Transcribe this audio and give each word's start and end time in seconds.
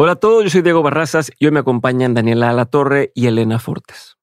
Hola 0.00 0.12
a 0.12 0.14
todos, 0.14 0.44
yo 0.44 0.50
soy 0.50 0.62
Diego 0.62 0.84
Barrazas 0.84 1.32
y 1.40 1.46
hoy 1.46 1.50
me 1.50 1.58
acompañan 1.58 2.14
Daniela 2.14 2.50
Alatorre 2.50 3.10
y 3.16 3.26
Elena 3.26 3.58
Fortes. 3.58 4.17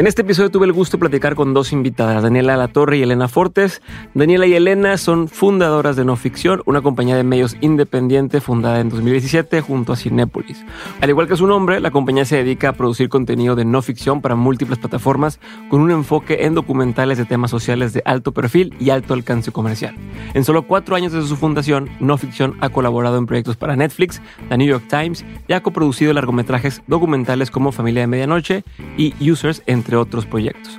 En 0.00 0.06
este 0.06 0.22
episodio 0.22 0.50
tuve 0.50 0.64
el 0.64 0.72
gusto 0.72 0.96
de 0.96 1.00
platicar 1.00 1.34
con 1.34 1.52
dos 1.52 1.74
invitadas, 1.74 2.22
Daniela 2.22 2.56
La 2.56 2.68
Torre 2.68 2.96
y 2.96 3.02
Elena 3.02 3.28
Fortes. 3.28 3.82
Daniela 4.14 4.46
y 4.46 4.54
Elena 4.54 4.96
son 4.96 5.28
fundadoras 5.28 5.94
de 5.94 6.06
No 6.06 6.16
Ficción, 6.16 6.62
una 6.64 6.80
compañía 6.80 7.16
de 7.16 7.22
medios 7.22 7.54
independiente 7.60 8.40
fundada 8.40 8.80
en 8.80 8.88
2017 8.88 9.60
junto 9.60 9.92
a 9.92 9.96
Cinépolis. 9.96 10.64
Al 11.02 11.10
igual 11.10 11.28
que 11.28 11.36
su 11.36 11.46
nombre, 11.46 11.80
la 11.80 11.90
compañía 11.90 12.24
se 12.24 12.36
dedica 12.36 12.70
a 12.70 12.72
producir 12.72 13.10
contenido 13.10 13.56
de 13.56 13.66
no 13.66 13.82
ficción 13.82 14.22
para 14.22 14.36
múltiples 14.36 14.78
plataformas 14.78 15.38
con 15.68 15.82
un 15.82 15.90
enfoque 15.90 16.46
en 16.46 16.54
documentales 16.54 17.18
de 17.18 17.26
temas 17.26 17.50
sociales 17.50 17.92
de 17.92 18.00
alto 18.06 18.32
perfil 18.32 18.74
y 18.80 18.88
alto 18.88 19.12
alcance 19.12 19.52
comercial. 19.52 19.96
En 20.32 20.44
solo 20.44 20.66
cuatro 20.66 20.96
años 20.96 21.12
desde 21.12 21.28
su 21.28 21.36
fundación, 21.36 21.90
No 22.00 22.16
Ficción 22.16 22.56
ha 22.62 22.70
colaborado 22.70 23.18
en 23.18 23.26
proyectos 23.26 23.58
para 23.58 23.76
Netflix, 23.76 24.22
The 24.48 24.56
New 24.56 24.66
York 24.66 24.84
Times 24.88 25.26
y 25.46 25.52
ha 25.52 25.62
coproducido 25.62 26.14
largometrajes 26.14 26.80
documentales 26.86 27.50
como 27.50 27.70
Familia 27.70 28.00
de 28.00 28.06
Medianoche 28.06 28.64
y 28.96 29.30
Users, 29.30 29.62
entre 29.66 29.89
otros 29.96 30.26
proyectos. 30.26 30.78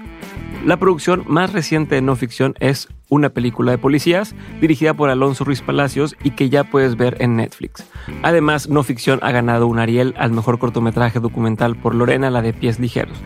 La 0.66 0.78
producción 0.78 1.24
más 1.28 1.54
reciente 1.54 1.96
de 1.96 2.02
no 2.04 2.16
ficción 2.16 2.54
es 2.60 2.88
una 3.10 3.30
película 3.30 3.72
de 3.72 3.80
policías 3.80 4.36
dirigida 4.62 4.94
por 4.94 5.10
Alonso 5.10 5.44
Ruiz 5.44 5.62
Palacios 5.62 6.16
y 6.24 6.32
que 6.32 6.50
ya 6.50 6.64
puedes 6.64 6.98
ver 6.98 7.18
en 7.20 7.36
Netflix. 7.36 7.84
Además, 8.22 8.70
no 8.70 8.84
ficción 8.84 9.20
ha 9.24 9.32
ganado 9.32 9.66
un 9.66 9.80
Ariel 9.80 10.14
al 10.18 10.32
mejor 10.32 10.60
cortometraje 10.60 11.20
documental 11.20 11.76
por 11.76 11.96
Lorena, 11.96 12.30
la 12.30 12.44
de 12.44 12.54
Pies 12.54 12.80
Ligeros, 12.80 13.18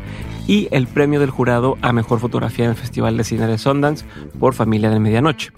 y 0.47 0.69
el 0.71 0.87
premio 0.87 1.19
del 1.19 1.29
jurado 1.29 1.77
a 1.81 1.91
mejor 1.91 2.19
fotografía 2.19 2.65
en 2.65 2.71
el 2.71 2.77
Festival 2.77 3.17
de 3.17 3.25
Cine 3.25 3.47
de 3.47 3.57
Sundance 3.57 4.05
por 4.39 4.53
Familia 4.53 4.89
de 4.89 5.01
Medianoche. 5.01 5.51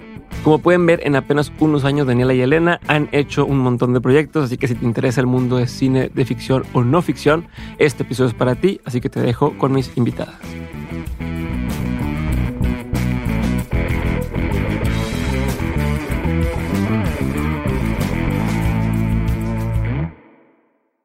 Como 0.44 0.60
pueden 0.60 0.86
ver, 0.86 1.02
en 1.04 1.16
apenas 1.16 1.52
unos 1.60 1.84
años 1.84 2.08
Daniela 2.08 2.34
y 2.34 2.42
Elena 2.42 2.80
han 2.88 3.10
hecho 3.12 3.46
un 3.46 3.60
montón 3.60 3.94
de 3.94 4.02
proyectos, 4.02 4.46
así 4.46 4.58
que 4.58 4.68
si 4.68 4.76
te 4.76 4.86
interesa 4.86 5.20
el 5.20 5.28
mundo 5.28 5.58
de 5.58 5.68
cine 5.68 6.10
de 6.14 6.26
ficción 6.26 6.64
o 6.74 6.84
no 6.84 7.02
ficción, 7.02 7.48
este 7.80 8.04
episodio 8.04 8.30
es 8.30 8.36
para 8.36 8.56
ti, 8.56 8.80
así 8.86 9.02
que 9.02 9.10
te 9.10 9.20
dejo 9.20 9.58
con 9.58 9.74
mis 9.74 9.96
invitadas. 9.98 10.40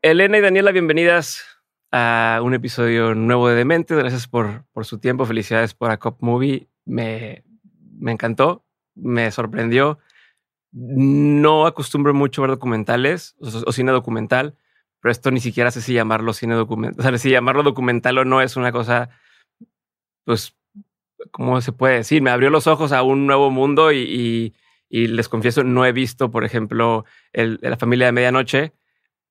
Elena 0.03 0.39
y 0.39 0.41
Daniela, 0.41 0.73
bienvenidas 0.73 1.45
a 1.93 2.41
un 2.43 2.55
episodio 2.55 3.15
nuevo 3.15 3.49
de 3.49 3.55
Demente. 3.55 3.95
Gracias 3.95 4.27
por, 4.27 4.65
por 4.73 4.85
su 4.85 4.99
tiempo. 4.99 5.27
Felicidades 5.27 5.75
por 5.75 5.91
A 5.91 5.99
Cop 5.99 6.17
Movie. 6.21 6.69
Me, 6.85 7.45
me 7.99 8.11
encantó 8.11 8.65
me 8.95 9.31
sorprendió. 9.31 9.99
No 10.73 11.67
acostumbro 11.67 12.15
mucho 12.15 12.43
a 12.43 12.47
ver 12.47 12.57
documentales 12.57 13.37
o, 13.41 13.73
cine 13.73 13.93
documental, 13.93 14.57
pero 15.01 15.13
esto 15.13 15.31
ni 15.31 15.41
siquiera 15.41 15.71
sé 15.71 15.83
si 15.83 15.93
llamarlo 15.95 16.33
cine 16.33 16.55
documental. 16.55 17.15
O 17.15 17.19
si 17.19 17.31
llamarlo 17.31 17.63
documental 17.63 18.19
o 18.19 18.25
no 18.25 18.41
es 18.41 18.57
una 18.57 18.73
cosa, 18.73 19.11
pues, 20.25 20.57
¿cómo 21.31 21.61
se 21.61 21.73
puede 21.73 21.97
decir? 21.97 22.23
Me 22.23 22.31
abrió 22.31 22.51
los 22.51 22.67
ojos 22.67 22.93
a 22.93 23.03
un 23.03 23.27
nuevo 23.27 23.51
mundo 23.51 23.93
y, 23.93 24.55
les 24.89 25.29
confieso, 25.29 25.65
no 25.65 25.87
he 25.87 25.93
visto, 25.93 26.31
por 26.31 26.45
ejemplo, 26.45 27.05
el, 27.33 27.59
La 27.63 27.77
familia 27.77 28.07
de 28.07 28.13
medianoche, 28.13 28.73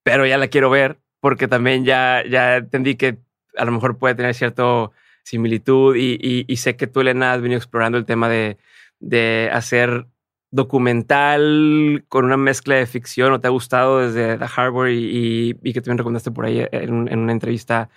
pero 0.02 0.26
ya 0.26 0.38
la 0.38 0.48
quiero 0.48 0.70
ver 0.70 1.00
porque 1.20 1.46
también 1.46 1.84
ya, 1.84 2.24
ya 2.28 2.56
entendí 2.56 2.96
que 2.96 3.18
a 3.56 3.64
lo 3.64 3.72
mejor 3.72 3.96
puede 3.96 4.16
tener 4.16 4.34
cierta 4.34 4.90
similitud 5.22 5.94
y, 5.96 6.44
y, 6.48 6.56
sé 6.56 6.76
que 6.76 6.88
tú, 6.88 7.00
Elena, 7.00 7.32
has 7.32 7.40
venido 7.40 7.58
explorando 7.58 7.96
el 7.96 8.04
tema 8.04 8.28
de, 8.28 8.58
de 9.02 9.50
hacer 9.52 10.06
documental 10.50 12.04
con 12.08 12.24
una 12.24 12.36
mezcla 12.36 12.76
de 12.76 12.86
ficción 12.86 13.32
o 13.32 13.40
te 13.40 13.48
ha 13.48 13.50
gustado 13.50 13.98
desde 13.98 14.38
The 14.38 14.46
Harbor 14.54 14.90
y, 14.90 15.54
que 15.62 15.80
también 15.80 15.98
recomendaste 15.98 16.30
por 16.30 16.46
ahí 16.46 16.66
en, 16.70 17.18
una 17.18 17.32
entrevista 17.32 17.90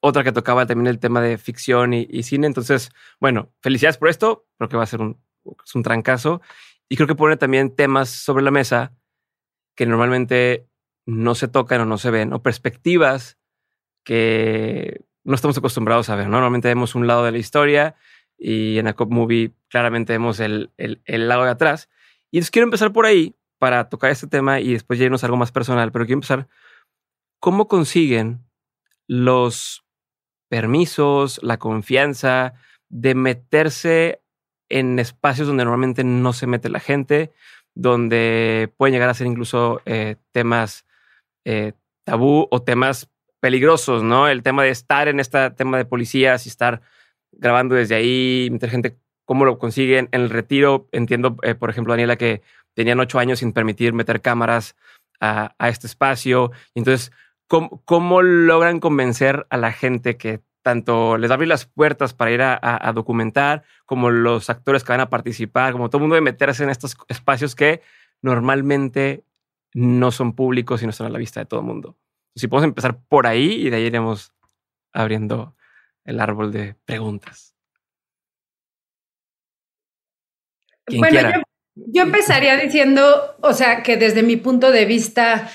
otra 0.00 0.24
que 0.24 0.32
tocaba 0.32 0.66
también 0.66 0.88
el 0.88 0.98
tema 0.98 1.20
de 1.20 1.38
ficción 1.38 1.92
y, 1.94 2.22
cine. 2.22 2.46
Entonces, 2.46 2.90
bueno, 3.20 3.52
felicidades 3.60 3.98
por 3.98 4.08
esto. 4.08 4.46
Creo 4.58 4.68
que 4.68 4.76
va 4.76 4.84
a 4.84 4.86
ser 4.86 5.00
un, 5.00 5.18
un 5.44 5.82
trancazo. 5.82 6.40
Y 6.88 6.96
creo 6.96 7.06
que 7.06 7.14
pone 7.14 7.36
también 7.36 7.74
temas 7.74 8.08
sobre 8.08 8.42
la 8.42 8.50
mesa 8.50 8.92
que 9.76 9.86
normalmente 9.86 10.66
no 11.06 11.34
se 11.34 11.48
tocan 11.48 11.80
o 11.82 11.86
no 11.86 11.98
se 11.98 12.10
ven, 12.10 12.32
o 12.32 12.42
perspectivas 12.42 13.38
que 14.04 15.04
no 15.24 15.34
estamos 15.34 15.56
acostumbrados 15.58 16.08
a 16.08 16.16
ver. 16.16 16.28
Normalmente 16.28 16.68
vemos 16.68 16.94
un 16.94 17.06
lado 17.06 17.24
de 17.24 17.32
la 17.32 17.38
historia 17.38 17.94
y 18.40 18.78
en 18.78 18.86
la 18.86 18.94
Cop 18.94 19.12
Movie 19.12 19.52
claramente 19.68 20.14
vemos 20.14 20.40
el, 20.40 20.70
el, 20.78 21.28
lado 21.28 21.44
de 21.44 21.50
atrás. 21.50 21.90
Y 22.30 22.38
entonces 22.38 22.50
quiero 22.50 22.64
empezar 22.64 22.92
por 22.92 23.04
ahí 23.04 23.36
para 23.58 23.90
tocar 23.90 24.10
este 24.10 24.26
tema 24.26 24.60
y 24.60 24.72
después 24.72 24.98
ya 24.98 25.06
a 25.06 25.26
algo 25.26 25.36
más 25.36 25.52
personal, 25.52 25.92
pero 25.92 26.06
quiero 26.06 26.16
empezar, 26.16 26.48
¿cómo 27.38 27.68
consiguen 27.68 28.40
los 29.06 29.84
permisos, 30.48 31.38
la 31.42 31.58
confianza 31.58 32.54
de 32.88 33.14
meterse 33.14 34.22
en 34.70 34.98
espacios 34.98 35.46
donde 35.46 35.64
normalmente 35.64 36.02
no 36.02 36.32
se 36.32 36.46
mete 36.46 36.70
la 36.70 36.80
gente, 36.80 37.32
donde 37.74 38.72
pueden 38.76 38.94
llegar 38.94 39.10
a 39.10 39.14
ser 39.14 39.26
incluso 39.26 39.82
eh, 39.84 40.16
temas 40.32 40.86
eh, 41.44 41.72
tabú 42.04 42.48
o 42.50 42.62
temas 42.62 43.10
peligrosos, 43.40 44.02
¿no? 44.02 44.28
El 44.28 44.42
tema 44.42 44.62
de 44.62 44.70
estar 44.70 45.08
en 45.08 45.20
este 45.20 45.50
tema 45.50 45.76
de 45.76 45.84
policías 45.84 46.46
y 46.46 46.48
estar 46.48 46.82
grabando 47.32 47.74
desde 47.74 47.94
ahí, 47.94 48.48
meter 48.50 48.70
gente, 48.70 48.96
cómo 49.24 49.44
lo 49.44 49.58
consiguen. 49.58 50.08
En 50.12 50.22
el 50.22 50.30
retiro, 50.30 50.88
entiendo, 50.92 51.36
eh, 51.42 51.54
por 51.54 51.70
ejemplo, 51.70 51.92
Daniela, 51.92 52.16
que 52.16 52.42
tenían 52.74 53.00
ocho 53.00 53.18
años 53.18 53.38
sin 53.40 53.52
permitir 53.52 53.92
meter 53.92 54.20
cámaras 54.20 54.76
a, 55.20 55.54
este 55.68 55.86
espacio. 55.86 56.50
Entonces, 56.74 57.12
¿cómo, 57.46 58.22
logran 58.22 58.80
convencer 58.80 59.46
a 59.50 59.56
la 59.56 59.72
gente 59.72 60.16
que 60.16 60.40
tanto 60.62 61.16
les 61.16 61.30
abrir 61.30 61.48
las 61.48 61.66
puertas 61.66 62.12
para 62.12 62.30
ir 62.30 62.42
a, 62.42 62.92
documentar, 62.94 63.64
como 63.86 64.10
los 64.10 64.50
actores 64.50 64.84
que 64.84 64.92
van 64.92 65.00
a 65.00 65.10
participar, 65.10 65.72
como 65.72 65.88
todo 65.88 65.98
el 65.98 66.02
mundo 66.02 66.16
de 66.16 66.20
meterse 66.20 66.64
en 66.64 66.70
estos 66.70 66.96
espacios 67.08 67.54
que 67.54 67.82
normalmente 68.22 69.24
no 69.72 70.10
son 70.10 70.34
públicos 70.34 70.82
y 70.82 70.86
no 70.86 70.90
están 70.90 71.06
a 71.06 71.10
la 71.10 71.18
vista 71.18 71.40
de 71.40 71.46
todo 71.46 71.60
el 71.60 71.66
mundo. 71.66 71.96
Si 72.34 72.48
podemos 72.48 72.68
empezar 72.68 72.98
por 73.08 73.26
ahí 73.26 73.66
y 73.66 73.70
de 73.70 73.76
ahí 73.76 73.84
iremos 73.84 74.32
abriendo 74.92 75.54
el 76.04 76.20
árbol 76.20 76.52
de 76.52 76.74
preguntas. 76.84 77.54
bueno, 80.96 81.42
yo, 81.76 82.02
empezaría 82.02 82.56
diciendo, 82.56 83.36
o 83.42 83.52
sea, 83.52 83.82
que 83.82 83.96
desde 83.96 84.22
mi 84.22 84.36
punto 84.36 84.72
de 84.72 84.86
vista, 84.86 85.48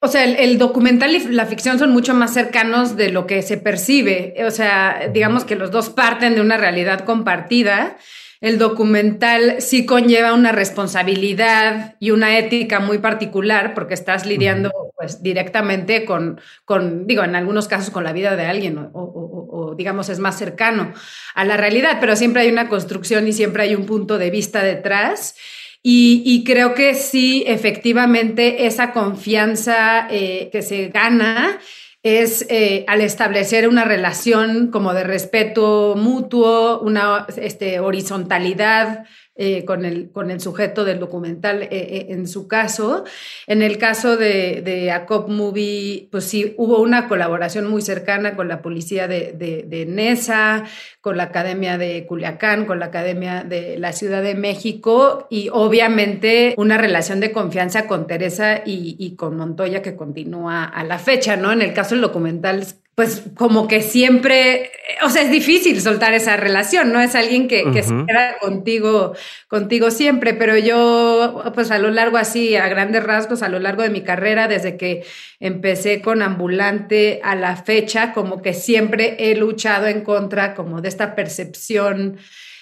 o 0.00 0.08
sea, 0.08 0.24
el, 0.24 0.58
documental 0.58 1.14
y 1.14 1.20
la 1.28 1.46
ficción 1.46 1.78
son 1.78 1.92
mucho 1.92 2.12
más 2.12 2.34
cercanos 2.34 2.96
de 2.96 3.10
lo 3.10 3.26
que 3.26 3.42
se 3.42 3.56
percibe. 3.56 4.34
O 4.44 4.50
sea, 4.50 5.08
digamos 5.12 5.44
que 5.44 5.54
los 5.54 5.70
dos 5.70 5.90
parten 5.90 6.34
de 6.34 6.40
una 6.40 6.56
realidad 6.56 7.04
compartida 7.04 7.96
el 8.40 8.58
documental 8.58 9.56
sí 9.58 9.84
conlleva 9.84 10.32
una 10.32 10.50
responsabilidad 10.50 11.96
y 12.00 12.10
una 12.10 12.38
ética 12.38 12.80
muy 12.80 12.98
particular 12.98 13.74
porque 13.74 13.94
estás 13.94 14.24
lidiando 14.24 14.70
pues 15.00 15.22
directamente 15.22 16.04
con, 16.04 16.38
con, 16.66 17.06
digo, 17.06 17.24
en 17.24 17.34
algunos 17.34 17.68
casos 17.68 17.88
con 17.88 18.04
la 18.04 18.12
vida 18.12 18.36
de 18.36 18.44
alguien 18.44 18.90
o, 18.92 19.74
digamos 19.78 20.10
es 20.10 20.18
más 20.18 20.36
cercano 20.36 20.92
a 21.34 21.44
la 21.46 21.56
realidad, 21.56 21.96
pero 22.00 22.16
siempre 22.16 22.42
hay 22.42 22.50
una 22.50 22.68
construcción 22.68 23.26
y 23.26 23.32
siempre 23.32 23.62
hay 23.62 23.74
un 23.74 23.86
punto 23.86 24.18
de 24.18 24.30
vista 24.30 24.62
detrás. 24.62 25.36
Y, 25.82 26.44
creo 26.44 26.74
que 26.74 26.94
sí, 26.94 27.44
efectivamente, 27.46 28.66
esa 28.66 28.92
confianza 28.92 30.06
eh, 30.10 30.50
que 30.52 30.60
se 30.60 30.88
gana 30.88 31.58
es 32.02 32.44
eh, 32.50 32.84
al 32.86 33.00
establecer 33.00 33.66
una 33.66 33.84
relación 33.84 34.70
como 34.70 34.92
de 34.92 35.04
respeto 35.04 35.94
mutuo, 35.96 36.80
una 36.80 37.26
este, 37.38 37.80
horizontalidad 37.80 39.06
eh, 39.42 39.64
con, 39.64 39.86
el, 39.86 40.10
con 40.10 40.30
el 40.30 40.38
sujeto 40.38 40.84
del 40.84 40.98
documental 40.98 41.62
eh, 41.62 41.68
eh, 41.70 42.06
en 42.10 42.28
su 42.28 42.46
caso. 42.46 43.04
En 43.46 43.62
el 43.62 43.78
caso 43.78 44.18
de, 44.18 44.60
de 44.60 44.94
Movie, 45.28 46.08
pues 46.10 46.24
sí, 46.24 46.52
hubo 46.58 46.82
una 46.82 47.08
colaboración 47.08 47.66
muy 47.66 47.80
cercana 47.80 48.36
con 48.36 48.48
la 48.48 48.60
policía 48.60 49.08
de, 49.08 49.32
de, 49.32 49.86
NESA, 49.86 50.64
con 51.00 51.16
la 51.16 51.22
Academia 51.22 51.78
de 51.78 52.04
Culiacán, 52.06 52.66
con 52.66 52.80
la 52.80 52.86
Academia 52.86 53.42
de 53.42 53.78
la 53.78 53.94
Ciudad 53.94 54.22
de 54.22 54.34
México 54.34 55.26
y 55.30 55.48
obviamente 55.50 56.52
una 56.58 56.76
relación 56.76 57.18
de 57.20 57.32
confianza 57.32 57.86
con 57.86 58.06
Teresa 58.06 58.60
y, 58.66 58.96
y 58.98 59.16
con 59.16 59.38
Montoya 59.38 59.80
que 59.80 59.96
continúa 59.96 60.64
a 60.64 60.84
la 60.84 60.98
fecha, 60.98 61.38
¿no? 61.38 61.50
En 61.50 61.62
el 61.62 61.72
caso 61.72 61.94
del 61.94 62.02
documental 62.02 62.66
pues 63.00 63.22
como 63.34 63.66
que 63.66 63.80
siempre, 63.80 64.72
o 65.02 65.08
sea, 65.08 65.22
es 65.22 65.30
difícil 65.30 65.80
soltar 65.80 66.12
esa 66.12 66.36
relación, 66.36 66.92
¿no? 66.92 67.00
Es 67.00 67.14
alguien 67.14 67.48
que, 67.48 67.62
se 67.82 67.94
queda 68.06 68.36
contigo, 68.38 69.14
contigo 69.48 69.90
siempre, 69.90 70.34
pero 70.34 70.58
yo, 70.58 71.42
pues 71.54 71.70
a 71.70 71.78
lo 71.78 71.90
largo 71.90 72.18
así, 72.18 72.56
a 72.56 72.68
grandes 72.68 73.02
rasgos, 73.02 73.42
a 73.42 73.48
lo 73.48 73.58
largo 73.58 73.82
de 73.82 73.88
mi 73.88 74.02
carrera, 74.02 74.48
desde 74.48 74.76
que 74.76 75.02
empecé 75.38 76.02
con 76.02 76.20
ambulante 76.20 77.20
a 77.24 77.34
la 77.36 77.56
fecha, 77.56 78.12
como 78.12 78.42
que 78.42 78.52
siempre 78.52 79.16
he 79.18 79.34
luchado 79.34 79.86
en 79.86 80.02
contra 80.02 80.54
como 80.54 80.82
de 80.82 80.90
esta 80.90 81.14
percepción 81.14 82.18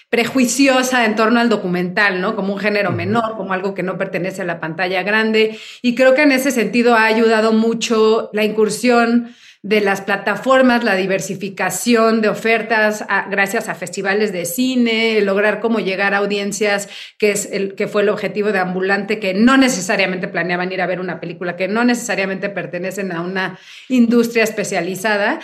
prejuiciosa 0.08 1.05
en 1.05 1.17
torno 1.17 1.41
al 1.41 1.49
documental, 1.49 2.20
¿no? 2.20 2.37
Como 2.37 2.55
un 2.55 2.61
género 2.61 2.93
menor, 2.93 3.37
como 3.37 3.55
algo 3.55 3.75
que 3.75 3.82
no 3.82 3.99
pertenece 3.99 4.43
a 4.43 4.44
la 4.44 4.61
pantalla 4.61 5.02
grande. 5.02 5.58
Y 5.82 5.96
creo 5.96 6.14
que 6.14 6.23
en 6.23 6.31
ese 6.31 6.52
sentido 6.52 6.94
ha 6.94 7.06
ayudado 7.06 7.52
mucho 7.52 8.31
la 8.32 8.44
incursión 8.44 9.34
de 9.62 9.81
las 9.81 10.00
plataformas, 10.00 10.84
la 10.84 10.94
diversificación 10.94 12.20
de 12.20 12.28
ofertas 12.28 13.05
gracias 13.28 13.69
a 13.69 13.75
festivales 13.75 14.32
de 14.32 14.44
cine, 14.44 15.20
lograr 15.20 15.60
cómo 15.60 15.81
llegar 15.81 16.14
a 16.14 16.19
audiencias, 16.19 16.88
que, 17.19 17.32
es 17.32 17.49
el, 17.50 17.75
que 17.75 17.88
fue 17.88 18.02
el 18.02 18.08
objetivo 18.08 18.52
de 18.52 18.60
Ambulante, 18.60 19.19
que 19.19 19.34
no 19.34 19.56
necesariamente 19.56 20.28
planeaban 20.28 20.70
ir 20.70 20.81
a 20.81 20.87
ver 20.87 21.00
una 21.00 21.20
película, 21.20 21.56
que 21.56 21.66
no 21.66 21.84
necesariamente 21.84 22.49
pertenecen 22.50 23.10
a 23.12 23.20
una 23.20 23.58
industria 23.88 24.44
especializada. 24.44 25.40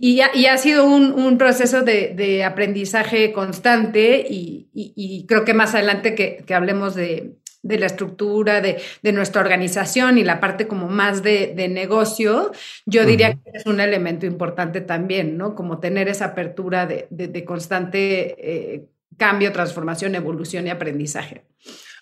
Y 0.00 0.20
ha, 0.20 0.56
sido 0.58 0.84
un, 0.84 1.38
proceso 1.38 1.82
de, 1.82 2.44
aprendizaje 2.44 3.32
constante 3.32 4.24
y, 4.30 5.24
creo 5.26 5.44
que 5.44 5.54
más 5.54 5.74
adelante 5.74 6.14
que, 6.14 6.54
hablemos 6.54 6.94
de, 6.94 7.32
la 7.62 7.86
estructura 7.86 8.60
de, 8.60 8.80
nuestra 9.12 9.40
organización 9.40 10.18
y 10.18 10.24
la 10.24 10.40
parte 10.40 10.68
como 10.68 10.88
más 10.88 11.22
de, 11.22 11.68
negocio, 11.68 12.52
yo 12.86 13.04
diría 13.04 13.34
que 13.34 13.50
es 13.54 13.66
un 13.66 13.80
elemento 13.80 14.26
importante 14.26 14.80
también, 14.80 15.36
¿no? 15.36 15.54
Como 15.54 15.78
tener 15.78 16.08
esa 16.08 16.26
apertura 16.26 16.86
de, 16.86 17.44
constante 17.44 18.36
eh, 18.38 18.84
cambio, 19.16 19.52
transformación, 19.52 20.14
evolución 20.14 20.66
y 20.66 20.70
aprendizaje. 20.70 21.44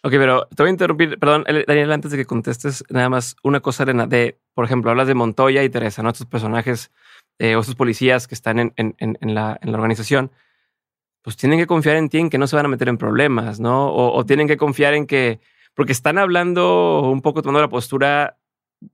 Ok, 0.02 0.12
pero 0.12 0.46
te 0.54 0.62
voy 0.62 0.68
a 0.68 0.70
interrumpir, 0.70 1.18
perdón, 1.18 1.44
Daniel, 1.66 1.90
antes 1.90 2.12
de 2.12 2.18
que 2.18 2.26
contestes, 2.26 2.84
nada 2.90 3.08
más 3.08 3.34
una 3.42 3.60
cosa, 3.60 3.82
Elena, 3.82 4.06
de, 4.06 4.38
por 4.54 4.64
ejemplo, 4.64 4.90
hablas 4.90 5.08
de 5.08 5.14
Montoya 5.14 5.64
y 5.64 5.70
Teresa, 5.70 6.02
¿no? 6.02 6.10
Estos 6.10 6.26
personajes 6.26 6.92
eh, 7.38 7.56
o 7.56 7.60
esos 7.60 7.74
policías 7.74 8.28
que 8.28 8.34
están 8.34 8.58
en, 8.58 8.72
en, 8.76 8.94
en, 8.98 9.34
la, 9.34 9.58
en, 9.60 9.72
la, 9.72 9.78
organización, 9.78 10.30
pues 11.26 11.36
tienen 11.36 11.58
que 11.58 11.66
confiar 11.66 11.96
en 11.96 12.08
ti 12.08 12.18
en 12.18 12.30
que 12.30 12.38
no 12.38 12.46
se 12.46 12.54
van 12.54 12.66
a 12.66 12.68
meter 12.68 12.88
en 12.88 12.98
problemas, 12.98 13.58
¿no? 13.58 13.92
O, 13.92 14.24
tienen 14.24 14.46
que 14.46 14.56
confiar 14.56 14.94
en 14.94 15.08
que, 15.08 15.40
porque 15.74 15.90
están 15.90 16.18
hablando 16.18 17.00
un 17.00 17.20
poco 17.20 17.42
tomando 17.42 17.62
la 17.62 17.68
postura 17.68 18.38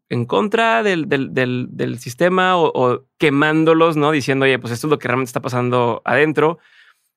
en 0.08 0.24
contra 0.24 0.82
del, 0.82 1.10
del, 1.10 1.34
del, 1.34 1.66
del 1.72 1.98
sistema 1.98 2.56
o, 2.56 2.72
o, 2.74 3.04
quemándolos, 3.18 3.98
¿no? 3.98 4.12
Diciendo, 4.12 4.44
oye, 4.44 4.58
pues 4.58 4.72
esto 4.72 4.86
es 4.86 4.90
lo 4.90 4.98
que 4.98 5.08
realmente 5.08 5.28
está 5.28 5.42
pasando 5.42 6.00
adentro. 6.06 6.58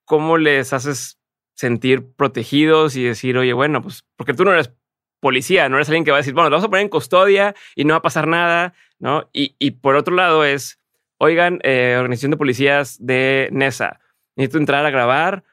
¿Cómo 0.04 0.38
les 0.38 0.74
haces 0.74 1.18
sentir 1.54 2.12
protegidos 2.12 2.98
y 2.98 3.04
decir, 3.06 3.38
oye, 3.38 3.54
bueno, 3.54 3.82
pues 3.82 4.04
porque 4.18 4.34
tú 4.34 4.44
no 4.44 4.52
eres 4.52 4.74
policía, 5.22 5.70
no 5.70 5.78
eres 5.78 5.88
alguien 5.88 6.04
que 6.04 6.12
va 6.12 6.18
a 6.18 6.24
decir, 6.24 6.34
bueno, 6.34 6.50
lo 6.50 6.56
vamos 6.56 6.66
a 6.66 6.70
poner 6.70 6.84
en 6.84 6.90
custodia 6.90 7.56
y 7.74 7.86
no 7.86 7.94
va 7.94 8.00
a 8.00 8.02
pasar 8.02 8.28
nada, 8.28 8.74
¿no? 9.00 9.30
Y, 9.32 9.56
y 9.60 9.72
por 9.72 9.96
otro 9.96 10.14
lado 10.14 10.44
es, 10.44 10.78
oigan, 11.20 11.62
eh, 11.64 11.96
organización 11.98 12.32
de 12.32 12.38
policías 12.38 12.98
de 13.00 13.48
NESA, 13.54 14.02
necesito 14.36 14.58
entrar 14.58 14.86
a 14.86 14.90
grabar 14.90 15.44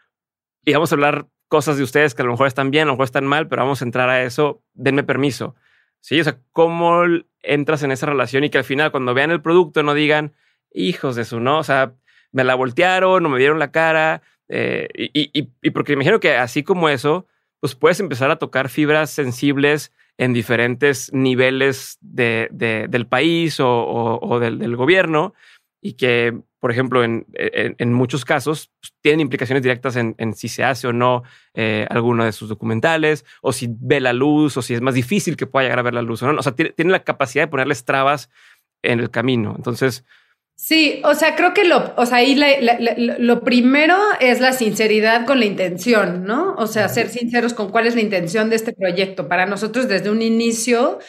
y 0.65 0.73
vamos 0.73 0.93
a 0.93 0.95
hablar 0.95 1.27
cosas 1.49 1.77
de 1.77 1.83
ustedes 1.83 2.15
que 2.15 2.23
a 2.23 2.25
lo 2.25 2.33
mejor 2.33 2.47
están 2.47 2.71
bien, 2.71 2.85
a 2.85 2.87
lo 2.87 2.93
mejor 2.93 3.05
están 3.05 3.27
mal, 3.27 3.49
pero 3.49 3.63
vamos 3.63 3.83
a 3.83 3.85
entrar 3.85 4.09
a 4.09 4.23
eso, 4.23 4.63
denme 4.75 5.03
permiso. 5.03 5.55
Sí, 6.01 6.21
o 6.21 6.25
sea, 6.25 6.39
¿cómo 6.53 7.03
entras 7.43 7.83
en 7.83 7.93
esa 7.93 8.07
relación 8.07 8.45
y 8.45 8.51
que 8.51 8.59
al 8.59 8.65
final 8.65 8.91
cuando 8.91 9.15
vean 9.15 9.31
el 9.31 9.43
producto 9.43 9.83
no 9.83 9.95
digan, 9.95 10.33
hijos 10.73 11.15
de 11.15 11.25
su, 11.25 11.41
¿no? 11.41 11.59
O 11.59 11.65
sea, 11.65 11.95
me 12.33 12.45
la 12.45 12.55
voltearon, 12.55 13.23
no 13.23 13.29
me 13.29 13.39
vieron 13.39 13.59
la 13.59 13.71
cara, 13.71 14.23
eh, 14.49 14.89
y, 14.95 15.31
y, 15.33 15.71
porque 15.71 15.95
imagino 15.95 16.21
que 16.21 16.37
así 16.37 16.63
como 16.63 16.89
eso, 16.89 17.27
pues 17.61 17.75
puedes 17.75 18.01
empezar 18.01 18.31
a 18.31 18.37
tocar 18.37 18.69
fibras 18.69 19.11
sensibles 19.11 19.93
en 20.19 20.33
diferentes 20.33 21.13
niveles 21.13 21.97
de, 22.01 22.49
del 22.51 23.07
país 23.07 23.57
o, 23.61 24.39
del, 24.41 24.77
gobierno 24.77 25.35
y 25.85 25.95
que, 25.95 26.33
por 26.61 26.71
ejemplo, 26.71 27.03
en, 27.03 27.93
muchos 27.93 28.25
casos 28.25 28.71
pues, 28.81 28.95
tienen 29.01 29.21
implicaciones 29.21 29.65
directas 29.65 29.97
en, 29.97 30.35
si 30.35 30.47
se 30.49 30.63
hace 30.63 30.87
o 30.87 30.93
no 30.93 31.25
eh, 31.55 31.87
alguno 31.91 32.25
de 32.25 32.31
sus 32.31 32.49
documentales 32.49 33.25
o 33.43 33.53
si 33.53 33.69
ve 33.69 34.01
la 34.01 34.13
luz 34.13 34.57
o 34.57 34.63
si 34.63 34.75
es 34.75 34.81
más 34.81 34.95
difícil 34.95 35.37
que 35.37 35.47
pueda 35.47 35.65
llegar 35.65 35.81
a 35.81 35.83
ver 35.83 35.95
la 35.95 36.03
luz 36.03 36.23
o 36.23 36.33
no. 36.33 36.39
O 36.39 36.43
sea, 36.43 36.55
tienen 36.55 36.93
la 36.93 37.03
capacidad 37.03 37.43
de 37.43 37.51
ponerles 37.51 37.85
trabas 37.85 38.31
en 38.83 39.01
el 39.01 39.11
camino. 39.11 39.55
Entonces, 39.57 40.05
Sí, 40.55 41.03
o 41.05 41.15
sea, 41.15 41.35
creo 41.35 41.55
que 41.55 41.65
lo, 41.65 41.93
o 41.97 42.07
sea, 42.07 42.19
ahí 42.19 42.39
lo 43.19 43.43
primero 43.43 43.97
es 44.21 44.41
la 44.41 44.53
sinceridad 44.53 45.27
con 45.27 45.41
la 45.41 45.47
intención, 45.47 46.23
¿no? 46.25 46.55
O 46.57 46.69
sea, 46.69 46.89
ser 46.89 47.09
sinceros 47.09 47.53
con 47.53 47.71
cuál 47.71 47.89
es 47.89 47.97
la 47.97 48.01
intención 48.01 48.49
de 48.49 48.57
este 48.57 48.73
proyecto. 48.73 49.27
Para 49.27 49.47
nosotros, 49.47 49.89
desde 49.89 50.11
un 50.11 50.23
inicio, 50.23 51.01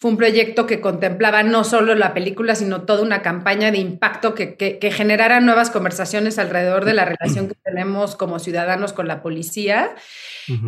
fue 0.00 0.10
un 0.12 0.16
proyecto 0.16 0.66
que 0.66 0.80
contemplaba 0.80 1.42
no 1.42 1.62
solo 1.62 1.94
la 1.94 2.14
película, 2.14 2.54
sino 2.54 2.82
toda 2.82 3.02
una 3.02 3.20
campaña 3.20 3.70
de 3.70 3.76
impacto 3.76 4.34
que, 4.34 4.56
que, 4.56 4.90
generara 4.90 5.40
nuevas 5.40 5.68
conversaciones 5.68 6.38
alrededor 6.38 6.86
de 6.86 6.94
la 6.94 7.04
relación 7.04 7.48
que 7.48 7.54
tenemos 7.62 8.16
como 8.16 8.38
ciudadanos 8.38 8.94
con 8.94 9.06
la 9.06 9.20
policía, 9.20 9.94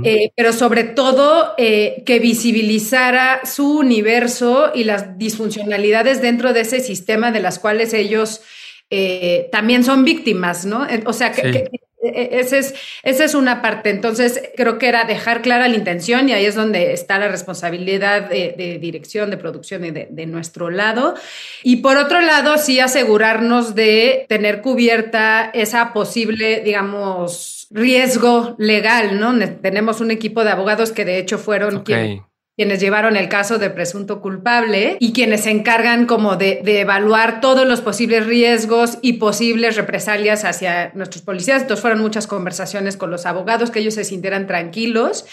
eh, 0.04 0.32
pero 0.36 0.52
sobre 0.52 0.84
todo 0.84 1.54
eh, 1.56 2.02
que 2.04 2.18
visibilizara 2.18 3.40
su 3.46 3.78
universo 3.78 4.70
y 4.74 4.84
las 4.84 5.16
disfuncionalidades 5.16 6.20
dentro 6.20 6.52
de 6.52 6.60
ese 6.60 6.80
sistema 6.80 7.32
de 7.32 7.40
las 7.40 7.58
cuales 7.58 7.94
ellos 7.94 8.42
eh, 8.90 9.48
también 9.50 9.82
son 9.82 10.04
víctimas, 10.04 10.66
¿no? 10.66 10.86
O 11.06 11.14
sea, 11.14 11.32
que, 11.32 11.70
esa 12.02 12.58
es, 12.58 12.74
esa 13.02 13.24
es 13.24 13.34
una 13.34 13.62
parte. 13.62 13.90
Entonces, 13.90 14.42
creo 14.56 14.78
que 14.78 14.88
era 14.88 15.04
dejar 15.04 15.42
clara 15.42 15.68
la 15.68 15.76
intención 15.76 16.28
y 16.28 16.32
ahí 16.32 16.44
es 16.44 16.54
donde 16.54 16.92
está 16.92 17.18
la 17.18 17.28
responsabilidad 17.28 18.28
de, 18.28 18.78
dirección, 18.80 19.30
de 19.30 19.36
producción 19.36 19.84
y 19.84 19.90
de, 19.90 20.26
nuestro 20.26 20.70
lado. 20.70 21.14
Y 21.62 21.76
por 21.76 21.96
otro 21.96 22.20
lado, 22.20 22.58
sí 22.58 22.80
asegurarnos 22.80 23.74
de 23.74 24.26
tener 24.28 24.60
cubierta 24.60 25.50
esa 25.54 25.92
posible, 25.92 26.60
digamos, 26.60 27.68
riesgo 27.70 28.54
legal, 28.58 29.18
¿no? 29.20 29.32
Tenemos 29.60 30.00
un 30.00 30.10
equipo 30.10 30.44
de 30.44 30.50
abogados 30.50 30.92
que 30.92 31.04
de 31.04 31.18
hecho 31.18 31.38
fueron 31.38 31.82
quienes 31.82 32.20
llevaron 32.56 33.16
el 33.16 33.28
caso 33.28 33.58
de 33.58 33.70
presunto 33.70 34.20
culpable 34.20 34.96
y 35.00 35.12
quienes 35.12 35.42
se 35.42 35.50
encargan 35.50 36.06
como 36.06 36.36
de, 36.36 36.60
evaluar 36.64 37.40
todos 37.40 37.66
los 37.66 37.80
posibles 37.80 38.26
riesgos 38.26 38.98
y 39.02 39.14
posibles 39.14 39.76
represalias 39.76 40.44
hacia 40.44 40.92
nuestros 40.94 41.22
policías. 41.22 41.62
Entonces 41.62 41.80
fueron 41.80 42.00
muchas 42.00 42.26
conversaciones 42.26 42.96
con 42.96 43.10
los 43.10 43.26
abogados, 43.26 43.70
que 43.70 43.80
ellos 43.80 43.94
se 43.94 44.04
sintieran 44.04 44.46
tranquilos. 44.46 45.24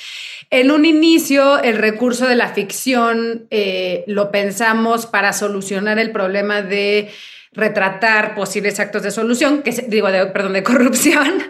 En 0.49 0.71
un 0.71 0.85
inicio, 0.85 1.61
el 1.61 1.77
recurso 1.77 2.27
de 2.27 2.35
la 2.35 2.53
ficción 2.53 3.47
eh, 3.51 4.03
lo 4.07 4.31
pensamos 4.31 5.05
para 5.05 5.33
solucionar 5.33 5.99
el 5.99 6.11
problema 6.11 6.61
de 6.61 7.11
retratar 7.59 8.35
posibles 8.35 8.79
actos 8.79 9.03
de 9.03 9.11
solución, 9.11 9.61
que 9.61 9.71
digo, 9.87 10.11
de, 10.11 10.25
perdón, 10.27 10.53
de 10.53 10.63
corrupción, 10.69 11.43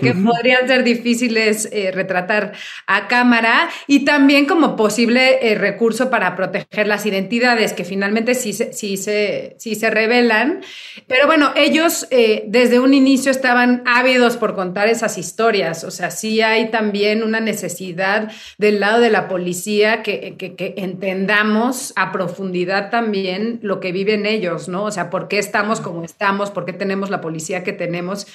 que 0.00 0.14
podrían 0.14 0.66
ser 0.66 0.84
difíciles 0.84 1.68
eh, 1.72 1.90
retratar 1.92 2.52
a 2.86 3.08
cámara 3.08 3.68
y 3.86 4.04
también 4.04 4.46
como 4.46 4.76
posible 4.76 5.50
eh, 5.50 5.54
recurso 5.56 6.10
para 6.10 6.36
proteger 6.36 6.86
las 6.86 7.06
identidades 7.06 7.72
que 7.72 7.84
finalmente 7.84 8.34
sí, 8.34 8.52
sí, 8.52 8.96
se, 8.96 9.56
sí 9.58 9.74
se 9.74 9.90
revelan. 9.90 10.60
Pero 11.06 11.26
bueno, 11.26 11.52
ellos 11.56 12.06
eh, 12.10 12.44
desde 12.46 12.78
un 12.78 12.94
inicio 12.94 13.30
estaban 13.30 13.82
ávidos 13.86 14.36
por 14.36 14.54
contar 14.54 14.88
esas 14.88 15.18
historias, 15.18 15.84
o 15.84 15.90
sea, 15.90 16.10
sí 16.10 16.40
hay 16.40 16.70
también 16.70 17.22
una 17.22 17.40
necesidad 17.40 18.30
del 18.58 18.80
lado 18.80 19.00
de 19.00 19.10
la 19.10 19.28
policía 19.28 20.02
que, 20.02 20.36
que, 20.38 20.54
que 20.54 20.74
entendamos 20.76 21.92
a 21.96 22.12
profundidad 22.12 22.90
también 22.90 23.58
lo 23.62 23.80
que 23.80 23.92
viven 23.92 24.26
ellos, 24.26 24.68
¿no? 24.68 24.84
O 24.84 24.90
sea, 24.90 25.10
porque 25.10 25.32
qué 25.32 25.38
estamos 25.42 25.80
como 25.80 26.04
estamos, 26.04 26.50
por 26.50 26.64
qué 26.64 26.72
tenemos 26.72 27.10
la 27.10 27.20
policía 27.20 27.62
que 27.62 27.72
tenemos 27.72 28.26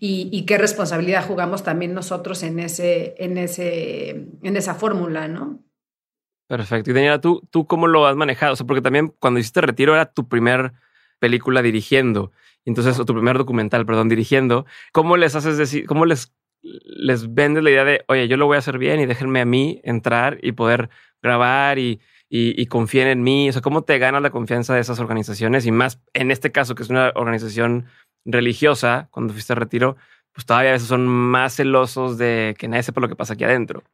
y, 0.00 0.44
qué 0.46 0.58
responsabilidad 0.58 1.26
jugamos 1.26 1.62
también 1.62 1.94
nosotros 1.94 2.42
en, 2.42 2.58
ese, 2.58 3.14
en, 3.18 3.38
ese, 3.38 4.26
en 4.42 4.56
esa 4.56 4.74
fórmula, 4.74 5.28
¿no? 5.28 5.60
Perfecto. 6.48 6.90
Y 6.90 6.94
Daniela, 6.94 7.20
¿tú, 7.20 7.42
¿tú 7.50 7.66
cómo 7.66 7.86
lo 7.86 8.06
has 8.06 8.16
manejado? 8.16 8.52
O 8.52 8.56
sea, 8.56 8.66
porque 8.66 8.82
también 8.82 9.14
cuando 9.18 9.40
hiciste 9.40 9.60
Retiro 9.60 9.94
era 9.94 10.06
tu 10.06 10.28
primer 10.28 10.72
película 11.18 11.62
dirigiendo, 11.62 12.32
entonces, 12.64 12.98
o 12.98 13.04
tu 13.04 13.14
primer 13.14 13.38
documental, 13.38 13.86
perdón, 13.86 14.08
dirigiendo. 14.08 14.66
¿Cómo 14.92 15.16
les 15.16 15.34
haces 15.34 15.56
decir, 15.58 15.86
cómo 15.86 16.06
les, 16.06 16.32
les 16.62 17.32
vendes 17.32 17.62
la 17.62 17.70
idea 17.70 17.84
de, 17.84 18.04
oye, 18.08 18.28
yo 18.28 18.36
lo 18.36 18.46
voy 18.46 18.56
a 18.56 18.58
hacer 18.58 18.78
bien 18.78 19.00
y 19.00 19.06
déjenme 19.06 19.40
a 19.40 19.44
mí 19.44 19.80
entrar 19.84 20.38
y 20.42 20.52
poder 20.52 20.88
grabar 21.22 21.78
y 21.78 22.00
y, 22.36 22.66
confíen 22.66 23.06
en 23.06 23.22
mí? 23.22 23.48
O 23.48 23.52
sea, 23.52 23.62
¿cómo 23.62 23.82
te 23.82 23.96
gana 23.98 24.18
la 24.18 24.30
confianza 24.30 24.74
de 24.74 24.80
esas 24.80 24.98
organizaciones? 24.98 25.66
Y 25.66 25.70
más 25.70 26.00
en 26.14 26.32
este 26.32 26.50
caso, 26.50 26.74
que 26.74 26.82
es 26.82 26.90
una 26.90 27.12
organización 27.14 27.86
religiosa, 28.24 29.06
cuando 29.12 29.32
fuiste 29.32 29.52
a 29.52 29.56
retiro, 29.56 29.96
pues 30.32 30.44
todavía 30.44 30.70
a 30.70 30.72
veces 30.72 30.88
son 30.88 31.06
más 31.06 31.54
celosos 31.54 32.18
de 32.18 32.56
que 32.58 32.66
nadie 32.66 32.82
sepa 32.82 33.00
lo 33.00 33.08
que 33.08 33.14
pasa 33.14 33.34
aquí 33.34 33.44
adentro. 33.44 33.84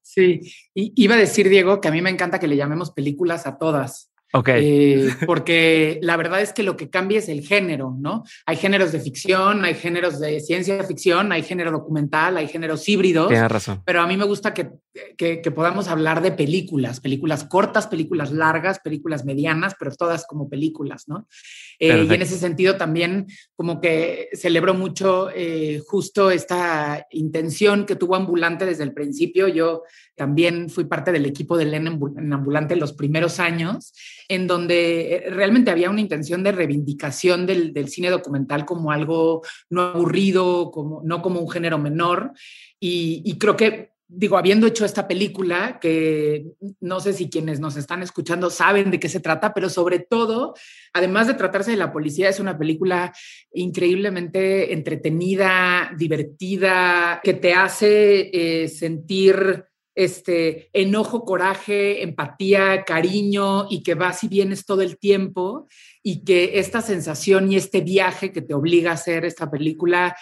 Sí, 0.00 0.40
y 0.72 0.94
iba 0.96 1.14
a 1.14 1.18
decir, 1.18 1.50
Diego, 1.50 1.82
que 1.82 1.88
a 1.88 1.90
mí 1.90 2.00
me 2.00 2.08
encanta 2.08 2.38
que 2.38 2.48
le 2.48 2.56
llamemos 2.56 2.90
películas 2.90 3.46
a 3.46 3.58
todas. 3.58 4.13
Ok. 4.36 4.48
Eh, 4.52 5.14
porque 5.26 6.00
la 6.02 6.16
verdad 6.16 6.40
es 6.40 6.52
que 6.52 6.64
lo 6.64 6.76
que 6.76 6.90
cambia 6.90 7.20
es 7.20 7.28
el 7.28 7.42
género, 7.42 7.94
¿no? 7.96 8.24
Hay 8.46 8.56
géneros 8.56 8.90
de 8.90 8.98
ficción, 8.98 9.64
hay 9.64 9.74
géneros 9.74 10.18
de 10.18 10.40
ciencia 10.40 10.82
ficción, 10.82 11.30
hay 11.30 11.44
género 11.44 11.70
documental, 11.70 12.36
hay 12.36 12.48
géneros 12.48 12.88
híbridos. 12.88 13.28
Tienes 13.28 13.50
razón. 13.50 13.82
Pero 13.86 14.00
a 14.00 14.08
mí 14.08 14.16
me 14.16 14.24
gusta 14.24 14.52
que, 14.52 14.72
que, 15.16 15.50
podamos 15.52 15.86
hablar 15.86 16.20
de 16.20 16.32
películas, 16.32 16.98
películas 16.98 17.44
cortas, 17.44 17.86
películas 17.86 18.32
largas, 18.32 18.80
películas 18.80 19.24
medianas, 19.24 19.76
pero 19.78 19.92
todas 19.92 20.26
como 20.26 20.48
películas, 20.48 21.04
¿no? 21.06 21.28
Eh, 21.78 22.06
y 22.08 22.14
en 22.14 22.22
ese 22.22 22.38
sentido 22.38 22.76
también 22.76 23.26
como 23.56 23.80
que 23.80 24.28
celebro 24.34 24.74
mucho 24.74 25.30
eh, 25.34 25.80
justo 25.86 26.30
esta 26.30 27.06
intención 27.10 27.86
que 27.86 27.96
tuvo 27.96 28.16
Ambulante 28.16 28.66
desde 28.66 28.84
el 28.84 28.92
principio. 28.92 29.48
Yo 29.48 29.82
también 30.14 30.70
fui 30.70 30.84
parte 30.84 31.12
del 31.12 31.26
equipo 31.26 31.56
de 31.56 31.64
Len 31.66 31.86
en 31.86 32.32
Ambulante 32.32 32.74
en 32.74 32.80
los 32.80 32.92
primeros 32.92 33.40
años 33.40 33.92
en 34.28 34.46
donde 34.46 35.14
eh, 35.14 35.30
realmente 35.30 35.70
había 35.70 35.90
una 35.90 36.00
intención 36.00 36.42
de 36.42 36.52
reivindicación 36.52 37.46
del, 37.46 37.88
cine 37.88 38.10
documental 38.10 38.64
como 38.64 38.90
algo 38.90 39.42
no 39.70 39.82
aburrido, 39.82 40.70
como, 40.70 41.02
no 41.04 41.22
como 41.22 41.40
un 41.40 41.50
género 41.50 41.78
menor. 41.78 42.32
Y, 42.80 43.38
creo 43.38 43.56
que, 43.56 43.93
digo, 44.16 44.36
habiendo 44.36 44.66
hecho 44.66 44.84
esta 44.84 45.08
película, 45.08 45.78
que 45.80 46.46
no 46.80 47.00
sé 47.00 47.12
si 47.12 47.28
quienes 47.28 47.60
nos 47.60 47.76
están 47.76 48.02
escuchando 48.02 48.50
saben 48.50 48.90
de 48.90 49.00
qué 49.00 49.08
se 49.08 49.20
trata, 49.20 49.52
pero 49.52 49.68
sobre 49.68 49.98
todo, 49.98 50.54
además 50.92 51.26
de 51.26 51.34
tratarse 51.34 51.72
de 51.72 51.76
la 51.76 51.92
policía, 51.92 52.28
es 52.28 52.40
una 52.40 52.56
película 52.56 53.12
increíblemente 53.52 54.72
entretenida, 54.72 55.92
divertida, 55.96 57.20
que 57.22 57.34
te 57.34 57.54
hace 57.54 58.30
eh, 58.32 58.68
sentir 58.68 59.64
este, 59.94 60.70
enojo, 60.72 61.24
coraje, 61.24 62.02
empatía, 62.02 62.84
cariño 62.84 63.66
y 63.70 63.82
que 63.82 63.94
vas 63.94 64.24
y 64.24 64.28
vienes 64.28 64.66
todo 64.66 64.82
el 64.82 64.98
tiempo 64.98 65.68
y 66.02 66.24
que 66.24 66.58
esta 66.58 66.82
sensación 66.82 67.50
y 67.50 67.56
este 67.56 67.80
viaje 67.80 68.32
que 68.32 68.42
te 68.42 68.54
obliga 68.54 68.90
a 68.90 68.94
hacer 68.94 69.24
esta 69.24 69.50
película 69.50 70.16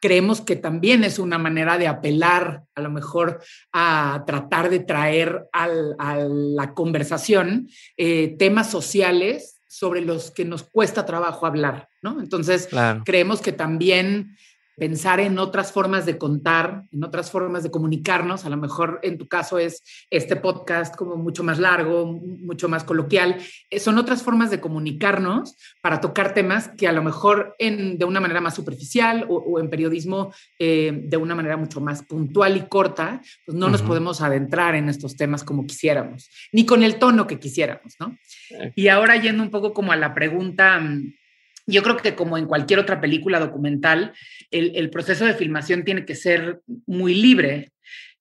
creemos 0.00 0.40
que 0.40 0.56
también 0.56 1.04
es 1.04 1.18
una 1.18 1.38
manera 1.38 1.78
de 1.78 1.88
apelar 1.88 2.62
a 2.74 2.80
lo 2.80 2.90
mejor 2.90 3.40
a 3.72 4.24
tratar 4.26 4.70
de 4.70 4.80
traer 4.80 5.48
a 5.52 5.68
la 5.68 6.74
conversación 6.74 7.68
eh, 7.96 8.36
temas 8.38 8.70
sociales 8.70 9.60
sobre 9.66 10.00
los 10.00 10.30
que 10.30 10.44
nos 10.44 10.64
cuesta 10.64 11.04
trabajo 11.04 11.46
hablar, 11.46 11.88
¿no? 12.02 12.20
Entonces, 12.20 12.68
creemos 13.04 13.40
que 13.40 13.52
también 13.52 14.36
pensar 14.78 15.20
en 15.20 15.38
otras 15.38 15.72
formas 15.72 16.06
de 16.06 16.18
contar, 16.18 16.84
en 16.92 17.04
otras 17.04 17.30
formas 17.30 17.62
de 17.62 17.70
comunicarnos. 17.70 18.44
A 18.44 18.50
lo 18.50 18.56
mejor 18.56 19.00
en 19.02 19.18
tu 19.18 19.28
caso 19.28 19.58
es 19.58 19.82
este 20.10 20.36
podcast 20.36 20.94
como 20.94 21.16
mucho 21.16 21.42
más 21.42 21.58
largo, 21.58 22.06
mucho 22.06 22.68
más 22.68 22.84
coloquial. 22.84 23.36
Eh, 23.70 23.80
son 23.80 23.98
otras 23.98 24.22
formas 24.22 24.50
de 24.50 24.60
comunicarnos 24.60 25.56
para 25.80 26.00
tocar 26.00 26.34
temas 26.34 26.68
que 26.76 26.88
a 26.88 26.92
lo 26.92 27.02
mejor 27.02 27.54
en, 27.58 27.98
de 27.98 28.04
una 28.04 28.20
manera 28.20 28.40
más 28.40 28.54
superficial 28.54 29.26
o, 29.28 29.60
en 29.60 29.70
periodismo 29.70 30.32
eh, 30.58 30.92
de 31.04 31.16
una 31.16 31.34
manera 31.34 31.56
mucho 31.56 31.80
más 31.80 32.02
puntual 32.02 32.56
y 32.56 32.68
corta, 32.68 33.20
pues 33.44 33.56
no 33.56 33.68
nos 33.68 33.82
podemos 33.82 34.20
adentrar 34.20 34.74
en 34.74 34.88
estos 34.88 35.16
temas 35.16 35.44
como 35.44 35.66
quisiéramos, 35.66 36.30
ni 36.52 36.64
con 36.64 36.82
el 36.82 36.98
tono 36.98 37.26
que 37.26 37.38
quisiéramos, 37.38 37.96
¿no? 37.98 38.16
Y 38.74 38.88
ahora 38.88 39.16
yendo 39.16 39.42
un 39.42 39.50
poco 39.50 39.72
como 39.72 39.92
a 39.92 39.96
la 39.96 40.14
pregunta 40.14 40.78
mm, 40.78 41.14
yo 41.68 41.82
creo 41.82 41.96
que 41.98 42.14
como 42.14 42.38
en 42.38 42.46
cualquier 42.46 42.78
otra 42.78 43.00
película 43.00 43.38
documental, 43.38 44.14
el, 44.50 44.90
proceso 44.90 45.26
de 45.26 45.34
filmación 45.34 45.84
tiene 45.84 46.04
que 46.04 46.14
ser 46.14 46.60
muy 46.86 47.14
libre. 47.14 47.72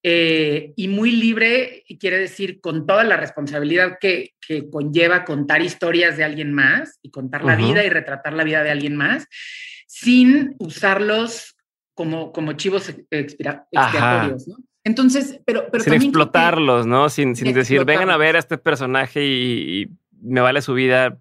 Eh, 0.03 0.73
y 0.75 0.87
muy 0.87 1.11
libre 1.11 1.83
quiere 1.99 2.19
decir 2.19 2.61
con 2.61 2.85
toda 2.85 3.03
la 3.03 3.17
responsabilidad 3.17 3.97
que, 3.99 4.33
conlleva 4.71 5.25
contar 5.25 5.61
historias 5.61 6.15
de 6.15 6.23
alguien 6.23 6.53
más 6.53 6.99
y 7.01 7.11
contar 7.11 7.43
la 7.43 7.57
vida 7.57 7.83
y 7.83 7.89
retratar 7.89 8.31
la 8.31 8.45
vida 8.45 8.63
de 8.63 8.69
alguien 8.69 8.95
más, 8.95 9.25
sin 9.87 10.55
usarlos 10.59 11.57
como, 11.93 12.31
como 12.31 12.53
chivos 12.53 12.93
expiatorios, 13.11 14.47
¿no? 14.47 14.55
Entonces, 14.85 15.41
pero, 15.45 15.67
pero 15.69 15.83
sin 15.83 15.93
explotarlos, 15.95 16.87
¿no? 16.87 17.09
Sin, 17.09 17.35
sin 17.35 17.53
decir, 17.53 17.83
vengan 17.83 18.09
a 18.09 18.15
ver 18.15 18.37
a 18.37 18.39
este 18.39 18.57
personaje 18.57 19.25
y 19.25 19.89
me 20.21 20.39
vale 20.39 20.61
su 20.61 20.73
vida 20.73 21.19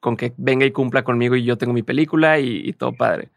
con 0.00 0.16
que 0.16 0.32
venga 0.36 0.66
y 0.66 0.72
cumpla 0.72 1.04
conmigo 1.04 1.36
y 1.36 1.44
yo 1.44 1.58
tengo 1.58 1.72
mi 1.72 1.82
película 1.82 2.38
y, 2.38 2.72
todo 2.72 2.92
padre. 2.92 3.30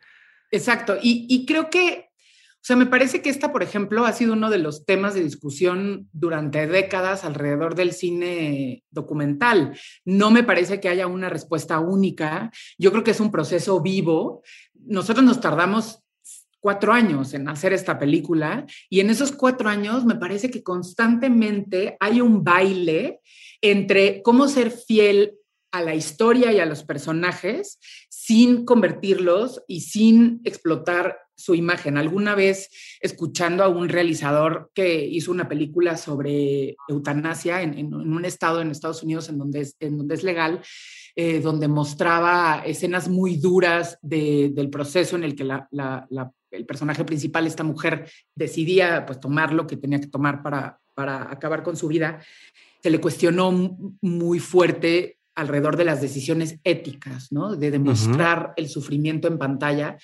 Exacto. 0.51 0.97
Y, 1.01 1.45
creo 1.45 1.69
que, 1.69 2.09
o 2.53 2.59
sea, 2.63 2.75
me 2.75 2.85
parece 2.85 3.21
que 3.21 3.29
esta, 3.29 3.51
por 3.51 3.63
ejemplo, 3.63 4.05
ha 4.05 4.13
sido 4.13 4.33
uno 4.33 4.49
de 4.49 4.57
los 4.57 4.85
temas 4.85 5.13
de 5.13 5.23
discusión 5.23 6.09
durante 6.11 6.67
décadas 6.67 7.23
alrededor 7.23 7.75
del 7.75 7.93
cine 7.93 8.83
documental. 8.91 9.77
No 10.05 10.31
me 10.31 10.43
parece 10.43 10.79
que 10.79 10.89
haya 10.89 11.07
una 11.07 11.29
respuesta 11.29 11.79
única. 11.79 12.51
Yo 12.77 12.91
creo 12.91 13.03
que 13.03 13.11
es 13.11 13.19
un 13.19 13.31
proceso 13.31 13.81
vivo. 13.81 14.43
Nosotros 14.73 15.25
nos 15.25 15.39
tardamos 15.39 16.03
cuatro 16.61 16.93
años 16.93 17.33
en 17.33 17.49
hacer 17.49 17.73
esta 17.73 17.97
película 17.97 18.65
y 18.89 18.99
en 18.99 19.09
esos 19.09 19.31
cuatro 19.31 19.67
años 19.67 20.05
me 20.05 20.15
parece 20.15 20.51
que 20.51 20.63
constantemente 20.63 21.97
hay 21.99 22.21
un 22.21 22.43
baile 22.43 23.19
entre 23.61 24.21
cómo 24.21 24.47
ser 24.47 24.71
fiel 24.71 25.40
a 25.71 25.81
la 25.81 25.95
historia 25.95 26.51
y 26.51 26.59
a 26.59 26.65
los 26.65 26.83
personajes 26.83 27.79
sin 28.09 28.65
convertirlos 28.65 29.63
y 29.67 29.81
sin 29.81 30.41
explotar 30.43 31.17
su 31.41 31.55
imagen. 31.55 31.97
Alguna 31.97 32.35
vez 32.35 32.69
escuchando 33.01 33.63
a 33.63 33.67
un 33.67 33.89
realizador 33.89 34.69
que 34.73 35.03
hizo 35.05 35.31
una 35.31 35.49
película 35.49 35.97
sobre 35.97 36.75
eutanasia 36.87 37.61
en, 37.61 37.93
un 37.93 38.25
estado 38.25 38.61
en 38.61 38.71
Estados 38.71 39.01
Unidos 39.03 39.27
en 39.29 39.39
donde 39.39 39.61
es, 39.61 39.75
en 39.79 39.97
donde 39.97 40.15
es 40.15 40.23
legal, 40.23 40.61
eh, 41.15 41.39
donde 41.39 41.67
mostraba 41.67 42.61
escenas 42.65 43.09
muy 43.09 43.37
duras 43.37 43.97
del 44.01 44.69
proceso 44.69 45.15
en 45.15 45.23
el 45.23 45.35
que 45.35 45.49
el 46.51 46.65
personaje 46.65 47.03
principal, 47.03 47.47
esta 47.47 47.63
mujer, 47.63 48.09
decidía 48.35 49.05
pues, 49.05 49.19
tomar 49.19 49.51
lo 49.51 49.65
que 49.65 49.77
tenía 49.77 49.99
que 49.99 50.07
tomar 50.07 50.43
para, 50.43 50.79
para 50.93 51.31
acabar 51.31 51.63
con 51.63 51.75
su 51.75 51.87
vida, 51.87 52.21
se 52.83 52.89
le 52.89 52.99
cuestionó 52.99 53.77
muy 54.01 54.39
fuerte 54.39 55.17
alrededor 55.41 55.75
de 55.75 55.85
las 55.85 56.01
decisiones 56.01 56.59
éticas, 56.63 57.31
¿no? 57.31 57.55
De 57.55 57.71
demostrar 57.71 58.53
el 58.55 58.69
sufrimiento 58.69 59.27
en 59.27 59.37
pantalla. 59.37 59.97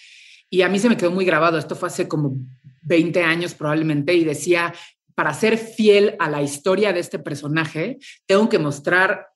Y 0.49 0.61
a 0.63 0.69
mí 0.69 0.79
se 0.79 0.89
me 0.89 0.97
quedó 0.97 1.11
muy 1.11 1.25
grabado, 1.25 1.57
esto 1.57 1.75
fue 1.75 1.87
hace 1.87 2.07
como 2.07 2.35
20 2.81 3.23
años 3.23 3.53
probablemente, 3.53 4.13
y 4.13 4.23
decía, 4.23 4.73
para 5.15 5.33
ser 5.33 5.57
fiel 5.57 6.15
a 6.19 6.29
la 6.29 6.41
historia 6.41 6.93
de 6.93 6.99
este 6.99 7.19
personaje, 7.19 7.99
tengo 8.25 8.49
que 8.49 8.59
mostrar 8.59 9.27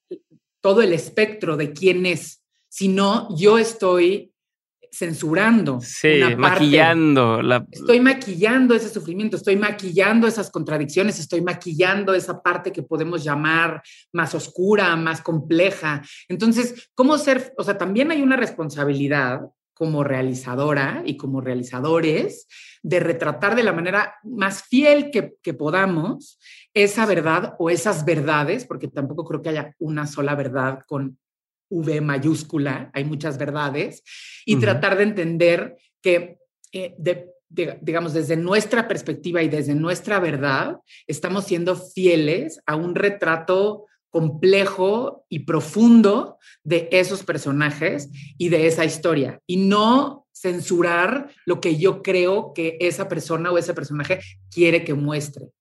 todo 0.61 0.81
el 0.81 0.93
espectro 0.93 1.57
de 1.57 1.73
quién 1.73 2.05
es. 2.05 2.43
Si 2.69 2.87
no, 2.87 3.27
yo 3.35 3.57
estoy 3.57 4.30
censurando. 4.91 5.79
Sí, 5.81 6.21
maquillando. 6.37 7.41
La... 7.41 7.65
Estoy 7.71 7.99
maquillando 8.01 8.75
ese 8.75 8.89
sufrimiento, 8.89 9.37
estoy 9.37 9.55
maquillando 9.55 10.27
esas 10.27 10.51
contradicciones, 10.51 11.19
estoy 11.19 11.41
maquillando 11.41 12.13
esa 12.13 12.41
parte 12.41 12.71
que 12.71 12.83
podemos 12.83 13.23
llamar 13.23 13.81
más 14.11 14.35
oscura, 14.35 14.95
más 14.95 15.21
compleja. 15.21 16.01
Entonces, 16.27 16.89
¿cómo 16.93 17.17
ser? 17.17 17.53
O 17.57 17.63
sea, 17.63 17.77
también 17.77 18.11
hay 18.11 18.21
una 18.21 18.35
responsabilidad 18.35 19.41
como 19.73 20.03
realizadora 20.03 21.01
y 21.05 21.17
como 21.17 21.41
realizadores 21.41 22.47
de 22.83 22.99
retratar 22.99 23.55
de 23.55 23.63
la 23.63 23.73
manera 23.73 24.15
más 24.23 24.63
fiel 24.63 25.09
que, 25.09 25.35
que, 25.41 25.53
podamos 25.53 26.39
esa 26.73 27.05
verdad 27.05 27.55
o 27.57 27.69
esas 27.69 28.05
verdades, 28.05 28.65
porque 28.65 28.87
tampoco 28.87 29.23
creo 29.23 29.41
que 29.41 29.49
haya 29.49 29.75
una 29.79 30.05
sola 30.05 30.35
verdad 30.35 30.81
con 30.85 31.17
V 31.71 32.01
mayúscula, 32.01 32.91
hay 32.93 33.05
muchas 33.05 33.39
verdades, 33.39 34.03
y 34.45 34.57
tratar 34.57 34.97
de 34.97 35.03
entender 35.03 35.77
que, 36.01 36.37
eh, 36.71 36.95
digamos, 37.81 38.13
desde 38.13 38.35
nuestra 38.35 38.87
perspectiva 38.87 39.41
y 39.41 39.49
desde 39.49 39.73
nuestra 39.73 40.19
verdad, 40.19 40.77
estamos 41.07 41.45
siendo 41.45 41.75
fieles 41.75 42.59
a 42.65 42.75
un 42.75 42.93
retrato 42.93 43.85
complejo 44.09 45.25
y 45.29 45.39
profundo 45.39 46.37
de 46.63 46.89
esos 46.91 47.23
personajes 47.23 48.09
y 48.37 48.49
de 48.49 48.67
esa 48.67 48.85
historia, 48.85 49.39
y 49.47 49.57
no 49.57 50.27
censurar 50.33 51.29
lo 51.45 51.61
que 51.61 51.77
yo 51.77 52.01
creo 52.01 52.51
que 52.53 52.77
esa 52.81 53.07
persona 53.07 53.51
o 53.51 53.57
ese 53.57 53.73
personaje 53.73 54.19
quiere 54.49 54.83
que 54.83 54.93
muestre. 54.93 55.51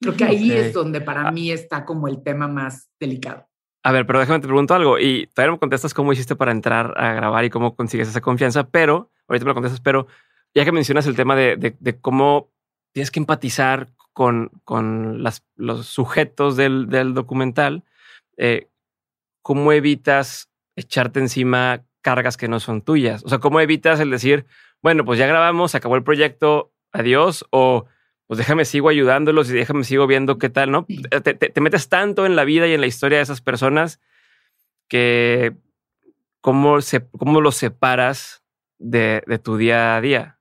Creo 0.00 0.16
que 0.16 0.24
ahí 0.24 0.52
es 0.52 0.72
donde 0.72 1.00
para 1.00 1.28
ah. 1.28 1.32
mí 1.32 1.50
está 1.50 1.84
como 1.84 2.06
el 2.08 2.22
tema 2.22 2.46
más 2.46 2.88
delicado. 3.00 3.46
A 3.82 3.92
ver, 3.92 4.06
pero 4.06 4.18
déjame 4.18 4.40
te 4.40 4.46
pregunto 4.48 4.74
algo 4.74 4.98
y 4.98 5.26
todavía 5.28 5.48
no 5.48 5.52
me 5.52 5.60
contestas 5.60 5.94
cómo 5.94 6.12
hiciste 6.12 6.36
para 6.36 6.52
entrar 6.52 6.94
a 6.96 7.12
grabar 7.12 7.44
y 7.44 7.50
cómo 7.50 7.76
consigues 7.76 8.08
esa 8.08 8.20
confianza, 8.20 8.68
pero 8.68 9.10
ahorita 9.28 9.44
me 9.44 9.50
lo 9.50 9.54
contestas, 9.54 9.80
pero 9.80 10.08
ya 10.54 10.64
que 10.64 10.72
mencionas 10.72 11.06
el 11.06 11.14
tema 11.14 11.36
de, 11.36 11.76
cómo 12.00 12.50
tienes 12.92 13.10
que 13.10 13.20
empatizar 13.20 13.88
con, 14.12 14.50
con 14.64 15.22
los 15.56 15.86
sujetos 15.86 16.56
del, 16.56 17.14
documental, 17.14 17.84
eh, 18.36 18.68
¿cómo 19.42 19.72
evitas 19.72 20.50
echarte 20.74 21.20
encima 21.20 21.84
cargas 22.00 22.36
que 22.36 22.48
no 22.48 22.58
son 22.58 22.82
tuyas? 22.82 23.22
O 23.24 23.28
sea, 23.28 23.38
¿cómo 23.38 23.60
evitas 23.60 24.00
el 24.00 24.10
decir, 24.10 24.46
bueno, 24.82 25.04
pues 25.04 25.18
ya 25.18 25.26
grabamos, 25.26 25.74
acabó 25.74 25.94
el 25.94 26.02
proyecto, 26.02 26.72
adiós, 26.92 27.46
o 27.50 27.86
pues 28.28 28.36
déjame 28.36 28.66
sigo 28.66 28.90
ayudándolos 28.90 29.50
y 29.50 29.54
déjame 29.54 29.84
sigo 29.84 30.06
viendo 30.06 30.38
qué 30.38 30.50
tal, 30.50 30.70
¿no? 30.70 30.86
Te, 30.86 31.60
metes 31.62 31.88
tanto 31.88 32.26
en 32.26 32.36
la 32.36 32.44
vida 32.44 32.68
y 32.68 32.74
en 32.74 32.82
la 32.82 32.86
historia 32.86 33.18
de 33.18 33.22
esas 33.22 33.40
personas 33.40 34.00
que 34.86 35.56
cómo, 36.42 36.82
se, 36.82 37.08
cómo 37.08 37.40
lo 37.40 37.52
separas 37.52 38.44
de, 38.78 39.22
de 39.26 39.38
tu 39.38 39.56
día 39.56 39.96
a 39.96 40.00
día. 40.02 40.38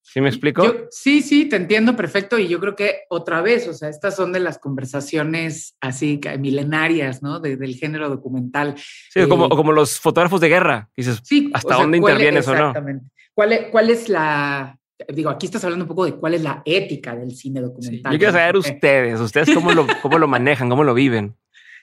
¿Sí 0.00 0.20
me 0.20 0.28
explico? 0.28 0.86
sí, 0.90 1.22
sí, 1.22 1.46
te 1.46 1.56
entiendo 1.56 1.94
perfecto 1.96 2.38
y 2.38 2.46
yo 2.46 2.60
creo 2.60 2.76
que 2.76 3.00
otra 3.10 3.42
vez, 3.42 3.66
o 3.66 3.74
sea, 3.74 3.88
estas 3.88 4.14
son 4.14 4.32
de 4.32 4.40
las 4.40 4.58
conversaciones 4.58 5.76
así 5.80 6.20
milenarias, 6.38 7.20
¿no? 7.20 7.40
del 7.40 7.74
género 7.74 8.08
documental. 8.08 8.76
Sí, 9.10 9.28
como, 9.28 9.46
eh, 9.46 9.48
como 9.50 9.72
los 9.72 9.98
fotógrafos 9.98 10.40
de 10.40 10.48
guerra, 10.48 10.88
dices, 10.96 11.20
sí, 11.24 11.50
¿hasta 11.52 11.74
dónde 11.74 11.98
intervienes 11.98 12.46
o 12.46 12.52
no? 12.54 12.68
Exactamente. 12.68 13.10
¿Cuál 13.34 13.52
es, 13.52 13.60
¿Cuál 13.70 13.90
es 13.90 14.08
la, 14.08 14.77
digo, 15.08 15.30
aquí 15.30 15.46
estás 15.46 15.62
hablando 15.64 15.84
un 15.84 15.88
poco 15.88 16.04
de 16.04 16.14
cuál 16.14 16.34
es 16.34 16.42
la 16.42 16.62
ética 16.64 17.14
del 17.14 17.34
cine 17.34 17.60
documental. 17.60 18.12
yo 18.12 18.18
quiero 18.18 18.32
saber 18.32 18.56
ustedes, 18.56 19.20
ustedes 19.20 19.50
cómo 19.54 19.72
lo, 19.72 19.86
cómo 20.02 20.18
lo 20.18 20.28
manejan, 20.28 20.68
cómo 20.68 20.84
lo 20.84 20.94
viven. 20.94 21.36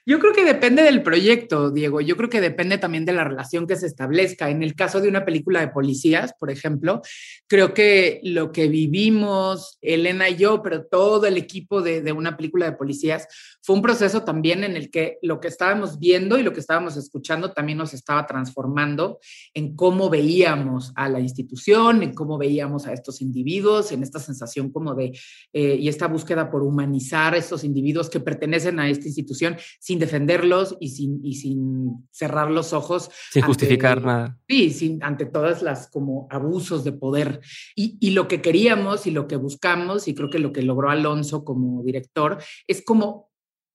Yo 0.08 0.20
creo 0.20 0.34
que 0.34 0.46
depende 0.46 0.84
del 0.84 1.02
proyecto, 1.02 1.72
Diego. 1.72 2.00
Yo 2.00 2.16
creo 2.16 2.30
que 2.30 2.40
depende 2.40 2.78
también 2.78 3.06
de 3.06 3.14
la 3.14 3.24
relación 3.24 3.66
que 3.66 3.76
se 3.76 3.88
establezca. 3.88 4.52
En 4.52 4.62
el 4.62 4.76
caso 4.76 5.02
de 5.02 5.10
una 5.10 5.26
película 5.26 5.62
de 5.62 5.70
policías, 5.70 6.34
por 6.40 6.52
ejemplo, 6.52 7.02
creo 7.48 7.74
que 7.74 8.22
lo 8.24 8.52
que 8.52 8.68
vivimos, 8.68 9.80
Elena 9.82 10.30
y 10.30 10.36
yo, 10.36 10.62
pero 10.62 10.86
todo 10.86 11.26
el 11.26 11.38
equipo 11.38 11.82
de, 11.82 12.12
una 12.12 12.38
película 12.38 12.68
de 12.68 12.78
policías, 12.78 13.28
fue 13.64 13.76
un 13.76 13.82
proceso 13.82 14.24
también 14.24 14.64
en 14.64 14.76
el 14.76 14.92
que 14.92 15.18
lo 15.24 15.40
que 15.40 15.48
estábamos 15.48 15.98
viendo 15.98 16.38
y 16.38 16.44
lo 16.44 16.54
que 16.54 16.60
estábamos 16.60 16.98
escuchando 16.98 17.52
también 17.52 17.80
nos 17.80 17.96
estaba 17.96 18.28
transformando 18.28 19.20
en 19.56 19.76
cómo 19.76 20.12
veíamos 20.12 20.92
a 20.96 21.10
la 21.10 21.20
institución, 21.20 22.04
en 22.04 22.14
cómo 22.14 22.38
veíamos 22.38 22.86
a 22.86 22.94
estos 22.94 23.22
individuos, 23.22 23.92
en 23.92 24.04
esta 24.04 24.20
sensación 24.20 24.72
como 24.72 24.94
de, 24.94 25.18
eh, 25.52 25.78
y 25.80 25.88
esta 25.88 26.08
búsqueda 26.08 26.52
por 26.52 26.62
humanizar 26.62 27.34
a 27.34 27.38
estos 27.38 27.64
individuos 27.64 28.08
que 28.08 28.20
pertenecen 28.20 28.80
a 28.80 28.88
esta 28.88 29.08
institución 29.08 29.58
sin 29.80 29.95
defenderlos 30.00 30.76
y 30.80 30.90
sin, 30.90 31.20
y 31.24 31.36
sin 31.36 32.08
cerrar 32.12 32.52
los 32.52 32.74
ojos. 32.74 33.10
Sin 33.32 33.44
justificar 33.44 34.04
nada. 34.04 34.38
Sí, 34.48 34.70
sin, 34.72 35.04
ante 35.04 35.26
todas 35.26 35.62
las 35.62 35.90
como 35.90 36.28
abusos 36.30 36.84
de 36.84 36.92
poder. 36.92 37.42
Y, 37.76 37.98
y 38.00 38.12
lo 38.12 38.28
que 38.28 38.42
queríamos 38.42 39.08
y 39.08 39.12
lo 39.12 39.28
que 39.28 39.36
buscamos, 39.36 40.08
y 40.08 40.16
creo 40.16 40.30
que 40.30 40.40
lo 40.40 40.52
que 40.52 40.62
logró 40.62 40.90
Alonso 40.90 41.44
como 41.44 41.84
director, 41.84 42.38
es 42.68 42.84
como 42.84 43.30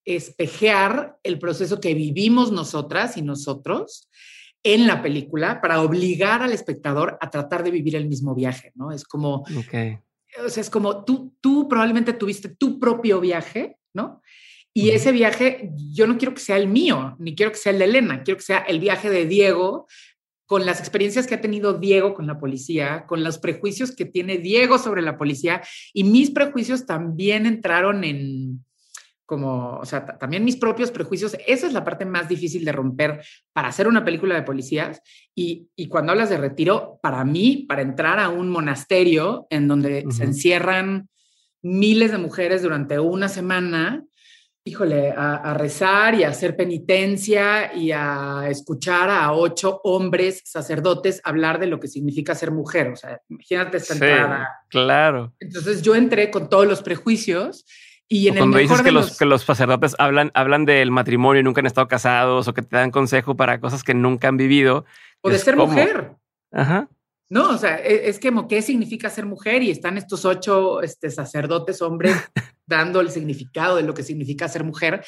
espejear 0.04 1.18
el 1.22 1.38
proceso 1.38 1.80
que 1.80 1.94
vivimos 1.94 2.52
nosotras 2.52 3.16
y 3.16 3.22
nosotros 3.22 4.08
en 4.62 4.86
la 4.86 5.02
película 5.02 5.60
para 5.60 5.80
obligar 5.80 6.42
al 6.42 6.52
espectador 6.52 7.16
a 7.20 7.30
tratar 7.30 7.62
de 7.62 7.70
vivir 7.70 7.96
el 7.96 8.08
mismo 8.08 8.34
viaje, 8.34 8.72
¿no? 8.74 8.92
Es 8.92 9.04
como, 9.04 9.44
o 10.44 10.48
sea, 10.48 10.60
es 10.60 10.70
como 10.70 11.04
tú, 11.04 11.34
tú 11.40 11.68
probablemente 11.68 12.12
tuviste 12.12 12.50
tu 12.50 12.78
propio 12.78 13.20
viaje, 13.20 13.78
¿no? 13.94 14.20
Y 14.72 14.90
ese 14.90 15.10
viaje, 15.12 15.72
yo 15.92 16.06
no 16.06 16.16
quiero 16.16 16.34
que 16.34 16.40
sea 16.40 16.56
el 16.56 16.68
mío, 16.68 17.16
ni 17.18 17.34
quiero 17.34 17.52
que 17.52 17.58
sea 17.58 17.72
el 17.72 17.78
de 17.80 17.84
Elena, 17.86 18.22
quiero 18.22 18.38
que 18.38 18.44
sea 18.44 18.58
el 18.58 18.78
viaje 18.78 19.10
de 19.10 19.26
Diego 19.26 19.86
con 20.46 20.66
las 20.66 20.80
experiencias 20.80 21.26
que 21.26 21.34
ha 21.34 21.40
tenido 21.40 21.74
Diego 21.74 22.14
con 22.14 22.26
la 22.26 22.38
policía, 22.38 23.04
con 23.06 23.22
los 23.22 23.38
prejuicios 23.38 23.94
que 23.94 24.04
tiene 24.04 24.38
Diego 24.38 24.78
sobre 24.78 25.02
la 25.02 25.16
policía, 25.16 25.62
y 25.92 26.04
mis 26.04 26.30
prejuicios 26.30 26.86
también 26.86 27.46
entraron 27.46 28.02
en, 28.04 28.64
como, 29.30 29.76
o 29.76 29.84
sea, 29.84 30.18
también 30.18 30.44
mis 30.44 30.56
propios 30.56 30.90
prejuicios, 30.90 31.36
esa 31.46 31.68
es 31.68 31.72
la 31.72 31.84
parte 31.84 32.04
más 32.04 32.28
difícil 32.28 32.64
de 32.64 32.72
romper 32.72 33.24
para 33.52 33.68
hacer 33.68 33.86
una 33.86 34.04
película 34.04 34.34
de 34.34 34.42
policías. 34.42 35.00
Y, 35.36 35.68
y 35.76 35.86
cuando 35.86 36.10
hablas 36.10 36.30
de 36.30 36.36
retiro, 36.36 36.98
para 37.00 37.24
mí, 37.24 37.64
para 37.68 37.82
entrar 37.82 38.18
a 38.18 38.28
un 38.28 38.48
monasterio 38.48 39.46
en 39.48 39.68
donde 39.68 40.04
se 40.10 40.24
encierran 40.24 41.08
miles 41.62 42.10
de 42.10 42.18
mujeres 42.18 42.62
durante 42.62 42.98
una 42.98 43.28
semana, 43.28 44.04
híjole, 44.64 45.10
a, 45.10 45.36
a, 45.36 45.54
rezar 45.54 46.14
y 46.14 46.24
a 46.24 46.28
hacer 46.28 46.56
penitencia 46.56 47.74
y 47.74 47.92
a 47.92 48.46
escuchar 48.48 49.08
a 49.08 49.32
ocho 49.32 49.80
hombres 49.84 50.42
sacerdotes 50.44 51.20
hablar 51.24 51.58
de 51.58 51.66
lo 51.66 51.80
que 51.80 51.88
significa 51.88 52.34
ser 52.34 52.50
mujer. 52.50 52.88
O 52.88 52.96
sea, 52.96 53.20
imagínate 53.28 53.78
esta 53.78 53.94
sí, 53.94 54.04
entrada. 54.04 54.48
Claro. 54.68 55.32
Entonces 55.40 55.82
yo 55.82 55.94
entré 55.94 56.30
con 56.30 56.48
todos 56.48 56.66
los 56.66 56.82
prejuicios 56.82 57.64
y 58.12 58.28
en 58.28 58.36
cuando 58.36 58.58
dices 58.58 58.82
que 58.82 58.90
los, 58.90 59.16
que 59.16 59.24
los 59.24 59.42
sacerdotes 59.42 59.94
hablan, 59.98 60.32
hablan 60.34 60.64
del 60.64 60.90
matrimonio 60.90 61.40
y 61.40 61.44
nunca 61.44 61.60
han 61.60 61.66
estado 61.66 61.86
casados 61.86 62.48
o 62.48 62.54
que 62.54 62.62
te 62.62 62.76
dan 62.76 62.90
consejo 62.90 63.36
para 63.36 63.60
cosas 63.60 63.84
que 63.84 63.94
nunca 63.94 64.28
han 64.28 64.36
vivido. 64.36 64.84
O 65.20 65.30
de 65.30 65.38
ser 65.38 65.56
mujer. 65.56 66.16
Ajá. 66.50 66.88
No, 67.30 67.50
o 67.50 67.58
sea, 67.58 67.78
e, 67.78 68.08
es, 68.08 68.18
que, 68.18 68.32
¿qué 68.48 68.60
significa 68.60 69.08
ser 69.08 69.24
mujer? 69.24 69.62
Y 69.62 69.70
están 69.70 69.96
estos 69.96 70.24
ocho 70.24 70.82
este, 70.82 71.10
sacerdotes 71.10 71.80
hombres 71.80 72.12
dando 72.66 73.00
el 73.00 73.10
significado 73.10 73.76
de 73.76 73.84
lo 73.84 73.94
que 73.94 74.02
significa 74.02 74.48
ser 74.48 74.64
mujer. 74.64 75.04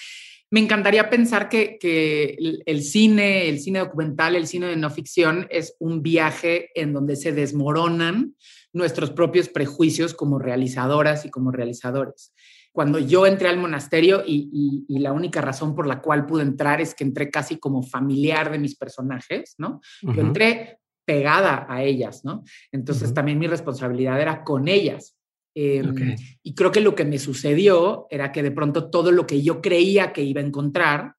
Me 0.50 0.61
encantaría 0.61 1.11
pensar 1.11 1.49
que, 1.49 1.78
que 1.80 2.37
el 2.67 2.82
cine, 2.82 3.49
el 3.49 3.58
cine 3.58 3.80
documental, 3.80 4.37
el 4.37 4.47
cine 4.47 4.67
de 4.67 4.76
no 4.76 4.91
ficción 4.91 5.47
es 5.50 5.75
un 5.78 6.02
viaje 6.02 6.71
en 6.75 6.93
donde 6.93 7.17
se 7.17 7.32
desmoronan 7.32 8.37
nuestros 8.73 9.11
propios 9.11 9.49
prejuicios 9.49 10.15
como 10.15 10.39
realizadoras 10.39 11.25
y 11.25 11.30
como 11.30 11.50
realizadores 11.50 12.32
cuando 12.73 12.99
yo 12.99 13.26
entré 13.26 13.49
al 13.49 13.58
monasterio 13.58 14.23
y, 14.26 14.85
la 14.89 15.13
única 15.13 15.41
razón 15.41 15.75
por 15.75 15.87
la 15.87 16.00
cual 16.00 16.26
pude 16.26 16.43
entrar 16.43 16.80
es 16.80 16.95
que 16.95 17.04
entré 17.04 17.30
casi 17.30 17.58
como 17.58 17.82
familiar 17.82 18.50
de 18.50 18.58
mis 18.58 18.76
personajes, 18.76 19.54
¿no? 19.58 19.80
Yo 20.00 20.21
entré 20.23 20.78
pegada 21.04 21.67
a 21.69 21.82
ellas, 21.82 22.25
¿no? 22.25 22.45
Entonces 22.71 23.12
también 23.15 23.38
mi 23.38 23.47
responsabilidad 23.47 24.21
era 24.21 24.45
con 24.45 24.69
ellas. 24.69 25.17
Em, 25.54 26.17
y 26.43 26.54
creo 26.54 26.73
que 26.73 26.80
lo 26.80 26.95
que 26.95 27.04
me 27.04 27.19
sucedió 27.19 28.06
era 28.10 28.32
que 28.32 28.43
de 28.43 28.52
pronto 28.52 28.88
todo 28.91 29.12
lo 29.12 29.26
que 29.26 29.43
yo 29.43 29.60
creía 29.60 30.12
que 30.12 30.23
iba 30.23 30.41
a 30.41 30.45
encontrar, 30.45 31.15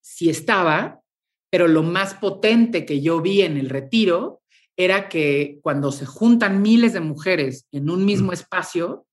sí 0.00 0.28
estaba, 0.28 1.00
pero 1.50 1.68
lo 1.68 1.82
más 1.82 2.14
potente 2.14 2.84
que 2.84 3.00
yo 3.00 3.20
vi 3.20 3.42
en 3.42 3.56
el 3.56 3.68
retiro 3.68 4.42
era 4.76 5.08
que 5.08 5.58
cuando 5.62 5.92
se 5.92 6.06
juntan 6.06 6.62
miles 6.62 6.94
de 6.94 7.00
mujeres 7.00 7.66
en 7.70 7.90
un 7.90 8.04
mismo 8.04 8.32
espacio, 8.32 9.06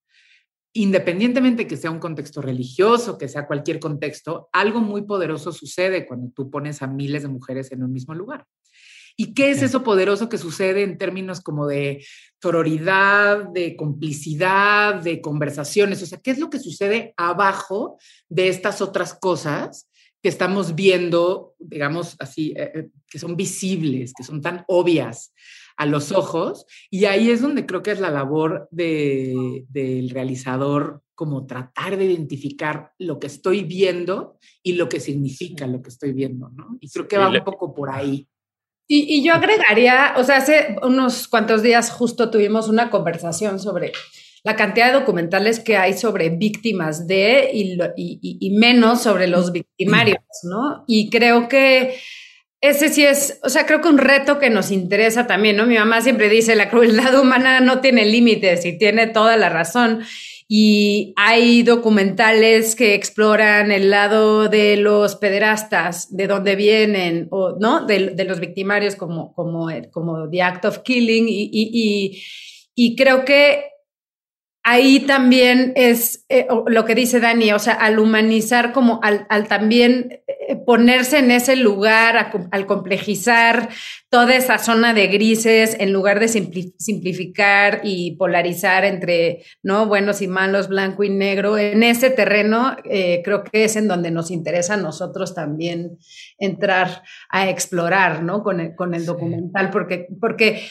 independientemente 0.72 1.66
que 1.66 1.76
sea 1.76 1.90
un 1.90 1.98
contexto 1.98 2.40
religioso, 2.40 3.18
que 3.18 3.28
sea 3.28 3.46
cualquier 3.46 3.78
contexto, 3.80 4.48
algo 4.52 4.80
muy 4.80 5.02
poderoso 5.02 5.52
sucede 5.52 6.06
cuando 6.06 6.30
tú 6.30 6.50
pones 6.50 6.82
a 6.82 6.86
miles 6.86 7.22
de 7.22 7.28
mujeres 7.28 7.70
en 7.72 7.82
un 7.82 7.92
mismo 7.92 8.14
lugar. 8.14 8.46
¿Y 9.20 9.34
qué 9.34 9.50
es 9.50 9.62
eso 9.62 9.82
poderoso 9.82 10.28
que 10.28 10.38
sucede 10.38 10.84
en 10.84 10.96
términos 10.96 11.40
como 11.40 11.66
de 11.66 12.06
sororidad, 12.40 13.48
de 13.48 13.74
complicidad, 13.74 14.94
de 14.94 15.20
conversaciones? 15.20 16.00
O 16.02 16.06
sea, 16.06 16.20
¿qué 16.20 16.30
es 16.30 16.38
lo 16.38 16.50
que 16.50 16.60
sucede 16.60 17.14
abajo 17.16 17.98
de 18.28 18.48
estas 18.48 18.80
otras 18.80 19.14
cosas 19.14 19.88
que 20.22 20.28
estamos 20.28 20.76
viendo, 20.76 21.54
digamos 21.58 22.16
así, 22.20 22.52
eh, 22.56 22.70
eh, 22.74 22.88
que 23.08 23.18
son 23.18 23.36
visibles, 23.36 24.12
que 24.16 24.22
son 24.22 24.40
tan 24.40 24.64
obvias 24.68 25.32
a 25.76 25.86
los 25.86 26.12
ojos. 26.12 26.66
Y 26.90 27.04
ahí 27.04 27.30
es 27.30 27.40
donde 27.40 27.66
creo 27.66 27.82
que 27.82 27.92
es 27.92 28.00
la 28.00 28.10
labor 28.10 28.68
de, 28.70 29.64
del 29.68 30.10
realizador, 30.10 31.02
como 31.14 31.46
tratar 31.46 31.96
de 31.96 32.04
identificar 32.04 32.92
lo 32.98 33.18
que 33.18 33.26
estoy 33.26 33.64
viendo 33.64 34.38
y 34.62 34.74
lo 34.74 34.88
que 34.88 35.00
significa 35.00 35.66
lo 35.66 35.82
que 35.82 35.88
estoy 35.88 36.12
viendo, 36.12 36.50
¿no? 36.50 36.78
Y 36.80 36.88
creo 36.88 37.08
que 37.08 37.18
va 37.18 37.28
un 37.28 37.44
poco 37.44 37.74
por 37.74 37.90
ahí. 37.90 38.28
Y, 38.90 39.22
yo 39.22 39.34
agregaría, 39.34 40.14
o 40.16 40.24
sea, 40.24 40.38
hace 40.38 40.76
unos 40.82 41.28
cuantos 41.28 41.62
días 41.62 41.90
justo 41.90 42.30
tuvimos 42.30 42.68
una 42.68 42.88
conversación 42.88 43.60
sobre 43.60 43.92
la 44.44 44.56
cantidad 44.56 44.86
de 44.86 44.98
documentales 44.98 45.60
que 45.60 45.76
hay 45.76 45.92
sobre 45.92 46.30
víctimas 46.30 47.06
de 47.06 47.50
y, 47.52 47.78
y 47.96 48.50
menos 48.58 49.02
sobre 49.02 49.26
los 49.26 49.52
victimarios, 49.52 50.22
¿no? 50.44 50.84
Y 50.86 51.10
creo 51.10 51.48
que 51.48 51.98
ese 52.60 52.88
sí 52.88 53.04
es, 53.04 53.38
o 53.44 53.48
sea, 53.48 53.66
creo 53.66 53.80
que 53.80 53.88
un 53.88 53.98
reto 53.98 54.38
que 54.38 54.50
nos 54.50 54.70
interesa 54.70 55.26
también, 55.26 55.56
¿no? 55.56 55.66
Mi 55.66 55.76
mamá 55.76 56.00
siempre 56.00 56.28
dice, 56.28 56.56
la 56.56 56.70
crueldad 56.70 57.20
humana 57.20 57.60
no 57.60 57.80
tiene 57.80 58.04
límites 58.04 58.64
y 58.64 58.76
tiene 58.76 59.06
toda 59.06 59.36
la 59.36 59.48
razón. 59.48 60.02
Y 60.50 61.12
hay 61.16 61.62
documentales 61.62 62.74
que 62.74 62.94
exploran 62.94 63.70
el 63.70 63.90
lado 63.90 64.48
de 64.48 64.78
los 64.78 65.14
pederastas, 65.16 66.16
de 66.16 66.26
dónde 66.26 66.56
vienen, 66.56 67.28
o, 67.30 67.56
¿no? 67.60 67.84
De, 67.84 68.24
los 68.24 68.40
victimarios 68.40 68.96
como, 68.96 69.34
como, 69.34 69.68
como 69.90 70.30
The 70.30 70.42
Act 70.42 70.64
of 70.64 70.78
Killing. 70.78 71.28
Y, 71.28 71.50
y, 71.52 72.22
y 72.74 72.96
creo 72.96 73.26
que 73.26 73.64
ahí 74.62 75.00
también 75.00 75.72
es 75.76 76.24
eh, 76.28 76.46
lo 76.66 76.84
que 76.84 76.94
dice 76.94 77.20
Dani, 77.20 77.52
o 77.52 77.58
sea, 77.58 77.74
al 77.74 77.98
humanizar 77.98 78.72
como 78.72 79.00
al, 79.02 79.26
al 79.30 79.48
también 79.48 80.20
eh, 80.26 80.56
ponerse 80.56 81.18
en 81.18 81.30
ese 81.30 81.56
lugar, 81.56 82.30
al 82.50 82.66
complejizar 82.66 83.70
toda 84.10 84.34
esa 84.34 84.58
zona 84.58 84.94
de 84.94 85.06
grises, 85.08 85.76
en 85.78 85.92
lugar 85.92 86.20
de 86.20 86.28
simplificar 86.28 87.80
y 87.84 88.16
polarizar 88.16 88.84
entre, 88.84 89.44
¿no? 89.62 89.86
Buenos 89.86 90.22
y 90.22 90.28
malos, 90.28 90.68
blanco 90.68 91.04
y 91.04 91.10
negro, 91.10 91.56
en 91.58 91.82
ese 91.82 92.10
terreno 92.10 92.76
eh, 92.84 93.22
creo 93.24 93.44
que 93.44 93.64
es 93.64 93.76
en 93.76 93.88
donde 93.88 94.10
nos 94.10 94.30
interesa 94.30 94.74
a 94.74 94.78
nosotros 94.78 95.34
también 95.34 95.98
entrar 96.38 97.02
a 97.30 97.48
explorar, 97.48 98.22
¿no? 98.22 98.42
Con 98.42 98.60
el, 98.60 98.74
con 98.74 98.94
el 98.94 99.04
documental, 99.06 99.70
porque, 99.70 100.08
porque 100.20 100.62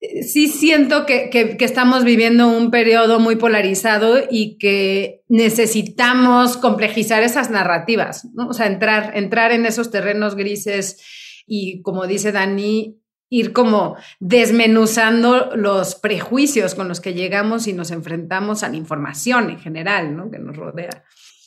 sí 0.00 0.48
siento 0.48 1.06
que, 1.06 1.56
estamos 1.60 2.04
viviendo 2.04 2.48
un 2.48 2.70
periodo 2.70 3.18
muy 3.18 3.36
polarizado 3.36 4.18
y 4.30 4.58
que 4.58 5.22
necesitamos 5.28 6.56
complejizar 6.56 7.22
esas 7.22 7.50
narrativas, 7.50 8.28
¿no? 8.34 8.48
O 8.48 8.52
sea, 8.52 8.66
entrar, 8.66 9.12
entrar 9.14 9.52
en 9.52 9.66
esos 9.66 9.90
terrenos 9.90 10.34
grises 10.34 11.44
y, 11.46 11.82
como 11.82 12.06
dice 12.06 12.32
Dani, 12.32 13.00
ir 13.28 13.52
como 13.52 13.96
desmenuzando 14.20 15.56
los 15.56 15.96
prejuicios 15.96 16.74
con 16.74 16.88
los 16.88 17.00
que 17.00 17.14
llegamos 17.14 17.66
y 17.66 17.72
nos 17.72 17.90
enfrentamos 17.90 18.62
a 18.62 18.68
la 18.68 18.76
información 18.76 19.50
en 19.50 19.58
general, 19.58 20.16
¿no? 20.16 20.30
Que 20.30 20.38
nos 20.38 20.56
rodea. 20.56 21.04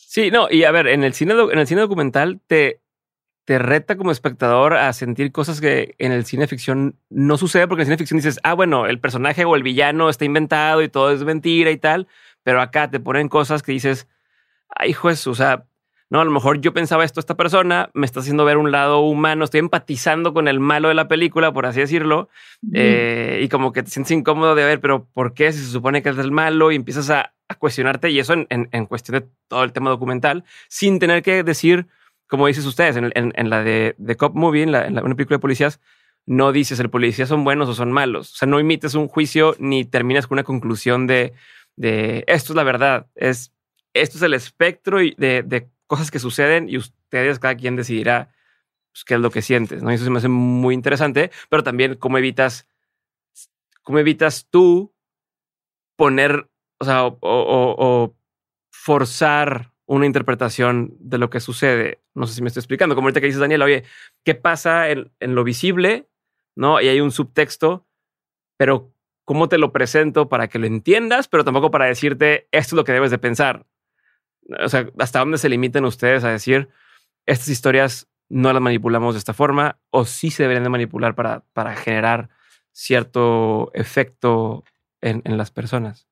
Sí, 0.08 0.32
no, 0.32 0.48
y 0.50 0.64
a 0.64 0.72
ver, 0.72 0.88
en 0.88 1.04
el 1.04 1.14
cine, 1.14 1.36
en 1.52 1.60
el 1.60 1.68
cine 1.68 1.82
documental 1.82 2.42
te, 2.48 2.82
te 3.50 3.58
reta 3.58 3.98
como 3.98 4.12
espectador 4.12 4.76
a 4.76 4.94
sentir 4.94 5.32
cosas 5.32 5.60
que 5.60 5.96
en 5.98 6.12
el 6.12 6.24
cine 6.24 6.46
ficción 6.46 7.00
no 7.10 7.36
sucede, 7.36 7.68
porque 7.68 7.82
en 7.82 7.88
el 7.88 7.88
cine 7.88 7.98
ficción 7.98 8.20
dices, 8.20 8.40
ah, 8.44 8.54
bueno, 8.54 8.86
el 8.86 9.00
personaje 9.00 9.44
o 9.44 9.56
el 9.56 9.64
villano 9.64 10.08
está 10.08 10.24
inventado 10.24 10.84
y 10.84 10.88
todo 10.88 11.12
es 11.12 11.24
mentira 11.24 11.72
y 11.72 11.78
tal, 11.78 12.08
pero 12.44 12.62
acá 12.62 12.92
te 12.92 13.00
ponen 13.00 13.28
cosas 13.28 13.64
que 13.64 13.72
dices, 13.72 14.08
ay, 14.70 14.94
juez, 14.94 15.26
o 15.26 15.34
sea, 15.34 15.66
no, 16.12 16.22
a 16.22 16.26
lo 16.26 16.30
mejor 16.30 16.62
yo 16.62 16.74
pensaba 16.76 17.04
esto, 17.04 17.20
esta 17.20 17.36
persona 17.38 17.90
me 17.96 18.06
está 18.06 18.20
haciendo 18.20 18.46
ver 18.46 18.58
un 18.58 18.72
lado 18.72 19.00
humano, 19.00 19.46
estoy 19.46 19.62
empatizando 19.62 20.32
con 20.32 20.48
el 20.48 20.60
malo 20.60 20.90
de 20.90 20.94
la 20.94 21.08
película, 21.08 21.52
por 21.52 21.66
así 21.66 21.80
decirlo, 21.80 22.30
eh, 22.76 23.40
y 23.42 23.50
como 23.50 23.74
que 23.74 23.82
te 23.82 23.90
sientes 23.90 24.12
incómodo 24.12 24.54
de 24.54 24.64
ver, 24.64 24.80
pero 24.80 25.08
¿por 25.12 25.34
qué 25.34 25.52
si 25.54 25.66
se 25.66 25.72
supone 25.72 26.04
que 26.04 26.10
es 26.10 26.20
el 26.20 26.32
malo 26.32 26.72
y 26.72 26.76
empiezas 26.76 27.10
a, 27.10 27.34
cuestionarte 27.58 28.12
y 28.12 28.20
eso 28.20 28.34
en, 28.34 28.48
en, 28.48 28.86
cuestión 28.86 29.22
de 29.22 29.28
todo 29.48 29.64
el 29.64 29.74
tema 29.74 29.90
documental, 29.90 30.44
sin 30.68 31.00
tener 31.00 31.24
que 31.24 31.42
decir, 31.42 31.88
como 32.30 32.46
dices 32.46 32.66
ustedes, 32.66 32.96
en, 32.96 33.50
la 33.50 33.64
de, 33.64 33.96
Cop 34.18 34.36
Movie, 34.36 34.62
en, 34.62 34.72
la, 34.72 34.86
en 34.86 35.00
una 35.00 35.16
película 35.16 35.38
de 35.38 35.42
policías, 35.42 35.82
no 36.28 36.52
dices 36.52 36.80
el 36.80 36.92
policía 36.92 37.26
son 37.26 37.44
buenos 37.44 37.68
o 37.70 37.74
son 37.74 37.92
malos. 37.92 38.34
O 38.34 38.36
sea, 38.36 38.48
no 38.48 38.60
imites 38.60 38.94
un 38.94 39.08
juicio 39.08 39.56
ni 39.58 39.84
terminas 39.84 40.28
con 40.28 40.36
una 40.36 40.44
conclusión 40.44 41.08
de, 41.08 41.34
de 41.76 42.24
esto 42.28 42.54
es 42.54 42.56
la 42.56 42.64
verdad. 42.64 43.08
Es, 43.16 43.52
esto 43.96 44.18
es 44.18 44.22
el 44.22 44.36
espectro 44.36 45.00
de, 45.00 45.44
de 45.44 45.70
cosas 45.88 46.12
que 46.12 46.20
suceden 46.20 46.70
y 46.70 46.78
ustedes, 46.78 47.40
cada 47.40 47.56
quien 47.56 47.76
decidirá 47.76 48.32
pues, 48.92 49.04
qué 49.06 49.16
es 49.16 49.20
lo 49.20 49.32
que 49.32 49.42
sientes. 49.42 49.82
¿no? 49.82 49.92
Y 49.92 49.96
eso 49.96 50.04
se 50.04 50.12
me 50.12 50.20
hace 50.20 50.28
muy 50.28 50.76
interesante, 50.76 51.32
pero 51.50 51.64
también 51.64 51.96
cómo 51.96 52.20
evitas, 52.20 52.68
cómo 53.82 53.98
evitas 53.98 54.46
tú 54.52 54.94
poner, 55.96 56.48
o 56.80 58.16
forzar 58.70 59.74
una 59.90 60.06
interpretación 60.06 60.96
de 61.00 61.18
lo 61.18 61.32
que 61.32 61.40
sucede. 61.40 62.00
No 62.20 62.28
sé 62.28 62.34
si 62.34 62.42
me 62.42 62.48
estoy 62.48 62.60
explicando. 62.60 62.96
Como 62.96 63.08
ahorita 63.08 63.22
que 63.22 63.28
dices, 63.28 63.40
Daniel, 63.40 63.62
oye, 63.62 63.84
¿qué 64.24 64.36
pasa 64.36 64.90
en, 64.90 65.10
lo 65.20 65.44
visible? 65.44 66.10
¿No? 66.56 66.82
Y 66.82 66.88
hay 66.90 67.00
un 67.00 67.12
subtexto, 67.12 67.88
pero 68.58 68.94
¿cómo 69.24 69.48
te 69.48 69.58
lo 69.58 69.72
presento 69.72 70.28
para 70.28 70.50
que 70.50 70.60
lo 70.60 70.68
entiendas? 70.68 71.30
Pero 71.30 71.46
tampoco 71.46 71.72
para 71.72 71.86
decirte, 71.86 72.50
esto 72.52 72.76
es 72.76 72.78
lo 72.78 72.84
que 72.84 72.92
debes 72.92 73.12
de 73.12 73.20
pensar. 73.20 73.66
O 74.62 74.68
sea, 74.68 74.90
¿hasta 75.00 75.20
dónde 75.20 75.38
se 75.38 75.48
limitan 75.48 75.86
ustedes 75.86 76.24
a 76.26 76.30
decir, 76.30 76.70
estas 77.26 77.48
historias 77.48 78.10
no 78.28 78.52
las 78.52 78.62
manipulamos 78.62 79.16
de 79.16 79.20
esta 79.20 79.34
forma 79.34 79.80
o 79.90 80.06
sí 80.06 80.30
se 80.30 80.44
deberían 80.44 80.64
de 80.64 80.70
manipular 80.70 81.16
para, 81.16 81.46
para 81.54 81.76
generar 81.76 82.30
cierto 82.74 83.72
efecto 83.74 84.66
en 85.02 85.38
las 85.38 85.52
personas? 85.52 86.10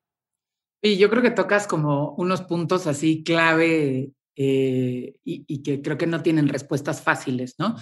Y 0.80 0.96
yo 0.96 1.10
creo 1.10 1.22
que 1.22 1.30
tocas 1.30 1.66
como 1.66 2.12
unos 2.12 2.42
puntos 2.42 2.86
así 2.86 3.24
clave 3.24 4.12
eh, 4.40 5.18
y, 5.24 5.62
que 5.64 5.82
creo 5.82 5.98
que 5.98 6.06
no 6.06 6.22
tienen 6.22 6.46
respuestas 6.46 7.02
fáciles, 7.02 7.56
¿no? 7.58 7.74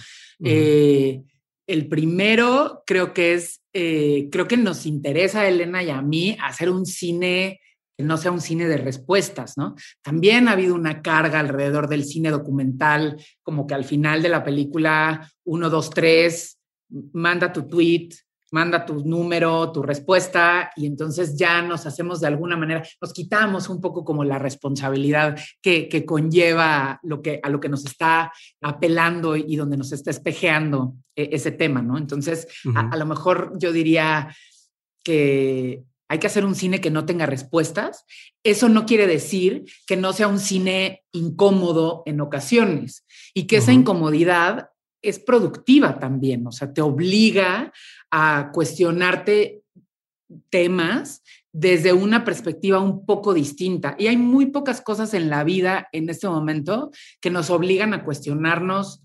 Eh, 0.43 1.21
el 1.67 1.87
primero 1.87 2.81
creo 2.83 3.13
que 3.13 3.35
es, 3.35 3.61
eh, 3.73 4.27
creo 4.31 4.47
que 4.47 4.57
nos 4.57 4.87
interesa 4.87 5.41
a 5.41 5.47
Elena 5.47 5.83
y 5.83 5.91
a 5.91 6.01
mí 6.01 6.35
hacer 6.41 6.71
un 6.71 6.87
cine 6.87 7.59
que 7.95 8.03
no 8.03 8.17
sea 8.17 8.31
un 8.31 8.41
cine 8.41 8.67
de 8.67 8.77
respuestas, 8.77 9.55
¿no? 9.55 9.75
También 10.01 10.47
ha 10.47 10.53
habido 10.53 10.73
una 10.73 11.03
carga 11.03 11.39
alrededor 11.39 11.87
del 11.89 12.03
cine 12.03 12.31
documental, 12.31 13.23
como 13.43 13.67
que 13.67 13.75
al 13.75 13.83
final 13.83 14.23
de 14.23 14.29
la 14.29 14.43
película, 14.43 15.31
uno, 15.43 15.69
dos, 15.69 15.91
tres, 15.91 16.57
manda 17.13 17.53
tu 17.53 17.67
tweet, 17.67 18.09
manda 18.51 18.85
tu 18.85 19.03
número, 19.05 19.71
tu 19.71 19.81
respuesta, 19.81 20.71
y 20.75 20.85
entonces 20.85 21.37
ya 21.37 21.61
nos 21.61 21.85
hacemos 21.85 22.19
de 22.21 22.27
alguna 22.27 22.55
manera, 22.57 22.83
nos 23.01 23.13
quitamos 23.13 23.69
un 23.69 23.81
poco 23.81 24.03
como 24.03 24.23
la 24.23 24.39
responsabilidad 24.39 25.37
que, 25.61 26.05
conlleva 26.05 26.99
lo 27.03 27.21
que, 27.21 27.39
a 27.43 27.49
lo 27.49 27.59
que 27.59 27.69
nos 27.69 27.85
está 27.85 28.31
apelando 28.61 29.35
y 29.35 29.55
donde 29.55 29.77
nos 29.77 29.91
está 29.91 30.11
espejeando 30.11 30.95
e, 31.15 31.29
ese 31.33 31.51
tema, 31.51 31.81
¿no? 31.81 31.97
Entonces, 31.97 32.47
a, 32.75 32.95
lo 32.95 33.05
mejor 33.05 33.53
yo 33.57 33.71
diría 33.71 34.33
que 35.03 35.83
hay 36.09 36.19
que 36.19 36.27
hacer 36.27 36.45
un 36.45 36.55
cine 36.55 36.79
que 36.79 36.91
no 36.91 37.05
tenga 37.05 37.25
respuestas. 37.25 38.05
Eso 38.43 38.69
no 38.69 38.85
quiere 38.85 39.07
decir 39.07 39.65
que 39.85 39.97
no 39.97 40.13
sea 40.13 40.27
un 40.27 40.39
cine 40.39 41.03
incómodo 41.11 42.03
en 42.05 42.21
ocasiones 42.21 43.05
y 43.33 43.47
que 43.47 43.57
esa 43.57 43.73
incomodidad 43.73 44.69
es 45.01 45.19
productiva 45.19 45.99
también, 45.99 46.45
o 46.47 46.51
sea, 46.51 46.73
te 46.73 46.81
obliga 46.81 47.71
a 48.11 48.49
cuestionarte 48.53 49.61
temas 50.49 51.23
desde 51.51 51.93
una 51.93 52.23
perspectiva 52.25 52.79
un 52.79 53.05
poco 53.05 53.33
distinta. 53.33 53.95
Y 53.97 54.07
hay 54.07 54.17
muy 54.17 54.47
pocas 54.47 54.81
cosas 54.81 55.13
en 55.13 55.29
la 55.29 55.43
vida 55.43 55.87
en 55.91 56.09
este 56.09 56.27
momento 56.27 56.91
que 57.21 57.29
nos 57.29 57.49
obligan 57.49 57.93
a 57.93 58.03
cuestionarnos 58.03 59.01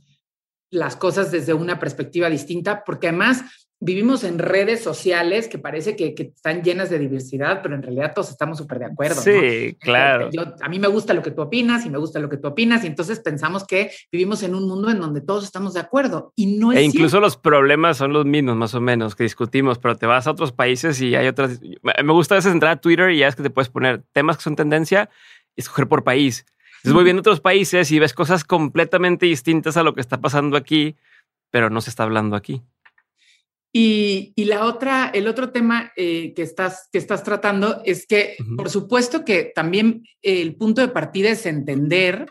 las 0.70 0.96
cosas 0.96 1.30
desde 1.30 1.54
una 1.54 1.78
perspectiva 1.78 2.28
distinta, 2.30 2.82
porque 2.84 3.08
además 3.08 3.42
vivimos 3.84 4.22
en 4.22 4.38
redes 4.38 4.80
sociales 4.80 5.48
que 5.48 5.58
parece 5.58 5.96
que, 5.96 6.14
están 6.16 6.62
llenas 6.62 6.88
de 6.88 7.00
diversidad, 7.00 7.62
pero 7.62 7.74
en 7.74 7.82
realidad 7.82 8.12
todos 8.14 8.30
estamos 8.30 8.58
súper 8.58 8.78
de 8.78 8.84
acuerdo. 8.84 9.20
Sí, 9.20 9.76
claro. 9.80 10.30
Yo, 10.30 10.54
a 10.60 10.68
mí 10.68 10.78
me 10.78 10.86
gusta 10.86 11.14
lo 11.14 11.22
que 11.22 11.32
tú 11.32 11.42
opinas 11.42 11.84
y 11.84 11.90
me 11.90 11.98
gusta 11.98 12.20
lo 12.20 12.28
que 12.28 12.36
tú 12.36 12.46
opinas 12.46 12.84
y 12.84 12.86
entonces 12.86 13.18
pensamos 13.18 13.66
que 13.66 13.90
vivimos 14.12 14.44
en 14.44 14.54
un 14.54 14.68
mundo 14.68 14.88
en 14.88 15.00
donde 15.00 15.20
todos 15.20 15.42
estamos 15.42 15.74
de 15.74 15.80
acuerdo 15.80 16.32
y 16.36 16.58
no 16.58 16.70
es 16.70 16.78
E 16.78 16.82
incluso 16.82 17.18
los 17.18 17.36
problemas 17.36 17.96
son 17.96 18.12
los 18.12 18.24
mismos 18.24 18.56
más 18.56 18.72
o 18.74 18.80
menos 18.80 19.16
que 19.16 19.24
discutimos, 19.24 19.80
pero 19.80 19.96
te 19.96 20.06
vas 20.06 20.28
a 20.28 20.30
otros 20.30 20.52
países 20.52 21.00
y 21.00 21.16
hay 21.16 21.26
otras... 21.26 21.60
Me 21.60 22.12
gusta 22.12 22.36
a 22.36 22.38
veces 22.38 22.52
entrar 22.52 22.72
a 22.72 22.80
Twitter 22.80 23.10
y 23.10 23.18
ya 23.18 23.26
es 23.26 23.34
que 23.34 23.42
te 23.42 23.50
puedes 23.50 23.68
poner 23.68 24.04
temas 24.12 24.36
que 24.36 24.44
son 24.44 24.54
tendencia 24.54 25.10
y 25.56 25.60
escoger 25.60 25.88
por 25.88 26.04
país. 26.04 26.46
Entonces 26.76 26.94
voy 26.94 27.04
viendo 27.04 27.20
otros 27.20 27.40
países 27.40 27.90
y 27.90 27.98
ves 27.98 28.14
cosas 28.14 28.44
completamente 28.44 29.26
distintas 29.26 29.76
a 29.76 29.82
lo 29.82 29.92
que 29.92 30.00
está 30.00 30.20
pasando 30.20 30.56
aquí, 30.56 30.94
pero 31.50 31.68
no 31.68 31.80
se 31.80 31.90
está 31.90 32.04
hablando 32.04 32.36
aquí. 32.36 32.62
Y, 33.74 34.34
la 34.36 34.66
otra, 34.66 35.10
el 35.14 35.26
otro 35.26 35.50
tema 35.50 35.92
eh, 35.96 36.34
que, 36.34 36.42
estás, 36.42 36.88
que 36.92 36.98
estás 36.98 37.24
tratando 37.24 37.80
es 37.84 38.06
que, 38.06 38.36
por 38.56 38.68
supuesto 38.68 39.24
que 39.24 39.50
también 39.54 40.04
el 40.20 40.56
punto 40.56 40.82
de 40.82 40.88
partida 40.88 41.30
es 41.30 41.46
entender 41.46 42.26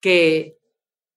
que 0.00 0.55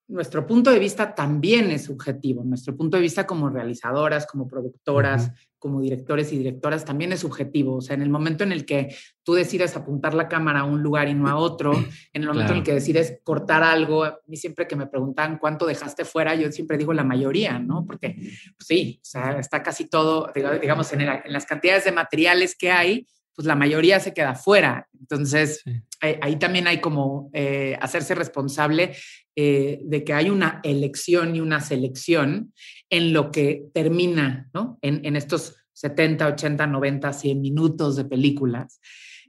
nuestro 0.09 0.45
punto 0.47 0.71
de 0.71 0.79
vista 0.79 1.13
también 1.13 1.69
es 1.69 1.85
subjetivo. 1.85 2.43
Nuestro 2.43 2.75
punto 2.75 2.97
de 2.97 3.03
vista 3.03 3.27
como 3.27 3.49
realizadoras, 3.49 4.25
como 4.25 4.47
productoras, 4.47 5.31
como 5.59 5.81
directores 5.81 6.33
y 6.33 6.37
directoras 6.37 6.83
también 6.83 7.11
es 7.11 7.19
subjetivo. 7.19 7.75
O 7.75 7.81
sea, 7.81 7.93
en 7.93 8.01
el 8.01 8.09
momento 8.09 8.43
en 8.43 8.51
el 8.51 8.65
que 8.65 8.95
tú 9.23 9.35
decides 9.35 9.75
apuntar 9.75 10.15
la 10.15 10.27
cámara 10.27 10.61
a 10.61 10.63
un 10.63 10.81
lugar 10.81 11.09
y 11.09 11.13
no 11.13 11.27
a 11.29 11.35
otro, 11.35 11.73
en 12.13 12.23
el 12.23 12.27
momento 12.27 12.53
en 12.53 12.57
el 12.59 12.63
que 12.63 12.73
decides 12.73 13.19
cortar 13.23 13.61
algo, 13.61 14.03
a 14.03 14.19
mí 14.25 14.35
siempre 14.35 14.67
que 14.67 14.75
me 14.75 14.87
preguntan 14.87 15.37
cuánto 15.37 15.67
dejaste 15.67 16.05
fuera, 16.05 16.33
yo 16.33 16.51
siempre 16.51 16.77
digo 16.77 16.91
la 16.91 17.03
mayoría, 17.03 17.59
¿no? 17.59 17.85
Porque 17.85 18.15
pues 18.15 18.67
sí, 18.67 18.99
o 19.03 19.05
sea, 19.05 19.37
está 19.37 19.61
casi 19.61 19.89
todo, 19.89 20.31
digamos, 20.33 20.91
en, 20.91 21.01
en 21.01 21.31
las 21.31 21.45
cantidades 21.45 21.85
de 21.85 21.91
materiales 21.91 22.55
que 22.57 22.71
hay, 22.71 23.05
pues 23.39 23.47
la 23.47 23.55
mayoría 23.55 24.01
se 24.01 24.13
queda 24.13 24.35
fuera. 24.35 24.89
Entonces, 24.99 25.63
ahí, 26.01 26.35
también 26.35 26.67
hay 26.67 26.81
como 26.81 27.29
eh, 27.31 27.77
hacerse 27.79 28.13
responsable 28.13 28.97
eh, 29.33 29.79
de 29.81 30.03
que 30.03 30.11
hay 30.11 30.29
una 30.29 30.59
elección 30.61 31.37
y 31.37 31.39
una 31.39 31.61
selección 31.61 32.53
en 32.89 33.13
lo 33.13 33.31
que 33.31 33.63
termina, 33.73 34.49
¿no? 34.53 34.77
En, 34.81 35.15
estos 35.15 35.55
70, 35.71 36.27
80, 36.27 36.67
90, 36.67 37.13
100 37.13 37.39
minutos 37.39 37.95
de 37.95 38.03
películas. 38.03 38.81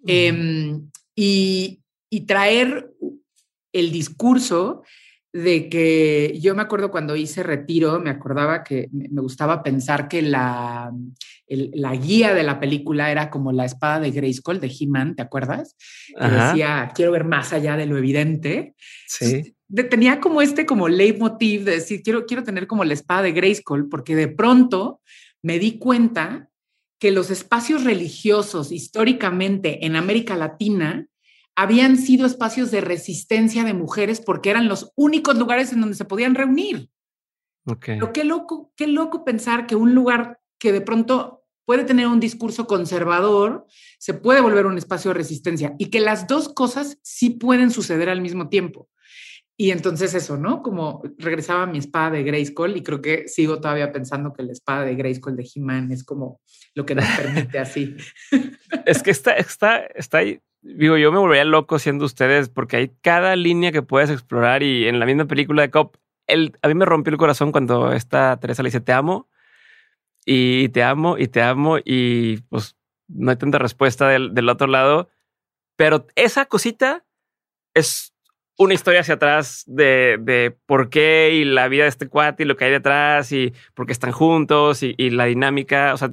Em, 0.04 0.90
y, 1.14 1.80
y 2.10 2.22
traer 2.22 2.90
el 3.72 3.92
discurso 3.92 4.82
de 5.32 5.68
que 5.68 6.38
yo 6.40 6.54
me 6.54 6.62
acuerdo 6.62 6.90
cuando 6.90 7.16
hice 7.16 7.42
retiro, 7.42 8.00
me 8.00 8.10
acordaba 8.10 8.64
que 8.64 8.88
me 8.92 9.20
gustaba 9.20 9.62
pensar 9.62 10.08
que 10.08 10.22
la, 10.22 10.92
la 11.48 11.96
guía 11.96 12.34
de 12.34 12.42
la 12.42 12.58
película 12.58 13.10
era 13.10 13.30
como 13.30 13.52
la 13.52 13.64
espada 13.64 14.00
de 14.00 14.10
Grayskull 14.10 14.60
de 14.60 14.72
He-Man, 14.78 15.14
¿te 15.14 15.22
acuerdas? 15.22 15.76
Que 16.18 16.26
decía, 16.26 16.90
quiero 16.94 17.12
ver 17.12 17.24
más 17.24 17.52
allá 17.52 17.76
de 17.76 17.86
lo 17.86 17.96
evidente. 17.96 18.74
Sí. 19.06 19.54
tenía 19.88 20.20
como 20.20 20.42
este 20.42 20.66
como 20.66 20.88
leitmotiv 20.88 21.64
de 21.64 21.72
decir, 21.72 22.02
quiero, 22.02 22.26
quiero 22.26 22.42
tener 22.42 22.66
como 22.66 22.84
la 22.84 22.94
espada 22.94 23.22
de 23.22 23.32
Grayskull, 23.32 23.88
porque 23.88 24.16
de 24.16 24.28
pronto 24.28 25.00
me 25.42 25.58
di 25.58 25.78
cuenta 25.78 26.48
que 26.98 27.10
los 27.12 27.30
espacios 27.30 27.84
religiosos 27.84 28.72
históricamente 28.72 29.86
en 29.86 29.96
América 29.96 30.36
Latina 30.36 31.06
habían 31.60 31.98
sido 31.98 32.26
espacios 32.26 32.70
de 32.70 32.80
resistencia 32.80 33.64
de 33.64 33.74
mujeres 33.74 34.22
porque 34.22 34.48
eran 34.48 34.66
los 34.66 34.92
únicos 34.96 35.36
lugares 35.36 35.74
en 35.74 35.82
donde 35.82 35.94
se 35.94 36.06
podían 36.06 36.34
reunir. 36.34 36.88
Okay. 37.66 37.98
Pero 37.98 38.14
qué 38.14 38.24
loco, 38.24 38.72
qué 38.76 38.86
loco 38.86 39.26
pensar 39.26 39.66
que 39.66 39.76
un 39.76 39.94
lugar 39.94 40.40
que 40.58 40.72
de 40.72 40.80
pronto 40.80 41.44
puede 41.66 41.84
tener 41.84 42.06
un 42.06 42.18
discurso 42.18 42.66
conservador, 42.66 43.66
se 43.98 44.14
puede 44.14 44.40
volver 44.40 44.64
un 44.64 44.78
espacio 44.78 45.10
de 45.10 45.18
resistencia 45.18 45.74
y 45.78 45.90
que 45.90 46.00
las 46.00 46.26
dos 46.26 46.48
cosas 46.48 46.98
sí 47.02 47.28
pueden 47.28 47.70
suceder 47.70 48.08
al 48.08 48.22
mismo 48.22 48.48
tiempo. 48.48 48.88
Y 49.60 49.72
entonces 49.72 50.14
eso, 50.14 50.38
¿no? 50.38 50.62
Como 50.62 51.02
regresaba 51.18 51.66
mi 51.66 51.76
espada 51.76 52.12
de 52.12 52.22
Grayskull 52.22 52.78
y 52.78 52.82
creo 52.82 53.02
que 53.02 53.28
sigo 53.28 53.60
todavía 53.60 53.92
pensando 53.92 54.32
que 54.32 54.42
la 54.42 54.52
espada 54.52 54.86
de 54.86 54.94
Grayskull 54.94 55.36
de 55.36 55.46
He-Man 55.54 55.92
es 55.92 56.02
como 56.02 56.40
lo 56.74 56.86
que 56.86 56.94
nos 56.94 57.04
permite 57.04 57.58
así. 57.58 57.94
es 58.86 59.02
que 59.02 59.10
está, 59.10 59.32
está, 59.32 59.80
está 59.80 60.16
ahí. 60.16 60.40
Digo, 60.62 60.96
yo 60.96 61.12
me 61.12 61.18
volvería 61.18 61.44
loco 61.44 61.78
siendo 61.78 62.06
ustedes 62.06 62.48
porque 62.48 62.78
hay 62.78 62.92
cada 63.02 63.36
línea 63.36 63.70
que 63.70 63.82
puedes 63.82 64.08
explorar 64.08 64.62
y 64.62 64.88
en 64.88 64.98
la 64.98 65.04
misma 65.04 65.26
película 65.26 65.60
de 65.60 65.70
Cop, 65.70 65.98
el, 66.26 66.56
a 66.62 66.68
mí 66.68 66.72
me 66.72 66.86
rompió 66.86 67.10
el 67.10 67.18
corazón 67.18 67.52
cuando 67.52 67.92
esta 67.92 68.40
Teresa 68.40 68.62
le 68.62 68.68
dice 68.68 68.80
te 68.80 68.94
amo 68.94 69.28
y 70.24 70.70
te 70.70 70.82
amo 70.82 71.18
y 71.18 71.28
te 71.28 71.42
amo 71.42 71.76
y 71.84 72.38
pues 72.48 72.76
no 73.08 73.30
hay 73.30 73.36
tanta 73.36 73.58
respuesta 73.58 74.08
del, 74.08 74.32
del 74.32 74.48
otro 74.48 74.68
lado, 74.68 75.10
pero 75.76 76.06
esa 76.16 76.46
cosita 76.46 77.04
es 77.74 78.14
una 78.60 78.74
historia 78.74 79.00
hacia 79.00 79.14
atrás 79.14 79.64
de, 79.66 80.18
de, 80.20 80.54
por 80.66 80.90
qué 80.90 81.30
y 81.32 81.44
la 81.46 81.66
vida 81.68 81.84
de 81.84 81.88
este 81.88 82.08
cuate 82.08 82.42
y 82.42 82.46
lo 82.46 82.58
que 82.58 82.66
hay 82.66 82.70
detrás 82.70 83.32
y 83.32 83.54
por 83.72 83.86
qué 83.86 83.92
están 83.92 84.12
juntos 84.12 84.82
y, 84.82 84.94
la 85.08 85.24
dinámica. 85.24 85.94
O 85.94 85.96
sea, 85.96 86.12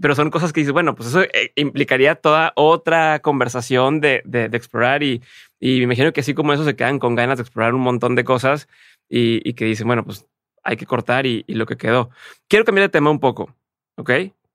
pero 0.00 0.14
son 0.14 0.30
cosas 0.30 0.54
que 0.54 0.60
dices, 0.60 0.72
bueno, 0.72 0.94
pues 0.94 1.10
eso 1.10 1.20
eh, 1.20 1.52
implicaría 1.54 2.14
toda 2.14 2.54
otra 2.56 3.18
conversación 3.20 4.00
de, 4.00 4.22
de, 4.24 4.44
explorar 4.56 5.02
y, 5.02 5.22
y, 5.60 5.76
me 5.78 5.84
imagino 5.84 6.14
que 6.14 6.22
así 6.22 6.32
como 6.32 6.54
eso 6.54 6.64
se 6.64 6.76
quedan 6.76 6.98
con 6.98 7.14
ganas 7.14 7.36
de 7.36 7.42
explorar 7.42 7.74
un 7.74 7.82
montón 7.82 8.14
de 8.14 8.24
cosas 8.24 8.68
y, 9.06 9.46
y 9.46 9.52
que 9.52 9.66
dicen, 9.66 9.86
bueno, 9.86 10.02
pues 10.02 10.26
hay 10.62 10.78
que 10.78 10.86
cortar 10.86 11.26
y, 11.26 11.44
lo 11.46 11.66
que 11.66 11.76
quedó. 11.76 12.08
Quiero 12.48 12.64
cambiar 12.64 12.88
de 12.88 12.92
tema 12.92 13.10
un 13.10 13.20
poco, 13.20 13.54
¿ok? 13.96 14.10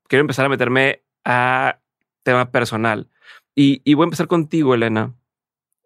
Quiero 0.08 0.22
empezar 0.22 0.46
a 0.46 0.48
meterme 0.48 1.02
a 1.24 1.78
tema 2.24 2.50
personal 2.50 3.08
y 3.54 3.94
voy 3.94 4.04
a 4.04 4.06
empezar 4.06 4.26
contigo, 4.26 4.74
Elena 4.74 5.14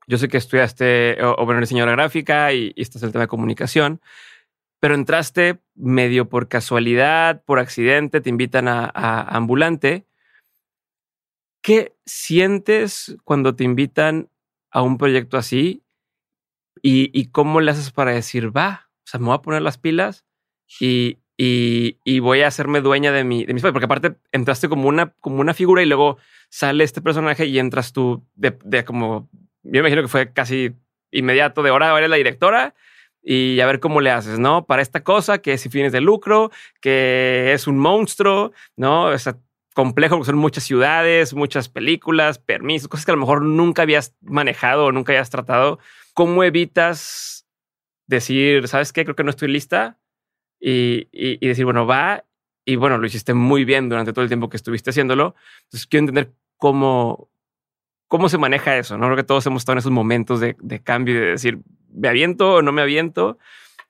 yo 0.06 0.18
sé 0.18 0.28
que 0.28 0.36
estudiaste 0.36 1.22
o, 1.22 1.44
bueno, 1.44 1.60
diseñadora 1.60 1.92
gráfica 1.92 2.52
y, 2.52 2.72
y 2.76 2.82
estás 2.82 3.02
en 3.02 3.08
el 3.08 3.12
tema 3.12 3.24
de 3.24 3.28
comunicación, 3.28 4.00
pero 4.80 4.94
entraste 4.94 5.60
medio 5.74 6.28
por 6.28 6.48
casualidad, 6.48 7.42
por 7.44 7.58
accidente, 7.58 8.20
te 8.20 8.30
invitan 8.30 8.68
a, 8.68 8.90
ambulante. 9.36 10.06
¿Qué 11.62 11.96
sientes 12.04 13.16
cuando 13.24 13.56
te 13.56 13.64
invitan 13.64 14.30
a 14.70 14.82
un 14.82 14.98
proyecto 14.98 15.38
así? 15.38 15.82
¿Y, 16.82 17.30
cómo 17.30 17.60
le 17.60 17.72
haces 17.72 17.90
para 17.90 18.12
decir, 18.12 18.56
va, 18.56 18.88
o 19.04 19.08
sea, 19.08 19.18
me 19.18 19.26
voy 19.26 19.34
a 19.34 19.42
poner 19.42 19.62
las 19.62 19.76
pilas 19.76 20.24
y, 20.78 21.18
y, 21.36 22.20
voy 22.20 22.42
a 22.42 22.46
hacerme 22.46 22.80
dueña 22.80 23.10
de 23.10 23.24
mi, 23.24 23.44
de 23.44 23.54
mis 23.54 23.62
Porque 23.62 23.86
aparte 23.86 24.16
entraste 24.30 24.68
como 24.68 24.88
una, 24.88 25.14
como 25.20 25.40
una 25.40 25.54
figura 25.54 25.82
y 25.82 25.86
luego 25.86 26.18
sale 26.48 26.84
este 26.84 27.00
personaje 27.00 27.46
y 27.46 27.58
entras 27.58 27.92
tú 27.92 28.24
de, 28.36 28.56
de 28.64 28.84
como 28.84 29.28
yo 29.72 29.80
imagino 29.80 30.02
que 30.02 30.08
fue 30.08 30.32
casi 30.32 30.74
inmediato 31.10 31.62
de 31.62 31.70
ahora 31.70 31.96
eres 31.96 32.10
la 32.10 32.16
directora 32.16 32.74
y 33.22 33.60
a 33.60 33.66
ver 33.66 33.80
cómo 33.80 34.00
le 34.00 34.10
haces, 34.10 34.38
¿no? 34.38 34.66
Para 34.66 34.82
esta 34.82 35.02
cosa 35.02 35.38
que 35.38 35.52
es 35.54 35.60
sin 35.60 35.72
fines 35.72 35.92
de 35.92 36.00
lucro, 36.00 36.52
que 36.80 37.52
es 37.52 37.66
un 37.66 37.78
monstruo, 37.78 38.52
¿no? 38.76 39.12
Es 39.12 39.28
complejo 39.74 40.16
porque 40.16 40.30
son 40.30 40.38
muchas 40.38 40.64
ciudades, 40.64 41.34
muchas 41.34 41.68
películas, 41.68 42.38
permisos, 42.38 42.88
cosas 42.88 43.04
que 43.04 43.10
a 43.10 43.14
lo 43.14 43.20
mejor 43.20 43.42
nunca 43.42 43.82
habías 43.82 44.14
manejado 44.20 44.86
o 44.86 44.92
nunca 44.92 45.12
habías 45.12 45.28
tratado. 45.28 45.80
¿Cómo 46.14 46.44
evitas 46.44 47.46
decir, 48.06 48.68
sabes 48.68 48.92
qué, 48.92 49.04
creo 49.04 49.16
que 49.16 49.24
no 49.24 49.30
estoy 49.30 49.48
lista? 49.48 49.98
Y, 50.60 51.08
y, 51.12 51.44
y 51.44 51.48
decir, 51.48 51.64
bueno, 51.64 51.84
va. 51.84 52.24
Y 52.64 52.76
bueno, 52.76 52.96
lo 52.96 53.06
hiciste 53.06 53.34
muy 53.34 53.64
bien 53.64 53.88
durante 53.88 54.12
todo 54.12 54.22
el 54.22 54.28
tiempo 54.28 54.48
que 54.48 54.56
estuviste 54.56 54.90
haciéndolo. 54.90 55.34
Entonces 55.64 55.86
quiero 55.86 56.02
entender 56.04 56.32
cómo, 56.56 57.28
¿Cómo 58.08 58.28
se 58.28 58.38
maneja 58.38 58.76
eso? 58.76 58.96
No 58.96 59.06
creo 59.06 59.16
que 59.16 59.24
todos 59.24 59.44
hemos 59.46 59.62
estado 59.62 59.74
en 59.74 59.78
esos 59.78 59.92
momentos 59.92 60.40
de, 60.40 60.54
cambio 60.82 61.14
y 61.14 61.18
de 61.18 61.26
decir, 61.26 61.58
¿me 61.92 62.08
aviento 62.08 62.54
o 62.54 62.62
no 62.62 62.72
me 62.72 62.82
aviento? 62.82 63.38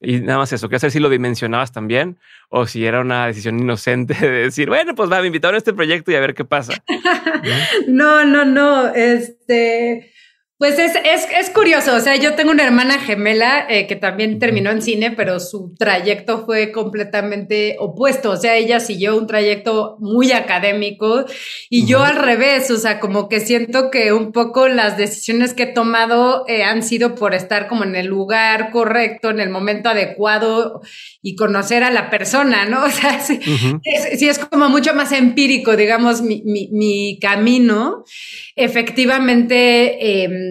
Y 0.00 0.20
nada 0.20 0.38
más 0.38 0.52
eso, 0.52 0.68
qué 0.68 0.76
hacer 0.76 0.90
si 0.90 1.00
lo 1.00 1.08
dimensionabas 1.08 1.72
también 1.72 2.18
o 2.48 2.66
si 2.66 2.84
era 2.84 3.00
una 3.00 3.26
decisión 3.26 3.58
inocente 3.58 4.14
de 4.20 4.30
decir, 4.30 4.68
bueno, 4.68 4.94
pues 4.94 5.10
va, 5.10 5.20
me 5.20 5.26
invitaron 5.26 5.54
a 5.54 5.58
este 5.58 5.72
proyecto 5.72 6.10
y 6.10 6.14
a 6.14 6.20
ver 6.20 6.34
qué 6.34 6.44
pasa. 6.44 6.74
no, 7.88 8.24
no, 8.24 8.44
no. 8.44 8.88
Este, 8.94 10.12
pues 10.58 10.78
es, 10.78 10.92
es, 10.96 11.26
es, 11.38 11.50
curioso, 11.50 11.94
o 11.94 12.00
sea, 12.00 12.16
yo 12.16 12.34
tengo 12.34 12.50
una 12.50 12.64
hermana 12.64 12.98
gemela 12.98 13.66
eh, 13.68 13.86
que 13.86 13.94
también 13.94 14.38
terminó 14.38 14.70
en 14.70 14.80
cine, 14.80 15.10
pero 15.10 15.38
su 15.38 15.74
trayecto 15.78 16.46
fue 16.46 16.72
completamente 16.72 17.76
opuesto, 17.78 18.30
o 18.30 18.36
sea, 18.38 18.56
ella 18.56 18.80
siguió 18.80 19.18
un 19.18 19.26
trayecto 19.26 19.96
muy 20.00 20.32
académico 20.32 21.26
y 21.68 21.86
yo 21.86 22.02
al 22.02 22.16
revés, 22.16 22.70
o 22.70 22.78
sea, 22.78 23.00
como 23.00 23.28
que 23.28 23.40
siento 23.40 23.90
que 23.90 24.14
un 24.14 24.32
poco 24.32 24.66
las 24.68 24.96
decisiones 24.96 25.52
que 25.52 25.64
he 25.64 25.72
tomado 25.74 26.46
eh, 26.48 26.64
han 26.64 26.82
sido 26.82 27.14
por 27.14 27.34
estar 27.34 27.68
como 27.68 27.84
en 27.84 27.94
el 27.94 28.06
lugar 28.06 28.70
correcto, 28.70 29.28
en 29.28 29.40
el 29.40 29.50
momento 29.50 29.90
adecuado 29.90 30.80
y 31.20 31.36
conocer 31.36 31.82
a 31.84 31.90
la 31.90 32.08
persona, 32.08 32.64
¿no? 32.64 32.84
O 32.86 32.90
sea, 32.90 33.20
sí, 33.20 33.38
es, 33.82 34.22
es, 34.22 34.38
como 34.38 34.68
mucho 34.70 34.94
más 34.94 35.12
empírico, 35.12 35.76
digamos, 35.76 36.22
mi, 36.22 36.42
mi, 36.44 36.68
mi 36.72 37.18
camino. 37.20 38.04
Efectivamente, 38.54 40.24
eh, 40.24 40.45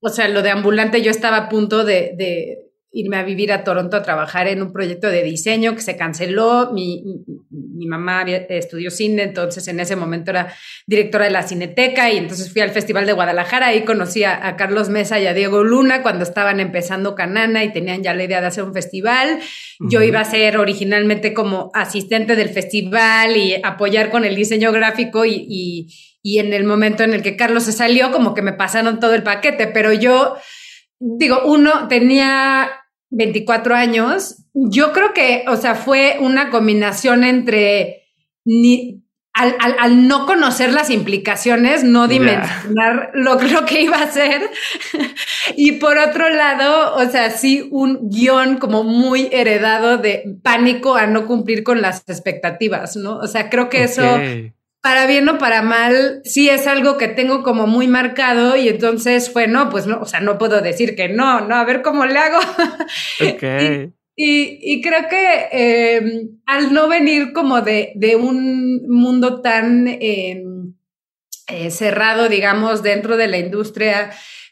o 0.00 0.08
sea, 0.08 0.28
lo 0.28 0.42
de 0.42 0.50
ambulante, 0.50 1.02
yo 1.02 1.10
estaba 1.10 1.36
a 1.36 1.48
punto 1.48 1.84
de, 1.84 2.14
de, 2.16 2.69
irme 2.92 3.16
a 3.16 3.22
vivir 3.22 3.52
a 3.52 3.64
Toronto 3.64 3.96
a 3.96 4.02
trabajar 4.02 4.48
en 4.48 4.62
un 4.62 4.72
proyecto 4.72 5.08
de 5.08 5.22
diseño 5.22 5.74
que 5.74 5.80
se 5.80 5.96
canceló. 5.96 6.70
Mi, 6.72 7.04
mi, 7.50 7.86
mamá 7.86 8.24
estudió 8.48 8.90
cine, 8.90 9.22
entonces 9.22 9.66
en 9.68 9.80
ese 9.80 9.96
momento 9.96 10.30
era 10.30 10.52
directora 10.86 11.24
de 11.24 11.30
la 11.30 11.42
Cineteca 11.42 12.10
y 12.10 12.18
entonces 12.18 12.52
fui 12.52 12.62
al 12.62 12.70
Festival 12.70 13.06
de 13.06 13.12
Guadalajara. 13.12 13.74
y 13.74 13.84
conocí 13.84 14.24
a, 14.24 14.56
Carlos 14.56 14.88
Mesa 14.88 15.18
y 15.18 15.26
a 15.26 15.34
Diego 15.34 15.64
Luna 15.64 16.02
cuando 16.02 16.24
estaban 16.24 16.60
empezando 16.60 17.14
Canana 17.14 17.64
y 17.64 17.72
tenían 17.72 18.02
ya 18.02 18.14
la 18.14 18.24
idea 18.24 18.40
de 18.40 18.48
hacer 18.48 18.64
un 18.64 18.74
festival. 18.74 19.38
Yo 19.78 20.02
iba 20.02 20.20
a 20.20 20.24
ser 20.24 20.58
originalmente 20.58 21.32
como 21.32 21.70
asistente 21.74 22.36
del 22.36 22.50
festival 22.50 23.36
y 23.36 23.54
apoyar 23.62 24.10
con 24.10 24.24
el 24.24 24.34
diseño 24.36 24.72
gráfico 24.72 25.24
y 25.24 25.88
y 26.22 26.38
en 26.38 26.52
el 26.52 26.64
momento 26.64 27.02
en 27.02 27.14
el 27.14 27.22
que 27.22 27.36
Carlos 27.36 27.64
se 27.64 27.72
salió, 27.72 28.12
como 28.12 28.34
que 28.34 28.42
me 28.42 28.52
pasaron 28.52 29.00
todo 29.00 29.14
el 29.14 29.22
paquete, 29.22 29.66
pero 29.68 29.92
yo, 29.92 30.36
digo, 30.98 31.42
uno 31.44 31.88
tenía 31.88 32.70
24 33.10 33.74
años, 33.74 34.44
yo 34.54 34.92
creo 34.92 35.12
que, 35.12 35.44
o 35.48 35.56
sea, 35.56 35.74
fue 35.74 36.16
una 36.20 36.50
combinación 36.50 37.24
entre 37.24 38.04
ni, 38.44 39.02
al, 39.32 39.54
al, 39.78 40.08
no 40.08 40.26
conocer 40.26 40.72
las 40.72 40.90
implicaciones, 40.90 41.84
no 41.84 42.08
dimensionar 42.08 43.10
lo, 43.14 43.40
lo, 43.40 43.64
que 43.64 43.82
iba 43.82 43.98
a 43.98 44.04
hacer. 44.04 44.50
y 45.56 45.72
por 45.72 45.98
otro 45.98 46.28
lado, 46.28 46.96
o 46.96 47.08
sea, 47.08 47.30
sí, 47.30 47.68
un 47.70 48.10
guion 48.10 48.58
como 48.58 48.82
muy 48.82 49.28
heredado 49.32 49.98
de 49.98 50.38
pánico 50.42 50.96
a 50.96 51.06
no 51.06 51.26
cumplir 51.26 51.62
con 51.62 51.80
las 51.80 52.02
expectativas, 52.08 52.96
¿no? 52.96 53.18
O 53.18 53.26
sea, 53.26 53.50
creo 53.50 53.68
que 53.68 53.84
eso 53.84 54.02
para 54.80 55.06
bien 55.06 55.28
o 55.28 55.38
para 55.38 55.62
mal, 55.62 56.22
sí 56.24 56.48
es 56.48 56.66
algo 56.66 56.96
que 56.96 57.08
tengo 57.08 57.42
como 57.42 57.66
muy 57.66 57.86
marcado 57.86 58.56
y 58.56 58.68
entonces 58.68 59.30
fue, 59.30 59.46
no, 59.46 59.68
pues 59.68 59.86
no, 59.86 60.00
o 60.00 60.06
sea, 60.06 60.20
no 60.20 60.38
puedo 60.38 60.60
decir 60.62 60.96
que 60.96 61.08
no, 61.08 61.42
no, 61.42 61.56
a 61.56 61.64
ver 61.64 61.82
cómo 61.82 62.06
le 62.06 62.18
hago. 62.18 62.38
Okay. 63.34 63.92
y, 64.16 64.58
y, 64.62 64.80
creo 64.80 65.08
que 65.08 65.48
em, 65.52 66.40
al 66.46 66.72
no 66.72 66.88
venir 66.88 67.32
como 67.32 67.60
de, 67.60 67.92
de 67.94 68.16
un 68.16 68.82
mundo 68.88 69.42
tan 69.42 69.86
em, 69.88 70.74
eh, 71.48 71.70
cerrado, 71.70 72.28
digamos, 72.28 72.82
dentro 72.82 73.16
de 73.16 73.28
la 73.28 73.38
industria, 73.38 74.10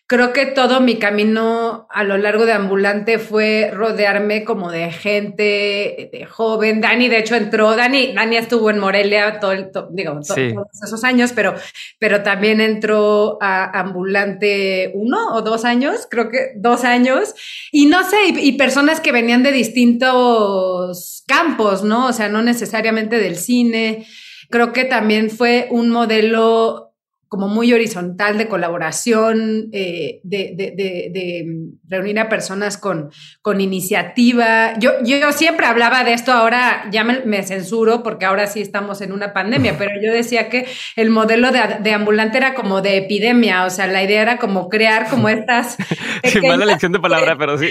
creo 0.08 0.32
que 0.32 0.46
todo 0.46 0.80
mi 0.80 0.96
camino 0.96 1.86
a 1.90 2.02
lo 2.02 2.16
largo 2.16 2.46
de 2.46 2.54
ambulante 2.54 3.18
fue 3.18 3.70
rodearme 3.74 4.42
como 4.42 4.70
de 4.70 4.90
gente 4.90 6.08
de 6.10 6.24
joven. 6.26 6.80
Dani, 6.80 7.08
de 7.08 7.18
hecho, 7.18 7.34
entró, 7.36 7.76
Dani, 7.76 8.14
Dani 8.14 8.38
estuvo 8.38 8.70
en 8.70 8.78
Morelia 8.78 9.38
todo, 9.38 9.52
digo, 9.90 10.18
todos 10.26 10.82
esos 10.82 11.04
años, 11.04 11.32
pero, 11.34 11.54
pero 11.98 12.22
también 12.22 12.62
entró 12.62 13.36
a 13.42 13.78
ambulante 13.78 14.92
uno 14.94 15.34
o 15.34 15.42
dos 15.42 15.66
años, 15.66 16.08
creo 16.10 16.30
que 16.30 16.52
dos 16.56 16.84
años. 16.84 17.34
Y 17.70 17.84
no 17.84 18.02
sé, 18.02 18.16
y, 18.28 18.48
y 18.48 18.52
personas 18.52 19.00
que 19.00 19.12
venían 19.12 19.42
de 19.42 19.52
distintos 19.52 21.22
campos, 21.26 21.84
¿no? 21.84 22.06
O 22.06 22.12
sea, 22.14 22.30
no 22.30 22.40
necesariamente 22.40 23.18
del 23.18 23.36
cine. 23.36 24.06
Creo 24.48 24.72
que 24.72 24.86
también 24.86 25.28
fue 25.28 25.68
un 25.70 25.90
modelo 25.90 26.87
como 27.28 27.46
muy 27.46 27.72
horizontal 27.74 28.38
de 28.38 28.48
colaboración, 28.48 29.68
eh, 29.72 30.20
de, 30.22 30.52
de, 30.56 30.72
de, 30.74 31.10
de, 31.12 31.46
reunir 31.86 32.18
a 32.18 32.28
personas 32.28 32.78
con, 32.78 33.10
con 33.42 33.60
iniciativa. 33.60 34.78
Yo, 34.78 34.92
yo 35.04 35.30
siempre 35.32 35.66
hablaba 35.66 36.04
de 36.04 36.14
esto, 36.14 36.32
ahora 36.32 36.88
ya 36.90 37.04
me, 37.04 37.42
censuro 37.42 38.02
porque 38.02 38.24
ahora 38.24 38.46
sí 38.46 38.62
estamos 38.62 39.02
en 39.02 39.12
una 39.12 39.34
pandemia, 39.34 39.76
pero 39.76 40.00
yo 40.02 40.12
decía 40.12 40.48
que 40.48 40.66
el 40.96 41.10
modelo 41.10 41.50
de, 41.52 41.92
ambulante 41.92 42.38
era 42.38 42.54
como 42.54 42.80
de 42.80 42.96
epidemia, 42.96 43.64
o 43.64 43.70
sea, 43.70 43.86
la 43.86 44.02
idea 44.02 44.22
era 44.22 44.38
como 44.38 44.68
crear 44.68 45.08
como 45.08 45.28
estas... 45.28 45.76
Sí, 46.24 46.40
mala 46.40 46.66
lección 46.66 46.92
de 46.92 46.98
palabra, 46.98 47.36
pero 47.38 47.56
sí. 47.56 47.70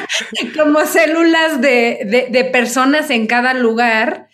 como 0.58 0.84
células 0.84 1.60
de, 1.60 2.28
de 2.30 2.44
personas 2.44 3.10
en 3.10 3.26
cada 3.26 3.54
lugar 3.54 4.27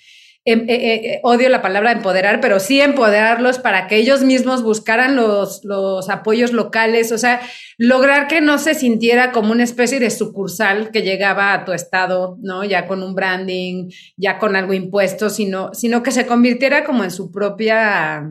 eh, 0.46 0.66
eh, 0.68 1.20
odio 1.22 1.48
la 1.48 1.62
palabra 1.62 1.92
empoderar, 1.92 2.42
pero 2.42 2.61
sí 2.61 2.78
empoderarlos 2.78 3.59
para 3.59 3.87
que 3.87 3.96
ellos 3.96 4.22
mismos 4.22 4.62
buscaran 4.62 5.16
los, 5.16 5.64
los 5.64 6.11
apoyos 6.11 6.52
locales, 6.52 7.12
o 7.12 7.18
sea, 7.18 7.40
lograr 7.78 8.28
que 8.28 8.42
no 8.42 8.59
se 8.59 8.74
sintiera 8.74 9.33
como 9.33 9.52
una 9.52 9.64
especie 9.64 10.00
de 10.00 10.11
sucursal 10.11 10.90
que 10.90 11.00
llegaba 11.00 11.54
a 11.54 11.64
tu 11.64 11.72
estado, 11.72 12.37
¿no? 12.42 12.62
Ya 12.62 12.87
con 12.87 13.02
un 13.02 13.14
branding, 13.14 13.88
ya 14.18 14.38
con 14.38 14.54
algo 14.54 14.74
impuesto, 14.74 15.30
sino, 15.30 15.72
sino 15.72 16.02
que 16.02 16.11
se 16.11 16.26
convirtiera 16.26 16.85
como 16.85 17.04
en 17.04 17.11
su 17.11 17.33
propia 17.33 18.30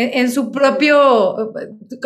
en, 0.00 0.30
su 0.30 0.52
propio, 0.52 1.52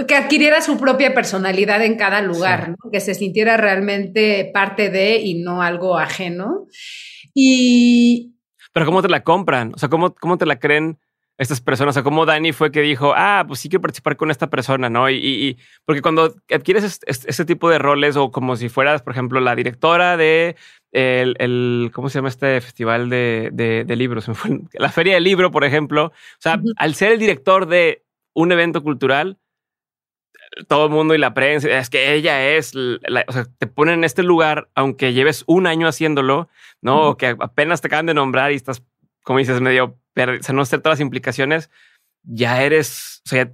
que 0.09 0.15
adquiriera 0.15 0.63
su 0.63 0.79
propia 0.79 1.13
personalidad 1.13 1.83
en 1.83 1.97
cada 1.97 2.23
lugar, 2.23 2.75
que 2.91 3.01
se 3.01 3.15
sintiera 3.15 3.59
realmente 3.59 4.51
parte 4.53 4.89
de 4.89 5.17
y 5.17 5.43
no 5.43 5.63
algo 5.63 5.99
ajeno. 5.99 6.69
Y... 7.35 8.33
Pero 8.73 8.87
¿cómo 8.87 9.03
te 9.03 9.09
la 9.09 9.23
compran? 9.23 9.73
O 9.75 9.79
sea, 9.79 9.89
¿cómo, 9.89 10.15
cómo 10.15 10.39
te 10.39 10.47
la 10.47 10.59
creen? 10.59 10.99
estas 11.39 11.61
personas, 11.61 11.93
o 11.93 11.95
sea, 11.95 12.03
cómo 12.03 12.27
Dani 12.27 12.53
fue 12.53 12.71
que 12.71 12.83
dijo, 12.83 13.15
ah, 13.17 13.45
pues 13.47 13.61
sí 13.61 13.69
quiero 13.69 13.83
participar 13.83 14.17
con 14.17 14.31
esta 14.31 14.49
persona, 14.49 14.91
¿no? 14.91 15.09
Y, 15.11 15.17
y 15.17 15.59
porque 15.85 16.03
cuando 16.03 16.35
adquieres 16.51 17.01
este, 17.07 17.45
tipo 17.45 17.71
de 17.71 17.79
roles 17.79 18.17
o 18.17 18.31
como 18.31 18.57
si 18.57 18.69
fueras, 18.69 19.03
por 19.03 19.13
ejemplo, 19.13 19.41
la 19.41 19.55
directora 19.55 20.17
de 20.17 20.57
el, 20.93 21.35
el 21.39 21.91
¿cómo 21.93 22.11
se 22.11 22.19
llama 22.19 22.29
este 22.29 22.61
festival 22.61 23.09
de, 23.09 23.51
de, 23.53 23.97
libros? 23.97 24.27
La 24.75 24.91
feria 24.91 25.15
del 25.15 25.25
libro, 25.25 25.51
por 25.51 25.65
ejemplo. 25.65 26.07
O 26.07 26.13
sea, 26.39 26.61
al 26.77 26.95
ser 26.95 27.13
el 27.13 27.19
director 27.19 27.67
de 27.67 28.05
un 28.35 28.53
evento 28.53 28.83
cultural, 28.83 29.39
todo 30.69 30.87
el 30.87 30.93
mundo 30.93 31.15
y 31.15 31.19
la 31.19 31.35
prensa, 31.35 31.69
es 31.69 31.91
que 31.91 32.15
ella 32.15 32.51
es, 32.57 32.75
o 32.75 33.33
sea, 33.33 33.47
te 33.59 33.67
ponen 33.67 33.95
en 33.95 34.05
este 34.05 34.23
lugar, 34.23 34.69
aunque 34.75 35.13
lleves 35.13 35.45
un 35.47 35.67
año 35.67 35.89
haciéndolo, 35.89 36.49
¿no? 36.81 37.09
O 37.09 37.17
que 37.17 37.37
apenas 37.39 37.81
te 37.81 37.89
acaban 37.89 38.07
de 38.07 38.15
nombrar 38.15 38.53
y 38.53 38.57
estás, 38.57 38.83
como 39.23 39.39
dices, 39.39 39.61
medio, 39.61 39.85
o 39.85 40.43
sea, 40.43 40.55
no 40.55 40.65
sé 40.65 40.79
todas 40.79 40.99
las 40.99 41.05
implicaciones, 41.05 41.71
ya 42.23 42.63
eres, 42.63 43.23
o 43.27 43.29
sea, 43.29 43.51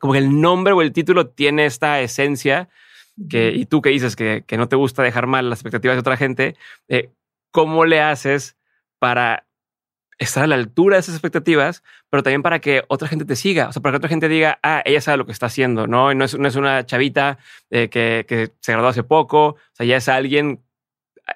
como 0.00 0.14
que 0.14 0.18
el 0.18 0.40
nombre 0.40 0.72
o 0.72 0.82
el 0.82 0.92
título 0.92 1.28
tiene 1.28 1.66
esta 1.66 2.00
esencia 2.00 2.68
que, 3.28 3.52
y 3.52 3.66
tú 3.66 3.82
que 3.82 3.90
dices 3.90 4.16
que, 4.16 4.44
que, 4.46 4.56
no 4.56 4.68
te 4.68 4.76
gusta 4.76 5.02
dejar 5.02 5.26
mal 5.26 5.50
las 5.50 5.58
expectativas 5.58 5.96
de 5.96 6.00
otra 6.00 6.16
gente, 6.16 6.56
eh, 6.88 7.10
¿cómo 7.50 7.84
le 7.84 8.00
haces 8.00 8.56
para 8.98 9.46
estar 10.24 10.44
a 10.44 10.46
la 10.46 10.54
altura 10.54 10.96
de 10.96 11.00
esas 11.00 11.14
expectativas, 11.14 11.82
pero 12.10 12.22
también 12.22 12.42
para 12.42 12.60
que 12.60 12.84
otra 12.88 13.08
gente 13.08 13.24
te 13.24 13.36
siga, 13.36 13.68
o 13.68 13.72
sea, 13.72 13.82
para 13.82 13.92
que 13.92 13.96
otra 13.98 14.08
gente 14.08 14.28
diga, 14.28 14.58
ah, 14.62 14.82
ella 14.84 15.00
sabe 15.00 15.18
lo 15.18 15.26
que 15.26 15.32
está 15.32 15.46
haciendo, 15.46 15.86
¿no? 15.86 16.12
Y 16.12 16.14
no 16.14 16.24
es, 16.24 16.34
una 16.34 16.86
chavita 16.86 17.38
eh, 17.70 17.88
que, 17.88 18.24
que, 18.28 18.52
se 18.60 18.72
graduó 18.72 18.88
hace 18.88 19.02
poco, 19.02 19.46
o 19.46 19.56
sea, 19.72 19.86
ya 19.86 19.96
es 19.96 20.08
alguien 20.08 20.62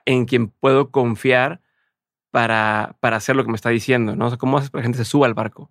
en 0.04 0.26
quien 0.26 0.48
puedo 0.48 0.90
confiar 0.90 1.60
para, 2.30 2.96
para 3.00 3.16
hacer 3.16 3.36
lo 3.36 3.44
que 3.44 3.50
me 3.50 3.56
está 3.56 3.70
diciendo, 3.70 4.14
¿no? 4.14 4.28
O 4.28 4.38
¿cómo 4.38 4.58
haces 4.58 4.70
para 4.70 4.82
que 4.82 4.82
la 4.82 4.88
gente 4.88 4.98
se 4.98 5.10
suba 5.10 5.26
al 5.26 5.34
barco? 5.34 5.70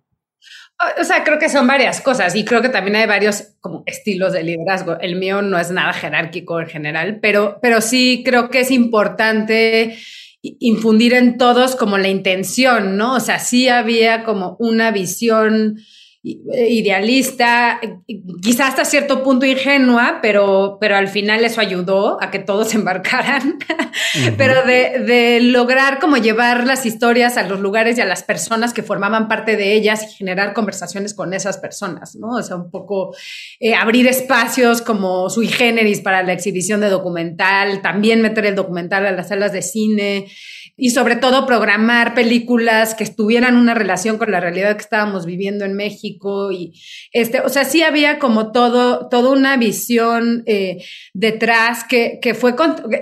O 1.00 1.04
sea, 1.04 1.24
creo 1.24 1.38
que 1.38 1.48
son 1.48 1.66
varias 1.66 2.00
cosas 2.00 2.34
y 2.34 2.44
creo 2.44 2.60
que 2.60 2.68
también 2.68 2.96
hay 2.96 3.06
varios 3.06 3.54
como 3.60 3.82
estilos 3.86 4.34
de 4.34 4.42
liderazgo. 4.42 4.98
El 5.00 5.16
mío 5.16 5.40
no 5.40 5.58
es 5.58 5.70
nada 5.70 5.92
jerárquico 5.94 6.60
en 6.60 6.66
general, 6.66 7.18
pero, 7.22 7.58
pero 7.62 7.80
sí 7.80 8.22
creo 8.24 8.50
que 8.50 8.60
es 8.60 8.70
importante 8.70 9.96
infundir 10.60 11.14
en 11.14 11.38
todos 11.38 11.76
como 11.76 11.98
la 11.98 12.08
intención, 12.08 12.96
¿no? 12.96 13.14
O 13.14 13.20
sea, 13.20 13.38
sí 13.38 13.68
había 13.68 14.24
como 14.24 14.56
una 14.58 14.90
visión 14.90 15.78
idealista, 16.26 17.80
quizás 18.42 18.70
hasta 18.70 18.84
cierto 18.84 19.22
punto 19.22 19.46
ingenua, 19.46 20.18
pero, 20.20 20.78
pero 20.80 20.96
al 20.96 21.06
final 21.06 21.44
eso 21.44 21.60
ayudó 21.60 22.20
a 22.20 22.32
que 22.32 22.40
todos 22.40 22.70
se 22.70 22.76
embarcaran, 22.78 23.58
pero 24.36 24.64
de, 24.64 25.04
de, 25.06 25.40
lograr 25.40 26.00
como 26.00 26.16
llevar 26.16 26.66
las 26.66 26.84
historias 26.84 27.36
a 27.36 27.44
los 27.44 27.60
lugares 27.60 27.96
y 27.98 28.00
a 28.00 28.06
las 28.06 28.24
personas 28.24 28.72
que 28.72 28.82
formaban 28.82 29.28
parte 29.28 29.56
de 29.56 29.74
ellas 29.74 30.02
y 30.02 30.16
generar 30.16 30.52
conversaciones 30.52 31.14
con 31.14 31.32
esas 31.32 31.58
personas, 31.58 32.16
¿no? 32.16 32.30
O 32.30 32.42
sea, 32.42 32.56
un 32.56 32.70
poco 32.70 33.14
eh, 33.60 33.74
abrir 33.74 34.08
espacios 34.08 34.82
como 34.82 35.30
sui 35.30 35.46
generis 35.46 36.00
para 36.00 36.24
la 36.24 36.32
exhibición 36.32 36.80
de 36.80 36.88
documental, 36.88 37.82
también 37.82 38.20
meter 38.20 38.46
el 38.46 38.56
documental 38.56 39.06
a 39.06 39.12
las 39.12 39.28
salas 39.28 39.52
de 39.52 39.62
cine 39.62 40.26
y 40.76 40.90
sobre 40.90 41.16
todo 41.16 41.46
programar 41.46 42.14
películas 42.14 42.94
que 42.94 43.06
tuvieran 43.06 43.56
una 43.56 43.74
relación 43.74 44.18
con 44.18 44.30
la 44.30 44.40
realidad 44.40 44.76
que 44.76 44.82
estábamos 44.82 45.24
viviendo 45.24 45.64
en 45.64 45.74
México 45.74 46.52
y 46.52 46.74
este, 47.12 47.40
o 47.40 47.48
sea, 47.48 47.64
sí 47.64 47.82
había 47.82 48.18
como 48.18 48.52
todo, 48.52 49.08
toda 49.08 49.30
una 49.30 49.56
visión 49.56 50.42
eh, 50.46 50.84
detrás 51.14 51.84
que, 51.84 52.18
que 52.20 52.34
fue, 52.34 52.54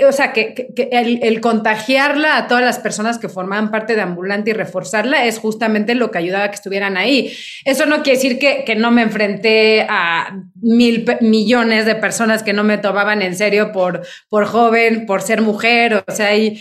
o 0.07 0.13
sea, 0.13 0.33
que, 0.33 0.69
el, 0.93 1.41
contagiarla 1.41 2.37
a 2.37 2.47
todas 2.47 2.63
las 2.63 2.79
personas 2.79 3.19
que 3.19 3.29
formaban 3.29 3.71
parte 3.71 3.97
de 3.97 4.03
Ambulante 4.03 4.51
y 4.51 4.55
reforzarla 4.55 5.25
es 5.25 5.39
justamente 5.39 5.95
lo 5.95 6.11
que 6.11 6.19
ayudaba 6.19 6.45
a 6.45 6.51
que 6.51 6.57
estuvieran 6.57 6.97
ahí. 6.97 7.33
Eso 7.65 7.87
no 7.87 8.03
quiere 8.03 8.19
decir 8.19 8.39
que, 8.39 8.63
que 8.65 8.77
no 8.77 8.91
me 8.91 9.03
enfrenté 9.03 9.87
a 9.89 10.45
mil 10.61 11.05
millones 11.21 11.87
de 11.87 11.97
personas 11.97 12.43
que 12.43 12.53
no 12.53 12.63
me 12.63 12.79
tomaban 12.79 13.21
en 13.23 13.35
serio 13.35 13.73
por, 13.73 14.07
por 14.29 14.45
joven, 14.47 15.07
por 15.07 15.23
ser 15.23 15.43
mujer, 15.43 16.05
o 16.07 16.13
sea, 16.13 16.37
y 16.37 16.61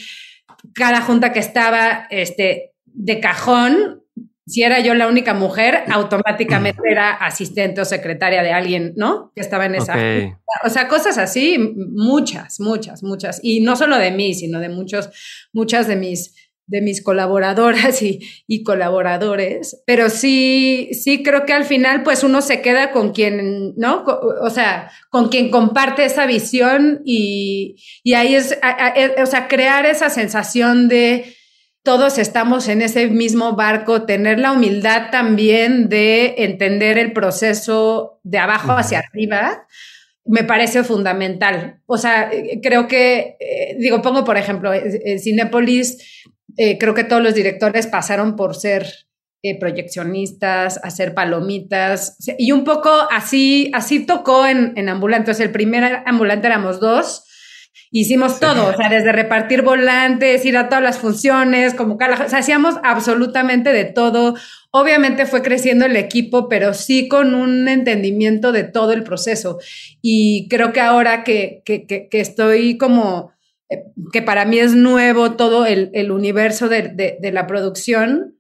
cada 0.74 1.02
junta 1.02 1.34
que 1.34 1.40
estaba 1.40 2.08
este, 2.10 2.74
de 2.86 3.20
cajón, 3.20 4.04
si 4.46 4.64
era 4.64 4.80
yo 4.82 4.94
la 4.94 5.08
única 5.08 5.34
mujer, 5.34 5.84
automáticamente 5.90 6.82
era 6.90 7.12
asistente 7.12 7.80
o 7.80 7.86
secretaria 7.86 8.44
de 8.44 8.52
alguien, 8.52 8.94
¿no? 8.98 9.32
Que 9.36 9.42
estaba 9.42 9.66
en 9.66 9.76
esa. 9.76 9.96
O 10.66 10.70
sea, 10.70 10.88
cosas 10.88 11.18
así, 11.18 11.58
muchas, 11.58 12.60
muchas, 12.60 13.04
muchas. 13.04 13.40
Y 13.42 13.62
no 13.62 13.76
solo 13.76 13.98
de 13.98 14.12
mí, 14.12 14.34
sino 14.34 14.60
de 14.60 14.70
muchos, 14.70 15.10
muchas 15.54 15.88
de 15.88 15.96
mis, 15.96 16.36
de 16.66 16.82
mis 16.82 17.04
colaboradoras 17.04 18.02
y, 18.02 18.20
y, 18.48 18.64
colaboradores. 18.64 19.82
Pero 19.86 20.10
sí, 20.10 20.90
sí 20.94 21.24
creo 21.24 21.46
que 21.46 21.54
al 21.54 21.66
final, 21.66 22.04
pues 22.04 22.24
uno 22.24 22.42
se 22.42 22.62
queda 22.62 22.92
con 22.92 23.12
quien, 23.12 23.74
¿no? 23.76 24.04
O 24.42 24.50
sea, 24.50 24.92
con 25.10 25.30
quien 25.30 25.52
comparte 25.52 26.06
esa 26.06 26.26
visión 26.26 27.02
y, 27.06 27.76
y 28.04 28.14
ahí 28.14 28.36
es, 28.36 28.58
o 29.22 29.26
sea, 29.26 29.48
crear 29.48 29.86
esa 29.86 30.10
sensación 30.10 30.88
de 30.88 31.36
todos 31.84 32.18
estamos 32.18 32.70
en 32.70 32.82
ese 32.82 33.08
mismo 33.08 33.58
barco, 33.58 34.04
tener 34.04 34.40
la 34.40 34.54
humildad 34.54 35.12
también 35.12 35.90
de 35.90 36.36
entender 36.38 36.98
el 36.98 37.12
proceso 37.12 38.22
de 38.24 38.38
abajo 38.38 38.72
hacia 38.72 39.00
arriba, 39.00 39.68
me 40.26 40.46
parece 40.46 40.86
fundamental. 40.86 41.82
O 41.86 41.98
sea, 41.98 42.32
creo 42.62 42.88
que, 42.88 43.36
eh, 43.38 43.76
digo, 43.78 44.02
pongo 44.02 44.24
por 44.24 44.38
ejemplo, 44.38 44.72
en 44.74 45.20
Cinépolis, 45.20 46.24
eh, 46.58 46.78
creo 46.78 46.94
que 46.94 47.04
todos 47.04 47.22
los 47.22 47.36
directores 47.36 47.88
pasaron 47.88 48.36
por 48.36 48.56
ser 48.56 48.88
eh, 49.42 49.60
proyeccionistas, 49.60 50.80
hacer 50.84 51.14
palomitas, 51.14 52.18
y 52.38 52.52
un 52.52 52.64
poco 52.64 52.90
así, 53.12 53.72
así 53.74 54.06
tocó 54.06 54.46
en, 54.46 54.74
en 54.78 54.90
Ambulante. 54.90 55.32
Entonces, 55.32 55.46
el 55.46 55.52
primer 55.52 56.04
ambulante 56.06 56.48
éramos 56.48 56.80
dos 56.80 57.26
Hicimos 57.96 58.40
todo, 58.40 58.70
o 58.70 58.76
sea, 58.76 58.90
desde 58.90 59.12
repartir 59.12 59.62
volantes, 59.62 60.44
ir 60.46 60.58
a 60.58 60.68
todas 60.68 60.84
las 60.84 60.98
funciones, 60.98 61.76
como 61.76 61.94
o 61.94 61.98
sea, 62.28 62.40
hacíamos 62.40 62.74
absolutamente 62.84 63.72
de 63.72 63.86
todo. 63.86 64.34
Obviamente 64.72 65.28
fue 65.28 65.44
creciendo 65.44 65.86
el 65.86 65.96
equipo, 65.96 66.50
pero 66.50 66.74
sí 66.74 67.08
con 67.08 67.36
un 67.36 67.68
entendimiento 67.68 68.52
de 68.52 68.64
todo 68.64 68.94
el 68.94 69.04
proceso. 69.04 69.60
Y 70.02 70.48
creo 70.50 70.74
que 70.74 70.82
ahora 70.82 71.24
que, 71.24 71.62
que, 71.66 71.86
que, 71.86 72.10
estoy 72.20 72.80
como, 72.80 73.32
que 74.12 74.22
para 74.22 74.46
mí 74.46 74.60
es 74.60 74.76
nuevo 74.76 75.34
todo 75.34 75.66
el, 75.66 75.90
el 75.94 76.12
universo 76.12 76.70
de, 76.70 76.90
de, 76.90 77.18
de 77.20 77.32
la 77.32 77.48
producción, 77.48 78.38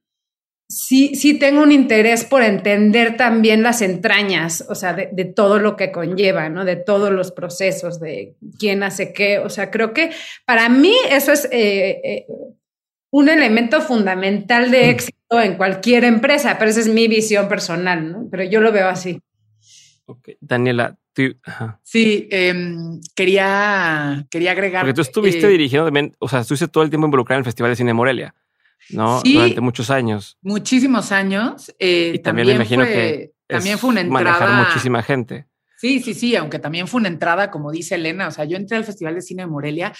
sí, 0.73 1.15
sí 1.15 1.37
tengo 1.37 1.61
un 1.61 1.71
interés 1.71 2.25
por 2.25 2.43
entender 2.43 3.17
también 3.17 3.63
las 3.63 3.81
entrañas, 3.81 4.65
o 4.69 4.75
sea, 4.75 4.93
de, 4.93 5.25
todo 5.25 5.59
lo 5.59 5.75
que 5.75 5.91
conlleva, 5.91 6.49
¿no? 6.49 6.65
De 6.65 6.75
todos 6.75 7.11
los 7.11 7.31
procesos, 7.31 7.99
de 7.99 8.35
quién 8.57 8.83
hace 8.83 9.13
qué. 9.13 9.39
O 9.39 9.49
sea, 9.49 9.71
creo 9.71 9.93
que 9.93 10.11
para 10.45 10.69
mí 10.69 10.93
eso 11.09 11.31
es 11.31 11.45
eh, 11.51 12.01
eh, 12.03 12.25
un 13.11 13.29
elemento 13.29 13.81
fundamental 13.81 14.71
de 14.71 14.87
mm. 14.87 14.89
éxito 14.89 15.41
en 15.41 15.55
cualquier 15.55 16.03
empresa, 16.03 16.57
pero 16.57 16.71
esa 16.71 16.79
es 16.79 16.87
mi 16.87 17.07
visión 17.07 17.47
personal, 17.47 18.11
¿no? 18.11 18.27
Pero 18.31 18.43
yo 18.43 18.61
lo 18.61 18.71
veo 18.71 18.87
así. 18.87 19.19
Daniela, 20.39 20.97
tú... 21.13 21.35
Sí, 21.83 22.27
em, 22.31 22.99
quería, 23.15 24.25
quería 24.29 24.51
agregar... 24.51 24.83
Porque 24.83 24.95
tú 24.95 25.01
estuviste 25.01 25.45
eh, 25.45 25.49
dirigiendo 25.49 25.85
también, 25.85 26.15
o 26.19 26.27
sea, 26.27 26.39
estuviste 26.39 26.67
todo 26.67 26.83
el 26.83 26.89
tiempo 26.89 27.07
involucrado 27.07 27.37
en 27.37 27.41
el 27.41 27.45
Festival 27.45 27.71
de 27.71 27.75
Cine 27.75 27.93
Morelia. 27.93 28.35
¿no? 28.89 29.21
Durante 29.23 29.61
muchos 29.61 29.89
años. 29.89 30.37
Muchísimos 30.41 31.11
años. 31.11 31.73
Eh, 31.79 32.13
y 32.15 32.19
también, 32.19 32.47
me 32.47 32.55
imagino 32.55 32.83
que 32.83 33.33
también 33.47 33.77
fue 33.77 33.91
una 33.91 34.01
entrada. 34.01 34.23
Manejar 34.23 34.67
muchísima 34.67 35.03
gente. 35.03 35.47
Sí, 35.77 35.99
sí, 36.01 36.13
sí, 36.13 36.35
aunque 36.35 36.59
también 36.59 36.87
fue 36.87 36.99
una 36.99 37.09
entrada, 37.09 37.51
como 37.51 37.71
dice 37.71 37.95
Elena, 37.95 38.27
o 38.27 38.31
sea, 38.31 38.45
yo 38.45 38.55
entré 38.57 38.77
al 38.77 38.85
Festival 38.85 39.15
de 39.15 39.21
Cine 39.21 39.43
de 39.43 39.47
Morelia 39.47 39.93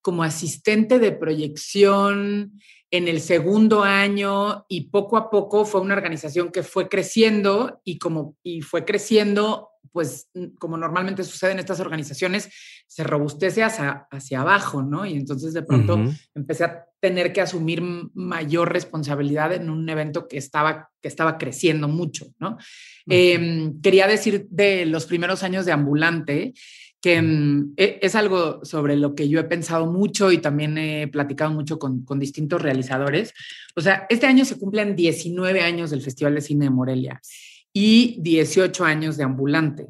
como 0.00 0.22
asistente 0.22 0.98
de 0.98 1.12
proyección 1.12 2.52
en 2.90 3.08
el 3.08 3.20
segundo 3.20 3.82
año 3.82 4.64
y 4.68 4.88
poco 4.90 5.16
a 5.16 5.30
poco 5.30 5.64
fue 5.64 5.80
una 5.80 5.94
organización 5.94 6.50
que 6.50 6.62
fue 6.62 6.88
creciendo 6.88 7.80
y 7.84 7.98
como 7.98 8.36
y 8.42 8.60
fue 8.62 8.84
creciendo 8.84 9.70
pues 9.96 10.28
como 10.58 10.76
normalmente 10.76 11.24
sucede 11.24 11.52
en 11.52 11.58
estas 11.58 11.80
organizaciones, 11.80 12.50
se 12.86 13.02
robustece 13.02 13.62
hacia, 13.62 14.06
hacia 14.10 14.42
abajo, 14.42 14.82
¿no? 14.82 15.06
Y 15.06 15.14
entonces 15.14 15.54
de 15.54 15.62
pronto 15.62 15.98
empecé 16.34 16.64
a 16.64 16.84
tener 17.00 17.32
que 17.32 17.40
asumir 17.40 17.82
mayor 18.12 18.70
responsabilidad 18.70 19.54
en 19.54 19.70
un 19.70 19.88
evento 19.88 20.28
que 20.28 20.36
estaba, 20.36 20.90
que 21.00 21.08
estaba 21.08 21.38
creciendo 21.38 21.88
mucho, 21.88 22.26
¿no? 22.38 22.58
Em, 23.06 23.80
quería 23.80 24.06
decir 24.06 24.46
de 24.50 24.84
los 24.84 25.06
primeros 25.06 25.42
años 25.42 25.64
de 25.64 25.72
Ambulante, 25.72 26.52
que 27.00 27.20
mm, 27.20 27.74
e, 27.76 27.98
es 28.02 28.14
algo 28.14 28.64
sobre 28.64 28.96
lo 28.96 29.14
que 29.14 29.28
yo 29.28 29.40
he 29.40 29.44
pensado 29.44 29.86
mucho 29.86 30.32
y 30.32 30.38
también 30.38 30.78
he 30.78 31.08
platicado 31.08 31.50
mucho 31.50 31.78
con, 31.78 32.04
con, 32.04 32.18
distintos 32.18 32.62
realizadores. 32.62 33.32
O 33.74 33.80
sea, 33.80 34.06
este 34.08 34.26
año 34.26 34.44
se 34.44 34.58
cumplen 34.58 34.96
19 34.96 35.60
años 35.60 35.90
del 35.90 36.02
Festival 36.02 36.34
de 36.34 36.40
Cine 36.40 36.66
de 36.66 36.70
Morelia 36.70 37.20
y 37.72 38.16
18 38.20 38.84
años 38.84 39.16
de 39.16 39.24
Ambulante. 39.24 39.86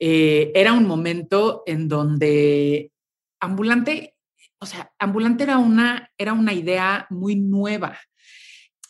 Eh, 0.00 0.52
era 0.54 0.72
un 0.72 0.86
momento 0.86 1.62
en 1.66 1.88
donde 1.88 2.92
Ambulante, 3.40 4.14
o 4.58 4.66
sea, 4.66 4.92
Ambulante 4.98 5.44
era 5.44 5.58
una, 5.58 6.10
era 6.18 6.32
una 6.32 6.52
idea 6.52 7.06
muy 7.10 7.36
nueva 7.36 7.96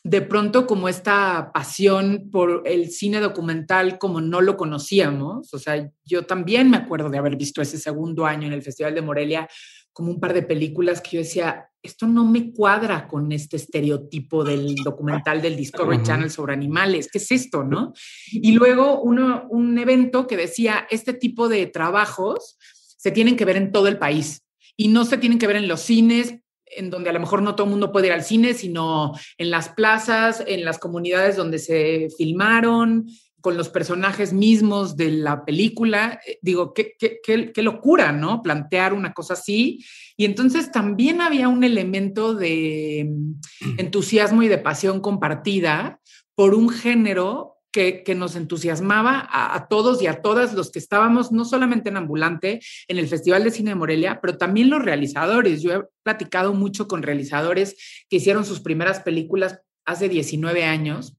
de 0.05 0.22
pronto 0.22 0.66
como 0.66 0.88
esta 0.88 1.51
pasión 1.53 2.28
por 2.30 2.62
el 2.66 2.90
cine 2.90 3.20
documental 3.20 3.99
como 3.99 4.20
no 4.20 4.40
lo 4.40 4.57
conocíamos, 4.57 5.53
o 5.53 5.59
sea, 5.59 5.90
yo 6.05 6.24
también 6.24 6.70
me 6.70 6.76
acuerdo 6.76 7.11
de 7.11 7.18
haber 7.18 7.36
visto 7.36 7.61
ese 7.61 7.78
segundo 7.78 8.24
año 8.24 8.46
en 8.46 8.53
el 8.53 8.62
Festival 8.62 8.94
de 8.94 9.03
Morelia 9.03 9.49
como 9.92 10.12
un 10.12 10.20
par 10.20 10.32
de 10.32 10.42
películas 10.42 11.01
que 11.01 11.16
yo 11.16 11.18
decía, 11.22 11.68
esto 11.82 12.07
no 12.07 12.24
me 12.24 12.53
cuadra 12.53 13.09
con 13.09 13.32
este 13.32 13.57
estereotipo 13.57 14.44
del 14.44 14.76
documental 14.76 15.42
del 15.42 15.57
Discovery 15.57 16.03
Channel 16.05 16.30
sobre 16.30 16.53
animales, 16.53 17.09
¿qué 17.11 17.18
es 17.18 17.32
esto, 17.32 17.64
no? 17.64 17.92
Y 18.30 18.53
luego 18.53 19.01
uno, 19.01 19.46
un 19.51 19.76
evento 19.76 20.28
que 20.28 20.36
decía, 20.36 20.86
este 20.90 21.14
tipo 21.14 21.49
de 21.49 21.66
trabajos 21.66 22.57
se 22.96 23.11
tienen 23.11 23.36
que 23.36 23.44
ver 23.44 23.57
en 23.57 23.72
todo 23.72 23.88
el 23.88 23.99
país 23.99 24.44
y 24.76 24.86
no 24.88 25.05
se 25.05 25.18
tienen 25.18 25.38
que 25.38 25.49
ver 25.49 25.57
en 25.57 25.66
los 25.66 25.80
cines 25.80 26.36
en 26.76 26.90
donde 26.90 27.10
a 27.10 27.12
lo 27.12 27.20
mejor 27.20 27.42
no 27.42 27.54
todo 27.54 27.66
el 27.66 27.70
mundo 27.70 27.92
puede 27.92 28.08
ir 28.08 28.12
al 28.12 28.24
cine, 28.24 28.54
sino 28.54 29.12
en 29.36 29.50
las 29.50 29.68
plazas, 29.70 30.42
en 30.46 30.64
las 30.64 30.78
comunidades 30.78 31.36
donde 31.36 31.58
se 31.58 32.08
filmaron, 32.16 33.06
con 33.40 33.56
los 33.56 33.68
personajes 33.68 34.32
mismos 34.32 34.96
de 34.96 35.10
la 35.10 35.44
película. 35.44 36.20
Eh, 36.26 36.38
digo, 36.42 36.74
qué, 36.74 36.94
qué, 36.98 37.20
qué, 37.22 37.62
locura, 37.62 38.12
¿no? 38.12 38.42
Plantear 38.42 38.92
una 38.92 39.12
cosa 39.12 39.34
así. 39.34 39.84
Y 40.16 40.24
entonces 40.24 40.72
también 40.72 41.20
había 41.20 41.48
un 41.48 41.64
elemento 41.64 42.34
de 42.34 43.08
mm, 43.08 43.78
entusiasmo 43.78 44.42
y 44.42 44.48
de 44.48 44.58
pasión 44.58 45.00
compartida 45.00 46.00
por 46.34 46.54
un 46.54 46.68
género 46.68 47.57
que, 48.05 48.14
nos 48.16 48.35
entusiasmaba 48.35 49.29
a, 49.31 49.68
todos 49.68 50.03
y 50.03 50.09
a 50.09 50.20
todas 50.20 50.53
los 50.53 50.72
que 50.72 50.81
estábamos, 50.81 51.31
no 51.31 51.45
solamente 51.45 51.91
en 51.91 51.97
Ambulante, 51.97 52.61
en 52.89 52.99
el 52.99 53.07
Festival 53.07 53.45
de 53.45 53.53
Cine 53.53 53.70
de 53.70 53.76
Morelia, 53.76 54.18
pero 54.20 54.37
también 54.37 54.68
los 54.68 54.83
realizadores. 54.83 55.62
Yo 55.62 55.72
he 55.72 55.85
platicado 56.03 56.55
mucho 56.55 56.89
con 56.89 57.05
realizadores 57.05 57.76
que 58.11 58.16
hicieron 58.16 58.45
sus 58.45 58.61
primeras 58.61 59.01
películas 59.01 59.61
hace 59.85 60.09
19 60.09 60.64
años 60.64 61.16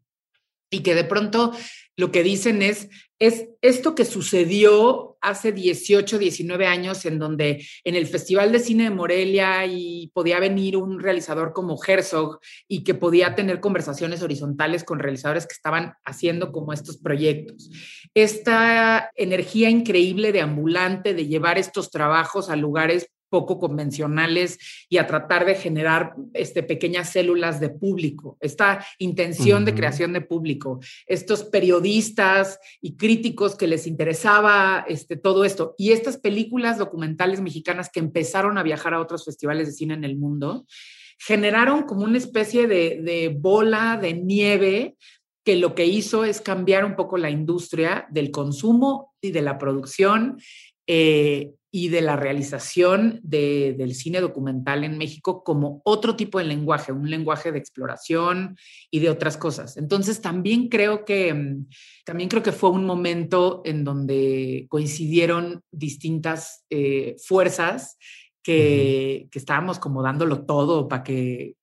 y 0.70 0.82
que 0.82 0.96
de 0.96 1.06
pronto 1.06 1.54
lo 1.96 2.12
que 2.12 2.24
dicen 2.24 2.62
es, 2.62 2.90
es 3.20 3.50
esto 3.62 3.96
que 3.96 4.06
sucedió 4.06 5.18
hace 5.22 5.52
18, 5.52 6.18
19 6.18 6.66
años 6.66 7.06
en 7.06 7.20
donde 7.20 7.66
en 7.84 7.96
el 7.96 8.08
Festival 8.08 8.54
de 8.54 8.60
Cine 8.60 8.86
de 8.86 8.90
Morelia 8.92 9.66
y 9.66 10.10
podía 10.14 10.40
venir 10.40 10.78
un 10.78 11.02
realizador 11.02 11.52
como 11.52 11.78
Herzog 11.86 12.40
y 12.70 12.86
que 12.86 12.94
podía 12.94 13.36
tener 13.36 13.60
conversaciones 13.60 14.22
horizontales 14.22 14.86
con 14.86 15.00
realizadores 15.00 15.46
que 15.46 15.54
estaban 15.54 15.94
haciendo 16.06 16.54
como 16.54 16.72
estos 16.72 16.98
proyectos. 16.98 17.70
Esta 18.14 19.12
energía 19.16 19.70
increíble 19.70 20.32
de 20.32 20.42
ambulante, 20.42 21.14
de 21.14 21.28
llevar 21.28 21.58
estos 21.58 21.92
trabajos 21.92 22.50
a 22.50 22.56
lugares 22.56 23.10
poco 23.30 23.60
convencionales 23.60 24.60
y 24.90 24.98
a 24.98 25.08
tratar 25.08 25.46
de 25.46 25.56
generar 25.56 26.16
este, 26.34 26.64
pequeñas 26.64 27.12
células 27.12 27.60
de 27.60 27.70
público, 27.70 28.38
esta 28.42 28.86
intención 28.98 29.66
de 29.66 29.76
creación 29.76 30.14
de 30.14 30.22
público, 30.22 30.80
estos 31.06 31.44
periodistas 31.44 32.60
y 32.82 32.98
críticos 32.98 33.56
que 33.56 33.68
les 33.68 33.88
interesaba 33.88 34.86
este, 34.88 35.16
todo 35.16 35.46
esto. 35.46 35.76
Y 35.78 35.92
estas 35.92 36.18
películas 36.18 36.78
documentales 36.78 37.42
mexicanas 37.42 37.90
que 37.90 38.00
empezaron 38.00 38.58
a 38.58 38.64
viajar 38.64 38.94
a 38.94 39.00
otros 39.00 39.26
festivales 39.26 39.68
de 39.68 39.74
cine 39.74 39.94
en 39.94 40.04
el 40.04 40.18
mundo, 40.18 40.66
generaron 41.20 41.84
como 41.84 42.06
una 42.06 42.18
especie 42.18 42.68
de, 42.68 43.36
bola 43.38 44.00
de 44.02 44.14
nieve 44.14 44.96
que 45.44 45.56
lo 45.56 45.76
que 45.76 45.86
hizo 45.86 46.26
es 46.26 46.42
cambiar 46.42 46.86
un 46.86 46.96
poco 46.96 47.18
la 47.18 47.30
industria 47.30 48.08
del 48.10 48.32
consumo 48.32 49.14
y 49.22 49.32
de 49.32 49.42
la 49.42 49.58
producción 49.58 50.40
eh, 50.92 51.54
y 51.72 51.90
de 51.90 52.02
la 52.02 52.16
realización 52.16 53.20
del 53.22 53.94
cine 53.94 54.22
documental 54.22 54.84
en 54.84 54.98
México 54.98 55.44
como 55.44 55.82
otro 55.86 56.16
tipo 56.16 56.40
de 56.40 56.46
lenguaje, 56.46 56.92
un 56.92 57.12
lenguaje 57.12 57.52
de 57.52 57.60
exploración 57.60 58.58
y 58.90 59.00
de 59.00 59.12
otras 59.12 59.38
cosas. 59.38 59.78
Entonces 59.78 60.20
también 60.20 60.68
creo 60.68 61.06
que, 61.06 61.32
mm, 61.32 61.68
también 62.06 62.28
creo 62.28 62.42
que 62.42 62.54
fue 62.54 62.72
un 62.72 62.86
momento 62.86 63.62
en 63.66 63.84
donde 63.84 64.66
coincidieron 64.68 65.62
distintas 65.72 66.66
eh, 66.72 67.16
fuerzas 67.24 68.00
que, 68.42 69.28
que, 69.30 69.38
estábamos 69.38 69.78
como 69.78 70.02
dándolo 70.02 70.44
todo 70.46 70.88
para 70.88 71.04
que, 71.04 71.54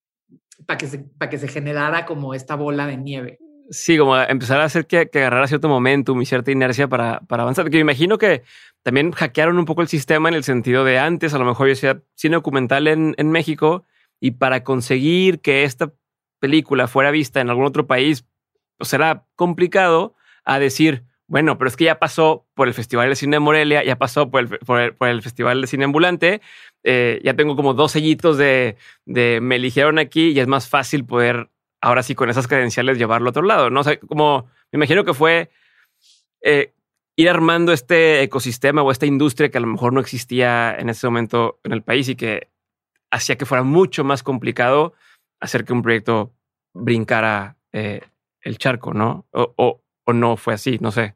para 0.66 0.78
que, 0.78 0.86
se, 0.86 1.04
que 1.28 1.38
se 1.38 1.48
generara 1.48 2.06
como 2.06 2.32
esta 2.32 2.54
bola 2.54 2.86
de 2.86 2.96
nieve. 2.96 3.38
Sí, 3.70 3.98
como 3.98 4.16
empezar 4.16 4.60
a 4.60 4.64
hacer 4.64 4.86
que, 4.86 5.08
que 5.08 5.18
agarrara 5.18 5.48
cierto 5.48 5.68
momentum 5.68 6.20
y 6.22 6.26
cierta 6.26 6.52
inercia 6.52 6.88
para, 6.88 7.20
para 7.20 7.42
avanzar. 7.42 7.64
Porque 7.64 7.78
me 7.78 7.92
imagino 7.92 8.16
que 8.18 8.42
también 8.82 9.10
hackearon 9.10 9.58
un 9.58 9.64
poco 9.64 9.82
el 9.82 9.88
sistema 9.88 10.28
en 10.28 10.36
el 10.36 10.44
sentido 10.44 10.84
de 10.84 10.98
antes, 10.98 11.34
a 11.34 11.38
lo 11.38 11.44
mejor 11.44 11.66
yo 11.66 11.72
hacía 11.72 12.00
cine 12.14 12.36
documental 12.36 12.86
en, 12.86 13.14
en 13.18 13.30
México 13.30 13.84
y 14.20 14.32
para 14.32 14.62
conseguir 14.62 15.40
que 15.40 15.64
esta 15.64 15.92
película 16.38 16.86
fuera 16.86 17.10
vista 17.10 17.40
en 17.40 17.50
algún 17.50 17.64
otro 17.64 17.86
país, 17.88 18.24
pues 18.78 18.92
era 18.92 19.26
complicado 19.34 20.14
a 20.44 20.60
decir, 20.60 21.04
bueno, 21.26 21.58
pero 21.58 21.68
es 21.68 21.76
que 21.76 21.84
ya 21.84 21.98
pasó 21.98 22.46
por 22.54 22.68
el 22.68 22.74
Festival 22.74 23.08
de 23.08 23.16
Cine 23.16 23.36
de 23.36 23.40
Morelia, 23.40 23.82
ya 23.82 23.96
pasó 23.96 24.30
por 24.30 24.42
el, 24.42 24.94
por 24.94 25.08
el, 25.08 25.22
Festival 25.22 25.60
de 25.60 25.66
Cine 25.66 25.84
Ambulante, 25.84 26.40
eh, 26.84 27.20
ya 27.24 27.34
tengo 27.34 27.56
como 27.56 27.74
dos 27.74 27.92
sellitos 27.92 28.38
de, 28.38 28.76
de 29.04 29.40
me 29.42 29.56
eligieron 29.56 29.98
aquí 29.98 30.28
y 30.30 30.38
es 30.38 30.46
más 30.46 30.68
fácil 30.68 31.04
poder 31.04 31.50
ahora 31.86 32.02
sí 32.02 32.16
con 32.16 32.28
esas 32.28 32.48
credenciales 32.48 32.98
llevarlo 32.98 33.28
a 33.28 33.30
otro 33.30 33.44
lado, 33.44 33.70
¿no? 33.70 33.82
O 33.82 33.84
como 34.08 34.50
me 34.72 34.78
imagino 34.78 35.04
que 35.04 35.14
fue 35.14 35.50
eh, 36.42 36.74
ir 37.14 37.30
armando 37.30 37.72
este 37.72 38.22
ecosistema 38.22 38.82
o 38.82 38.90
esta 38.90 39.06
industria 39.06 39.50
que 39.50 39.58
a 39.58 39.60
lo 39.60 39.68
mejor 39.68 39.92
no 39.92 40.00
existía 40.00 40.74
en 40.76 40.88
ese 40.88 41.06
momento 41.06 41.60
en 41.62 41.72
el 41.72 41.82
país 41.82 42.08
y 42.08 42.16
que 42.16 42.50
hacía 43.12 43.36
que 43.36 43.46
fuera 43.46 43.62
mucho 43.62 44.02
más 44.02 44.24
complicado 44.24 44.94
hacer 45.40 45.64
que 45.64 45.72
un 45.72 45.82
proyecto 45.82 46.34
brincara 46.74 47.56
eh, 47.72 48.00
el 48.40 48.58
charco, 48.58 48.92
¿no? 48.92 49.26
O, 49.30 49.54
o, 49.56 50.12
no 50.12 50.36
fue 50.36 50.54
así, 50.54 50.78
no 50.80 50.90
sé. 50.90 51.14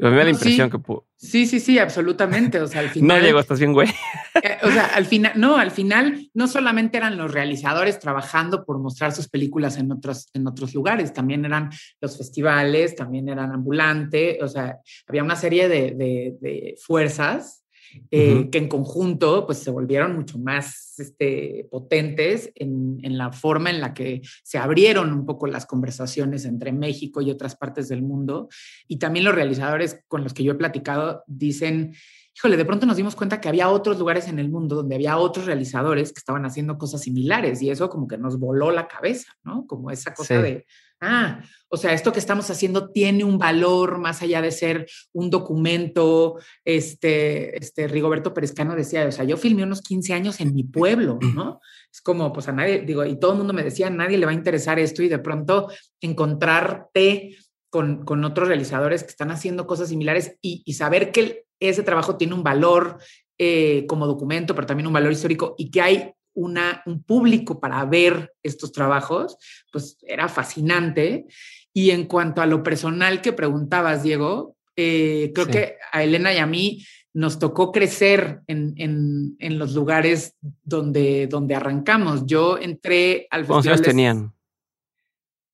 A 0.00 0.06
mí 0.06 0.10
me 0.10 0.16
da 0.16 0.24
la 0.24 0.30
impresión 0.30 0.70
que 0.70 0.78
Sí, 1.16 1.46
sí, 1.46 1.60
sí, 1.60 1.78
absolutamente. 1.78 2.60
O 2.60 2.66
sea, 2.66 2.80
al 2.80 2.88
final. 2.90 3.20
no 3.20 3.24
llegó, 3.24 3.38
estás 3.38 3.58
bien, 3.58 3.72
güey. 3.72 3.88
Eh, 4.42 4.58
o 4.64 4.70
sea, 4.70 4.86
al 4.86 5.06
final, 5.06 5.32
no, 5.36 5.56
al 5.56 5.70
final 5.70 6.28
no 6.34 6.48
solamente 6.48 6.98
eran 6.98 7.16
los 7.16 7.32
realizadores 7.32 8.00
trabajando 8.00 8.64
por 8.64 8.80
mostrar 8.80 9.12
sus 9.12 9.28
películas 9.28 9.78
en 9.78 9.92
otros, 9.92 10.28
en 10.34 10.48
otros 10.48 10.74
lugares, 10.74 11.12
también 11.12 11.44
eran 11.44 11.70
los 12.00 12.18
festivales, 12.18 12.96
también 12.96 13.28
eran 13.28 13.52
ambulante, 13.52 14.40
o 14.42 14.48
sea, 14.48 14.78
había 15.06 15.22
una 15.22 15.36
serie 15.36 15.68
de, 15.68 15.92
de, 15.92 16.36
de 16.40 16.74
fuerzas 16.84 17.63
eh, 18.10 18.48
que 18.50 18.58
en 18.58 18.68
conjunto 18.68 19.46
pues 19.46 19.58
se 19.58 19.70
volvieron 19.70 20.14
mucho 20.14 20.38
más 20.38 20.94
este, 20.98 21.68
potentes 21.70 22.50
en, 22.54 22.98
en, 23.02 23.18
la 23.18 23.32
forma 23.32 23.70
en 23.70 23.80
la 23.80 23.94
que 23.94 24.22
se 24.42 24.58
abrieron 24.58 25.12
un 25.12 25.26
poco 25.26 25.46
las 25.46 25.66
conversaciones 25.66 26.44
entre 26.44 26.72
México 26.72 27.20
y 27.20 27.30
otras 27.30 27.56
partes 27.56 27.88
del 27.88 28.02
mundo. 28.02 28.48
Y 28.88 28.98
también 28.98 29.24
los 29.24 29.34
realizadores 29.34 30.00
con 30.08 30.22
los 30.22 30.34
que 30.34 30.44
yo 30.44 30.52
he 30.52 30.56
platicado 30.56 31.24
dicen, 31.26 31.94
híjole, 32.36 32.56
de 32.56 32.64
pronto 32.64 32.86
nos 32.86 32.96
dimos 32.96 33.14
cuenta 33.14 33.40
que 33.40 33.48
había 33.48 33.68
otros 33.68 33.98
lugares 33.98 34.28
en 34.28 34.38
el 34.38 34.48
mundo 34.48 34.76
donde 34.76 34.96
había 34.96 35.16
otros 35.18 35.46
realizadores 35.46 36.12
que 36.12 36.18
estaban 36.18 36.44
haciendo 36.44 36.78
cosas 36.78 37.02
similares 37.02 37.62
y 37.62 37.70
eso 37.70 37.88
como 37.88 38.08
que 38.08 38.18
nos 38.18 38.38
voló 38.38 38.70
la 38.70 38.88
cabeza, 38.88 39.32
¿no? 39.44 39.66
Como 39.66 39.90
esa 39.90 40.14
cosa 40.14 40.42
de, 40.42 40.66
ah, 41.04 41.42
o 41.68 41.76
sea, 41.76 41.92
esto 41.92 42.12
que 42.12 42.18
estamos 42.18 42.48
haciendo 42.50 42.90
tiene 42.90 43.24
un 43.24 43.38
valor 43.38 43.98
más 43.98 44.22
allá 44.22 44.40
de 44.40 44.52
ser 44.52 44.86
un 45.12 45.28
documento. 45.28 46.38
Este, 46.64 47.56
este 47.58 47.88
Rigoberto 47.88 48.32
Perezcano 48.32 48.76
decía, 48.76 49.06
o 49.06 49.12
sea, 49.12 49.24
yo 49.24 49.36
filmé 49.36 49.64
unos 49.64 49.82
15 49.82 50.14
años 50.14 50.40
en 50.40 50.54
mi 50.54 50.62
pueblo, 50.64 51.18
¿no? 51.34 51.60
Es 51.92 52.00
como, 52.00 52.32
pues 52.32 52.48
a 52.48 52.52
nadie, 52.52 52.80
digo, 52.80 53.04
y 53.04 53.18
todo 53.18 53.32
el 53.32 53.38
mundo 53.38 53.52
me 53.52 53.64
decía, 53.64 53.90
nadie 53.90 54.18
le 54.18 54.26
va 54.26 54.32
a 54.32 54.36
interesar 54.36 54.78
esto 54.78 55.02
y 55.02 55.08
de 55.08 55.18
pronto 55.18 55.68
encontrarte 56.00 57.36
con, 57.70 58.04
con 58.04 58.24
otros 58.24 58.48
realizadores 58.48 59.02
que 59.02 59.10
están 59.10 59.32
haciendo 59.32 59.66
cosas 59.66 59.88
similares 59.88 60.36
y, 60.40 60.62
y 60.64 60.74
saber 60.74 61.10
que 61.10 61.44
ese 61.58 61.82
trabajo 61.82 62.16
tiene 62.16 62.34
un 62.34 62.44
valor 62.44 62.98
eh, 63.36 63.84
como 63.88 64.06
documento, 64.06 64.54
pero 64.54 64.66
también 64.66 64.86
un 64.86 64.92
valor 64.92 65.10
histórico 65.10 65.56
y 65.58 65.72
que 65.72 65.80
hay 65.80 66.12
una, 66.34 66.82
un 66.86 67.02
público 67.02 67.60
para 67.60 67.84
ver 67.84 68.32
estos 68.42 68.72
trabajos, 68.72 69.36
pues 69.72 69.98
era 70.06 70.28
fascinante. 70.28 71.26
Y 71.72 71.90
en 71.90 72.06
cuanto 72.06 72.42
a 72.42 72.46
lo 72.46 72.62
personal 72.62 73.20
que 73.20 73.32
preguntabas, 73.32 74.02
Diego, 74.02 74.56
eh, 74.76 75.32
creo 75.34 75.46
que 75.46 75.76
a 75.92 76.02
Elena 76.02 76.32
y 76.32 76.38
a 76.38 76.46
mí 76.46 76.84
nos 77.14 77.38
tocó 77.38 77.70
crecer 77.70 78.40
en, 78.48 79.36
los 79.38 79.74
lugares 79.74 80.36
donde, 80.62 81.28
donde 81.28 81.54
arrancamos. 81.54 82.26
Yo 82.26 82.58
entré 82.58 83.28
al 83.30 83.42
festival. 83.42 83.62
¿Cuántos 83.62 83.82
tenían? 83.82 84.34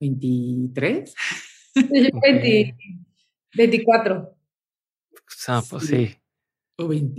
23. 0.00 1.14
24. 3.54 4.36
Ah, 5.48 5.62
pues 5.68 5.86
sí. 5.86 6.16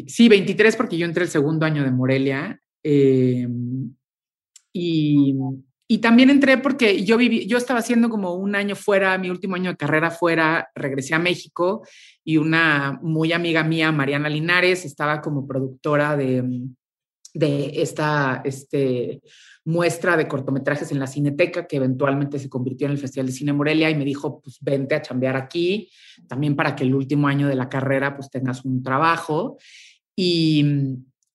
sí, 0.08 0.30
23 0.30 0.76
porque 0.76 0.98
yo 0.98 1.06
entré 1.06 1.24
el 1.24 1.30
segundo 1.30 1.66
año 1.66 1.84
de 1.84 1.92
Morelia. 1.92 2.62
Em, 2.84 3.94
y, 4.74 5.36
y, 5.88 5.98
también 6.00 6.30
entré 6.30 6.58
porque 6.58 7.04
yo 7.04 7.18
viví, 7.18 7.46
yo 7.48 7.58
estaba 7.58 7.80
haciendo 7.80 8.10
como 8.10 8.34
un 8.36 8.56
año 8.56 8.76
fuera, 8.76 9.18
mi 9.18 9.30
último 9.30 9.56
año 9.56 9.72
de 9.72 9.78
carrera 9.78 10.10
fuera, 10.10 10.70
regresé 10.76 11.14
a 11.14 11.20
México 11.20 11.86
y 12.24 12.38
una 12.38 13.00
muy 13.02 13.34
amiga 13.34 13.64
mía, 13.64 13.92
Mariana 13.92 14.30
Linares, 14.30 14.86
estaba 14.86 15.22
como 15.22 15.46
productora 15.46 16.16
de, 16.16 16.64
de 17.34 17.82
esta 17.82 18.42
este, 18.44 19.22
muestra 19.64 20.18
de 20.18 20.28
cortometrajes 20.28 20.92
en 20.92 21.00
la 21.00 21.08
Cineteca, 21.08 21.68
que 21.68 21.78
eventualmente 21.78 22.40
se 22.40 22.50
convirtió 22.50 22.88
en 22.88 22.94
el 22.94 22.98
Festival 22.98 23.28
de 23.28 23.34
Cine 23.34 23.54
Morelia, 23.54 23.90
y 23.90 23.96
me 23.96 24.06
dijo, 24.06 24.42
pues 24.42 24.58
vente 24.62 24.96
a 24.96 25.02
chambear 25.02 25.36
aquí, 25.36 25.90
también 26.28 26.56
para 26.56 26.76
que 26.76 26.84
el 26.84 26.96
último 26.96 27.28
año 27.28 27.48
de 27.48 27.56
la 27.56 27.70
carrera 27.70 28.16
pues 28.16 28.30
tengas 28.30 28.66
un 28.66 28.84
trabajo. 28.84 29.58
Y, 30.16 30.66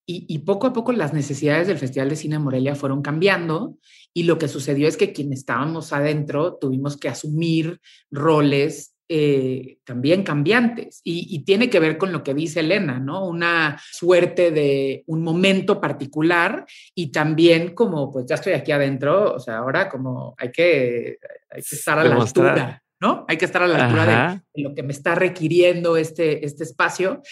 y, 0.08 0.38
poco 0.38 0.68
a 0.68 0.72
poco 0.72 0.92
las 0.92 1.12
necesidades 1.12 1.66
del 1.66 1.78
Festival 1.78 2.08
de 2.08 2.16
Cine 2.16 2.38
Morelia 2.38 2.76
fueron 2.76 3.02
cambiando 3.02 3.76
y 4.14 4.22
lo 4.22 4.38
que 4.38 4.46
sucedió 4.46 4.86
es 4.86 4.96
que 4.96 5.12
quienes 5.12 5.40
estábamos 5.40 5.92
adentro 5.92 6.54
tuvimos 6.54 6.96
que 6.96 7.08
asumir 7.08 7.80
roles 8.10 8.94
eh, 9.08 9.78
también 9.84 10.22
cambiantes 10.22 11.00
y, 11.04 11.44
tiene 11.44 11.70
que 11.70 11.80
ver 11.80 11.98
con 11.98 12.12
lo 12.12 12.22
que 12.22 12.34
dice 12.34 12.60
Elena, 12.60 12.98
¿no? 12.98 13.26
Una 13.26 13.80
suerte 13.92 14.50
de 14.52 15.02
un 15.06 15.22
momento 15.22 15.80
particular 15.80 16.66
y 16.94 17.12
también 17.12 17.74
como, 17.74 18.12
pues 18.12 18.26
ya 18.26 18.36
estoy 18.36 18.52
aquí 18.52 18.72
adentro, 18.72 19.34
o 19.34 19.40
sea, 19.40 19.58
ahora 19.58 19.88
como 19.88 20.34
hay 20.38 20.50
que, 20.50 21.18
hay 21.50 21.62
que 21.62 21.76
estar 21.76 21.98
a 21.98 22.04
la 22.04 22.16
altura, 22.16 22.82
¿no? 23.00 23.24
Hay 23.28 23.36
que 23.36 23.44
estar 23.44 23.62
a 23.62 23.68
la 23.68 23.86
altura 23.86 24.42
de, 24.54 24.62
lo 24.62 24.74
que 24.74 24.82
me 24.82 24.92
está 24.92 25.14
requiriendo 25.14 25.96
este, 25.96 26.44
este 26.44 26.64
espacio. 26.64 27.22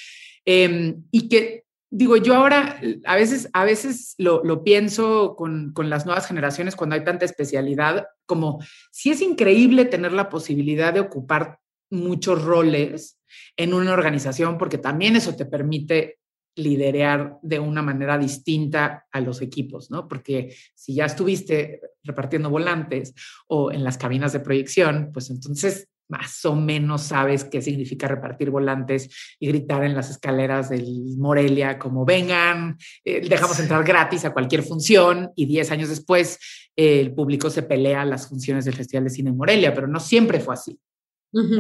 Em, 0.45 1.03
y 1.11 1.29
que 1.29 1.64
digo, 1.97 2.17
yo 2.17 2.35
ahora 2.35 2.81
a 3.05 3.15
veces, 3.15 3.49
a 3.53 3.65
veces 3.65 4.17
lo, 4.19 4.43
lo 4.43 4.65
pienso 4.65 5.37
con, 5.37 5.73
con, 5.73 5.89
las 5.89 6.07
nuevas 6.07 6.27
generaciones 6.27 6.75
cuando 6.75 6.97
hay 6.97 7.05
tanta 7.05 7.25
especialidad, 7.25 8.07
como 8.27 8.59
si 8.91 9.11
es 9.11 9.21
increíble 9.21 9.85
tener 9.85 10.13
la 10.13 10.29
posibilidad 10.29 10.93
de 10.93 11.01
ocupar 11.01 11.61
muchos 11.91 12.43
roles 12.43 13.21
en 13.57 13.75
una 13.75 13.93
organización 13.93 14.59
porque 14.59 14.79
también 14.79 15.15
eso 15.15 15.37
te 15.37 15.47
permite 15.47 16.19
liderar 16.57 17.39
de 17.43 17.61
una 17.61 17.83
manera 17.83 18.19
distinta 18.19 19.07
a 19.13 19.21
los 19.21 19.41
equipos, 19.41 19.91
¿no? 19.91 20.09
Porque 20.09 20.55
si 20.75 20.95
ya 20.95 21.05
estuviste 21.05 21.81
repartiendo 22.03 22.51
volantes 22.51 23.15
o 23.47 23.71
en 23.71 23.85
las 23.85 23.99
cabinas 23.99 24.33
de 24.33 24.41
proyección, 24.41 25.11
pues 25.13 25.31
entonces 25.31 25.89
más 26.09 26.45
o 26.45 26.55
menos 26.55 27.03
sabes 27.03 27.45
qué 27.45 27.63
significa 27.63 28.09
repartir 28.09 28.51
volantes 28.51 29.37
y 29.39 29.49
gritar 29.49 29.85
en 29.85 29.95
las 29.95 30.11
escaleras 30.11 30.71
del 30.71 30.87
Morelia 31.19 31.79
como 31.79 32.05
vengan, 32.05 32.77
eh, 33.05 33.27
dejamos 33.29 33.59
entrar 33.61 33.85
gratis 33.85 34.25
a 34.25 34.33
cualquier 34.33 34.63
función 34.63 35.31
y 35.37 35.47
10 35.47 35.71
años 35.71 35.89
después 35.89 36.39
el 36.77 37.15
público 37.15 37.51
se 37.51 37.63
pelea 37.63 38.05
las 38.05 38.29
funciones 38.29 38.65
del 38.65 38.75
Festival 38.75 39.05
de 39.05 39.11
Cine 39.11 39.31
en 39.31 39.37
Morelia, 39.37 39.75
pero 39.75 39.87
no 39.87 40.01
siempre 40.01 40.41
fue 40.41 40.55
así. 40.55 40.79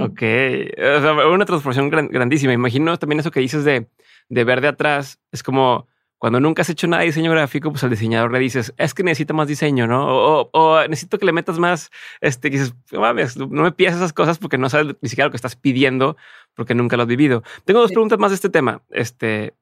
Ok, 0.01 0.23
o 0.23 1.01
sea, 1.01 1.29
una 1.33 1.45
transformación 1.45 1.91
grandísima. 1.91 2.53
Imagino 2.53 2.97
también 2.97 3.19
eso 3.19 3.33
que 3.33 3.41
dices 3.41 3.65
de, 3.65 3.89
de 4.29 4.45
ver 4.45 4.61
de 4.61 4.69
atrás. 4.69 5.19
Es 5.33 5.43
como 5.43 5.89
cuando 6.19 6.41
nunca 6.41 6.63
has 6.63 6.71
hecho 6.71 6.87
nada 6.87 7.01
de 7.01 7.07
diseño 7.07 7.31
gráfico, 7.31 7.71
pues 7.71 7.85
al 7.85 7.91
diseñador 7.91 8.33
le 8.33 8.39
dices, 8.39 8.73
es 8.79 8.95
que 8.95 9.03
necesita 9.03 9.35
más 9.35 9.49
diseño, 9.49 9.87
¿no? 9.87 10.07
O, 10.07 10.51
o, 10.53 10.89
necesito 10.89 11.19
que 11.19 11.27
le 11.27 11.33
metas 11.33 11.59
más, 11.59 11.91
este, 12.21 12.51
dices, 12.51 12.75
mames, 12.93 13.37
no 13.37 13.47
me 13.47 13.73
pidas 13.73 13.97
esas 13.97 14.13
cosas 14.13 14.39
porque 14.39 14.57
no 14.57 14.71
sabes 14.71 14.97
ni 15.01 15.09
siquiera 15.09 15.27
lo 15.27 15.31
que 15.33 15.37
estás 15.37 15.57
pidiendo 15.57 16.17
porque 16.55 16.75
nunca 16.75 16.97
lo 16.97 17.03
has 17.03 17.09
vivido. 17.09 17.43
Tengo 17.65 17.81
dos 17.81 17.91
preguntas 17.91 18.19
más 18.19 18.31
de 18.31 18.37
este 18.37 18.49
tema. 18.49 18.83
Este, 18.91 19.55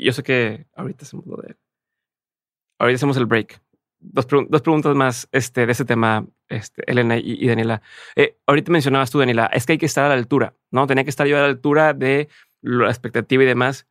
yo 0.00 0.12
sé 0.12 0.22
que 0.22 0.66
ahorita 0.74 1.04
hacemos 1.04 1.26
lo 1.26 1.36
de, 1.36 1.56
ahorita 2.78 2.96
hacemos 2.96 3.16
el 3.16 3.26
break, 3.26 3.60
dos, 4.00 4.26
preguntas 4.26 4.94
más 4.94 5.28
este, 5.32 5.66
de 5.66 5.72
este 5.72 5.84
tema, 5.84 6.26
este, 6.48 6.82
Elena 6.90 7.16
y, 7.18 7.46
Daniela. 7.46 7.82
Eh, 8.16 8.36
ahorita 8.46 8.72
mencionabas 8.72 9.10
tú, 9.10 9.18
Daniela, 9.18 9.46
es 9.52 9.66
que 9.66 9.72
hay 9.72 9.78
que 9.78 9.86
estar 9.86 10.04
a 10.04 10.08
la 10.08 10.14
altura, 10.14 10.54
¿no? 10.70 10.86
Tenía 10.86 11.04
que 11.04 11.10
estar 11.10 11.26
yo 11.26 11.36
a 11.36 11.40
la 11.40 11.46
altura 11.46 11.92
de 11.92 12.28
la 12.62 12.88
expectativa 12.88 13.42
y 13.42 13.46
demás. 13.46 13.86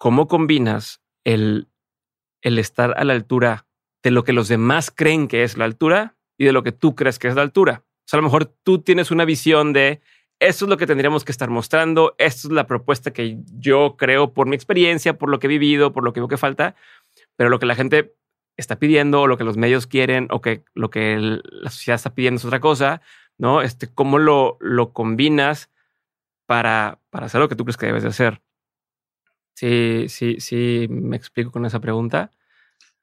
¿Cómo 0.00 0.28
combinas 0.28 1.02
el, 1.24 1.68
el 2.40 2.58
estar 2.58 2.94
a 2.96 3.04
la 3.04 3.12
altura 3.12 3.66
de 4.02 4.10
lo 4.10 4.24
que 4.24 4.32
los 4.32 4.48
demás 4.48 4.90
creen 4.90 5.28
que 5.28 5.42
es 5.42 5.58
la 5.58 5.66
altura 5.66 6.16
y 6.38 6.46
de 6.46 6.52
lo 6.52 6.62
que 6.62 6.72
tú 6.72 6.94
crees 6.94 7.18
que 7.18 7.28
es 7.28 7.34
la 7.34 7.42
altura? 7.42 7.84
O 7.84 8.04
sea, 8.06 8.16
a 8.16 8.22
lo 8.22 8.26
mejor 8.26 8.46
tú 8.46 8.78
tienes 8.78 9.10
una 9.10 9.26
visión 9.26 9.74
de 9.74 10.00
esto 10.38 10.64
es 10.64 10.70
lo 10.70 10.78
que 10.78 10.86
tendríamos 10.86 11.22
que 11.22 11.32
estar 11.32 11.50
mostrando, 11.50 12.14
esto 12.16 12.48
es 12.48 12.54
la 12.54 12.66
propuesta 12.66 13.12
que 13.12 13.40
yo 13.58 13.96
creo 13.98 14.32
por 14.32 14.46
mi 14.46 14.56
experiencia, 14.56 15.18
por 15.18 15.28
lo 15.28 15.38
que 15.38 15.48
he 15.48 15.50
vivido, 15.50 15.92
por 15.92 16.02
lo 16.02 16.14
que 16.14 16.20
veo 16.20 16.28
que 16.28 16.38
falta, 16.38 16.76
pero 17.36 17.50
lo 17.50 17.58
que 17.58 17.66
la 17.66 17.74
gente 17.74 18.14
está 18.56 18.78
pidiendo 18.78 19.20
o 19.20 19.26
lo 19.26 19.36
que 19.36 19.44
los 19.44 19.58
medios 19.58 19.86
quieren 19.86 20.28
o 20.30 20.40
que 20.40 20.64
lo 20.72 20.88
que 20.88 21.18
la 21.44 21.68
sociedad 21.68 21.96
está 21.96 22.14
pidiendo 22.14 22.38
es 22.38 22.46
otra 22.46 22.60
cosa, 22.60 23.02
¿no? 23.36 23.60
Este, 23.60 23.92
¿Cómo 23.92 24.18
lo, 24.18 24.56
lo 24.60 24.94
combinas 24.94 25.70
para, 26.46 27.00
para 27.10 27.26
hacer 27.26 27.38
lo 27.38 27.50
que 27.50 27.54
tú 27.54 27.66
crees 27.66 27.76
que 27.76 27.84
debes 27.84 28.02
de 28.02 28.08
hacer? 28.08 28.40
Sí, 29.60 30.06
sí, 30.08 30.36
sí, 30.38 30.86
me 30.88 31.18
explico 31.18 31.50
con 31.50 31.66
esa 31.66 31.80
pregunta. 31.80 32.30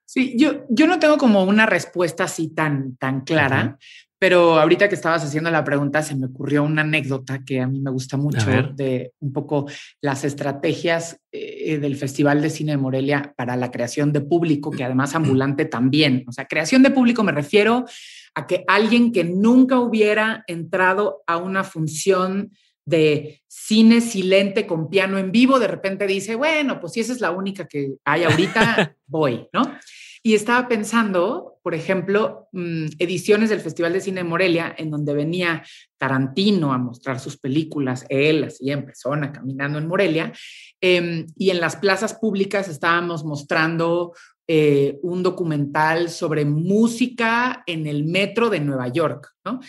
Sí, 0.05 0.33
yo, 0.39 0.65
yo 0.69 0.87
no 0.87 0.97
tengo 0.97 1.19
como 1.19 1.43
una 1.43 1.67
respuesta 1.67 2.23
así 2.23 2.47
tan, 2.47 2.95
tan 2.95 3.21
clara, 3.21 3.77
pero 4.17 4.57
ahorita 4.57 4.89
que 4.89 4.95
estabas 4.95 5.23
haciendo 5.23 5.51
la 5.51 5.63
pregunta 5.63 6.01
se 6.01 6.15
me 6.15 6.25
ocurrió 6.25 6.63
una 6.63 6.81
anécdota 6.81 7.45
que 7.45 7.61
a 7.61 7.67
mí 7.67 7.79
me 7.79 7.91
gusta 7.91 8.17
mucho 8.17 8.49
de 8.73 9.13
un 9.19 9.33
poco 9.33 9.69
las 10.01 10.23
estrategias 10.23 11.21
eh, 11.31 11.77
del 11.77 11.95
Festival 11.95 12.41
de 12.41 12.49
Cine 12.49 12.71
de 12.71 12.77
Morelia 12.77 13.35
para 13.37 13.55
la 13.55 13.69
creación 13.69 14.11
de 14.11 14.21
público, 14.21 14.71
que 14.71 14.83
además 14.83 15.13
ambulante 15.13 15.65
también. 15.65 16.23
O 16.27 16.31
sea, 16.31 16.45
creación 16.45 16.81
de 16.81 16.89
público 16.89 17.23
me 17.23 17.33
refiero 17.33 17.85
a 18.33 18.47
que 18.47 18.63
alguien 18.67 19.11
que 19.11 19.23
nunca 19.23 19.79
hubiera 19.79 20.43
entrado 20.47 21.21
a 21.27 21.37
una 21.37 21.63
función 21.63 22.51
de 22.87 23.41
cine 23.47 23.99
silente 23.99 24.65
con 24.65 24.89
piano 24.89 25.17
en 25.17 25.33
vivo, 25.33 25.59
de 25.59 25.67
repente 25.67 26.07
dice, 26.07 26.35
bueno, 26.35 26.79
pues 26.79 26.93
si 26.93 27.01
esa 27.01 27.11
es 27.11 27.19
la 27.19 27.31
única 27.31 27.67
que 27.67 27.95
hay 28.05 28.23
ahorita, 28.23 28.95
voy, 29.07 29.45
¿no? 29.51 29.77
Y 30.23 30.35
estaba 30.35 30.69
pensando, 30.69 31.59
por 31.63 31.75
ejemplo, 31.75 32.47
mm, 32.53 32.85
ediciones 32.97 33.49
del 33.49 33.59
Festival 33.59 33.91
de 33.91 33.99
Cine 33.99 34.21
de 34.21 34.29
Morelia, 34.29 34.73
en 34.77 34.89
donde 34.89 35.13
venía 35.13 35.63
Tarantino 35.97 36.71
a 36.71 36.77
mostrar 36.77 37.19
sus 37.19 37.37
películas, 37.37 38.05
él 38.07 38.45
así 38.45 38.71
en 38.71 38.85
persona, 38.85 39.33
caminando 39.33 39.79
en 39.79 39.87
Morelia, 39.87 40.31
em, 40.79 41.27
y 41.35 41.49
en 41.49 41.59
las 41.59 41.75
plazas 41.75 42.13
públicas 42.13 42.69
estábamos 42.69 43.25
mostrando 43.25 44.13
eh, 44.47 44.99
un 45.03 45.23
documental 45.23 46.09
sobre 46.09 46.45
música 46.45 47.63
en 47.67 47.85
el 47.85 48.05
metro 48.05 48.49
de 48.49 48.59
Nueva 48.59 48.87
York, 48.87 49.33
¿no? 49.43 49.59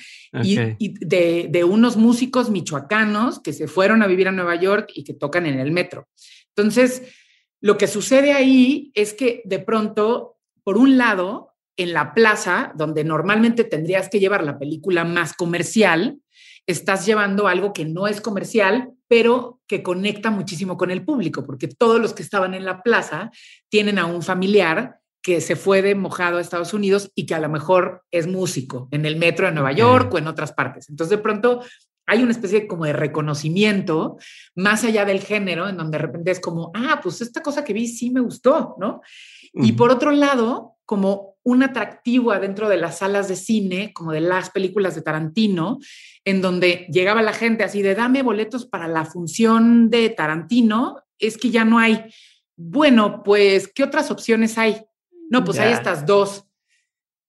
Y, 0.42 0.56
de, 1.04 1.48
de, 1.50 1.64
unos 1.64 1.96
músicos 1.96 2.50
michoacanos 2.50 3.40
que 3.40 3.52
se 3.52 3.66
fueron 3.66 4.02
a 4.02 4.06
vivir 4.06 4.28
a 4.28 4.32
Nueva 4.32 4.56
York 4.56 4.90
y 4.94 5.04
que 5.04 5.14
tocan 5.14 5.46
en 5.46 5.58
el 5.58 5.72
metro. 5.72 6.08
Entonces, 6.54 7.02
lo 7.60 7.76
que 7.76 7.86
sucede 7.88 8.32
ahí 8.32 8.92
es 8.94 9.14
que 9.14 9.42
de 9.44 9.58
pronto 9.58 10.38
por 10.68 10.76
un 10.76 10.98
lado, 10.98 11.54
en 11.78 11.94
la 11.94 12.12
plaza, 12.12 12.72
donde 12.76 13.02
normalmente 13.02 13.64
tendrías 13.64 14.10
que 14.10 14.20
llevar 14.20 14.44
la 14.44 14.58
película 14.58 15.02
más 15.02 15.32
comercial, 15.32 16.18
estás 16.66 17.06
llevando 17.06 17.48
algo 17.48 17.72
que 17.72 17.86
no 17.86 18.06
es 18.06 18.20
comercial, 18.20 18.90
pero 19.08 19.60
que 19.66 19.82
conecta 19.82 20.30
muchísimo 20.30 20.76
con 20.76 20.90
el 20.90 21.04
público, 21.04 21.44
porque 21.44 21.66
todos 21.66 22.00
los 22.00 22.12
que 22.12 22.22
estaban 22.22 22.54
en 22.54 22.64
la 22.64 22.82
plaza 22.82 23.30
tienen 23.68 23.98
a 23.98 24.06
un 24.06 24.22
familiar 24.22 25.00
que 25.22 25.40
se 25.40 25.56
fue 25.56 25.82
de 25.82 25.94
mojado 25.94 26.38
a 26.38 26.40
Estados 26.40 26.72
Unidos 26.74 27.10
y 27.14 27.26
que 27.26 27.34
a 27.34 27.40
lo 27.40 27.48
mejor 27.48 28.04
es 28.10 28.26
músico 28.26 28.88
en 28.92 29.04
el 29.04 29.16
metro 29.16 29.46
de 29.46 29.52
Nueva 29.52 29.72
York 29.72 30.12
o 30.14 30.18
en 30.18 30.28
otras 30.28 30.52
partes. 30.52 30.88
Entonces, 30.88 31.16
de 31.16 31.22
pronto 31.22 31.62
hay 32.06 32.22
una 32.22 32.32
especie 32.32 32.66
como 32.66 32.86
de 32.86 32.94
reconocimiento 32.94 34.16
más 34.54 34.84
allá 34.84 35.04
del 35.04 35.20
género, 35.20 35.68
en 35.68 35.76
donde 35.76 35.98
de 35.98 36.02
repente 36.02 36.30
es 36.30 36.40
como, 36.40 36.70
ah, 36.74 37.00
pues 37.02 37.20
esta 37.20 37.42
cosa 37.42 37.64
que 37.64 37.74
vi 37.74 37.86
sí 37.86 38.10
me 38.10 38.20
gustó, 38.20 38.76
¿no? 38.78 39.02
Y 39.52 39.72
por 39.72 39.90
otro 39.90 40.10
lado, 40.10 40.76
como 40.84 41.36
un 41.42 41.62
atractivo 41.62 42.32
adentro 42.32 42.68
de 42.68 42.76
las 42.76 42.98
salas 42.98 43.28
de 43.28 43.36
cine, 43.36 43.92
como 43.94 44.12
de 44.12 44.20
las 44.20 44.50
películas 44.50 44.94
de 44.94 45.02
Tarantino, 45.02 45.78
en 46.24 46.42
donde 46.42 46.86
llegaba 46.90 47.22
la 47.22 47.32
gente 47.32 47.64
así 47.64 47.82
de 47.82 47.94
dame 47.94 48.22
boletos 48.22 48.66
para 48.66 48.88
la 48.88 49.04
función 49.04 49.90
de 49.90 50.10
Tarantino, 50.10 51.02
es 51.18 51.38
que 51.38 51.50
ya 51.50 51.64
no 51.64 51.78
hay. 51.78 52.04
Bueno, 52.56 53.22
pues, 53.22 53.68
¿qué 53.68 53.82
otras 53.82 54.10
opciones 54.10 54.58
hay? 54.58 54.82
No, 55.30 55.44
pues 55.44 55.58
hay 55.58 55.72
estas 55.72 56.04
dos. 56.06 56.44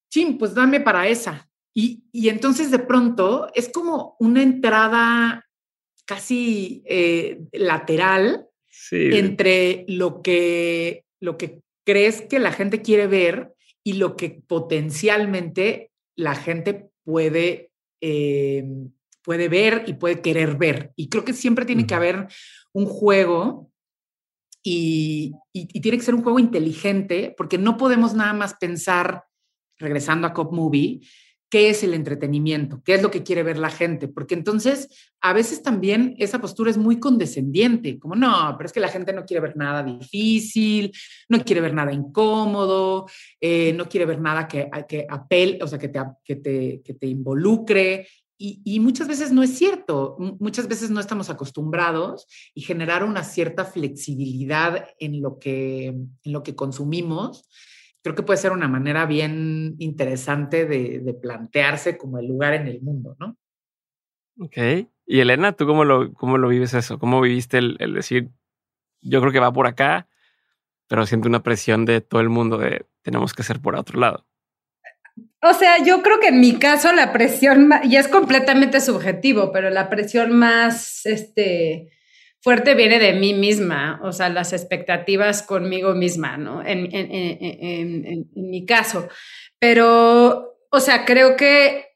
Chin, 0.09 0.37
pues 0.37 0.53
dame 0.53 0.79
para 0.79 1.07
esa. 1.07 1.49
Y, 1.73 2.03
y, 2.11 2.29
entonces 2.29 2.71
de 2.71 2.79
pronto 2.79 3.47
es 3.53 3.69
como 3.69 4.15
una 4.19 4.41
entrada 4.41 5.47
casi 6.05 6.81
eh, 6.85 7.41
lateral 7.53 8.47
entre 8.91 9.85
lo 9.87 10.21
que, 10.21 11.05
lo 11.19 11.37
que 11.37 11.61
crees 11.89 12.21
que 12.21 12.37
la 12.37 12.51
gente 12.51 12.83
quiere 12.83 13.07
ver 13.07 13.55
y 13.83 13.93
lo 13.93 14.15
que 14.15 14.43
potencialmente 14.45 15.91
la 16.15 16.35
gente 16.35 16.91
puede, 17.03 17.71
eh, 17.99 18.63
puede 19.23 19.49
ver 19.49 19.85
y 19.87 19.93
puede 19.93 20.21
querer 20.21 20.55
ver. 20.55 20.93
Y 20.95 21.09
creo 21.09 21.25
que 21.25 21.33
siempre 21.33 21.65
tiene 21.65 21.87
que 21.87 21.95
haber 21.95 22.27
un 22.73 22.85
juego 22.85 23.71
y, 24.61 25.33
tiene 25.51 25.97
que 25.97 26.03
ser 26.03 26.13
un 26.13 26.21
juego 26.21 26.37
inteligente 26.37 27.33
porque 27.35 27.57
no 27.57 27.75
podemos 27.75 28.13
nada 28.13 28.33
más 28.33 28.53
pensar, 28.53 29.23
regresando 29.79 30.27
a 30.27 30.33
Cop 30.33 30.53
Movie, 30.53 30.99
qué 31.49 31.69
es 31.69 31.83
el 31.83 31.93
entretenimiento, 31.93 32.81
qué 32.85 32.93
es 32.93 33.01
lo 33.01 33.09
que 33.09 33.23
quiere 33.23 33.43
ver 33.43 33.57
la 33.57 33.69
gente, 33.69 34.07
porque 34.07 34.35
entonces 34.35 34.87
a 35.19 35.33
veces 35.33 35.63
también 35.63 36.15
esa 36.19 36.39
postura 36.39 36.69
es 36.69 36.77
muy 36.77 36.99
condescendiente, 36.99 37.97
como 37.97 38.15
no, 38.15 38.53
pero 38.57 38.67
es 38.67 38.73
que 38.73 38.79
la 38.79 38.87
gente 38.87 39.13
no 39.13 39.25
quiere 39.25 39.41
ver 39.41 39.57
nada 39.57 39.83
difícil, 39.83 40.91
no 41.27 41.43
quiere 41.43 41.61
ver 41.61 41.73
nada 41.73 41.91
incómodo, 41.91 43.07
eh, 43.41 43.73
no 43.73 43.89
quiere 43.89 44.05
ver 44.05 44.21
nada 44.21 44.47
que, 44.47 44.69
que 44.87 45.05
apel, 45.09 45.59
o 45.61 45.67
sea, 45.67 45.79
que 45.79 45.89
te, 45.89 45.99
que 46.23 46.35
te, 46.35 46.81
que 46.83 46.93
te 46.93 47.07
involucre. 47.07 48.07
Y, 48.41 48.79
muchas 48.79 49.05
veces 49.09 49.33
no 49.33 49.43
es 49.43 49.57
cierto, 49.57 50.15
muchas 50.39 50.69
veces 50.69 50.89
no 50.89 51.01
estamos 51.01 51.29
acostumbrados 51.29 52.25
y 52.53 52.61
generar 52.61 53.03
una 53.03 53.25
cierta 53.25 53.65
flexibilidad 53.65 54.87
en 54.97 55.21
lo 55.21 55.39
que, 55.39 55.87
en 55.87 56.17
lo 56.23 56.41
que 56.41 56.55
consumimos 56.55 57.49
creo 58.01 58.15
que 58.15 58.23
puede 58.23 58.37
ser 58.37 58.51
una 58.51 58.67
manera 58.67 59.05
bien 59.05 59.75
interesante 59.79 60.65
de, 60.65 61.13
plantearse 61.21 61.97
como 61.97 62.19
el 62.19 62.27
lugar 62.27 62.53
en 62.53 62.67
el 62.67 62.81
mundo, 62.81 63.15
¿no? 63.19 63.37
Ok. 64.39 64.57
Y 65.05 65.19
Elena, 65.19 65.53
¿tú 65.53 65.65
cómo 65.65 65.83
lo, 65.83 66.13
cómo 66.13 66.37
lo 66.37 66.47
vives 66.47 66.73
eso? 66.73 66.99
¿Cómo 66.99 67.19
viviste 67.19 67.57
el, 67.57 67.93
decir, 67.93 68.29
yo 69.01 69.19
creo 69.19 69.33
que 69.33 69.39
va 69.39 69.51
por 69.51 69.67
acá, 69.67 70.07
pero 70.87 71.05
siento 71.05 71.27
una 71.27 71.43
presión 71.43 71.85
de 71.85 72.01
todo 72.01 72.21
el 72.21 72.29
mundo 72.29 72.57
de 72.57 72.85
tenemos 73.01 73.33
que 73.33 73.43
ser 73.43 73.59
por 73.59 73.75
otro 73.75 73.99
lado? 73.99 74.25
O 75.41 75.53
sea, 75.53 75.83
yo 75.83 76.01
creo 76.01 76.19
que 76.19 76.29
en 76.29 76.39
mi 76.39 76.57
caso 76.57 76.93
la 76.93 77.11
presión, 77.11 77.69
y 77.83 77.97
es 77.97 78.07
completamente 78.07 78.79
subjetivo, 78.79 79.51
pero 79.51 79.69
la 79.69 79.89
presión 79.89 80.37
más, 80.37 81.05
este, 81.05 81.91
fuerte 82.41 82.75
viene 82.75 82.99
de 82.99 83.13
mí 83.13 83.33
misma, 83.33 83.99
o 84.03 84.11
sea, 84.11 84.29
las 84.29 84.53
expectativas 84.53 85.43
conmigo 85.43 85.93
misma, 85.93 86.37
¿no? 86.37 86.63
En, 86.65 88.29
mi 88.35 88.65
caso. 88.65 89.09
Pero, 89.59 90.57
o 90.69 90.79
sea, 90.79 91.05
creo 91.05 91.35
que 91.35 91.87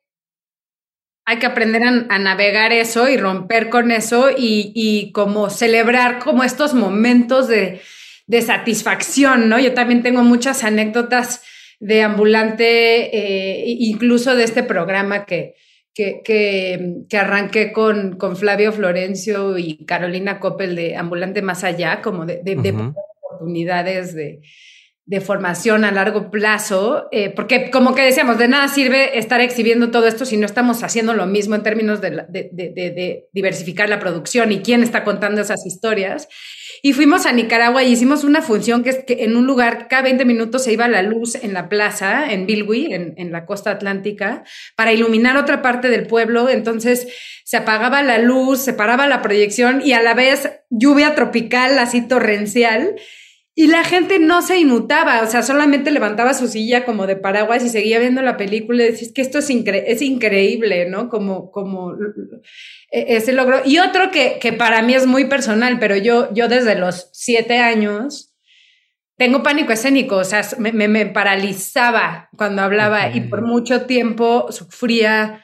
hay 1.26 1.39
que 1.39 1.46
aprender 1.46 1.82
a, 1.84 2.20
navegar 2.20 2.74
eso 2.74 3.08
y 3.08 3.16
romper 3.16 3.70
con 3.70 3.91
eso 3.91 4.30
y, 4.36 5.12
como 5.14 5.50
celebrar 5.50 6.20
como 6.20 6.44
estos 6.44 6.74
momentos 6.74 7.48
de, 7.48 7.82
satisfacción, 8.41 9.48
¿no? 9.48 9.60
Yo 9.60 9.74
también 9.74 10.02
tengo 10.02 10.24
muchas 10.24 10.64
anécdotas 10.64 11.44
de 11.80 12.02
ambulante, 12.02 13.16
eh, 13.16 13.64
incluso 13.68 14.36
de 14.36 14.44
este 14.44 14.64
programa 14.64 15.26
que, 15.26 15.56
que, 15.94 16.22
que, 16.24 17.18
arranqué 17.18 17.72
con, 17.72 18.18
con, 18.18 18.36
Flavio 18.36 18.72
Florencio 18.72 19.58
y 19.58 19.86
Carolina 19.86 20.39
Coppel 20.39 20.76
de 20.76 20.96
Ambulante 20.96 21.41
Más 21.41 21.64
Allá, 21.64 22.02
como 22.02 22.26
de, 22.26 22.41
oportunidades 23.22 24.16
de, 24.16 24.41
de, 25.06 25.22
formación 25.22 25.86
a 25.86 25.91
largo 25.91 26.32
plazo, 26.32 27.08
eh, 27.12 27.30
porque 27.30 27.70
como 27.72 27.95
que 27.95 28.04
decíamos, 28.04 28.38
de 28.38 28.47
nada 28.47 28.68
sirve 28.68 29.18
estar 29.18 29.41
exhibiendo 29.41 29.91
todo 29.91 30.08
esto 30.08 30.26
si 30.26 30.38
no 30.38 30.45
estamos 30.45 30.84
haciendo 30.84 31.14
lo 31.14 31.26
mismo 31.26 31.56
en 31.56 31.64
términos 31.64 32.01
de, 32.01 33.28
diversificar 33.32 33.89
la 33.89 33.99
producción 33.99 34.51
y 34.51 34.60
quién 34.60 34.84
está 34.84 35.04
contando 35.04 35.41
esas 35.41 35.66
historias. 35.66 36.28
Y 36.82 36.91
fuimos 36.91 37.26
a 37.26 37.32
Nicaragua 37.32 37.84
y 37.84 37.91
hicimos 37.91 38.24
una 38.24 38.41
función 38.41 38.84
que 38.84 38.89
es 38.89 39.04
que 39.06 39.24
en 39.24 39.38
un 39.38 39.45
lugar, 39.47 39.88
cada 39.88 40.04
20 40.04 40.26
minutos 40.26 40.66
se 40.66 40.74
iba 40.74 40.88
la 40.88 41.01
luz 41.01 41.36
en 41.36 41.54
la 41.54 41.70
plaza, 41.70 42.32
en 42.32 42.45
Bilwi, 42.45 42.93
en, 42.93 43.14
en 43.18 43.32
la 43.32 43.45
costa 43.45 43.72
atlántica, 43.72 44.43
para 44.76 44.91
iluminar 44.91 45.38
otra 45.38 45.62
parte 45.62 45.89
del 45.89 46.08
pueblo. 46.08 46.49
Entonces 46.49 47.08
se 47.45 47.58
apagaba 47.58 48.04
la 48.04 48.18
luz, 48.18 48.60
se 48.60 48.74
paraba 48.74 49.08
la 49.08 49.22
proyección 49.22 49.82
y 49.84 49.93
a 49.93 50.01
la 50.01 50.14
vez 50.14 50.49
lluvia 50.70 51.16
tropical, 51.16 51.78
así 51.80 52.08
torrencial. 52.08 52.95
Y 53.56 53.68
la 53.68 53.84
gente 53.84 54.18
no 54.18 54.41
se 54.41 54.58
inmutaba, 54.58 55.22
o 55.22 55.28
sea, 55.28 55.43
solamente 55.43 55.91
levantaba 55.91 56.34
su 56.34 56.47
silla 56.47 56.86
como 56.86 57.06
de 57.06 57.16
paraguas 57.16 57.64
y 57.64 57.70
seguía 57.70 57.99
viendo 57.99 58.24
la 58.24 58.36
película 58.36 58.84
y 58.84 58.91
decís 58.91 59.12
que 59.14 59.22
esto 59.22 59.38
es, 59.38 59.49
es 59.49 60.01
increíble, 60.01 60.89
¿no? 60.89 61.08
Como, 61.08 61.51
como 61.51 61.93
e, 62.91 63.16
ese 63.16 63.32
logro. 63.32 63.62
Y 63.64 63.78
otro 63.78 64.10
que, 64.10 64.39
que, 64.41 64.54
para 64.54 64.82
mí 64.82 64.95
es 64.95 65.06
muy 65.06 65.26
personal, 65.26 65.78
pero 65.80 65.95
yo, 65.95 66.34
yo 66.34 66.47
desde 66.47 66.74
los 66.74 67.10
siete 67.14 67.60
años 67.60 68.34
tengo 69.18 69.43
pánico 69.43 69.72
escénico, 69.72 70.18
o 70.18 70.24
sea, 70.24 70.41
me, 70.58 70.72
me, 70.72 71.06
paralizaba 71.06 72.30
cuando 72.36 72.64
hablaba 72.64 73.10
y 73.16 73.22
por 73.22 73.43
mucho 73.43 73.86
tiempo 73.86 74.51
sufría 74.51 75.43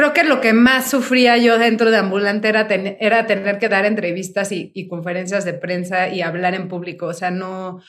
creo 0.00 0.14
que 0.14 0.24
lo 0.24 0.40
que 0.40 0.54
más 0.54 0.90
sufría 0.90 1.36
yo 1.36 1.58
dentro 1.58 1.90
de 1.90 1.98
Ambulante 1.98 2.48
era, 2.48 2.66
era 3.00 3.26
tener 3.26 3.58
que 3.58 3.68
dar 3.68 3.84
entrevistas 3.84 4.50
y, 4.50 4.88
conferencias 4.88 5.44
de 5.44 5.52
prensa 5.52 6.08
y 6.08 6.22
hablar 6.22 6.54
en 6.54 6.68
público. 6.68 7.06
O 7.06 7.12
sea, 7.12 7.30
no, 7.30 7.82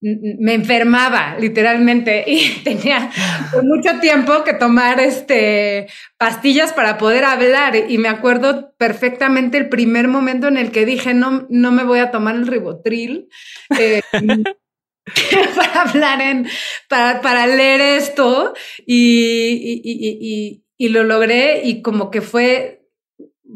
me 0.00 0.54
enfermaba 0.54 1.36
literalmente 1.40 2.22
y 2.28 2.62
tenía 2.62 3.10
por 3.52 3.64
mucho 3.64 3.98
tiempo 3.98 4.44
que 4.44 4.54
tomar 4.54 5.00
este 5.00 5.88
pastillas 6.16 6.72
para 6.72 6.96
poder 6.96 7.24
hablar 7.24 7.74
y 7.74 7.98
me 7.98 8.08
acuerdo 8.08 8.72
perfectamente 8.78 9.58
el 9.58 9.68
primer 9.68 10.06
momento 10.06 10.46
en 10.46 10.56
el 10.56 10.70
que 10.70 10.86
dije 10.86 11.14
no 11.14 11.48
no 11.50 11.72
me 11.72 11.82
voy 11.82 11.98
a 11.98 12.12
tomar 12.12 12.36
el 12.36 12.46
ribotril 12.46 13.28
eh, 13.76 14.02
para 15.56 15.82
hablar 15.82 16.20
en 16.20 16.46
para, 16.88 17.20
para 17.20 17.48
leer 17.48 17.80
esto 17.80 18.54
y, 18.86 19.82
y 19.82 20.62
lo 20.78 21.02
logré 21.02 21.62
y 21.64 21.82
como 21.82 22.10
que 22.10 22.20
fue, 22.20 22.86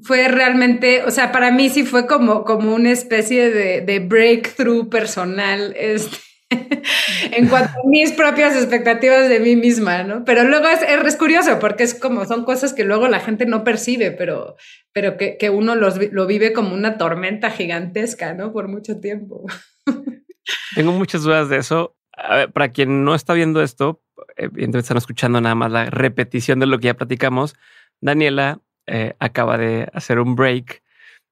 fue 0.03 0.29
realmente, 0.29 1.05
o 1.05 1.11
sea, 1.13 1.31
para 1.31 1.53
mí 1.53 1.71
sí 1.71 1.85
fue 1.85 2.07
como, 2.07 2.45
como 2.45 2.75
una 2.75 2.91
especie 2.91 3.51
de, 3.51 3.81
de 3.81 4.01
breakthrough 4.01 4.89
personal. 4.89 5.73
Este, 5.77 6.19
en 7.33 7.49
cuanto 7.49 7.71
a 7.71 7.89
mis 7.89 8.13
propias 8.13 8.57
expectativas 8.57 9.29
de 9.29 9.41
mí 9.41 9.57
misma, 9.57 10.03
¿no? 10.03 10.25
Pero 10.25 10.45
luego 10.45 10.67
es, 10.69 10.83
es, 10.83 11.17
curioso 11.17 11.59
porque 11.59 11.85
es 11.85 11.95
como, 11.95 12.25
son 12.25 12.45
cosas 12.45 12.73
que 12.75 12.85
luego 12.85 13.09
la 13.09 13.21
gente 13.21 13.47
no 13.47 13.65
percibe, 13.65 14.11
pero, 14.11 14.57
pero 14.93 15.17
que, 15.17 15.37
que 15.39 15.51
uno 15.51 15.75
los, 15.75 15.99
lo 16.13 16.27
vive 16.27 16.53
como 16.53 16.75
una 16.75 16.99
tormenta 16.99 17.51
gigantesca, 17.51 18.35
¿no? 18.35 18.53
Por 18.53 18.69
mucho 18.69 19.01
tiempo. 19.01 19.45
Tengo 20.75 20.93
muchas 20.93 21.23
dudas 21.23 21.49
de 21.49 21.59
eso. 21.59 21.97
A 22.15 22.37
ver, 22.37 22.53
para 22.53 22.73
quien 22.73 23.05
no 23.05 23.15
está 23.15 23.33
viendo 23.33 23.63
esto, 23.63 24.02
evidentemente 24.37 24.79
están 24.81 24.97
escuchando 24.97 25.41
nada 25.41 25.55
más 25.55 25.73
la 25.73 25.91
repetición 25.91 26.59
de 26.59 26.67
lo 26.67 26.79
que 26.79 26.87
ya 26.87 26.95
platicamos. 26.95 27.55
Daniela 28.01 28.61
eh, 28.87 29.15
acaba 29.19 29.59
de 29.59 29.89
hacer 29.93 30.19
un 30.19 30.35
break. 30.35 30.83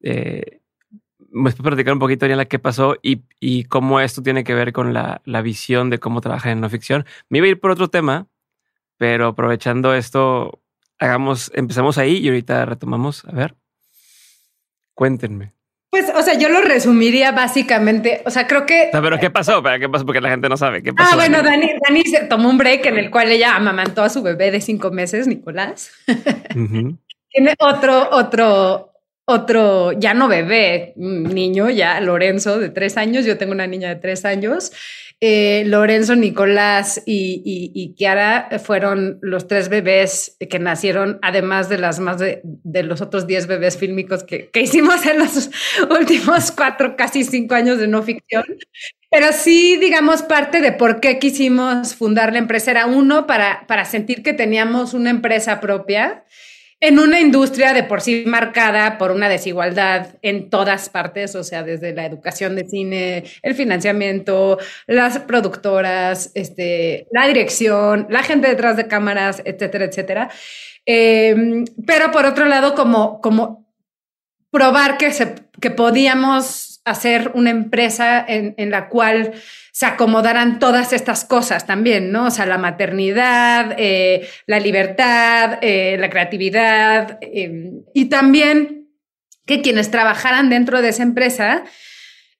Eh, 0.02 0.60
me 1.32 1.50
puedes 1.50 1.56
platicar 1.60 1.92
un 1.92 2.00
poquito, 2.00 2.26
Daniela, 2.26 2.46
qué 2.46 2.58
pasó 2.58 2.96
y, 3.02 3.64
cómo 3.64 4.00
esto 4.00 4.22
tiene 4.22 4.44
que 4.44 4.54
ver 4.54 4.72
con 4.72 4.92
la, 4.92 5.22
la, 5.24 5.42
visión 5.42 5.90
de 5.90 5.98
cómo 5.98 6.20
trabajar 6.20 6.52
en 6.52 6.60
no 6.60 6.68
ficción. 6.68 7.06
Me 7.28 7.38
iba 7.38 7.46
a 7.46 7.50
ir 7.50 7.60
por 7.60 7.70
otro 7.70 7.88
tema, 7.88 8.26
pero 8.98 9.28
aprovechando 9.28 9.94
esto, 9.94 10.60
hagamos, 10.98 11.52
empezamos 11.54 11.98
ahí 11.98 12.18
y 12.18 12.28
ahorita 12.28 12.64
retomamos. 12.66 13.24
A 13.26 13.32
ver, 13.32 13.56
cuéntenme. 14.94 15.59
Pues, 15.90 16.08
o 16.14 16.22
sea, 16.22 16.34
yo 16.34 16.48
lo 16.48 16.60
resumiría 16.60 17.32
básicamente. 17.32 18.22
O 18.24 18.30
sea, 18.30 18.46
creo 18.46 18.64
que. 18.64 18.90
pero 18.92 19.18
¿qué 19.18 19.28
pasó? 19.28 19.60
¿Qué 19.62 19.88
pasó? 19.88 20.06
Porque 20.06 20.20
la 20.20 20.30
gente 20.30 20.48
no 20.48 20.56
sabe. 20.56 20.82
¿Qué 20.82 20.92
pasó? 20.92 21.10
Ah, 21.12 21.16
bueno, 21.16 21.42
Dani, 21.42 21.72
Dani 21.84 22.02
se 22.04 22.20
tomó 22.26 22.48
un 22.48 22.58
break 22.58 22.86
en 22.86 22.98
el 22.98 23.10
cual 23.10 23.32
ella 23.32 23.56
amamantó 23.56 24.02
a 24.02 24.08
su 24.08 24.22
bebé 24.22 24.52
de 24.52 24.60
cinco 24.60 24.92
meses, 24.92 25.26
Nicolás. 25.26 25.90
Tiene 27.32 27.54
otro, 27.58 28.08
otro, 28.10 28.89
otro, 29.30 29.92
ya 29.92 30.14
no 30.14 30.28
bebé, 30.28 30.92
niño, 30.96 31.70
ya 31.70 32.00
Lorenzo 32.00 32.58
de 32.58 32.68
tres 32.70 32.96
años. 32.96 33.24
Yo 33.24 33.38
tengo 33.38 33.52
una 33.52 33.66
niña 33.66 33.88
de 33.88 33.96
tres 33.96 34.24
años. 34.24 34.72
Eh, 35.22 35.64
Lorenzo, 35.66 36.16
Nicolás 36.16 37.02
y, 37.04 37.42
y, 37.74 37.94
Kiara 37.94 38.48
fueron 38.64 39.18
los 39.20 39.46
tres 39.46 39.68
bebés 39.68 40.38
que 40.48 40.58
nacieron, 40.58 41.18
además 41.20 41.68
de 41.68 41.76
las 41.76 42.00
más 42.00 42.18
de, 42.18 42.40
de 42.42 42.82
los 42.84 43.02
otros 43.02 43.26
diez 43.26 43.46
bebés 43.46 43.76
fílmicos 43.76 44.24
que, 44.24 44.48
que, 44.48 44.62
hicimos 44.62 45.04
en 45.04 45.18
los 45.18 45.50
últimos 45.90 46.50
cuatro, 46.52 46.96
casi 46.96 47.24
cinco 47.24 47.54
años 47.54 47.78
de 47.78 47.86
no 47.86 48.02
ficción. 48.02 48.44
Pero 49.10 49.26
sí, 49.34 49.76
digamos, 49.76 50.22
parte 50.22 50.62
de 50.62 50.72
por 50.72 51.00
qué 51.00 51.18
quisimos 51.18 51.94
fundar 51.94 52.32
la 52.32 52.38
empresa 52.38 52.70
era 52.70 52.86
uno, 52.86 53.26
para, 53.26 53.66
para 53.66 53.84
sentir 53.84 54.22
que 54.22 54.32
teníamos 54.32 54.94
una 54.94 55.10
empresa 55.10 55.60
propia 55.60 56.24
en 56.80 56.98
una 56.98 57.20
industria 57.20 57.74
de 57.74 57.82
por 57.82 58.00
sí 58.00 58.24
marcada 58.26 58.96
por 58.96 59.10
una 59.10 59.28
desigualdad 59.28 60.14
en 60.22 60.48
todas 60.48 60.88
partes, 60.88 61.34
o 61.34 61.44
sea, 61.44 61.62
desde 61.62 61.92
la 61.92 62.06
educación 62.06 62.56
de 62.56 62.66
cine, 62.66 63.24
el 63.42 63.54
financiamiento, 63.54 64.58
las 64.86 65.18
productoras, 65.20 66.30
este, 66.34 67.06
la 67.12 67.26
dirección, 67.26 68.06
la 68.08 68.22
gente 68.22 68.48
detrás 68.48 68.76
de 68.78 68.88
cámaras, 68.88 69.42
etcétera, 69.44 69.84
etcétera. 69.84 70.30
Em, 70.86 71.66
pero 71.86 72.10
por 72.10 72.24
otro 72.24 72.46
lado, 72.46 72.74
como, 72.74 73.20
como 73.20 73.70
probar 74.50 74.96
que, 74.96 75.12
se, 75.12 75.34
que 75.60 75.70
podíamos 75.70 76.70
hacer 76.84 77.30
una 77.34 77.50
empresa 77.50 78.24
en, 78.26 78.70
la 78.70 78.88
cual 78.88 79.32
se 79.80 79.86
acomodaran 79.86 80.58
todas 80.58 80.92
estas 80.92 81.24
cosas 81.24 81.66
también, 81.66 82.12
¿no? 82.12 82.26
O 82.26 82.30
sea, 82.30 82.44
la 82.44 82.58
maternidad, 82.58 83.76
eh, 83.78 84.28
la 84.46 84.60
libertad, 84.60 85.58
eh, 85.62 85.96
la 85.98 86.10
creatividad 86.10 87.16
em, 87.22 87.82
y 87.94 88.10
también 88.10 88.90
que 89.46 89.62
quienes 89.62 89.90
trabajaran 89.90 90.50
dentro 90.50 90.82
de 90.82 90.90
esa 90.90 91.02
empresa 91.02 91.64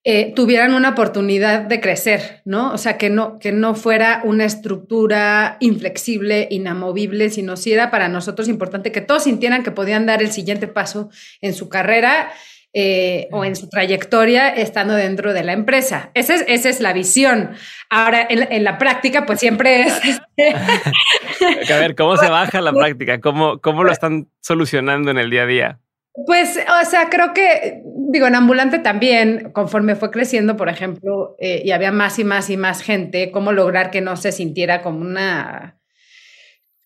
eh, 0.05 0.35
tuvieran 0.37 0.75
una 0.75 0.91
oportunidad 0.91 1.63
de 1.63 1.81
crecer, 1.81 2.43
¿no? 2.45 2.75
O 2.75 2.77
sea, 2.77 2.99
que 2.99 3.09
no, 3.09 3.39
que 3.39 3.53
no 3.53 3.75
fuera 3.75 4.21
una 4.23 4.45
estructura 4.45 5.57
inflexible, 5.61 6.47
inamovible, 6.51 7.31
sino 7.31 7.57
si 7.57 7.73
era 7.73 7.91
para 7.91 8.11
nosotros 8.11 8.49
importante 8.49 8.93
que 8.93 9.01
todos 9.01 9.23
sintieran 9.25 9.63
que 9.63 9.71
podían 9.71 10.05
dar 10.05 10.21
el 10.21 10.31
siguiente 10.31 10.69
paso 10.69 11.09
en 11.41 11.55
su 11.55 11.71
carrera 11.71 12.31
eh, 12.73 13.29
o 13.33 13.45
en 13.45 13.57
su 13.57 13.69
trayectoria 13.69 14.49
estando 14.49 14.95
dentro 14.95 15.33
de 15.33 15.43
la 15.43 15.53
empresa. 15.53 16.11
Esa 16.15 16.37
es, 16.37 16.45
esa 16.47 16.69
es 16.69 16.81
la 16.81 16.93
visión. 16.93 17.51
Ahora, 17.89 18.27
en, 18.29 18.65
la 18.65 18.79
práctica, 18.79 19.27
pues 19.27 19.41
siempre 19.41 19.83
es... 19.83 20.01
Este, 20.37 21.73
a 21.73 21.79
ver, 21.79 21.95
¿cómo 21.95 22.17
se 22.17 22.29
baja 22.29 22.61
la 22.61 22.73
práctica? 22.73 23.21
¿Cómo, 23.21 23.59
¿Cómo 23.61 23.83
lo 23.83 23.91
están 23.91 24.29
solucionando 24.41 25.11
en 25.11 25.19
el 25.19 25.31
día 25.31 25.43
a 25.43 25.47
día? 25.47 25.81
Pues, 26.27 26.59
o 26.59 26.85
sea, 26.85 27.09
creo 27.09 27.33
que, 27.33 27.83
digo, 28.11 28.27
en 28.27 28.35
ambulante 28.35 28.79
también, 28.79 29.51
conforme 29.53 29.97
fue 29.97 30.11
creciendo, 30.11 30.57
por 30.57 30.69
ejemplo, 30.69 31.37
eh, 31.39 31.63
y 31.65 31.71
había 31.71 31.93
más 31.93 32.19
y 32.19 32.25
más 32.25 32.51
y 32.51 32.57
más 32.57 32.83
gente, 32.83 33.31
cómo 33.31 33.53
lograr 33.53 33.91
que 33.91 34.01
no 34.01 34.17
se 34.17 34.33
sintiera 34.33 34.83
como 34.83 35.01
una 35.01 35.80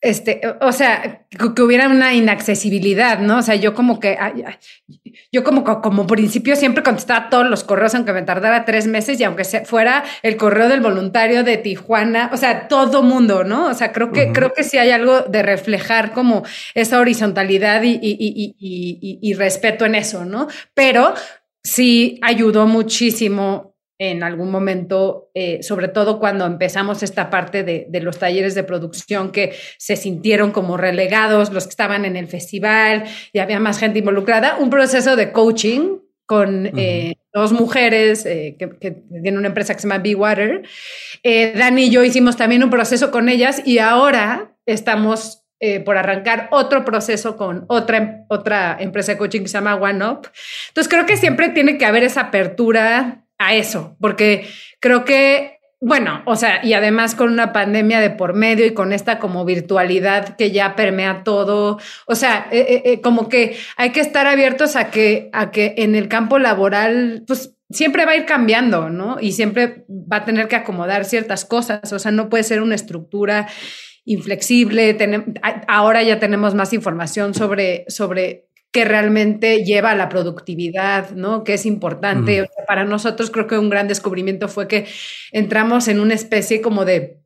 este, 0.05 0.43
o 0.61 0.71
sea, 0.71 1.27
que, 1.31 1.63
hubiera 1.63 1.89
una 1.89 2.13
inaccesibilidad, 2.13 3.21
¿no? 3.21 3.39
O 3.39 3.43
sea, 3.43 3.55
yo 3.55 3.73
como 3.73 3.99
que, 3.99 4.19
yo 5.33 5.43
como, 5.43 5.65
como 5.65 6.07
principio 6.07 6.57
siempre 6.57 6.83
contestaba 6.83 7.31
todos 7.31 7.49
los 7.49 7.65
correos, 7.65 7.95
aunque 7.95 8.13
me 8.13 8.21
tardara 8.21 8.67
tres 8.67 8.87
meses 8.87 9.19
y 9.19 9.25
aunque 9.25 9.45
fuera 9.65 10.05
el 10.23 10.37
correo 10.37 10.69
del 10.69 10.83
voluntario 10.83 11.43
de 11.43 11.57
Tijuana, 11.57 12.29
o 12.35 12.37
sea, 12.37 12.69
todo 12.69 13.03
mundo, 13.03 13.45
¿no? 13.45 13.67
O 13.69 13.75
sea, 13.75 13.93
creo 13.93 14.13
que, 14.13 14.31
creo 14.33 14.53
que 14.53 14.63
sí 14.63 14.77
hay 14.77 14.91
algo 14.91 15.23
de 15.23 15.43
reflejar 15.43 16.13
como 16.13 16.45
esa 16.75 17.01
horizontalidad 17.01 17.83
y, 17.83 17.99
y 18.61 19.35
respeto 19.35 19.87
en 19.87 19.95
eso, 19.95 20.27
¿no? 20.27 20.49
Pero 20.75 21.15
sí 21.63 22.19
ayudó 22.23 22.67
muchísimo 22.67 23.74
en 23.99 24.23
algún 24.25 24.51
momento, 24.51 25.31
eh, 25.35 25.63
sobre 25.63 25.89
todo 25.89 26.19
cuando 26.19 26.47
empezamos 26.47 27.03
esta 27.03 27.31
parte 27.31 27.63
de, 27.63 28.01
los 28.01 28.19
talleres 28.19 28.55
de 28.55 28.65
producción 28.65 29.31
que 29.31 29.55
se 29.79 29.97
sintieron 29.97 30.51
como 30.51 30.77
relegados, 30.77 31.53
los 31.53 31.65
que 31.65 31.71
estaban 31.71 32.05
en 32.05 32.17
el 32.17 32.27
festival 32.27 33.05
y 33.33 33.39
había 33.39 33.61
más 33.61 33.79
gente 33.79 34.01
involucrada, 34.01 34.57
un 34.59 34.71
proceso 34.71 35.15
de 35.17 35.31
coaching 35.31 35.99
con 36.27 36.73
eh, 36.77 37.15
dos 37.33 37.53
mujeres 37.53 38.27
eh, 38.27 38.57
que, 38.59 38.71
que, 38.79 38.91
tienen 38.91 39.39
una 39.39 39.49
empresa 39.49 39.75
que 39.75 39.81
se 39.81 39.89
llama 39.89 40.03
Be 40.03 40.15
Water. 40.15 40.63
Dani 41.23 41.85
y 41.85 41.91
yo 41.91 42.03
hicimos 42.03 42.37
también 42.37 42.65
un 42.65 42.71
proceso 42.71 43.11
con 43.11 43.29
ellas 43.29 43.63
y 43.65 43.79
ahora 43.79 44.57
estamos 44.67 45.41
por 45.87 45.97
arrancar 45.97 46.49
otro 46.51 46.85
proceso 46.85 47.39
con 47.39 47.65
otra, 47.69 48.27
otra 48.29 48.77
empresa 48.79 49.13
de 49.13 49.19
coaching 49.19 49.41
que 49.41 49.49
se 49.49 49.55
llama 49.55 49.77
One 49.77 50.05
Up. 50.05 50.29
Entonces 50.69 50.91
creo 50.91 51.07
que 51.07 51.17
siempre 51.17 51.49
tiene 51.49 51.79
que 51.79 51.87
haber 51.87 52.03
esa 52.03 52.23
apertura 52.23 53.24
a 53.39 53.55
eso, 53.55 53.97
porque 54.01 54.49
creo 54.81 55.05
que, 55.05 55.59
bueno, 55.81 56.23
o 56.27 56.37
sea, 56.37 56.65
y 56.65 56.73
además 56.73 57.15
con 57.15 57.33
una 57.33 57.53
pandemia 57.53 58.01
de 58.01 58.11
por 58.11 58.35
medio 58.35 58.65
y 58.65 58.75
con 58.75 58.93
esta 58.93 59.19
como 59.19 59.45
virtualidad 59.45 60.37
que 60.37 60.51
ya 60.51 60.77
permea 60.77 61.23
todo, 61.25 61.79
o 62.07 62.15
sea, 62.15 62.49
eh, 62.51 62.67
eh, 62.69 62.83
eh, 62.85 63.01
como 63.01 63.29
que 63.29 63.57
hay 63.77 63.91
que 63.91 64.01
estar 64.01 64.27
abiertos 64.27 64.77
a 64.77 64.91
que, 64.91 65.31
a 65.33 65.51
que 65.51 65.75
en 65.79 65.95
el 65.95 66.09
campo 66.09 66.39
laboral, 66.39 67.25
pues 67.27 67.55
siempre 67.71 68.05
va 68.05 68.13
a 68.13 68.17
ir 68.17 68.25
cambiando, 68.25 68.89
¿no? 68.89 69.19
Y 69.21 69.33
siempre 69.33 69.85
va 69.91 70.19
a 70.19 70.25
tener 70.25 70.49
que 70.49 70.57
acomodar 70.57 71.05
ciertas 71.05 71.45
cosas, 71.45 71.93
o 71.93 71.99
sea, 71.99 72.13
no 72.13 72.29
puede 72.29 72.45
ser 72.45 72.63
una 72.63 72.75
estructura 72.75 73.49
inflexible. 74.05 74.97
ahora 75.67 76.03
ya 76.03 76.19
tenemos 76.19 76.55
más 76.55 76.73
información 76.73 77.35
sobre, 77.35 77.85
sobre 77.89 78.49
que 78.75 78.85
realmente 78.85 79.63
lleva 79.65 79.93
a 79.93 79.95
la 79.95 80.09
productividad, 80.09 81.13
¿no? 81.13 81.45
Que 81.45 81.55
es 81.55 81.65
importante. 81.65 82.49
para 82.67 82.85
nosotros 82.85 83.31
creo 83.31 83.47
que 83.47 83.57
un 83.57 83.71
gran 83.71 83.87
descubrimiento 83.87 84.49
fue 84.49 84.67
que 84.67 84.89
entramos 85.31 85.87
en 85.87 86.01
una 86.01 86.15
especie 86.15 86.61
como 86.61 86.85
de 86.85 87.21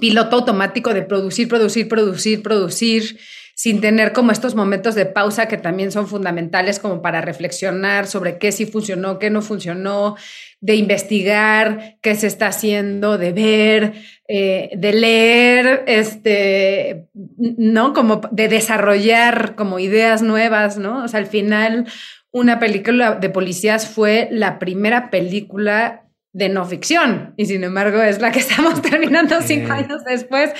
piloto 0.00 0.34
automático 0.34 0.92
de 0.92 1.02
producir, 1.02 1.46
producir, 1.46 1.86
producir, 1.88 2.42
producir, 2.42 3.20
sin 3.60 3.82
tener 3.82 4.14
como 4.14 4.32
estos 4.32 4.54
momentos 4.54 4.94
de 4.94 5.04
pausa 5.04 5.46
que 5.46 5.58
también 5.58 5.92
son 5.92 6.08
fundamentales 6.08 6.78
como 6.78 7.02
para 7.02 7.20
reflexionar 7.20 8.06
sobre 8.06 8.38
qué 8.38 8.52
sí 8.52 8.64
funcionó, 8.64 9.18
qué 9.18 9.28
no 9.28 9.42
funcionó, 9.42 10.16
de 10.62 10.76
investigar 10.76 11.98
qué 12.00 12.14
se 12.14 12.26
está 12.26 12.46
haciendo, 12.46 13.18
de 13.18 13.32
ver, 13.32 13.92
eh, 14.28 14.70
de 14.74 14.92
leer, 14.94 15.84
este, 15.86 17.08
¿no? 17.36 17.92
Como 17.92 18.22
de 18.30 18.48
desarrollar 18.48 19.56
como 19.56 19.78
ideas 19.78 20.22
nuevas, 20.22 20.78
¿no? 20.78 21.04
O 21.04 21.08
sea, 21.08 21.20
al 21.20 21.26
final 21.26 21.86
una 22.30 22.60
película 22.60 23.16
de 23.16 23.28
policías 23.28 23.86
fue 23.86 24.28
la 24.30 24.58
primera 24.58 25.10
película 25.10 26.09
de 26.32 26.48
no 26.48 26.64
ficción 26.64 27.34
y 27.36 27.46
sin 27.46 27.64
embargo 27.64 28.00
es 28.02 28.20
la 28.20 28.30
que 28.30 28.38
estamos 28.46 28.80
terminando 28.82 29.40
cinco 29.42 29.72
años 29.72 30.04
después, 30.04 30.50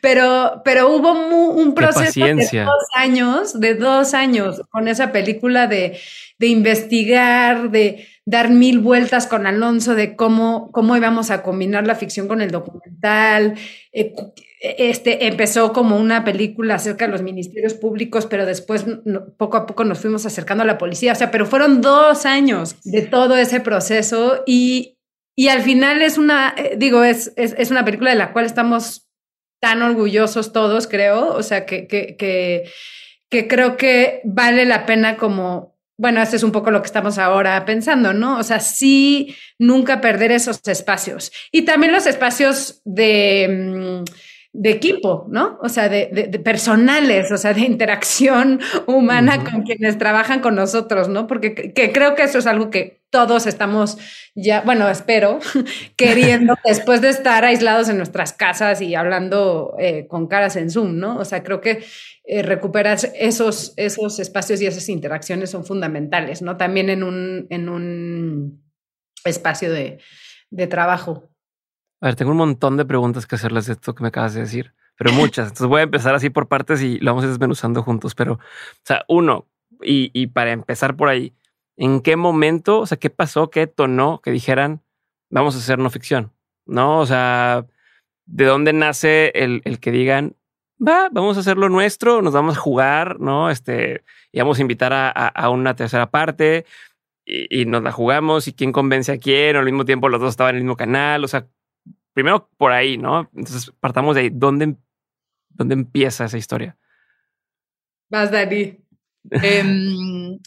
pero, 0.00 0.62
pero 0.64 0.88
hubo 0.94 1.12
un 1.52 1.74
proceso 1.74 2.24
de 2.24 2.64
dos 2.64 2.84
años, 2.96 3.58
de 3.58 3.74
dos 3.74 4.14
años 4.14 4.62
con 4.70 4.88
esa 4.88 5.12
película 5.12 5.66
de, 5.66 5.98
de 6.38 6.46
investigar, 6.46 7.70
de, 7.70 8.06
dar 8.30 8.48
mil 8.50 8.78
vueltas 8.78 9.26
con 9.26 9.46
Alonso 9.46 9.96
de 9.96 10.14
cómo, 10.14 10.70
cómo 10.70 10.96
íbamos 10.96 11.30
a 11.30 11.42
combinar 11.42 11.86
la 11.86 11.96
ficción 11.96 12.28
con 12.28 12.40
el 12.40 12.52
documental. 12.52 13.54
Eh, 13.92 14.14
este, 14.60 15.26
empezó 15.26 15.72
como 15.72 15.96
una 15.96 16.22
película 16.22 16.76
acerca 16.76 17.06
de 17.06 17.12
los 17.12 17.22
ministerios 17.22 17.74
públicos, 17.74 18.26
pero 18.26 18.46
después 18.46 18.86
poco 19.36 19.56
a 19.56 19.66
poco 19.66 19.84
nos 19.84 19.98
fuimos 19.98 20.26
acercando 20.26 20.62
a 20.62 20.66
la 20.66 20.78
policía. 20.78 21.12
O 21.12 21.16
sea, 21.16 21.32
pero 21.32 21.44
fueron 21.44 21.80
dos 21.80 22.24
años 22.24 22.76
de 22.84 23.02
todo 23.02 23.36
ese 23.36 23.58
proceso 23.58 24.44
y, 24.46 24.99
y 25.40 25.48
al 25.48 25.62
final 25.62 26.02
es 26.02 26.18
una, 26.18 26.54
eh, 26.54 26.74
digo, 26.76 27.02
es, 27.02 27.32
es, 27.36 27.54
es, 27.56 27.70
una 27.70 27.82
película 27.82 28.10
de 28.10 28.16
la 28.16 28.34
cual 28.34 28.44
estamos 28.44 29.08
tan 29.58 29.80
orgullosos 29.80 30.52
todos, 30.52 30.86
creo. 30.86 31.32
O 31.32 31.42
sea, 31.42 31.64
que, 31.64 31.86
que, 31.86 32.14
que, 32.18 32.70
que 33.30 33.48
creo 33.48 33.78
que 33.78 34.20
vale 34.24 34.66
la 34.66 34.84
pena 34.84 35.16
como 35.16 35.78
bueno, 35.96 36.20
este 36.20 36.36
es 36.36 36.42
un 36.42 36.52
poco 36.52 36.70
lo 36.70 36.82
que 36.82 36.86
estamos 36.86 37.16
ahora 37.16 37.64
pensando, 37.64 38.12
¿no? 38.12 38.38
O 38.38 38.42
sea, 38.42 38.60
sí, 38.60 39.34
nunca 39.58 40.02
perder 40.02 40.30
esos 40.30 40.60
espacios. 40.68 41.32
Y 41.52 41.62
también 41.62 41.92
los 41.92 42.06
espacios 42.06 42.82
de, 42.84 44.02
mm, 44.02 44.04
de 44.52 44.70
equipo, 44.70 45.26
¿no? 45.30 45.58
O 45.62 45.70
sea, 45.70 45.88
de, 45.88 46.28
de, 46.28 46.38
personales, 46.38 47.32
o 47.32 47.38
sea, 47.38 47.54
de 47.54 47.62
interacción 47.62 48.60
humana 48.86 49.42
con 49.42 49.62
quienes 49.62 49.96
trabajan 49.96 50.40
con 50.40 50.54
nosotros, 50.54 51.08
¿no? 51.08 51.26
Porque 51.26 51.54
que 51.54 51.92
creo 51.92 52.14
que 52.14 52.24
eso 52.24 52.38
es 52.38 52.46
algo 52.46 52.68
que 52.68 52.99
todos 53.10 53.46
estamos 53.46 53.98
ya, 54.34 54.62
bueno, 54.62 54.88
espero, 54.88 55.40
queriendo 55.96 56.54
después 56.64 57.00
de 57.00 57.10
estar 57.10 57.44
aislados 57.44 57.88
en 57.88 57.96
nuestras 57.96 58.32
casas 58.32 58.80
y 58.80 58.94
hablando 58.94 59.74
eh, 59.78 60.06
con 60.08 60.28
caras 60.28 60.56
en 60.56 60.70
Zoom, 60.70 60.98
¿no? 60.98 61.18
O 61.18 61.24
sea, 61.24 61.42
creo 61.42 61.60
que 61.60 61.84
eh, 62.24 62.42
recuperar 62.42 62.98
esos, 63.14 63.74
esos 63.76 64.18
espacios 64.18 64.60
y 64.62 64.66
esas 64.66 64.88
interacciones 64.88 65.50
son 65.50 65.64
fundamentales, 65.64 66.42
¿no? 66.42 66.56
También 66.56 66.88
en 66.88 67.02
un, 67.02 67.46
en 67.50 67.68
un 67.68 68.62
espacio 69.24 69.72
de, 69.72 70.00
de 70.50 70.66
trabajo. 70.66 71.28
A 72.00 72.06
ver, 72.06 72.14
tengo 72.14 72.30
un 72.30 72.38
montón 72.38 72.76
de 72.76 72.84
preguntas 72.84 73.26
que 73.26 73.34
hacerles 73.34 73.66
de 73.66 73.74
esto 73.74 73.94
que 73.94 74.02
me 74.02 74.08
acabas 74.08 74.34
de 74.34 74.40
decir, 74.40 74.72
pero 74.96 75.12
muchas. 75.12 75.48
Entonces 75.48 75.66
voy 75.66 75.80
a 75.80 75.84
empezar 75.84 76.14
así 76.14 76.30
por 76.30 76.48
partes 76.48 76.80
y 76.82 76.98
lo 76.98 77.10
vamos 77.10 77.24
a 77.24 77.26
ir 77.26 77.32
desmenuzando 77.32 77.82
juntos. 77.82 78.14
Pero, 78.14 78.34
o 78.34 78.38
sea, 78.84 79.04
uno, 79.08 79.48
y, 79.82 80.10
y 80.14 80.28
para 80.28 80.52
empezar 80.52 80.96
por 80.96 81.08
ahí, 81.08 81.34
¿en 81.80 82.02
qué 82.02 82.14
momento, 82.14 82.80
o 82.80 82.86
sea, 82.86 82.98
qué 82.98 83.08
pasó, 83.08 83.50
qué 83.50 83.66
tonó 83.66 84.20
que 84.20 84.30
dijeran, 84.30 84.82
vamos 85.30 85.56
a 85.56 85.58
hacer 85.58 85.78
no 85.78 85.88
ficción? 85.88 86.30
¿No? 86.66 87.00
O 87.00 87.06
sea, 87.06 87.66
¿de 88.26 88.44
dónde 88.44 88.74
nace 88.74 89.32
el, 89.34 89.62
el 89.64 89.80
que 89.80 89.90
digan, 89.90 90.36
va, 90.78 91.08
vamos 91.10 91.38
a 91.38 91.40
hacer 91.40 91.56
lo 91.56 91.70
nuestro, 91.70 92.20
nos 92.20 92.34
vamos 92.34 92.58
a 92.58 92.60
jugar, 92.60 93.18
¿no? 93.18 93.50
Este, 93.50 94.04
y 94.30 94.38
vamos 94.38 94.58
a 94.58 94.60
invitar 94.60 94.92
a, 94.92 95.48
una 95.48 95.74
tercera 95.74 96.10
parte 96.10 96.66
y, 97.24 97.64
nos 97.64 97.82
la 97.82 97.92
jugamos 97.92 98.46
y 98.46 98.52
quién 98.52 98.72
convence 98.72 99.12
a 99.12 99.18
quién, 99.18 99.56
o 99.56 99.60
al 99.60 99.64
mismo 99.64 99.86
tiempo 99.86 100.10
los 100.10 100.20
dos 100.20 100.30
estaban 100.30 100.50
en 100.50 100.58
el 100.58 100.64
mismo 100.64 100.76
canal, 100.76 101.24
o 101.24 101.28
sea, 101.28 101.46
primero 102.12 102.50
por 102.58 102.72
ahí, 102.72 102.98
¿no? 102.98 103.30
Entonces 103.34 103.72
partamos 103.80 104.16
de 104.16 104.20
ahí, 104.22 104.30
¿dónde, 104.30 104.76
dónde 105.48 105.74
empieza 105.74 106.26
esa 106.26 106.36
historia? 106.36 106.76
Vas, 108.10 108.30
Dani. 108.30 108.76
Em, 109.30 110.38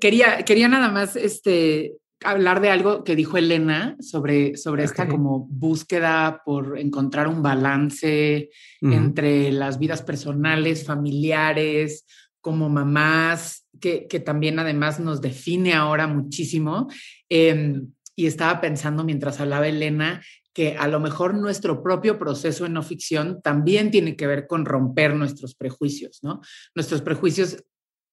quería, 0.00 0.44
quería 0.44 0.68
nada 0.68 0.90
más 0.90 1.16
este, 1.16 1.94
hablar 2.24 2.60
de 2.60 2.70
algo 2.70 3.04
que 3.04 3.16
dijo 3.16 3.36
Elena 3.36 3.96
sobre, 4.00 4.56
sobre 4.56 4.84
esta 4.84 5.08
como 5.08 5.46
búsqueda 5.48 6.42
por 6.44 6.78
encontrar 6.78 7.28
un 7.28 7.42
balance 7.42 8.50
entre 8.80 9.52
las 9.52 9.78
vidas 9.78 10.02
personales, 10.02 10.84
familiares, 10.84 12.06
como 12.40 12.68
mamás, 12.68 13.66
que, 13.80 14.06
también 14.24 14.58
además 14.58 15.00
nos 15.00 15.20
define 15.20 15.74
ahora 15.74 16.06
muchísimo. 16.06 16.88
Em, 17.28 17.88
y 18.14 18.26
estaba 18.26 18.60
pensando 18.60 19.04
mientras 19.04 19.40
hablaba 19.40 19.68
Elena 19.68 20.22
que 20.54 20.74
a 20.74 20.88
lo 20.88 21.00
mejor 21.00 21.34
nuestro 21.34 21.82
propio 21.82 22.18
proceso 22.18 22.64
en 22.64 22.72
no 22.72 22.82
ficción 22.82 23.42
también 23.42 23.90
tiene 23.90 24.16
que 24.16 24.26
ver 24.26 24.46
con 24.46 24.64
romper 24.64 25.14
nuestros 25.14 25.54
prejuicios, 25.54 26.20
¿no? 26.22 26.40
Nuestros 26.74 27.02
prejuicios 27.02 27.62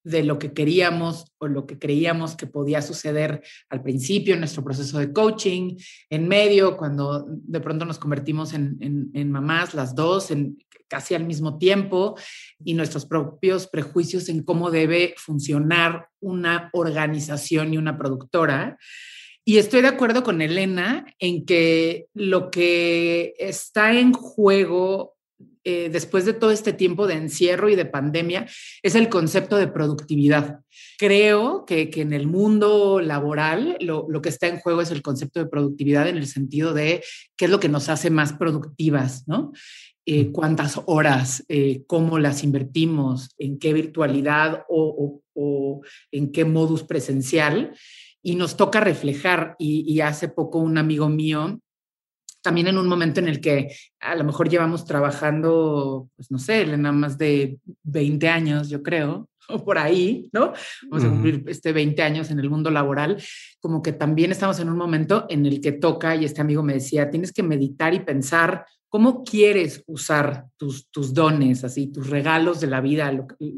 de 0.04 0.24
lo 0.24 0.38
que 0.38 0.54
queríamos 0.54 1.34
o 1.38 1.48
lo 1.48 1.66
que 1.66 1.80
creíamos 1.80 2.36
que 2.36 2.48
podía 2.48 2.82
suceder 2.82 3.42
al 3.70 3.82
principio 3.82 4.34
en 4.34 4.42
nuestro 4.42 4.64
proceso 4.64 5.00
de 5.00 5.14
coaching, 5.14 5.78
en 6.10 6.28
medio, 6.28 6.78
cuando 6.78 7.26
de 7.28 7.60
pronto 7.62 7.86
nos 7.86 8.00
convertimos 8.00 8.54
en, 8.54 8.78
en 9.14 9.32
mamás, 9.32 9.74
las 9.74 9.96
dos, 9.96 10.32
en, 10.32 10.58
casi 10.94 11.16
al 11.16 11.26
mismo 11.26 11.58
tiempo, 11.58 12.16
y 12.64 12.76
nuestros 12.76 13.08
propios 13.08 13.66
prejuicios 13.66 14.30
en 14.30 14.44
cómo 14.44 14.70
debe 14.70 15.16
funcionar 15.18 16.10
una 16.20 16.70
organización 16.72 17.74
y 17.74 17.78
una 17.78 17.98
productora. 17.98 18.78
Y 19.44 19.58
estoy 19.58 19.82
de 19.82 19.88
acuerdo 19.88 20.24
con 20.24 20.40
Elena 20.42 21.06
en 21.18 21.46
que 21.46 22.06
lo 22.14 22.52
que 22.52 23.34
está 23.40 23.98
en 24.00 24.14
juego 24.14 25.13
eh, 25.64 25.90
después 25.92 26.26
de 26.26 26.34
todo 26.34 26.52
este 26.52 26.74
tiempo 26.74 27.08
de 27.08 27.16
encierro 27.16 27.70
y 27.70 27.76
de 27.76 27.86
pandemia 27.86 28.48
es 28.82 28.96
el 28.96 29.10
concepto 29.10 29.58
de 29.58 29.68
productividad. 29.68 30.60
Creo 30.98 31.66
que, 31.66 31.90
en 31.96 32.14
el 32.14 32.28
mundo 32.28 33.00
laboral 33.02 33.78
lo, 33.80 34.08
que 34.22 34.30
está 34.30 34.48
en 34.48 34.60
juego 34.60 34.82
es 34.82 34.92
el 34.92 35.02
concepto 35.02 35.40
de 35.40 35.50
productividad 35.50 36.08
en 36.08 36.18
el 36.18 36.28
sentido 36.28 36.74
de 36.74 37.04
qué 37.36 37.46
es 37.46 37.52
lo 37.52 37.60
que 37.60 37.70
nos 37.70 37.90
hace 37.90 38.10
más 38.10 38.34
productivas, 38.34 39.28
¿no? 39.28 39.52
Eh, 40.06 40.32
cuántas 40.32 40.82
horas, 40.86 41.46
eh, 41.48 41.84
cómo 41.88 42.20
las 42.20 42.44
invertimos, 42.44 43.30
en 43.38 43.58
qué 43.58 43.72
virtualidad 43.72 44.66
o, 44.68 45.22
o 45.34 45.82
en 46.12 46.32
qué 46.32 46.44
modus 46.44 46.84
presencial 46.84 47.74
y 48.24 48.36
nos 48.36 48.58
toca 48.58 48.80
reflejar. 48.80 49.56
Y, 49.60 50.00
hace 50.00 50.30
poco 50.30 50.60
un 50.60 50.78
amigo 50.78 51.10
mío, 51.10 51.60
también 52.44 52.68
en 52.68 52.78
un 52.78 52.88
momento 52.88 53.20
en 53.20 53.28
el 53.28 53.42
que 53.42 53.74
a 54.00 54.16
lo 54.16 54.24
mejor 54.24 54.50
llevamos 54.50 54.86
trabajando, 54.86 56.10
pues 56.16 56.30
no 56.30 56.38
sé, 56.38 56.66
nada 56.66 56.92
más 56.92 57.18
de 57.18 57.58
20 57.84 58.28
años, 58.30 58.70
yo 58.70 58.84
creo, 58.84 59.30
o 59.50 59.64
por 59.64 59.78
ahí, 59.78 60.30
¿no? 60.32 60.54
Vamos 60.90 61.06
a 61.06 61.10
cumplir 61.10 61.44
este 61.48 61.74
20 61.74 62.02
años 62.04 62.30
en 62.30 62.40
el 62.40 62.50
mundo 62.50 62.70
laboral, 62.70 63.18
como 63.60 63.82
que 63.82 63.94
también 63.94 64.32
estamos 64.32 64.60
en 64.60 64.70
un 64.70 64.78
momento 64.78 65.26
en 65.30 65.46
el 65.46 65.62
que 65.62 65.72
toca, 65.72 66.16
y 66.16 66.26
este 66.26 66.42
amigo 66.42 66.62
me 66.62 66.74
decía, 66.74 67.10
tienes 67.10 67.32
que 67.32 67.44
meditar 67.44 67.94
y 67.94 68.02
pensar 68.02 68.66
¿Cómo 68.94 69.24
quieres 69.24 69.84
usar 69.88 70.46
tus, 70.56 70.88
tus 70.92 71.16
dones, 71.16 71.64
así, 71.64 71.88
tus 71.88 72.12
regalos 72.12 72.60
de 72.60 72.68
la 72.68 72.80
vida, 72.80 73.12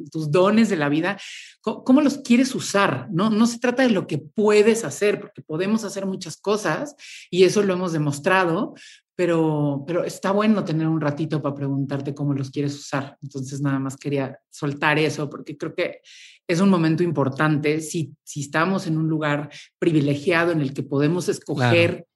tus 0.09 0.31
dones 0.31 0.69
de 0.69 0.77
la 0.77 0.87
vida? 0.87 1.19
¿Cómo, 1.59 1.99
los 1.99 2.19
quieres 2.19 2.55
usar? 2.55 3.09
No, 3.11 3.29
no 3.29 3.45
se 3.45 3.59
trata 3.59 3.83
de 3.83 3.89
lo 3.89 4.07
que 4.07 4.17
puedes 4.17 4.85
hacer, 4.85 5.19
porque 5.19 5.41
podemos 5.41 5.83
hacer 5.83 6.05
muchas 6.05 6.37
cosas 6.37 6.95
y 7.29 7.43
eso 7.43 7.63
lo 7.63 7.73
hemos 7.73 7.91
demostrado, 7.91 8.75
pero, 9.13 9.83
pero 9.85 10.05
está 10.05 10.31
bueno 10.31 10.63
tener 10.63 10.87
un 10.87 11.01
ratito 11.01 11.41
para 11.41 11.53
preguntarte 11.53 12.15
cómo 12.15 12.33
los 12.33 12.49
quieres 12.49 12.73
usar. 12.73 13.17
Entonces, 13.21 13.59
nada 13.59 13.77
más 13.77 13.97
quería 13.97 14.39
soltar 14.49 14.97
eso, 14.99 15.29
porque 15.29 15.57
creo 15.57 15.75
que 15.75 15.99
es 16.47 16.61
un 16.61 16.69
momento 16.69 17.03
importante 17.03 17.81
si, 17.81 18.15
si 18.23 18.39
estamos 18.39 18.87
en 18.87 18.97
un 18.97 19.09
lugar 19.09 19.49
privilegiado 19.79 20.53
en 20.53 20.61
el 20.61 20.73
que 20.73 20.83
podemos 20.83 21.27
escoger 21.27 22.07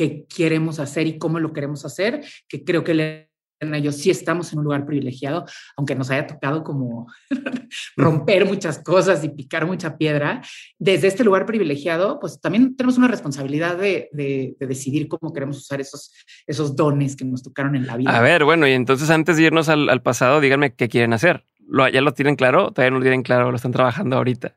qué 0.00 0.24
queremos 0.34 0.78
hacer 0.80 1.06
y 1.06 1.18
cómo 1.18 1.38
lo 1.40 1.52
queremos 1.52 1.84
hacer, 1.84 2.24
que 2.48 2.64
creo 2.64 2.82
que 2.82 3.28
y 3.60 3.82
yo 3.82 3.92
sí 3.92 4.08
estamos 4.08 4.50
en 4.54 4.60
un 4.60 4.64
lugar 4.64 4.86
privilegiado, 4.86 5.44
aunque 5.76 5.94
nos 5.94 6.10
haya 6.10 6.26
tocado 6.26 6.64
como 6.64 7.06
romper 7.98 8.46
muchas 8.46 8.82
cosas 8.82 9.22
y 9.22 9.28
picar 9.28 9.66
mucha 9.66 9.98
piedra. 9.98 10.40
Desde 10.78 11.08
este 11.08 11.22
lugar 11.22 11.44
privilegiado, 11.44 12.18
pues 12.18 12.40
también 12.40 12.74
tenemos 12.74 12.96
una 12.96 13.08
responsabilidad 13.08 13.76
de, 13.76 14.08
de, 14.12 14.56
decidir 14.60 15.06
cómo 15.08 15.34
queremos 15.34 15.58
usar 15.58 15.82
esos, 15.82 16.14
esos 16.46 16.74
dones 16.74 17.14
que 17.14 17.26
nos 17.26 17.42
tocaron 17.42 17.76
en 17.76 17.86
la 17.86 17.98
vida. 17.98 18.16
A 18.16 18.22
ver, 18.22 18.44
bueno, 18.44 18.66
y 18.66 18.72
entonces 18.72 19.10
antes 19.10 19.36
de 19.36 19.42
irnos 19.42 19.68
al, 19.68 19.90
al 19.90 20.00
pasado, 20.00 20.40
díganme 20.40 20.74
qué 20.74 20.88
quieren 20.88 21.12
hacer. 21.12 21.44
¿Lo, 21.68 21.86
¿Ya 21.86 22.00
lo 22.00 22.14
tienen 22.14 22.36
claro? 22.36 22.70
¿Todavía 22.72 22.92
no 22.92 22.96
lo 22.96 23.02
tienen 23.02 23.22
claro? 23.22 23.50
¿Lo 23.50 23.56
están 23.56 23.72
trabajando 23.72 24.16
ahorita? 24.16 24.56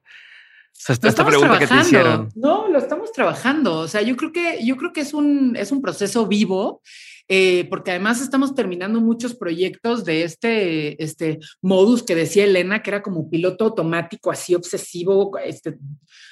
esta 0.90 1.26
pregunta 1.26 1.60
que 1.60 1.68
te 1.68 1.76
hicieron. 1.76 2.30
No, 2.36 2.68
lo 2.68 2.78
estamos 2.78 3.03
trabajando. 3.14 3.80
O 3.80 3.88
sea, 3.88 4.02
yo 4.02 4.16
creo 4.16 4.32
que, 4.32 4.66
yo 4.66 4.76
creo 4.78 4.92
que 4.92 5.02
es 5.02 5.14
un, 5.14 5.56
es 5.56 5.72
un 5.72 5.82
proceso 5.82 6.28
vivo. 6.28 6.82
Eh, 7.30 7.68
porque 7.70 7.92
además 7.92 8.22
estamos 8.22 8.54
terminando 8.54 9.00
muchos 9.00 9.34
proyectos 9.34 10.04
de 10.04 10.24
este, 10.24 11.02
este 11.02 11.40
modus 11.62 12.04
que 12.04 12.16
decía 12.16 12.44
Elena, 12.44 12.84
que 12.84 12.90
era 12.90 13.02
como 13.02 13.30
piloto 13.30 13.64
automático, 13.64 14.30
así 14.30 14.54
obsesivo, 14.54 15.32
este, 15.38 15.78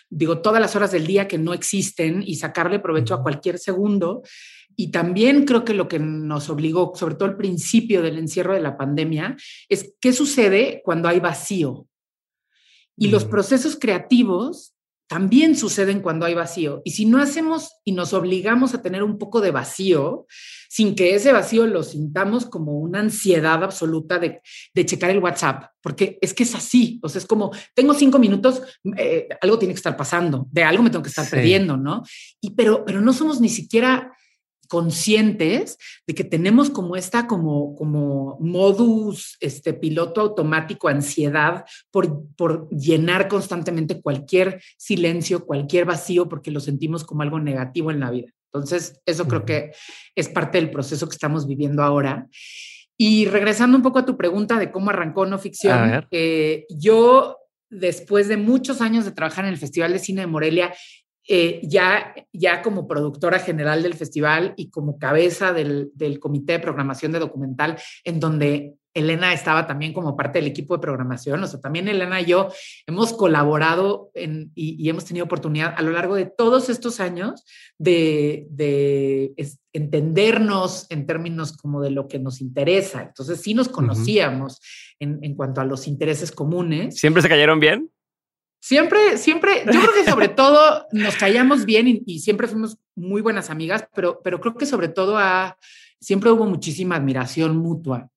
digo, 0.10 0.42
todas 0.42 0.60
las 0.60 0.76
horas 0.76 0.92
del 0.92 1.08
día 1.08 1.30
que 1.30 1.38
no 1.38 1.54
existen 1.54 2.22
y 2.26 2.36
sacarle 2.36 2.80
provecho 2.80 3.14
a 3.14 3.24
cualquier 3.24 3.58
segundo. 3.58 4.22
Y 4.76 4.92
también 4.92 5.46
creo 5.46 5.64
que 5.64 5.74
lo 5.74 5.88
que 5.88 6.00
nos 6.00 6.50
obligó, 6.50 6.94
sobre 6.96 7.16
todo 7.16 7.30
al 7.30 7.38
principio 7.38 8.02
del 8.02 8.18
encierro 8.18 8.54
de 8.54 8.62
la 8.62 8.78
pandemia, 8.78 9.38
es 9.70 9.94
qué 10.00 10.14
sucede 10.14 10.82
cuando 10.84 11.08
hay 11.08 11.20
vacío. 11.20 11.88
Y 12.98 13.08
los 13.08 13.26
procesos 13.26 13.78
creativos 13.80 14.71
también 15.12 15.58
suceden 15.58 16.00
cuando 16.00 16.26
hay 16.26 16.36
vacío. 16.36 16.82
Y 16.86 16.92
si 16.92 17.04
no 17.04 17.22
hacemos 17.22 17.74
y 17.84 17.92
nos 17.92 18.14
obligamos 18.14 18.74
a 18.74 18.82
tener 18.82 19.04
un 19.04 19.18
poco 19.18 19.42
de 19.42 19.52
vacío, 19.52 20.26
sin 20.70 20.96
que 20.96 21.16
ese 21.16 21.34
vacío 21.34 21.68
lo 21.68 21.84
sintamos 21.84 22.46
como 22.46 22.80
una 22.80 23.02
ansiedad 23.02 23.62
absoluta 23.62 24.20
de, 24.20 24.42
checar 24.86 25.10
el 25.10 25.20
WhatsApp, 25.20 25.66
porque 25.82 26.18
es 26.22 26.34
que 26.34 26.44
es 26.44 26.56
así, 26.56 26.98
o 27.04 27.10
sea, 27.10 27.20
es 27.20 27.28
como, 27.28 27.52
tengo 27.76 27.94
cinco 27.94 28.20
minutos, 28.20 28.62
eh, 28.96 29.28
algo 29.42 29.60
tiene 29.60 29.74
que 29.74 29.80
estar 29.80 29.98
pasando, 29.98 30.48
de 30.50 30.64
algo 30.64 30.82
me 30.82 30.90
tengo 30.90 31.04
que 31.04 31.10
estar 31.10 31.30
perdiendo, 31.30 31.76
¿no? 31.76 32.04
Y 32.40 32.52
pero, 32.52 32.86
pero 32.86 33.02
no 33.02 33.12
somos 33.12 33.42
ni 33.42 33.50
siquiera 33.50 34.14
conscientes 34.72 35.78
de 36.08 36.16
que 36.16 36.24
tenemos 36.24 36.70
como 36.70 36.96
esta, 36.96 37.28
como, 37.28 37.76
como 37.76 38.38
modus, 38.40 39.36
este 39.42 39.74
piloto 39.74 40.22
automático, 40.22 40.88
ansiedad 40.88 41.66
por, 41.92 42.26
por 42.38 42.70
llenar 42.70 43.28
constantemente 43.28 44.02
cualquier 44.02 44.64
silencio, 44.78 45.46
cualquier 45.46 45.84
vacío, 45.84 46.30
porque 46.30 46.52
lo 46.52 46.62
sentimos 46.62 47.04
como 47.04 47.22
algo 47.22 47.38
negativo 47.38 47.92
en 47.92 48.00
la 48.00 48.12
vida. 48.12 48.32
Entonces, 48.54 49.02
eso 49.06 49.28
creo 49.28 49.44
que 49.44 49.74
es 50.16 50.30
parte 50.30 50.58
del 50.58 50.72
proceso 50.72 51.06
que 51.10 51.16
estamos 51.16 51.46
viviendo 51.48 51.84
ahora. 51.84 52.30
Y 52.98 53.26
regresando 53.26 53.76
un 53.76 53.84
poco 53.84 54.00
a 54.00 54.06
tu 54.06 54.16
pregunta 54.16 54.58
de 54.58 54.72
cómo 54.72 54.92
arrancó 54.92 55.26
no 55.26 55.38
ficción, 55.38 56.08
eh, 56.12 56.66
yo 56.70 57.36
después 57.70 58.30
de 58.30 58.38
muchos 58.38 58.80
años 58.80 59.04
de 59.04 59.12
trabajar 59.12 59.44
en 59.44 59.52
el 59.52 59.58
Festival 59.58 59.92
de 59.92 60.00
Cine 60.00 60.22
de 60.22 60.28
Morelia 60.28 60.74
eh, 61.28 61.62
ya, 61.64 62.16
ya 62.34 62.62
como 62.62 62.88
productora 62.88 63.40
general 63.40 63.84
del 63.84 63.94
festival 63.94 64.54
y 64.58 64.70
como 64.70 64.98
cabeza 64.98 65.54
del, 65.54 65.92
del, 65.94 66.20
comité 66.20 66.54
de 66.54 66.60
programación 66.60 67.12
de 67.12 67.20
documental, 67.20 67.78
en 68.04 68.20
donde 68.20 68.76
Elena 68.94 69.34
estaba 69.34 69.68
también 69.68 69.94
como 69.94 70.18
parte 70.18 70.40
del 70.40 70.48
equipo 70.48 70.76
de 70.76 70.82
programación. 70.82 71.42
O 71.44 71.48
sea, 71.48 71.60
también 71.60 71.88
Elena 71.88 72.22
y 72.22 72.26
yo 72.26 72.50
hemos 72.86 73.14
colaborado 73.14 74.12
en, 74.14 74.52
y, 74.56 74.90
hemos 74.90 75.06
tenido 75.06 75.26
oportunidad 75.26 75.74
a 75.78 75.82
lo 75.82 75.92
largo 75.92 76.16
de 76.16 76.26
todos 76.26 76.70
estos 76.70 77.00
años 77.00 77.46
de, 77.78 78.48
de 78.50 79.34
entendernos 79.74 80.88
en 80.90 81.06
términos 81.06 81.56
como 81.56 81.82
de 81.82 81.92
lo 81.92 82.08
que 82.08 82.20
nos 82.20 82.42
interesa. 82.42 83.04
Entonces, 83.04 83.42
sí 83.42 83.54
nos 83.54 83.70
conocíamos 83.70 84.60
en, 85.00 85.20
en 85.22 85.36
cuanto 85.36 85.62
a 85.62 85.66
los 85.66 85.88
intereses 85.88 86.32
comunes. 86.32 87.00
¿Siempre 87.00 87.22
se 87.22 87.30
cayeron 87.30 87.60
bien? 87.60 87.90
Siempre, 88.62 89.18
siempre, 89.18 89.64
yo 89.66 89.82
creo 89.82 89.94
que 89.94 90.10
sobre 90.10 90.28
todo 90.30 90.86
nos 90.92 91.16
callamos 91.16 91.66
bien 91.66 92.04
y, 92.06 92.20
siempre 92.20 92.48
fuimos 92.48 92.78
muy 92.96 93.22
buenas 93.22 93.50
amigas, 93.50 93.88
pero, 93.96 94.22
pero 94.24 94.40
creo 94.40 94.56
que 94.56 94.68
sobre 94.68 94.88
todo 94.88 95.18
a, 95.18 95.58
siempre 96.00 96.30
hubo 96.30 96.46
muchísima 96.46 96.96
admiración 96.96 97.58
mutua. 97.58 98.10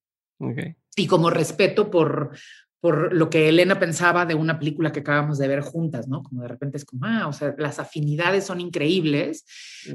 Y 0.95 1.07
como 1.07 1.31
respeto 1.31 1.89
por, 1.89 2.37
por 2.85 3.15
lo 3.15 3.31
que 3.31 3.49
Elena 3.49 3.79
pensaba 3.79 4.27
de 4.27 4.35
una 4.35 4.59
película 4.59 4.91
que 4.91 4.99
acabamos 4.99 5.39
de 5.39 5.47
ver 5.47 5.61
juntas, 5.61 6.07
¿no? 6.07 6.21
Como 6.21 6.43
de 6.43 6.47
repente 6.47 6.77
es 6.77 6.85
como, 6.85 7.03
ah, 7.07 7.27
o 7.27 7.33
sea, 7.33 7.55
las 7.57 7.79
afinidades 7.79 8.43
son 8.43 8.61
increíbles, 8.61 9.43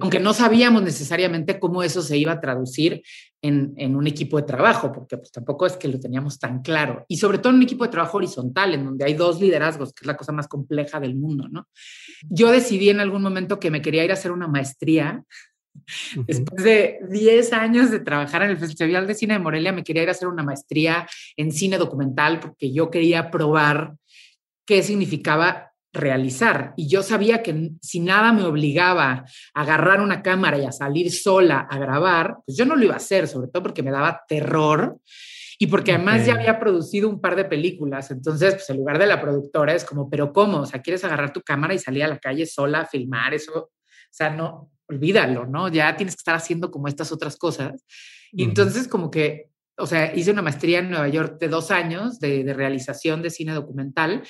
aunque 0.01 0.19
no 0.19 0.35
sabíamos 0.35 0.83
necesariamente 0.83 1.61
cómo 1.61 1.85
eso 1.85 2.03
se 2.03 2.19
iba 2.19 2.33
a 2.33 2.41
traducir 2.41 3.01
en, 3.43 3.75
en, 3.77 3.95
un 3.95 4.09
equipo 4.09 4.39
de 4.39 4.43
trabajo, 4.43 4.91
porque 4.91 5.19
pues 5.19 5.31
tampoco 5.31 5.67
es 5.67 5.77
que 5.77 5.87
lo 5.87 6.01
teníamos 6.01 6.41
tan 6.41 6.63
claro. 6.63 7.05
Y 7.07 7.19
sobre 7.19 7.39
todo 7.39 7.51
en 7.51 7.59
un 7.59 7.63
equipo 7.63 7.85
de 7.85 7.93
trabajo 7.93 8.17
horizontal, 8.17 8.75
en 8.75 8.85
donde 8.85 9.05
hay 9.05 9.15
dos 9.15 9.41
liderazgos, 9.41 9.93
que 9.93 10.03
es 10.03 10.07
la 10.09 10.17
cosa 10.17 10.33
más 10.33 10.49
compleja 10.49 10.99
del 10.99 11.15
mundo, 11.15 11.47
¿no? 11.49 11.69
Yo 12.29 12.51
decidí 12.51 12.91
en 12.91 12.99
algún 12.99 13.23
momento 13.23 13.61
que 13.61 13.71
me 13.71 13.83
quería 13.83 14.05
ir 14.05 14.11
a 14.11 14.15
hacer 14.15 14.33
una 14.33 14.49
maestría 14.49 15.23
Después 16.27 16.63
de 16.63 16.99
10 17.09 17.53
años 17.53 17.91
de 17.91 18.01
trabajar 18.01 18.43
en 18.43 18.51
el 18.51 18.59
Festival 18.59 19.07
de 19.07 19.15
Cine 19.15 19.35
de 19.35 19.41
Morelia, 19.41 19.73
me 19.73 19.85
quería 19.85 20.03
ir 20.03 20.09
a 20.09 20.13
hacer 20.13 20.29
una 20.29 20.43
maestría 20.43 21.07
en 21.37 21.53
cine 21.53 21.79
documental 21.79 22.41
porque 22.41 22.73
yo 22.73 22.91
quería 22.91 23.31
probar 23.31 23.95
qué 24.67 24.83
significaba 24.83 25.73
realizar. 25.93 26.73
Y 26.77 26.89
yo 26.89 27.03
sabía 27.03 27.43
que 27.43 27.73
si 27.83 28.01
nada 28.01 28.33
me 28.33 28.45
obligaba 28.45 29.25
a 29.55 29.61
agarrar 29.61 30.01
una 30.01 30.23
cámara 30.23 30.59
y 30.59 30.65
a 30.65 30.73
salir 30.73 31.11
sola 31.11 31.67
a 31.69 31.79
grabar, 31.79 32.39
pues 32.47 32.57
yo 32.57 32.65
no 32.65 32.77
lo 32.77 32.85
iba 32.85 32.95
a 32.95 32.99
hacer, 32.99 33.27
sobre 33.27 33.49
todo 33.49 33.65
porque 33.65 33.83
me 33.83 33.91
daba 33.91 34.23
terror 34.29 34.99
y 35.59 35.67
porque 35.67 35.93
además 35.93 36.25
ya 36.25 36.35
había 36.35 36.59
producido 36.59 37.09
un 37.09 37.21
par 37.21 37.37
de 37.37 37.45
películas. 37.45 38.11
Entonces, 38.11 38.55
pues 38.55 38.71
el 38.71 38.79
lugar 38.79 38.99
de 38.99 39.07
la 39.07 39.21
productora 39.21 39.75
es 39.75 39.85
como, 39.85 40.09
pero 40.09 40.33
¿cómo? 40.33 40.61
O 40.61 40.67
sea, 40.67 40.81
¿quieres 40.81 41.05
agarrar 41.05 41.33
tu 41.33 41.43
cámara 41.43 41.75
y 41.75 41.79
salir 41.79 42.05
a 42.05 42.09
la 42.09 42.19
calle 42.19 42.47
sola 42.47 42.81
a 42.81 42.87
filmar 42.87 43.35
eso? 43.35 43.71
O 44.11 44.13
sea, 44.13 44.31
no, 44.31 44.73
olvídalo, 44.87 45.47
¿no? 45.47 45.69
Ya 45.69 45.97
tienes 45.97 46.17
que 46.17 46.21
estar 46.21 46.35
haciendo 46.35 46.71
como 46.71 46.89
estas 46.89 47.13
otras 47.13 47.37
cosas. 47.37 47.85
Y 48.33 48.45
entonces 48.45 48.89
como 48.89 49.11
que, 49.11 49.51
o 49.77 49.87
sea, 49.87 50.15
hice 50.15 50.31
una 50.31 50.43
maestría 50.43 50.81
en 50.81 50.91
Nueva 50.91 51.09
York 51.09 51.39
de 51.41 51.49
dos 51.49 51.71
años 51.71 52.21
de, 52.21 52.45
de 52.45 52.55
realización 52.55 53.23
de 53.23 53.31
cine 53.31 53.53
documental 53.53 54.23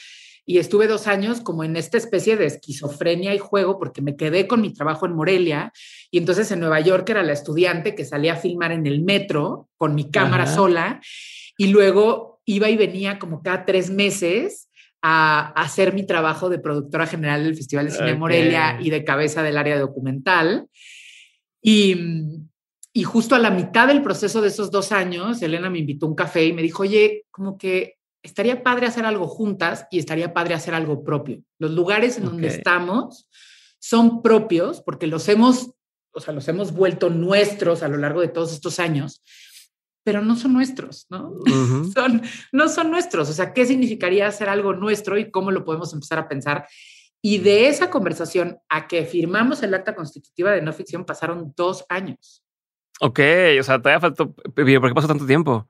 y 0.47 0.59
estuve 0.59 0.87
dos 0.87 1.07
años 1.07 1.41
como 1.41 1.64
en 1.64 1.76
esta 1.76 1.97
especie 1.97 2.37
de 2.37 2.47
esquizofrenia 2.47 3.35
y 3.35 3.39
juego 3.39 3.78
porque 3.78 4.03
me 4.03 4.16
quedé 4.16 4.47
con 4.47 4.61
mi 4.61 4.72
trabajo 4.72 5.07
en 5.07 5.14
Morelia 5.14 5.72
y 6.11 6.18
entonces 6.18 6.51
en 6.51 6.61
Nueva 6.61 6.81
York 6.81 7.09
era 7.09 7.22
la 7.22 7.33
estudiante 7.33 7.95
que 7.95 8.05
salía 8.05 8.33
a 8.33 8.37
filmar 8.37 8.72
en 8.72 8.87
el 8.87 9.03
metro 9.03 9.68
con 9.76 9.95
mi 9.95 10.11
cámara 10.11 10.47
sola 10.47 11.01
y 11.57 11.68
luego 11.68 12.41
iba 12.47 12.68
y 12.68 12.76
venía 12.76 13.18
como 13.18 13.43
cada 13.43 13.64
tres 13.64 13.91
meses 13.91 14.70
a, 15.03 15.53
hacer 15.53 15.94
mi 15.94 16.07
trabajo 16.07 16.48
de 16.48 16.59
productora 16.59 17.07
general 17.07 17.44
del 17.44 17.57
Festival 17.57 17.86
de 17.86 17.92
Cine 17.92 18.14
Morelia 18.14 18.78
y 18.80 18.90
de 18.90 19.05
cabeza 19.05 19.42
del 19.42 19.59
área 19.59 19.78
documental. 19.78 20.66
Y, 21.62 21.96
y 22.92 23.03
justo 23.05 23.34
a 23.34 23.38
la 23.38 23.51
mitad 23.51 23.88
del 23.88 24.03
proceso 24.03 24.40
de 24.40 24.48
esos 24.48 24.70
dos 24.70 24.92
años, 24.92 25.40
Elena 25.42 25.70
me 25.70 25.78
invitó 25.78 26.07
a 26.07 26.09
un 26.09 26.14
café 26.14 26.44
y 26.44 26.53
me 26.53 26.62
dijo, 26.62 26.82
oye, 26.82 27.26
como 27.30 27.57
que 27.57 27.98
estaría 28.22 28.62
padre 28.62 28.86
hacer 28.86 29.05
algo 29.05 29.26
juntas 29.26 29.86
y 29.90 29.98
estaría 29.98 30.34
padre 30.34 30.55
hacer 30.55 30.74
algo 30.74 31.05
propio. 31.05 31.42
Los 31.59 31.70
lugares 31.72 32.18
en 32.18 32.24
donde 32.24 32.48
estamos 32.48 33.28
son 33.78 34.22
propios 34.22 34.82
porque 34.82 35.07
los 35.07 35.28
hemos, 35.28 35.70
o 36.12 36.20
sea, 36.20 36.34
los 36.34 36.46
hemos 36.48 36.72
vuelto 36.72 37.11
nuestros 37.11 37.82
a 37.82 37.88
lo 37.88 37.96
largo 37.96 38.20
de 38.20 38.28
todos 38.28 38.53
estos 38.53 38.78
años, 38.78 39.22
pero 40.03 40.22
no 40.22 40.36
son 40.36 40.53
nuestros, 40.53 41.07
¿no? 41.11 41.34
son, 41.94 42.22
no 42.53 42.68
son 42.68 42.90
nuestros. 42.90 43.28
O 43.28 43.32
sea, 43.32 43.53
¿qué 43.53 43.66
significaría 43.66 44.26
hacer 44.26 44.48
algo 44.48 44.74
nuestro 44.74 45.18
y 45.18 45.30
cómo 45.30 45.51
lo 45.51 45.64
podemos 45.64 45.92
empezar 45.92 46.18
a 46.18 46.28
pensar? 46.28 46.66
Y 47.22 47.38
de 47.38 47.68
esa 47.68 47.90
conversación 47.90 48.59
a 48.68 48.88
que 48.88 49.05
firmamos 49.05 49.62
el 49.62 49.74
acta 49.74 49.94
constitutiva 49.94 50.53
de 50.53 50.62
no 50.62 50.72
ficción 50.72 51.05
pasaron 51.05 51.53
dos 51.57 51.84
años. 51.88 52.42
Ok, 53.01 53.20
o 53.59 53.62
sea, 53.62 53.78
todavía 53.78 54.01
faltó. 54.01 54.32
¿Por 54.32 54.64
qué 54.64 54.94
pasó 54.94 55.09
tanto 55.09 55.26
tiempo? 55.26 55.68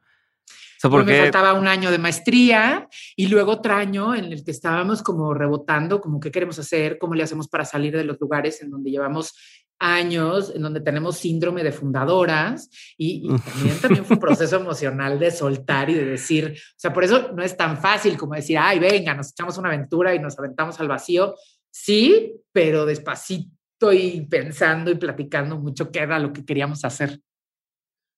porque 0.89 1.13
me 1.13 1.21
faltaba 1.21 1.53
un 1.53 1.69
año 1.69 1.91
de 1.91 1.99
maestría 1.99 2.89
y 3.15 3.27
luego 3.27 3.53
otro 3.53 3.75
año 3.75 4.15
en 4.15 4.27
el 4.27 4.45
que 4.45 4.51
estábamos 4.51 5.03
como 5.03 5.35
rebotando, 5.35 6.01
como 6.01 6.21
qué 6.21 6.31
queremos 6.31 6.59
hacer, 6.59 6.97
cómo 6.99 7.15
le 7.15 7.23
hacemos 7.23 7.49
para 7.49 7.65
salir 7.65 7.95
de 7.95 8.05
los 8.05 8.19
lugares 8.19 8.63
en 8.63 8.71
donde 8.71 8.91
llevamos 8.91 9.35
años, 9.81 10.53
en 10.55 10.63
donde 10.63 10.81
tenemos 10.81 11.17
síndrome 11.17 11.65
de 11.65 11.73
fundadoras 11.73 12.71
y, 12.97 13.27
también, 13.29 13.81
también 13.81 14.05
fue 14.05 14.17
un 14.17 14.21
proceso 14.21 14.57
emocional 14.57 15.19
de 15.19 15.31
soltar 15.31 15.91
y 15.91 15.95
de 15.95 16.05
decir, 16.05 16.55
o 16.57 16.79
sea, 16.79 16.93
por 16.93 17.03
eso 17.03 17.33
no 17.35 17.43
es 17.43 17.57
tan 17.57 17.79
fácil 17.79 18.17
como 18.17 18.35
decir, 18.35 18.59
ay, 18.59 18.79
venga, 18.79 19.15
nos 19.15 19.31
echamos 19.31 19.59
una 19.59 19.71
aventura 19.71 20.15
y 20.15 20.19
nos 20.19 20.39
aventamos 20.39 20.79
al 20.79 20.89
vacío. 20.89 21.35
Sí, 21.71 22.35
pero 22.53 22.85
despacito 22.85 23.93
y 23.93 24.27
pensando 24.27 24.91
y 24.91 24.97
platicando 24.97 25.59
mucho 25.59 25.91
qué 25.91 26.01
era 26.01 26.19
lo 26.19 26.33
que 26.33 26.45
queríamos 26.45 26.85
hacer. 26.85 27.19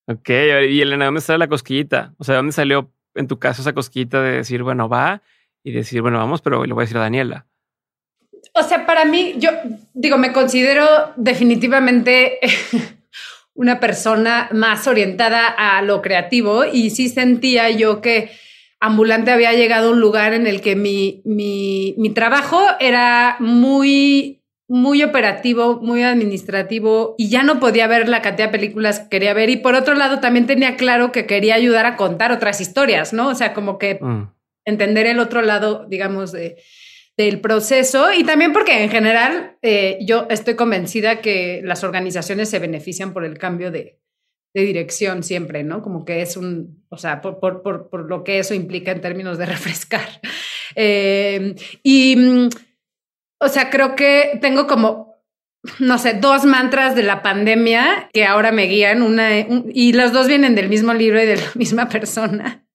Ok, 0.05 0.29
y 0.69 0.81
Elena, 0.81 1.05
¿dónde 1.05 1.21
sale 1.21 1.39
la 1.39 1.47
cosquillita? 1.47 2.13
O 2.17 2.25
sea, 2.25 2.35
¿dónde 2.35 2.51
salió 2.51 2.91
en 3.15 3.27
tu 3.27 3.39
caso 3.39 3.61
esa 3.61 3.73
cosquillita 3.73 4.21
de 4.21 4.31
decir, 4.33 4.63
bueno, 4.63 4.89
va 4.89 5.21
y 5.63 5.71
decir, 5.71 6.01
bueno, 6.01 6.17
vamos, 6.17 6.41
pero 6.41 6.65
le 6.65 6.73
voy 6.73 6.81
a 6.81 6.85
decir 6.85 6.97
a 6.97 7.01
Daniela? 7.01 7.47
O 8.53 8.63
sea, 8.63 8.85
para 8.85 9.05
mí, 9.05 9.35
yo 9.37 9.51
digo, 9.93 10.17
me 10.17 10.33
considero 10.33 10.85
definitivamente 11.15 12.39
una 13.55 13.79
persona 13.79 14.49
más 14.51 14.87
orientada 14.87 15.47
a 15.47 15.81
lo 15.81 16.01
creativo 16.01 16.65
y 16.65 16.89
sí 16.89 17.09
sentía 17.09 17.69
yo 17.69 18.01
que 18.01 18.31
ambulante 18.79 19.31
había 19.31 19.53
llegado 19.53 19.89
a 19.89 19.91
un 19.93 20.01
lugar 20.01 20.33
en 20.33 20.45
el 20.45 20.61
que 20.61 20.75
mi, 20.75 21.21
mi, 21.23 21.95
mi 21.97 22.09
trabajo 22.09 22.61
era 22.79 23.37
muy 23.39 24.43
muy 24.67 25.03
operativo, 25.03 25.79
muy 25.81 26.03
administrativo 26.03 27.15
y 27.17 27.29
ya 27.29 27.43
no 27.43 27.59
podía 27.59 27.85
ver 27.85 28.07
la 28.07 28.21
cantidad 28.21 28.47
de 28.47 28.57
películas 28.57 29.01
que 29.01 29.09
quería 29.09 29.33
ver. 29.33 29.49
Y 29.49 29.57
por 29.57 29.75
otro 29.75 29.93
lado, 29.93 30.19
también 30.19 30.47
tenía 30.47 30.77
claro 30.77 31.11
que 31.11 31.25
quería 31.25 31.55
ayudar 31.55 31.85
a 31.85 31.95
contar 31.95 32.31
otras 32.31 32.61
historias, 32.61 33.13
¿no? 33.13 33.27
O 33.27 33.35
sea, 33.35 33.53
como 33.53 33.77
que 33.77 33.99
mm. 34.01 34.31
entender 34.65 35.05
el 35.05 35.19
otro 35.19 35.41
lado, 35.41 35.85
digamos, 35.87 36.31
de, 36.31 36.57
del 37.17 37.41
proceso 37.41 38.11
y 38.11 38.23
también 38.23 38.53
porque 38.53 38.83
en 38.83 38.89
general 38.89 39.57
eh, 39.61 39.99
yo 40.01 40.25
estoy 40.29 40.55
convencida 40.55 41.21
que 41.21 41.61
las 41.63 41.83
organizaciones 41.83 42.49
se 42.49 42.59
benefician 42.59 43.13
por 43.13 43.23
el 43.23 43.37
cambio 43.37 43.71
de, 43.71 43.99
dirección 44.55 45.23
siempre, 45.23 45.63
¿no? 45.63 45.81
Como 45.81 46.05
que 46.05 46.21
es 46.21 46.37
un, 46.37 46.85
o 46.89 46.97
sea, 46.97 47.21
por, 47.21 47.39
por, 47.39 47.63
por, 47.63 48.07
lo 48.07 48.23
que 48.23 48.37
eso 48.37 48.53
implica 48.53 48.91
en 48.91 49.01
términos 49.01 49.39
de 49.39 49.45
refrescar. 49.47 50.21
Eh, 50.75 51.55
y 51.81 52.15
mm, 52.15 52.49
o 53.43 53.49
sea, 53.49 53.69
creo 53.69 53.95
que 53.95 54.37
tengo 54.41 54.67
como, 54.67 55.17
no 55.79 55.97
sé, 55.97 56.13
dos 56.13 56.45
mantras 56.45 56.95
de 56.95 57.03
la 57.03 57.21
pandemia 57.21 58.09
que 58.13 58.25
ahora 58.25 58.53
me 58.53 58.67
guían, 58.67 59.01
una, 59.01 59.37
y 59.39 59.91
los 59.91 60.13
dos 60.13 60.27
vienen 60.27 60.55
del 60.55 60.69
mismo 60.69 60.93
libro 60.93 61.21
y 61.21 61.25
de 61.25 61.35
la 61.35 61.51
misma 61.55 61.89
persona. 61.89 62.65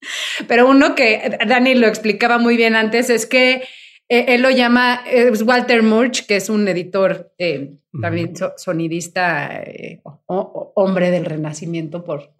Pero 0.47 0.69
uno 0.69 0.93
que 0.93 1.39
Dani 1.47 1.73
lo 1.73 1.87
explicaba 1.87 2.37
muy 2.37 2.55
bien 2.55 2.75
antes 2.75 3.09
es 3.09 3.25
que 3.25 3.63
él 4.09 4.41
lo 4.41 4.49
llama 4.49 5.03
es 5.05 5.43
Walter 5.43 5.83
Murch, 5.83 6.25
que 6.25 6.37
es 6.37 6.49
un 6.49 6.67
editor, 6.67 7.31
eh, 7.37 7.75
también 8.01 8.33
sonidista, 8.57 9.61
eh, 9.61 10.01
hombre 10.25 11.11
del 11.11 11.25
renacimiento 11.25 12.03
por, 12.03 12.33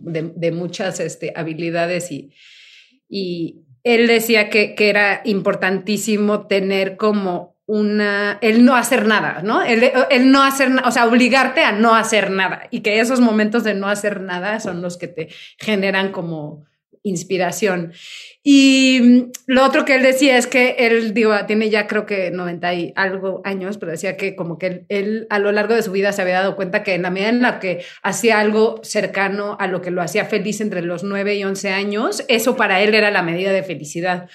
de, 0.00 0.52
muchas 0.52 1.00
este, 1.00 1.32
habilidades 1.36 2.10
y, 2.10 2.32
y 3.08 3.64
él 3.82 4.06
decía 4.06 4.48
que, 4.48 4.74
que, 4.74 4.88
era 4.88 5.20
importantísimo 5.24 6.46
tener 6.46 6.96
como 6.96 7.54
una, 7.66 8.38
el 8.40 8.64
no 8.64 8.74
hacer 8.74 9.06
nada, 9.06 9.42
¿no? 9.42 9.62
El, 9.62 9.90
el 10.10 10.32
no 10.32 10.42
hacer, 10.42 10.70
o 10.84 10.90
sea, 10.90 11.06
obligarte 11.06 11.62
a 11.62 11.72
no 11.72 11.94
hacer 11.94 12.30
nada 12.30 12.66
y 12.70 12.80
que 12.80 13.00
esos 13.00 13.20
momentos 13.20 13.62
de 13.62 13.74
no 13.74 13.88
hacer 13.88 14.22
nada 14.22 14.58
son 14.60 14.80
los 14.80 14.96
que 14.96 15.08
te 15.08 15.28
generan 15.58 16.12
como 16.12 16.64
inspiración. 17.04 17.92
Y 18.42 19.00
mm, 19.00 19.32
lo 19.46 19.64
otro 19.64 19.84
que 19.84 19.94
él 19.94 20.02
decía 20.02 20.36
es 20.36 20.48
que 20.48 20.76
él, 20.78 21.14
digo, 21.14 21.32
tiene 21.46 21.70
ya 21.70 21.86
creo 21.86 22.04
que 22.06 22.30
90 22.32 22.74
y 22.74 22.92
algo 22.96 23.40
años, 23.44 23.78
pero 23.78 23.92
decía 23.92 24.16
que 24.16 24.34
como 24.34 24.58
que 24.58 24.84
él, 24.88 25.26
a 25.30 25.38
lo 25.38 25.52
largo 25.52 25.74
de 25.74 25.82
su 25.82 25.92
vida 25.92 26.12
se 26.12 26.22
había 26.22 26.40
dado 26.40 26.56
cuenta 26.56 26.82
que 26.82 26.94
en 26.94 27.02
la 27.02 27.10
medida 27.10 27.28
en 27.28 27.42
la 27.42 27.60
que 27.60 27.84
hacía 28.02 28.40
algo 28.40 28.80
cercano 28.82 29.56
a 29.60 29.68
lo 29.68 29.80
que 29.80 29.92
lo 29.92 30.02
hacía 30.02 30.24
feliz 30.24 30.60
entre 30.60 30.82
los 30.82 31.04
9 31.04 31.36
y 31.36 31.44
11 31.44 31.70
años, 31.70 32.24
eso 32.28 32.56
para 32.56 32.80
él 32.82 32.94
era 32.94 33.10
la 33.10 33.22
medida 33.22 33.52
de 33.52 33.62
felicidad. 33.62 34.28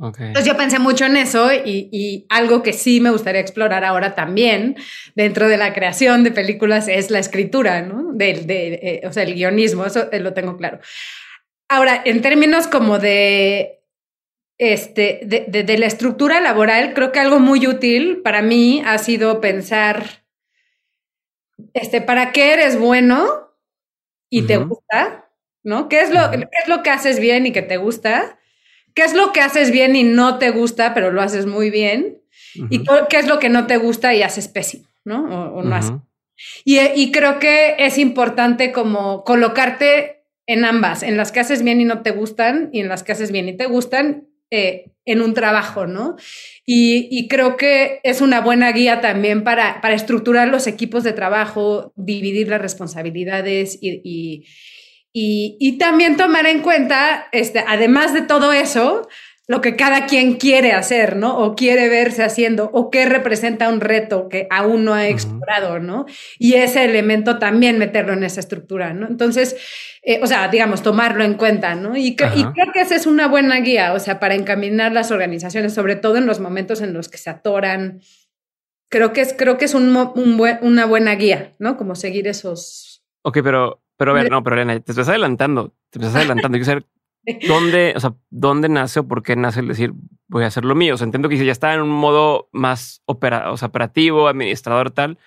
Entonces 0.00 0.44
yo 0.44 0.56
pensé 0.56 0.78
mucho 0.78 1.06
en 1.06 1.16
eso 1.16 1.50
y, 1.52 2.24
algo 2.28 2.62
que 2.62 2.72
sí 2.72 3.00
me 3.00 3.10
gustaría 3.10 3.40
explorar 3.40 3.84
ahora 3.84 4.14
también 4.14 4.76
dentro 5.16 5.48
de 5.48 5.56
la 5.56 5.72
creación 5.72 6.22
de 6.22 6.30
películas 6.30 6.86
es 6.86 7.10
la 7.10 7.18
escritura, 7.18 7.82
¿no? 7.82 8.12
De, 8.12 8.30
eh, 8.48 9.00
o 9.04 9.12
sea, 9.12 9.24
el 9.24 9.34
guionismo, 9.34 9.84
eso 9.84 10.08
eh, 10.12 10.20
lo 10.20 10.34
tengo 10.34 10.56
claro. 10.56 10.78
Ahora, 11.68 12.00
en 12.04 12.22
términos 12.22 12.66
como 12.66 12.98
de, 12.98 13.82
este, 14.58 15.20
de, 15.24 15.78
la 15.78 15.86
estructura 15.86 16.40
laboral, 16.40 16.94
creo 16.94 17.12
que 17.12 17.20
algo 17.20 17.40
muy 17.40 17.66
útil 17.66 18.22
para 18.22 18.42
mí 18.42 18.82
ha 18.86 18.98
sido 18.98 19.40
pensar, 19.40 20.24
este, 21.74 22.00
¿para 22.00 22.32
qué 22.32 22.54
eres 22.54 22.78
bueno 22.78 23.52
y 24.30 24.42
te 24.42 24.56
gusta? 24.56 25.30
¿No? 25.62 25.88
¿Qué 25.88 26.00
es, 26.00 26.10
lo, 26.10 26.30
¿Qué 26.30 26.48
es 26.62 26.68
lo 26.68 26.82
que 26.82 26.90
haces 26.90 27.20
bien 27.20 27.46
y 27.46 27.52
que 27.52 27.62
te 27.62 27.76
gusta? 27.76 28.38
qué 28.98 29.04
es 29.04 29.14
lo 29.14 29.32
que 29.32 29.40
haces 29.40 29.70
bien 29.70 29.94
y 29.94 30.02
no 30.02 30.38
te 30.38 30.50
gusta, 30.50 30.92
pero 30.92 31.12
lo 31.12 31.22
haces 31.22 31.46
muy 31.46 31.70
bien, 31.70 32.20
y 32.68 32.82
qué 33.08 33.16
es 33.16 33.28
lo 33.28 33.38
que 33.38 33.48
no 33.48 33.68
te 33.68 33.76
gusta 33.76 34.12
y 34.12 34.24
haces 34.24 34.48
pésimo, 34.48 34.88
¿no? 35.04 35.54
O, 35.54 35.62
no 35.62 35.76
haces. 35.76 35.92
Y, 36.64 37.12
creo 37.12 37.38
que 37.38 37.76
es 37.78 37.96
importante 37.96 38.72
como 38.72 39.22
colocarte 39.22 40.17
en 40.48 40.64
ambas, 40.64 41.04
en 41.04 41.16
las 41.16 41.30
que 41.30 41.38
haces 41.38 41.62
bien 41.62 41.80
y 41.80 41.84
no 41.84 42.02
te 42.02 42.10
gustan, 42.10 42.70
y 42.72 42.80
en 42.80 42.88
las 42.88 43.04
que 43.04 43.12
haces 43.12 43.30
bien 43.30 43.48
y 43.48 43.56
te 43.56 43.66
gustan, 43.66 44.26
eh, 44.50 44.90
en 45.04 45.22
un 45.22 45.34
trabajo, 45.34 45.86
¿no? 45.86 46.16
Y, 46.66 47.28
creo 47.28 47.56
que 47.56 48.00
es 48.02 48.20
una 48.20 48.40
buena 48.40 48.72
guía 48.72 49.00
también 49.00 49.44
para, 49.44 49.80
para 49.80 49.94
estructurar 49.94 50.48
los 50.48 50.66
equipos 50.66 51.04
de 51.04 51.12
trabajo, 51.12 51.92
dividir 51.96 52.48
las 52.48 52.60
responsabilidades 52.60 53.78
y 53.80 54.44
y, 55.20 55.78
también 55.78 56.16
tomar 56.16 56.46
en 56.46 56.60
cuenta, 56.60 57.28
este, 57.32 57.64
además 57.66 58.14
de 58.14 58.22
todo 58.22 58.52
eso, 58.52 59.08
lo 59.48 59.62
que 59.62 59.76
cada 59.76 60.04
quien 60.04 60.34
quiere 60.34 60.72
hacer, 60.72 61.16
¿no? 61.16 61.38
O 61.38 61.56
quiere 61.56 61.88
verse 61.88 62.22
haciendo, 62.22 62.68
o 62.70 62.90
qué 62.90 63.06
representa 63.06 63.70
un 63.70 63.80
reto 63.80 64.28
que 64.28 64.46
aún 64.50 64.84
no 64.84 64.92
ha 64.92 65.08
explorado, 65.08 65.80
¿no? 65.80 66.04
Y 66.38 66.54
ese 66.54 66.84
elemento 66.84 67.38
también 67.38 67.78
meterlo 67.78 68.12
en 68.12 68.24
esa 68.24 68.40
estructura, 68.40 68.92
¿no? 68.92 69.06
Entonces, 69.08 69.56
eh, 70.02 70.20
o 70.22 70.26
sea, 70.26 70.48
digamos, 70.48 70.82
tomarlo 70.82 71.24
en 71.24 71.34
cuenta, 71.34 71.74
¿no? 71.74 71.96
Y, 71.96 72.14
creo 72.14 72.72
que 72.74 72.82
esa 72.82 72.94
es 72.94 73.06
una 73.06 73.26
buena 73.26 73.58
guía, 73.60 73.94
o 73.94 73.98
sea, 73.98 74.20
para 74.20 74.34
encaminar 74.34 74.92
las 74.92 75.10
organizaciones, 75.10 75.72
sobre 75.72 75.96
todo 75.96 76.18
en 76.18 76.26
los 76.26 76.40
momentos 76.40 76.82
en 76.82 76.92
los 76.92 77.08
que 77.08 77.16
se 77.16 77.30
atoran. 77.30 78.02
Creo 78.90 79.14
que 79.14 79.22
es, 79.22 79.34
creo 79.36 79.56
que 79.56 79.64
es 79.64 79.72
un, 79.72 79.96
una 80.60 80.84
buena 80.84 81.14
guía, 81.14 81.54
¿no? 81.58 81.78
Como 81.78 81.94
seguir 81.94 82.28
esos. 82.28 83.02
Ok, 83.22 83.38
pero 83.42 83.82
Pero 83.96 84.10
a 84.10 84.14
ver, 84.14 84.30
no, 84.30 84.42
pero 84.42 84.56
Elena, 84.56 84.78
te 84.78 84.92
estás 84.92 85.08
adelantando, 85.08 85.74
te 85.88 86.00
estás 86.00 86.16
adelantando. 86.16 86.56
Hay 86.56 86.60
que 86.60 86.66
saber 86.66 86.86
dónde, 87.46 87.94
o 87.96 88.00
sea, 88.00 88.14
dónde 88.30 88.68
nace 88.68 89.00
o 89.00 89.08
por 89.08 89.22
qué 89.22 89.36
nace 89.36 89.60
el 89.60 89.68
decir 89.68 89.92
voy 90.28 90.44
a 90.44 90.48
hacer 90.48 90.64
lo 90.64 90.74
mío. 90.74 90.94
O 90.94 90.96
sea, 90.96 91.04
entiendo 91.04 91.28
que 91.28 91.44
ya 91.44 91.52
está 91.52 91.74
en 91.74 91.80
un 91.82 91.90
modo 91.90 92.48
más 92.52 93.02
opera, 93.06 93.50
o 93.52 93.56
sea, 93.56 93.68
operativo, 93.68 94.28
administrador, 94.28 94.90
tal, 94.90 95.18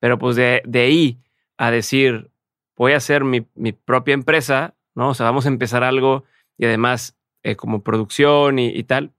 pero 0.00 0.18
pues 0.18 0.36
de, 0.36 0.62
de 0.66 0.80
ahí 0.80 1.18
a 1.56 1.70
decir 1.70 2.30
voy 2.76 2.92
a 2.92 2.98
hacer 2.98 3.24
mi, 3.24 3.46
mi, 3.54 3.72
propia 3.72 4.14
empresa, 4.14 4.74
¿no? 4.94 5.10
O 5.10 5.14
sea, 5.14 5.26
vamos 5.26 5.46
a 5.46 5.48
empezar 5.48 5.82
algo 5.82 6.24
y 6.58 6.66
además 6.66 7.16
eh, 7.42 7.56
como 7.56 7.82
producción 7.82 8.58
y, 8.58 8.68
y, 8.68 8.84
tal, 8.84 9.12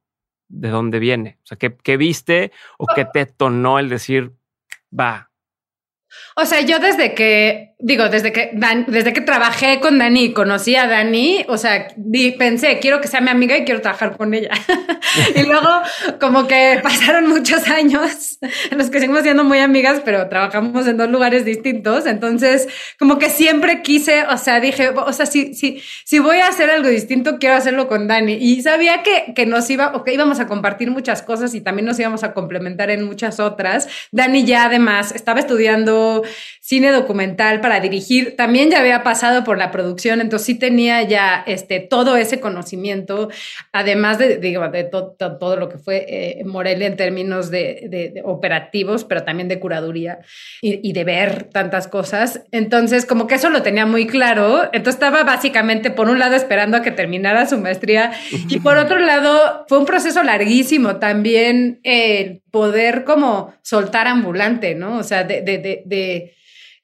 ¿de 0.48 0.70
dónde 0.70 1.00
viene? 1.00 1.40
O 1.44 1.48
sea, 1.48 1.58
¿qué, 1.58 1.76
qué 1.76 1.98
viste 1.98 2.52
o 2.78 2.86
qué 2.94 3.06
te 3.06 3.26
tonó 3.26 3.80
el 3.80 3.90
decir, 3.90 4.34
va, 4.98 5.28
o 6.36 6.46
sea, 6.46 6.62
yo 6.62 6.80
desde 6.80 7.14
que, 7.14 7.76
digo, 7.80 8.10
desde 8.10 8.32
que, 8.32 8.52
desde 8.88 9.14
que 9.14 9.22
trabajé 9.22 9.80
con 9.80 10.00
Dani 10.00 10.34
conocí 10.34 10.76
a 10.76 10.88
Dani, 10.88 11.46
o 11.48 11.58
sea, 11.58 11.88
pensé, 12.40 12.80
quiero 12.80 13.02
que 13.02 13.08
sea 13.08 13.22
mi 13.22 13.30
amiga 13.30 13.56
y 13.56 13.66
quiero 13.66 13.82
trabajar 13.82 14.18
con 14.18 14.34
ella. 14.34 14.50
y 15.36 15.44
luego, 15.44 15.70
como 16.20 16.48
que 16.48 16.80
pasaron 16.82 17.28
muchos 17.28 17.68
años 17.70 18.40
en 18.72 18.80
los 18.80 18.90
que 18.90 19.00
seguimos 19.00 19.22
siendo 19.22 19.44
muy 19.44 19.60
amigas, 19.60 20.02
pero 20.04 20.28
trabajamos 20.28 20.88
en 20.88 20.98
dos 20.98 21.10
lugares 21.10 21.46
distintos. 21.46 22.08
Entonces, 22.08 22.68
como 22.98 23.20
que 23.20 23.30
siempre 23.30 23.84
quise, 23.84 24.24
o 24.24 24.38
sea, 24.38 24.60
dije, 24.60 24.90
o 24.90 25.14
sea, 25.14 25.28
si, 25.28 25.54
si, 25.54 25.82
si 26.04 26.18
voy 26.18 26.38
a 26.38 26.48
hacer 26.48 26.72
algo 26.72 26.90
distinto, 26.90 27.38
quiero 27.38 27.56
hacerlo 27.56 27.88
con 27.88 28.08
Dani. 28.08 28.34
Y 28.34 28.64
sabía 28.64 29.04
que, 29.04 29.34
que 29.36 29.46
nos 29.46 29.70
iba, 29.70 29.96
o 29.96 30.04
que 30.04 30.16
íbamos 30.16 30.40
a 30.40 30.48
compartir 30.48 30.90
muchas 30.90 31.22
cosas 31.22 31.54
y 31.54 31.62
también 31.62 31.86
nos 31.86 32.00
íbamos 32.00 32.24
a 32.24 32.34
complementar 32.34 32.90
en 32.90 33.04
muchas 33.04 33.40
otras. 33.40 33.88
Dani 34.12 34.46
ya 34.46 34.66
además 34.66 35.12
estaba 35.12 35.40
estudiando 35.40 36.24
cine 36.68 36.92
documental 36.92 37.62
para 37.62 37.80
dirigir, 37.80 38.36
también 38.36 38.70
ya 38.70 38.82
había 38.82 39.02
pasado 39.02 39.46
por 39.46 39.58
la 39.58 39.72
producción, 39.72 40.20
entonces 40.20 40.48
sí 40.48 40.56
tenía 40.56 41.02
ya 41.04 41.42
este, 41.48 41.80
todo 41.80 42.18
ese 42.18 42.42
conocimiento, 42.42 43.30
además 43.72 44.18
de, 44.18 44.36
de 44.36 44.84
todo 45.40 45.56
lo 45.56 45.70
que 45.70 45.78
fue 45.78 46.06
eh, 46.10 46.44
Morelia 46.44 46.88
en 46.88 46.98
términos 46.98 47.50
de, 47.52 48.22
operativos, 48.26 49.06
pero 49.06 49.24
también 49.24 49.48
de 49.48 49.62
curaduría 49.62 50.20
y, 50.62 50.92
de 50.92 51.04
ver 51.06 51.44
tantas 51.46 51.88
cosas. 51.88 52.42
Entonces, 52.52 53.06
como 53.06 53.28
que 53.28 53.36
eso 53.36 53.50
lo 53.50 53.62
tenía 53.62 53.86
muy 53.86 54.06
claro. 54.06 54.64
Entonces 54.74 54.96
estaba 54.96 55.24
básicamente, 55.24 55.90
por 55.90 56.10
un 56.10 56.20
lado, 56.20 56.36
esperando 56.36 56.76
a 56.76 56.82
que 56.82 56.92
terminara 56.92 57.46
su 57.46 57.58
maestría 57.60 58.12
y 58.50 58.60
por 58.60 58.78
otro 58.78 59.00
lado, 59.00 59.64
fue 59.70 59.78
un 59.78 59.86
proceso 59.86 60.22
larguísimo 60.22 60.98
también 60.98 61.80
el 61.84 62.42
poder 62.52 63.06
como 63.06 63.54
soltar 63.62 64.08
ambulante, 64.08 64.76
¿no? 64.76 64.98
O 64.98 65.04
sea, 65.04 65.24
de, 65.24 65.42
de, 65.42 65.84
de, 65.86 66.37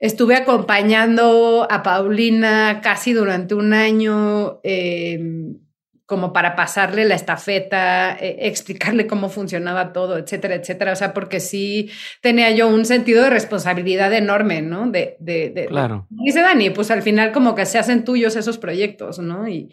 estuve 0.04 0.36
acompañando 0.36 1.66
a 1.70 1.82
Paulina 1.82 2.82
casi 2.84 3.14
durante 3.14 3.56
un 3.56 3.72
año, 3.72 4.60
em, 4.62 5.60
como 6.06 6.34
para 6.34 6.58
pasarle 6.58 7.06
la 7.06 7.16
estafeta, 7.16 8.18
eh, 8.20 8.36
explicarle 8.42 9.08
cómo 9.08 9.30
funcionaba 9.30 9.94
todo, 9.94 10.18
etcétera, 10.18 10.56
etcétera. 10.56 10.92
O 10.92 10.96
sea, 10.98 11.14
porque 11.14 11.40
sí 11.40 11.90
tenía 12.22 12.52
yo 12.52 12.68
un 12.68 12.84
sentido 12.84 13.24
de 13.24 13.30
responsabilidad 13.30 14.12
enorme, 14.12 14.62
¿no? 14.62 14.92
De, 14.92 15.16
de, 15.22 15.52
de 15.52 15.68
claro. 15.68 16.06
Dice 16.10 16.42
Dani, 16.42 16.70
pues 16.72 16.92
al 16.92 17.02
final 17.02 17.32
como 17.32 17.56
que 17.56 17.66
se 17.66 17.80
hacen 17.80 18.04
tuyos 18.04 18.36
esos 18.36 18.58
proyectos, 18.58 19.20
¿no? 19.20 19.48
Y, 19.48 19.70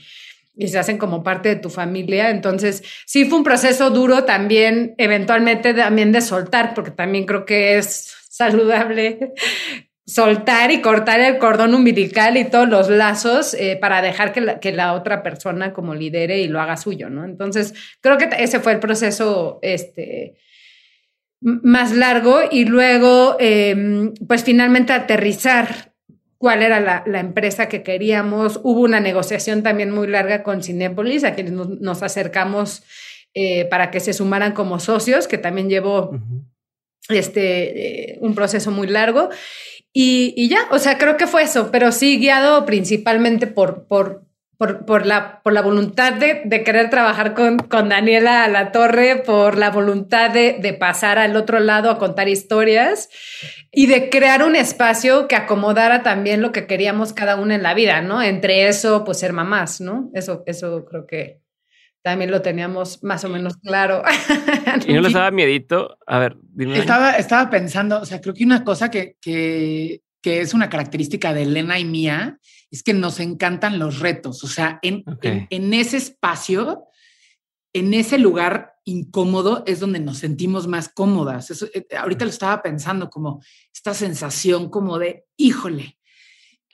y 0.54 0.68
se 0.68 0.78
hacen 0.78 0.96
como 0.96 1.24
parte 1.24 1.48
de 1.48 1.56
tu 1.56 1.70
familia. 1.70 2.30
Entonces, 2.30 2.84
sí 3.04 3.24
fue 3.24 3.38
un 3.38 3.44
proceso 3.44 3.90
duro 3.90 4.22
también, 4.22 4.94
eventualmente 4.96 5.74
también 5.74 6.12
de 6.12 6.20
soltar, 6.20 6.72
porque 6.72 6.92
también 6.92 7.26
creo 7.26 7.44
que 7.44 7.78
es 7.78 8.14
saludable 8.28 9.32
soltar 10.10 10.72
y 10.72 10.80
cortar 10.80 11.20
el 11.20 11.38
cordón 11.38 11.72
umbilical 11.72 12.36
y 12.36 12.44
todos 12.44 12.68
los 12.68 12.90
lazos 12.90 13.54
eh, 13.54 13.78
para 13.80 14.02
dejar 14.02 14.32
que 14.32 14.40
la, 14.40 14.58
que 14.58 14.72
la, 14.72 14.94
otra 14.94 15.22
persona 15.22 15.72
como 15.72 15.94
lidere 15.94 16.40
y 16.40 16.48
lo 16.48 16.60
haga 16.60 16.76
suyo, 16.76 17.08
¿no? 17.10 17.24
Entonces, 17.24 17.74
creo 18.00 18.18
que 18.18 18.28
ese 18.38 18.58
fue 18.58 18.72
el 18.72 18.80
proceso 18.80 19.60
este, 19.62 20.34
más 21.40 21.92
largo 21.92 22.40
y 22.50 22.64
luego, 22.64 23.36
em, 23.38 24.12
pues 24.26 24.42
finalmente 24.42 24.92
aterrizar 24.92 25.92
cuál 26.38 26.62
era 26.62 26.80
la, 26.80 27.04
la, 27.06 27.20
empresa 27.20 27.68
que 27.68 27.84
queríamos. 27.84 28.58
Hubo 28.64 28.80
una 28.80 28.98
negociación 28.98 29.62
también 29.62 29.92
muy 29.92 30.08
larga 30.08 30.42
con 30.42 30.62
Cinépolis, 30.64 31.22
a 31.22 31.34
quienes 31.34 31.52
nos, 31.52 32.02
acercamos 32.02 32.82
eh, 33.32 33.66
para 33.66 33.92
que 33.92 34.00
se 34.00 34.12
sumaran 34.12 34.54
como 34.54 34.80
socios, 34.80 35.28
que 35.28 35.38
también 35.38 35.68
llevó 35.68 36.18
este, 37.08 38.14
eh, 38.14 38.18
un 38.20 38.34
proceso 38.34 38.72
muy 38.72 38.88
largo. 38.88 39.28
Y, 39.92 40.34
y, 40.36 40.48
ya, 40.48 40.68
o 40.70 40.78
sea, 40.78 40.98
creo 40.98 41.16
que 41.16 41.26
fue 41.26 41.42
eso, 41.42 41.70
pero 41.72 41.90
sí 41.90 42.18
guiado 42.18 42.64
principalmente 42.64 43.48
por, 43.48 43.86
por, 43.86 44.24
por, 44.56 44.84
por, 44.84 45.04
la, 45.04 45.40
por 45.42 45.52
la 45.52 45.62
voluntad 45.62 46.12
de, 46.12 46.42
de 46.44 46.62
querer 46.62 46.90
trabajar 46.90 47.34
con, 47.34 47.58
con, 47.58 47.88
Daniela 47.88 48.44
a 48.44 48.48
la 48.48 48.70
torre, 48.70 49.16
por 49.16 49.58
la 49.58 49.70
voluntad 49.70 50.30
de, 50.30 50.58
de, 50.60 50.74
pasar 50.74 51.18
al 51.18 51.34
otro 51.34 51.58
lado 51.58 51.90
a 51.90 51.98
contar 51.98 52.28
historias 52.28 53.08
y 53.72 53.86
de 53.86 54.10
crear 54.10 54.44
un 54.44 54.54
espacio 54.54 55.26
que 55.26 55.34
acomodara 55.34 56.02
también 56.04 56.40
lo 56.40 56.52
que 56.52 56.66
queríamos 56.66 57.12
cada 57.12 57.34
una 57.36 57.56
en 57.56 57.64
la 57.64 57.74
vida, 57.74 58.00
¿no? 58.00 58.22
Entre 58.22 58.68
eso, 58.68 59.02
pues 59.04 59.18
ser 59.18 59.32
mamás, 59.32 59.80
¿no? 59.80 60.10
Eso, 60.14 60.44
eso 60.46 60.84
creo 60.84 61.06
que 61.06 61.40
también 62.02 62.30
lo 62.30 62.42
teníamos 62.42 63.02
más 63.02 63.24
o 63.24 63.28
menos 63.28 63.56
claro. 63.58 64.02
¿Y 64.86 64.92
no 64.94 65.00
les 65.02 65.12
daba 65.12 65.30
miedito? 65.30 65.98
A 66.06 66.18
ver, 66.18 66.36
dime. 66.40 66.78
Estaba, 66.78 67.12
estaba 67.12 67.50
pensando, 67.50 68.00
o 68.00 68.06
sea, 68.06 68.20
creo 68.20 68.34
que 68.34 68.44
una 68.44 68.64
cosa 68.64 68.90
que, 68.90 69.16
que, 69.20 70.02
que 70.22 70.40
es 70.40 70.54
una 70.54 70.68
característica 70.68 71.34
de 71.34 71.42
Elena 71.42 71.78
y 71.78 71.84
mía 71.84 72.38
es 72.70 72.82
que 72.82 72.94
nos 72.94 73.20
encantan 73.20 73.78
los 73.78 73.98
retos. 73.98 74.44
O 74.44 74.48
sea, 74.48 74.78
en, 74.82 75.04
en, 75.22 75.74
ese 75.74 75.96
espacio, 75.96 76.84
en 77.72 77.92
ese 77.94 78.18
lugar 78.18 78.74
incómodo 78.84 79.62
es 79.66 79.80
donde 79.80 80.00
nos 80.00 80.18
sentimos 80.18 80.66
más 80.66 80.88
cómodas. 80.88 81.50
Eso, 81.50 81.66
eh, 81.74 81.86
ahorita 81.96 82.24
lo 82.24 82.30
estaba 82.30 82.62
pensando 82.62 83.10
como 83.10 83.42
esta 83.74 83.92
sensación 83.92 84.70
como 84.70 84.98
de, 84.98 85.26
híjole, 85.36 85.98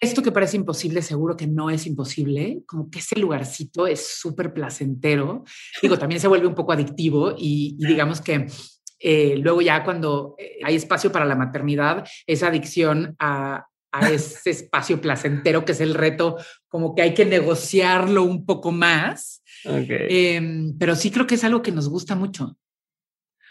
esto 0.00 0.22
que 0.22 0.32
parece 0.32 0.56
imposible, 0.56 1.02
seguro 1.02 1.36
que 1.36 1.46
no 1.46 1.70
es 1.70 1.86
imposible, 1.86 2.62
como 2.66 2.90
que 2.90 2.98
ese 2.98 3.18
lugarcito 3.18 3.86
es 3.86 4.06
súper 4.18 4.52
placentero. 4.52 5.44
Digo, 5.80 5.98
también 5.98 6.20
se 6.20 6.28
vuelve 6.28 6.46
un 6.46 6.54
poco 6.54 6.72
adictivo 6.72 7.34
y, 7.36 7.76
digamos 7.78 8.20
que 8.20 8.46
eh, 8.98 9.36
luego 9.38 9.60
ya 9.62 9.84
cuando 9.84 10.34
eh, 10.38 10.58
hay 10.64 10.76
espacio 10.76 11.12
para 11.12 11.24
la 11.24 11.36
maternidad, 11.36 12.06
esa 12.26 12.48
adicción 12.48 13.14
a, 13.18 13.66
a 13.92 14.10
ese 14.10 14.50
espacio 14.50 15.00
placentero 15.00 15.64
que 15.64 15.72
es 15.72 15.80
el 15.80 15.94
reto, 15.94 16.36
como 16.68 16.94
que 16.94 17.02
hay 17.02 17.14
que 17.14 17.24
negociarlo 17.24 18.22
un 18.22 18.44
poco 18.44 18.72
más. 18.72 19.42
Em, 19.64 20.76
pero 20.78 20.94
sí 20.94 21.10
creo 21.10 21.26
que 21.26 21.34
es 21.34 21.44
algo 21.44 21.62
que 21.62 21.72
nos 21.72 21.88
gusta 21.88 22.14
mucho. 22.14 22.56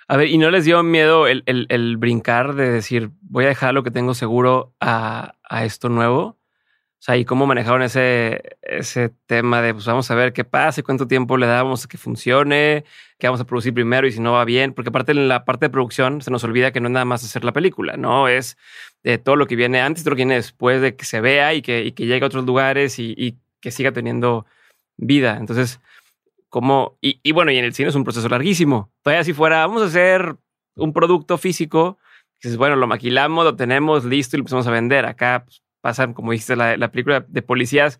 A 0.07 0.17
ver, 0.17 0.27
¿y 0.27 0.37
no 0.37 0.51
les 0.51 0.65
dio 0.65 0.83
miedo 0.83 1.27
el, 1.27 1.43
el, 1.45 1.97
brincar 1.97 2.53
de 2.53 2.69
decir, 2.69 3.09
voy 3.21 3.45
a 3.45 3.47
dejar 3.47 3.73
lo 3.73 3.83
que 3.83 3.89
tengo 3.89 4.13
seguro 4.13 4.75
a, 4.79 5.35
a 5.43 5.65
esto 5.65 5.89
nuevo? 5.89 6.21
O 6.23 6.37
sea, 7.05 7.17
¿y 7.17 7.25
cómo 7.25 7.47
manejaron 7.47 7.81
ese, 7.83 8.57
ese 8.61 9.09
tema 9.27 9.61
de, 9.61 9.73
pues 9.73 9.85
vamos 9.85 10.09
a 10.11 10.15
ver 10.15 10.33
qué 10.33 10.43
pasa 10.43 10.81
y 10.81 10.83
cuánto 10.83 11.07
tiempo 11.07 11.37
le 11.37 11.47
damos 11.47 11.85
a 11.85 11.87
que 11.87 11.97
funcione, 11.97 12.85
qué 13.19 13.27
vamos 13.27 13.41
a 13.41 13.45
producir 13.45 13.73
primero 13.73 14.07
y 14.07 14.11
si 14.11 14.19
no 14.19 14.33
va 14.33 14.45
bien? 14.45 14.73
Porque 14.73 14.89
aparte 14.89 15.11
en 15.11 15.27
la 15.27 15.45
parte 15.45 15.67
de 15.67 15.69
producción 15.71 16.21
se 16.21 16.31
nos 16.31 16.43
olvida 16.43 16.71
que 16.71 16.79
no 16.81 16.87
es 16.87 16.93
nada 16.93 17.05
más 17.05 17.23
hacer 17.23 17.43
la 17.43 17.53
película, 17.53 17.97
¿no? 17.97 18.27
Es 18.27 18.57
de 19.03 19.17
todo 19.17 19.35
lo 19.35 19.47
que 19.47 19.55
viene 19.55 19.81
antes, 19.81 20.03
todo 20.03 20.11
lo 20.11 20.15
que 20.17 20.21
viene 20.21 20.35
después 20.35 20.81
de 20.81 20.95
que 20.95 21.05
se 21.05 21.21
vea 21.21 21.53
y 21.53 21.61
que, 21.61 21.93
que 21.95 22.05
llegue 22.05 22.23
a 22.23 22.27
otros 22.27 22.45
lugares 22.45 22.99
y 22.99 23.39
que 23.59 23.71
siga 23.71 23.91
teniendo 23.91 24.45
vida. 24.97 25.37
Entonces, 25.37 25.79
¿cómo? 26.49 26.97
Y, 27.01 27.19
y, 27.23 27.31
bueno, 27.31 27.51
y 27.51 27.57
en 27.57 27.65
el 27.65 27.73
cine 27.73 27.89
es 27.89 27.95
un 27.95 28.03
proceso 28.03 28.27
larguísimo. 28.29 28.91
Todavía 29.01 29.23
si 29.23 29.33
fuera, 29.33 29.65
vamos 29.65 29.81
a 29.83 29.85
hacer 29.85 30.35
un 30.75 30.93
producto 30.93 31.37
físico, 31.37 31.97
dices, 32.41 32.57
bueno, 32.57 32.75
lo 32.75 32.87
maquilamos, 32.87 33.45
lo 33.45 33.55
tenemos 33.55 34.05
listo 34.05 34.35
y 34.35 34.39
lo 34.39 34.41
empezamos 34.41 34.67
a 34.67 34.71
vender. 34.71 35.05
Acá 35.05 35.43
pues, 35.45 35.63
pasan, 35.81 36.13
como 36.13 36.31
dijiste, 36.31 36.55
la, 36.55 36.77
la, 36.77 36.91
película 36.91 37.25
de 37.27 37.41
policías, 37.41 37.99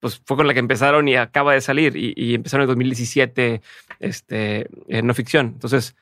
pues 0.00 0.20
fue 0.24 0.36
con 0.36 0.46
la 0.46 0.54
que 0.54 0.60
empezaron 0.60 1.08
y 1.08 1.16
acaba 1.16 1.54
de 1.54 1.60
salir 1.60 1.96
y, 1.96 2.12
y 2.16 2.34
empezaron 2.34 2.64
en 2.64 2.68
2017 2.68 3.62
este, 4.00 4.68
en 4.88 5.06
no 5.06 5.14
ficción. 5.14 5.46
Entonces, 5.46 5.96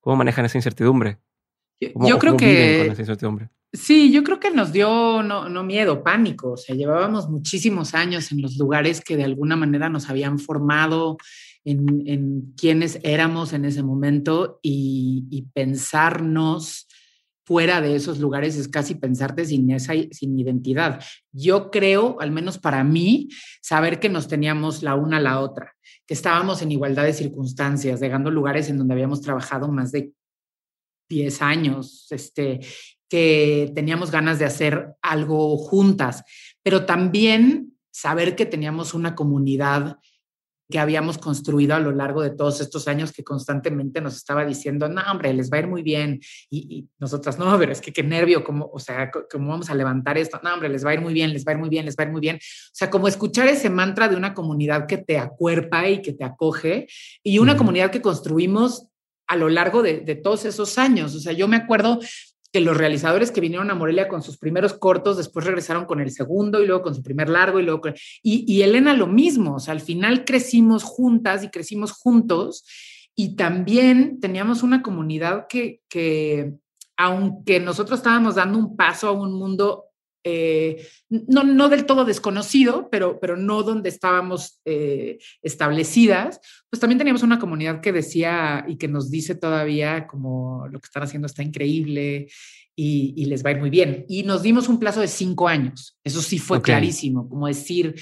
¿cómo 0.00 0.16
manejan 0.16 0.44
esa 0.44 0.58
incertidumbre? 0.58 1.18
Yo 1.80 2.18
creo 2.18 2.36
que... 2.36 2.92
Sí, 3.72 4.10
yo 4.10 4.24
creo 4.24 4.40
que 4.40 4.50
nos 4.50 4.72
dio 4.72 5.22
no, 5.22 5.48
no, 5.50 5.62
miedo, 5.62 6.02
pánico. 6.02 6.52
O 6.52 6.56
sea, 6.56 6.74
llevábamos 6.74 7.28
muchísimos 7.28 7.94
años 7.94 8.32
en 8.32 8.40
los 8.40 8.56
lugares 8.56 9.02
que 9.02 9.16
de 9.16 9.24
alguna 9.24 9.56
manera 9.56 9.90
nos 9.90 10.08
habían 10.08 10.38
formado 10.38 11.18
en, 11.64 12.02
en 12.06 12.54
quiénes 12.56 12.98
éramos 13.02 13.52
en 13.52 13.66
ese 13.66 13.82
momento 13.82 14.58
y, 14.62 15.46
pensarnos 15.52 16.86
fuera 17.44 17.80
de 17.80 17.96
esos 17.96 18.18
lugares 18.18 18.56
es 18.56 18.68
casi 18.68 18.94
pensarte 18.94 19.44
sin 19.44 19.70
esa 19.70 19.94
sin 20.12 20.38
identidad. 20.38 21.02
Yo 21.32 21.70
creo, 21.70 22.20
al 22.20 22.30
menos 22.30 22.58
para 22.58 22.84
mí, 22.84 23.28
saber 23.62 24.00
que 24.00 24.08
nos 24.08 24.28
teníamos 24.28 24.82
la 24.82 24.94
una 24.94 25.18
a 25.18 25.20
la 25.20 25.40
otra, 25.40 25.74
que 26.06 26.14
estábamos 26.14 26.62
en 26.62 26.72
igualdad 26.72 27.04
de 27.04 27.14
circunstancias, 27.14 28.00
llegando 28.00 28.30
lugares 28.30 28.68
en 28.68 28.78
donde 28.78 28.94
habíamos 28.94 29.20
trabajado 29.20 29.68
más 29.68 29.92
de 29.92 30.12
10 31.08 31.42
años, 31.42 32.06
este, 32.10 32.60
que 33.08 33.72
teníamos 33.74 34.10
ganas 34.10 34.38
de 34.38 34.44
hacer 34.44 34.94
algo 35.02 35.56
juntas, 35.56 36.24
pero 36.62 36.84
también 36.84 37.78
saber 37.90 38.36
que 38.36 38.46
teníamos 38.46 38.94
una 38.94 39.14
comunidad 39.14 39.98
que 40.70 40.78
habíamos 40.78 41.16
construido 41.16 41.74
a 41.74 41.80
lo 41.80 41.92
largo 41.92 42.22
de 42.22 42.30
todos 42.30 42.60
estos 42.60 42.88
años 42.88 43.12
que 43.12 43.24
constantemente 43.24 44.00
nos 44.00 44.16
estaba 44.16 44.44
diciendo, 44.44 44.88
no, 44.88 45.00
hombre, 45.10 45.32
les 45.32 45.50
va 45.50 45.56
a 45.56 45.60
ir 45.60 45.66
muy 45.66 45.82
bien. 45.82 46.20
Y, 46.50 46.86
nosotras, 46.98 47.38
no, 47.38 47.58
pero 47.58 47.72
es 47.72 47.80
que 47.80 47.92
qué 47.92 48.02
nervio, 48.02 48.44
como, 48.44 48.70
o 48.72 48.78
sea, 48.78 49.10
¿cómo 49.30 49.50
vamos 49.50 49.70
a 49.70 49.74
levantar 49.74 50.18
esto? 50.18 50.38
No, 50.42 50.52
hombre, 50.52 50.68
les 50.68 50.84
va 50.84 50.90
a 50.90 50.94
ir 50.94 51.00
muy 51.00 51.14
bien, 51.14 51.32
les 51.32 51.44
va 51.46 51.52
a 51.52 51.54
ir 51.54 51.58
muy 51.58 51.70
bien, 51.70 51.86
les 51.86 51.96
va 51.96 52.04
a 52.04 52.06
ir 52.06 52.12
muy 52.12 52.20
bien. 52.20 52.36
O 52.36 52.74
sea, 52.74 52.90
como 52.90 53.08
escuchar 53.08 53.48
ese 53.48 53.70
mantra 53.70 54.08
de 54.08 54.16
una 54.16 54.34
comunidad 54.34 54.86
que 54.86 54.98
te 54.98 55.18
acuerpa 55.18 55.88
y 55.88 56.02
que 56.02 56.12
te 56.12 56.24
acoge 56.24 56.86
y 57.22 57.38
una 57.38 57.56
comunidad 57.56 57.90
que 57.90 58.02
construimos 58.02 58.88
a 59.26 59.36
lo 59.36 59.48
largo 59.48 59.82
de, 59.82 60.00
de, 60.00 60.16
todos 60.16 60.44
esos 60.44 60.78
años. 60.78 61.14
O 61.14 61.20
sea, 61.20 61.32
yo 61.32 61.48
me 61.48 61.56
acuerdo 61.56 61.98
que 62.52 62.60
los 62.60 62.76
realizadores 62.76 63.30
que 63.30 63.40
vinieron 63.40 63.70
a 63.70 63.74
Morelia 63.74 64.08
con 64.08 64.22
sus 64.22 64.38
primeros 64.38 64.74
cortos, 64.74 65.16
después 65.16 65.44
regresaron 65.44 65.84
con 65.84 66.00
el 66.00 66.10
segundo 66.10 66.62
y 66.62 66.66
luego 66.66 66.82
con 66.82 66.94
su 66.94 67.02
primer 67.02 67.28
largo 67.28 67.60
y 67.60 67.62
luego 67.62 67.82
y, 68.22 68.62
Elena 68.62 68.94
lo 68.94 69.06
mismo, 69.06 69.56
o 69.56 69.60
sea, 69.60 69.72
al 69.72 69.80
final 69.80 70.24
crecimos 70.24 70.82
juntas 70.82 71.44
y 71.44 71.50
crecimos 71.50 71.92
juntos 71.92 72.64
y 73.14 73.36
también 73.36 74.20
teníamos 74.20 74.62
una 74.62 74.82
comunidad 74.82 75.46
que, 75.48 75.80
que 75.88 76.54
aunque 76.96 77.60
nosotros 77.60 78.00
estábamos 78.00 78.36
dando 78.36 78.58
un 78.58 78.76
paso 78.76 79.08
a 79.08 79.12
un 79.12 79.34
mundo 79.34 79.87
eh, 80.30 80.86
no, 81.08 81.42
no 81.42 81.70
del 81.70 81.86
todo 81.86 82.04
desconocido, 82.04 82.90
pero, 82.90 83.18
pero 83.18 83.38
no 83.38 83.62
donde 83.62 83.88
estábamos 83.88 84.60
eh, 84.66 85.18
establecidas, 85.40 86.38
pues 86.68 86.80
también 86.80 86.98
teníamos 86.98 87.22
una 87.22 87.38
comunidad 87.38 87.80
que 87.80 87.92
decía 87.92 88.66
y 88.68 88.76
que 88.76 88.88
nos 88.88 89.10
dice 89.10 89.34
todavía 89.34 90.06
como 90.06 90.66
lo 90.70 90.80
que 90.80 90.84
están 90.84 91.02
haciendo 91.02 91.26
está 91.26 91.42
increíble 91.42 92.28
y, 92.76 93.24
les 93.24 93.42
va 93.42 93.48
a 93.48 93.52
ir 93.54 93.58
muy 93.58 93.70
bien. 93.70 94.04
Y 94.06 94.22
nos 94.22 94.42
dimos 94.42 94.68
un 94.68 94.78
plazo 94.78 95.00
de 95.00 95.08
cinco 95.08 95.48
años, 95.48 95.98
eso 96.04 96.20
sí 96.20 96.38
fue 96.38 96.60
clarísimo, 96.60 97.26
como 97.26 97.46
decir, 97.46 97.94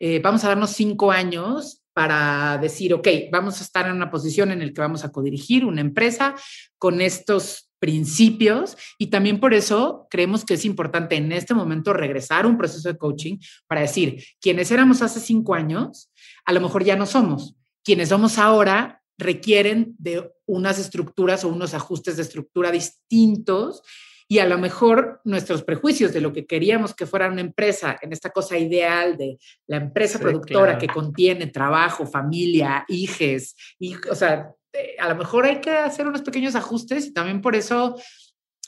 eh, 0.00 0.20
vamos 0.20 0.42
a 0.44 0.48
darnos 0.48 0.70
cinco 0.70 1.12
años 1.12 1.82
para 1.92 2.58
decir, 2.58 2.94
ok, 2.94 3.08
vamos 3.30 3.60
a 3.60 3.64
estar 3.64 3.86
en 3.86 3.92
una 3.92 4.10
posición 4.10 4.50
en 4.50 4.60
la 4.60 4.72
que 4.72 4.80
vamos 4.80 5.04
a 5.04 5.12
codirigir 5.12 5.66
una 5.66 5.82
empresa 5.82 6.34
con 6.78 7.02
estos 7.02 7.70
principios 7.84 8.78
y 8.96 9.08
también 9.08 9.38
por 9.38 9.52
eso 9.52 10.06
creemos 10.08 10.46
que 10.46 10.54
es 10.54 10.64
importante 10.64 11.16
en 11.16 11.30
este 11.32 11.52
momento 11.52 11.92
regresar 11.92 12.46
a 12.46 12.48
un 12.48 12.56
proceso 12.56 12.88
de 12.88 12.96
coaching 12.96 13.36
para 13.66 13.82
decir, 13.82 14.24
quienes 14.40 14.70
éramos 14.70 15.02
hace 15.02 15.20
cinco 15.20 15.54
años, 15.54 16.10
a 16.46 16.54
lo 16.54 16.62
mejor 16.62 16.82
ya 16.82 16.96
no 16.96 17.04
somos. 17.04 17.56
Quienes 17.84 18.08
somos 18.08 18.38
ahora 18.38 19.02
requieren 19.18 19.94
de 19.98 20.32
unas 20.46 20.78
estructuras 20.78 21.44
o 21.44 21.50
unos 21.50 21.74
ajustes 21.74 22.16
de 22.16 22.22
estructura 22.22 22.70
distintos 22.70 23.82
y 24.28 24.38
a 24.38 24.46
lo 24.46 24.56
mejor 24.56 25.20
nuestros 25.24 25.62
prejuicios 25.62 26.14
de 26.14 26.22
lo 26.22 26.32
que 26.32 26.46
queríamos 26.46 26.94
que 26.94 27.04
fuera 27.04 27.28
una 27.28 27.42
empresa, 27.42 27.98
en 28.00 28.14
esta 28.14 28.30
cosa 28.30 28.56
ideal 28.56 29.18
de 29.18 29.36
la 29.66 29.76
empresa 29.76 30.18
productora 30.18 30.78
que 30.78 30.86
contiene 30.86 31.48
trabajo, 31.48 32.06
familia, 32.06 32.86
hijes, 32.88 33.54
y, 33.78 33.94
o 34.10 34.14
sea, 34.14 34.54
a 34.98 35.08
lo 35.08 35.16
mejor 35.16 35.46
hay 35.46 35.60
que 35.60 35.70
hacer 35.70 36.06
unos 36.06 36.22
pequeños 36.22 36.54
ajustes 36.54 37.06
y 37.06 37.12
también 37.12 37.40
por 37.40 37.56
eso 37.56 37.96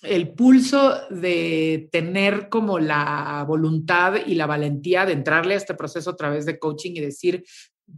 el 0.03 0.35
pulso 0.35 0.95
de 1.11 1.89
tener 1.91 2.49
como 2.49 2.79
la 2.79 3.45
voluntad 3.47 4.15
y 4.27 4.35
la 4.35 4.47
valentía 4.47 5.07
de 5.07 5.13
entrarle 5.13 5.55
a 5.55 5.57
este 5.57 5.75
proceso 5.75 6.11
a 6.11 6.17
través 6.17 6.47
de 6.47 6.59
coaching 6.59 6.93
y 6.95 7.01
decir, 7.01 7.45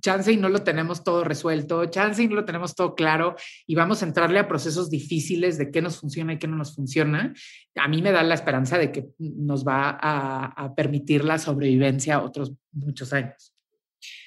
chance 0.01 0.31
y 0.31 0.37
no 0.37 0.49
lo 0.49 0.63
tenemos 0.63 1.03
todo 1.03 1.25
resuelto, 1.25 1.87
chance 1.87 2.23
y 2.23 2.29
no 2.29 2.37
lo 2.37 2.45
tenemos 2.45 2.75
todo 2.75 2.95
claro 2.95 3.37
y 3.67 3.75
vamos 3.75 4.03
a 4.03 4.07
entrarle 4.07 4.39
a 4.39 4.49
procesos 4.49 4.91
difíciles 4.91 5.59
de 5.59 5.71
qué 5.71 5.83
nos 5.83 5.99
funciona 5.99 6.35
y 6.35 6.39
qué 6.39 6.47
no 6.47 6.57
nos 6.57 6.75
funciona, 6.75 7.35
a 7.75 7.89
mí 7.89 8.03
me 8.03 8.13
da 8.13 8.23
la 8.23 8.35
esperanza 8.35 8.79
de 8.79 8.93
que 8.93 9.07
nos 9.19 9.67
va 9.67 9.99
a, 10.01 10.75
permitir 10.77 11.25
la 11.25 11.39
sobrevivencia 11.39 12.23
otros 12.23 12.53
muchos 12.73 13.13
años. 13.13 13.55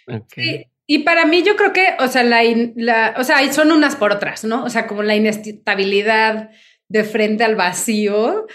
Okay. 0.08 0.66
Y 0.94 1.00
para 1.06 1.26
mí 1.26 1.42
yo 1.42 1.56
creo 1.56 1.72
que, 1.72 1.96
o 2.00 2.10
sea, 2.10 2.22
la, 2.22 3.16
o 3.18 3.24
sea, 3.24 3.54
son 3.54 3.72
unas 3.72 3.96
por 3.96 4.12
otras, 4.12 4.44
¿no? 4.44 4.66
O 4.66 4.70
sea, 4.70 4.88
como 4.88 5.04
la 5.04 5.16
inestabilidad 5.16 6.50
de 6.90 7.06
frente 7.06 7.46
al 7.46 7.56
vacío, 7.56 8.46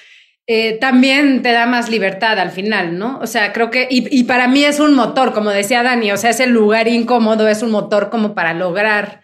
eh, 0.47 0.77
también 0.79 1.41
te 1.41 1.53
da 1.53 1.65
más 1.65 1.89
libertad 1.89 2.39
al 2.39 2.51
final, 2.51 2.99
¿no? 2.99 3.21
O 3.21 3.27
sea, 3.27 3.55
creo 3.55 3.71
que, 3.71 3.89
y, 3.89 4.15
y, 4.15 4.25
para 4.25 4.49
mí 4.49 4.63
es 4.65 4.81
un 4.81 4.93
motor, 4.93 5.33
como 5.33 5.49
decía 5.49 5.83
Dani, 5.83 6.13
o 6.13 6.19
sea, 6.19 6.29
ese 6.29 6.47
lugar 6.47 6.89
incómodo 6.89 7.49
es 7.49 7.63
un 7.63 7.71
motor 7.71 8.11
como 8.11 8.35
para 8.35 8.53
lograr 8.53 9.23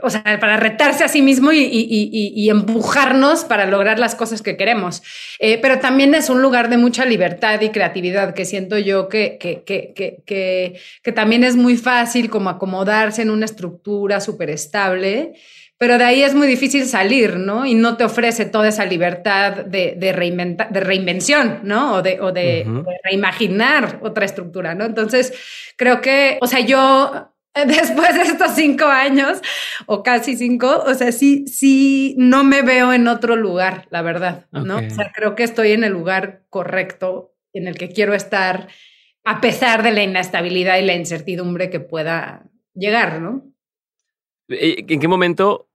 o 0.00 0.10
sea, 0.10 0.22
para 0.40 0.56
retarse 0.56 1.04
a 1.04 1.08
sí 1.08 1.22
mismo 1.22 1.52
y, 1.52 2.48
empujarnos 2.48 3.44
para 3.44 3.66
lograr 3.66 3.98
las 3.98 4.14
cosas 4.14 4.42
que 4.42 4.56
queremos. 4.56 5.02
Eh, 5.38 5.58
pero 5.60 5.78
también 5.78 6.14
es 6.14 6.30
un 6.30 6.42
lugar 6.42 6.68
de 6.68 6.78
mucha 6.78 7.04
libertad 7.04 7.60
y 7.60 7.70
creatividad 7.70 8.34
que 8.34 8.44
siento 8.44 8.78
yo 8.78 9.08
que, 9.08 9.38
que, 9.38 9.62
que, 9.64 10.80
que 11.02 11.12
también 11.12 11.44
es 11.44 11.56
muy 11.56 11.76
fácil 11.76 12.30
como 12.30 12.50
acomodarse 12.50 13.22
en 13.22 13.30
una 13.30 13.44
estructura 13.44 14.20
súper 14.20 14.50
estable 14.50 15.34
pero 15.82 15.98
de 15.98 16.04
ahí 16.04 16.22
es 16.22 16.32
muy 16.32 16.46
difícil 16.46 16.86
salir, 16.86 17.38
¿no? 17.38 17.66
Y 17.66 17.74
no 17.74 17.96
te 17.96 18.04
ofrece 18.04 18.44
toda 18.44 18.68
esa 18.68 18.84
libertad 18.84 19.64
de, 19.64 19.96
de, 19.96 20.66
de 20.70 20.80
reinvención, 20.80 21.58
¿no? 21.64 21.94
O, 21.94 22.02
de, 22.02 22.20
o 22.20 22.30
de, 22.30 22.64
reimaginar 23.02 23.98
otra 24.00 24.24
estructura, 24.24 24.76
¿no? 24.76 24.84
Entonces, 24.84 25.32
creo 25.76 26.00
que, 26.00 26.38
o 26.40 26.46
sea, 26.46 26.60
yo 26.60 27.31
después 27.66 28.14
de 28.14 28.22
estos 28.22 28.54
cinco 28.54 28.86
años 28.86 29.40
o 29.86 30.02
casi 30.02 30.36
cinco, 30.36 30.82
o 30.86 30.94
sea, 30.94 31.12
sí, 31.12 31.46
sí, 31.46 32.14
no 32.18 32.44
me 32.44 32.62
veo 32.62 32.92
en 32.92 33.08
otro 33.08 33.36
lugar, 33.36 33.86
la 33.90 34.02
verdad, 34.02 34.46
¿no? 34.52 34.78
O 34.78 34.90
sea, 34.90 35.12
creo 35.14 35.34
que 35.34 35.42
estoy 35.42 35.72
en 35.72 35.84
el 35.84 35.92
lugar 35.92 36.44
correcto 36.48 37.34
en 37.52 37.68
el 37.68 37.76
que 37.76 37.90
quiero 37.90 38.14
estar, 38.14 38.68
a 39.24 39.40
pesar 39.40 39.82
de 39.82 39.92
la 39.92 40.02
inestabilidad 40.02 40.78
y 40.78 40.86
la 40.86 40.94
incertidumbre 40.94 41.68
que 41.68 41.80
pueda 41.80 42.44
llegar, 42.74 43.20
¿no? 43.20 43.52
¿En 44.48 45.00
qué 45.00 45.08
momento 45.08 45.68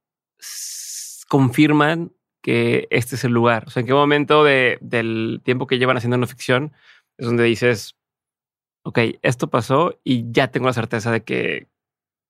confirman 1.28 2.12
que 2.42 2.88
este 2.90 3.14
es 3.14 3.24
el 3.24 3.32
lugar? 3.32 3.64
O 3.66 3.70
sea, 3.70 3.80
¿en 3.80 3.86
qué 3.86 3.94
momento 3.94 4.42
de, 4.42 4.78
del 4.80 5.40
tiempo 5.44 5.66
que 5.66 5.78
llevan 5.78 5.96
haciendo 5.96 6.16
una 6.16 6.26
ficción 6.26 6.72
es 7.16 7.26
donde 7.26 7.44
dices, 7.44 7.97
ok, 8.82 8.98
esto 9.22 9.48
pasó 9.48 9.98
y 10.04 10.30
ya 10.30 10.50
tengo 10.50 10.66
la 10.66 10.72
certeza 10.72 11.10
de 11.10 11.22
que 11.22 11.66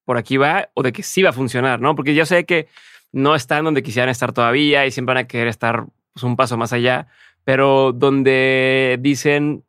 por 0.05 0.17
aquí 0.17 0.37
va 0.37 0.71
o 0.75 0.83
de 0.83 0.93
que 0.93 1.03
sí 1.03 1.23
va 1.23 1.31
a 1.31 1.35
funcionar, 1.35 1.81
¿no? 1.81 1.95
Porque 1.95 2.15
yo 2.15 2.25
sé 2.27 2.47
que 2.47 2.69
no 3.13 3.35
están 3.35 3.65
donde 3.65 3.83
quisieran 3.83 4.09
estar 4.09 4.33
todavía 4.33 4.87
y 4.87 4.91
siempre 4.91 5.15
van 5.15 5.25
a 5.25 5.29
querer 5.29 5.49
estar 5.49 5.87
pues, 6.13 6.23
un 6.23 6.37
paso 6.37 6.57
más 6.57 6.73
allá, 6.73 7.09
pero 7.45 7.93
donde 7.93 8.99
dicen, 9.01 9.65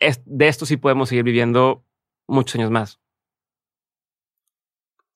de 0.00 0.48
esto 0.48 0.66
sí 0.66 0.76
podemos 0.76 1.08
seguir 1.08 1.24
viviendo 1.24 1.84
muchos 2.26 2.56
años 2.56 2.70
más. 2.70 3.00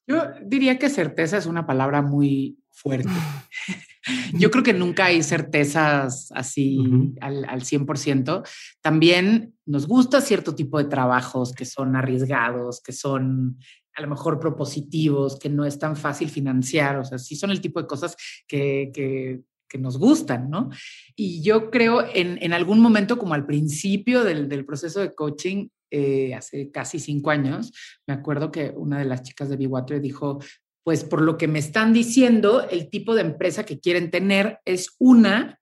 Yo 0.07 0.25
diría 0.43 0.79
que 0.79 0.89
certeza 0.89 1.37
es 1.37 1.47
una 1.47 1.67
palabra 1.67 2.03
muy 2.03 2.59
fuerte. 2.71 3.09
Yo 4.33 4.51
creo 4.51 4.65
que 4.65 4.73
nunca 4.73 5.07
hay 5.07 5.23
certezas 5.23 6.31
así 6.35 6.79
al, 7.21 7.45
al 7.45 7.63
100%. 7.63 8.47
También 8.81 9.55
nos 9.67 9.87
gusta 9.87 10.21
cierto 10.21 10.55
tipo 10.55 10.79
de 10.79 10.85
trabajos 10.85 11.53
que 11.53 11.65
son 11.65 11.97
arriesgados, 11.97 12.81
que 12.81 12.93
son 12.93 13.59
a 13.95 14.03
lo 14.03 14.09
mejor 14.09 14.39
propositivos, 14.39 15.39
que 15.39 15.49
no 15.49 15.65
es 15.65 15.79
tan 15.79 15.97
fácil 15.97 16.31
financiar, 16.31 16.99
o 16.99 17.05
sea, 17.05 17.19
sí 17.19 17.37
son 17.37 17.51
el 17.51 17.61
tipo 17.61 17.81
de 17.81 17.87
cosas 17.87 18.17
que, 18.47 18.91
que, 18.95 19.43
que 19.69 19.79
nos 19.79 19.99
gustan, 19.99 20.49
¿no? 20.49 20.71
Y 21.17 21.43
yo 21.43 21.71
creo 21.71 22.07
en, 22.15 22.39
en 22.43 22.53
algún 22.53 22.81
momento, 22.81 23.19
como 23.19 23.35
al 23.35 23.47
principio 23.47 24.25
del, 24.25 24.49
del 24.49 24.65
proceso 24.65 25.01
de 25.01 25.15
coaching, 25.15 25.69
eh, 25.91 26.35
hace 26.35 26.71
casi 26.71 27.01
cinco 27.01 27.31
años, 27.31 27.73
me 28.07 28.15
acuerdo 28.15 28.53
que 28.53 28.73
una 28.77 28.99
de 28.99 29.05
las 29.05 29.23
chicas 29.23 29.49
de 29.49 29.57
Be 29.57 30.01
dijo, 30.01 30.41
pues 30.85 31.05
por 31.05 31.23
lo 31.23 31.37
que 31.37 31.49
me 31.49 31.59
están 31.59 31.93
diciendo, 31.93 32.67
el 32.69 32.89
tipo 32.91 33.15
de 33.15 33.23
empresa 33.23 33.65
que 33.65 33.81
quieren 33.81 34.11
tener 34.11 34.61
es 34.65 34.95
una 34.99 35.61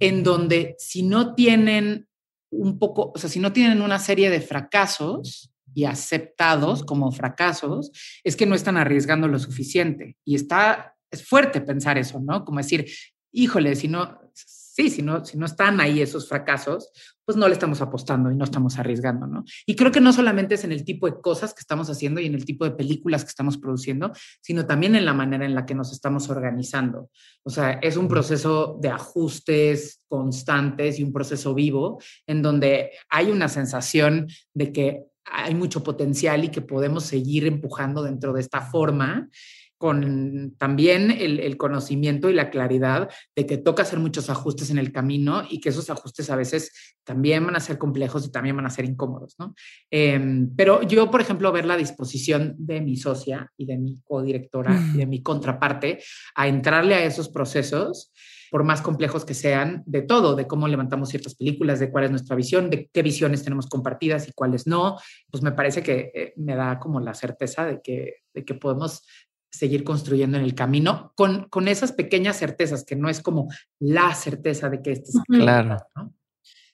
en 0.00 0.22
donde 0.22 0.74
si 0.78 1.02
no 1.02 1.34
tienen 1.34 2.08
un 2.50 2.78
poco, 2.78 3.12
o 3.14 3.18
sea, 3.18 3.28
si 3.28 3.40
no 3.40 3.52
tienen 3.52 3.82
una 3.82 3.98
serie 3.98 4.30
de 4.30 4.40
fracasos 4.40 5.52
y 5.74 5.84
aceptados 5.84 6.84
como 6.84 7.12
fracasos, 7.12 7.90
es 8.24 8.36
que 8.36 8.46
no 8.46 8.54
están 8.54 8.76
arriesgando 8.76 9.28
lo 9.28 9.38
suficiente. 9.38 10.16
Y 10.24 10.34
está, 10.34 10.96
es 11.10 11.22
fuerte 11.26 11.60
pensar 11.60 11.98
eso, 11.98 12.18
¿no? 12.20 12.44
Como 12.44 12.58
decir, 12.58 12.86
híjole, 13.32 13.76
si 13.76 13.88
no, 13.88 14.18
sí, 14.76 14.90
si 14.90 15.00
no, 15.00 15.24
si 15.24 15.38
no 15.38 15.46
están 15.46 15.80
ahí 15.80 16.02
esos 16.02 16.28
fracasos, 16.28 16.90
pues 17.24 17.38
no 17.38 17.48
le 17.48 17.54
estamos 17.54 17.80
apostando 17.80 18.30
y 18.30 18.36
no 18.36 18.44
estamos 18.44 18.78
arriesgando, 18.78 19.26
¿no? 19.26 19.42
Y 19.64 19.74
creo 19.74 19.90
que 19.90 20.02
no 20.02 20.12
solamente 20.12 20.56
es 20.56 20.64
en 20.64 20.72
el 20.72 20.84
tipo 20.84 21.06
de 21.06 21.18
cosas 21.18 21.54
que 21.54 21.60
estamos 21.60 21.88
haciendo 21.88 22.20
y 22.20 22.26
en 22.26 22.34
el 22.34 22.44
tipo 22.44 22.66
de 22.66 22.72
películas 22.72 23.24
que 23.24 23.30
estamos 23.30 23.56
produciendo, 23.56 24.12
sino 24.42 24.66
también 24.66 24.94
en 24.94 25.06
la 25.06 25.14
manera 25.14 25.46
en 25.46 25.54
la 25.54 25.64
que 25.64 25.74
nos 25.74 25.92
estamos 25.92 26.28
organizando. 26.28 27.08
O 27.42 27.48
sea, 27.48 27.72
es 27.82 27.96
un 27.96 28.06
proceso 28.06 28.78
de 28.78 28.90
ajustes 28.90 30.02
constantes 30.08 30.98
y 30.98 31.04
un 31.04 31.12
proceso 31.12 31.54
vivo 31.54 31.98
en 32.26 32.42
donde 32.42 32.90
hay 33.08 33.30
una 33.30 33.48
sensación 33.48 34.26
de 34.52 34.72
que 34.72 35.04
hay 35.24 35.54
mucho 35.54 35.82
potencial 35.82 36.44
y 36.44 36.50
que 36.50 36.60
podemos 36.60 37.04
seguir 37.04 37.46
empujando 37.46 38.02
dentro 38.02 38.34
de 38.34 38.42
esta 38.42 38.60
forma 38.60 39.28
con 39.78 40.54
también 40.58 41.10
el, 41.10 41.56
conocimiento 41.56 42.30
y 42.30 42.34
la 42.34 42.50
claridad 42.50 43.10
de 43.34 43.46
que 43.46 43.58
toca 43.58 43.82
hacer 43.82 43.98
muchos 43.98 44.30
ajustes 44.30 44.70
en 44.70 44.78
el 44.78 44.92
camino 44.92 45.42
y 45.48 45.60
que 45.60 45.68
esos 45.68 45.90
ajustes 45.90 46.30
a 46.30 46.36
veces 46.36 46.96
también 47.04 47.44
van 47.44 47.56
a 47.56 47.60
ser 47.60 47.78
complejos 47.78 48.26
y 48.26 48.30
también 48.32 48.56
van 48.56 48.66
a 48.66 48.70
ser 48.70 48.84
incómodos, 48.84 49.36
¿no? 49.38 49.54
Em, 49.90 50.50
pero 50.56 50.82
yo, 50.82 51.10
por 51.10 51.20
ejemplo, 51.20 51.52
ver 51.52 51.66
la 51.66 51.76
disposición 51.76 52.54
de 52.58 52.80
mi 52.80 52.96
socia 52.96 53.52
y 53.56 53.66
de 53.66 53.78
mi 53.78 54.00
codirectora 54.04 54.78
y 54.94 54.98
de 54.98 55.06
mi 55.06 55.22
contraparte 55.22 56.00
a 56.34 56.48
entrarle 56.48 56.94
a 56.94 57.04
esos 57.04 57.28
procesos, 57.28 58.12
por 58.50 58.64
más 58.64 58.80
complejos 58.80 59.24
que 59.24 59.34
sean, 59.34 59.82
de 59.86 60.02
todo, 60.02 60.34
de 60.34 60.46
cómo 60.46 60.68
levantamos 60.68 61.08
ciertas 61.08 61.34
películas, 61.34 61.80
de 61.80 61.90
cuál 61.90 62.04
es 62.04 62.10
nuestra 62.10 62.36
visión, 62.36 62.70
de 62.70 62.88
qué 62.92 63.02
visiones 63.02 63.42
tenemos 63.42 63.66
compartidas 63.66 64.28
y 64.28 64.32
cuáles 64.32 64.66
no, 64.66 64.98
pues 65.30 65.42
me 65.42 65.52
parece 65.52 65.82
que 65.82 66.10
eh, 66.14 66.32
me 66.36 66.54
da 66.54 66.78
como 66.78 67.00
la 67.00 67.14
certeza 67.14 67.64
de 67.64 67.80
que, 67.82 68.22
de 68.32 68.44
que 68.44 68.54
podemos 68.54 69.02
seguir 69.56 69.84
construyendo 69.84 70.36
en 70.36 70.44
el 70.44 70.54
camino 70.54 71.12
con, 71.14 71.48
con 71.48 71.68
esas 71.68 71.92
pequeñas 71.92 72.38
certezas, 72.38 72.84
que 72.84 72.96
no 72.96 73.08
es 73.08 73.20
como 73.20 73.48
la 73.78 74.14
certeza 74.14 74.68
de 74.68 74.82
que 74.82 74.92
este 74.92 75.10
es 75.10 75.20
claro. 75.26 75.78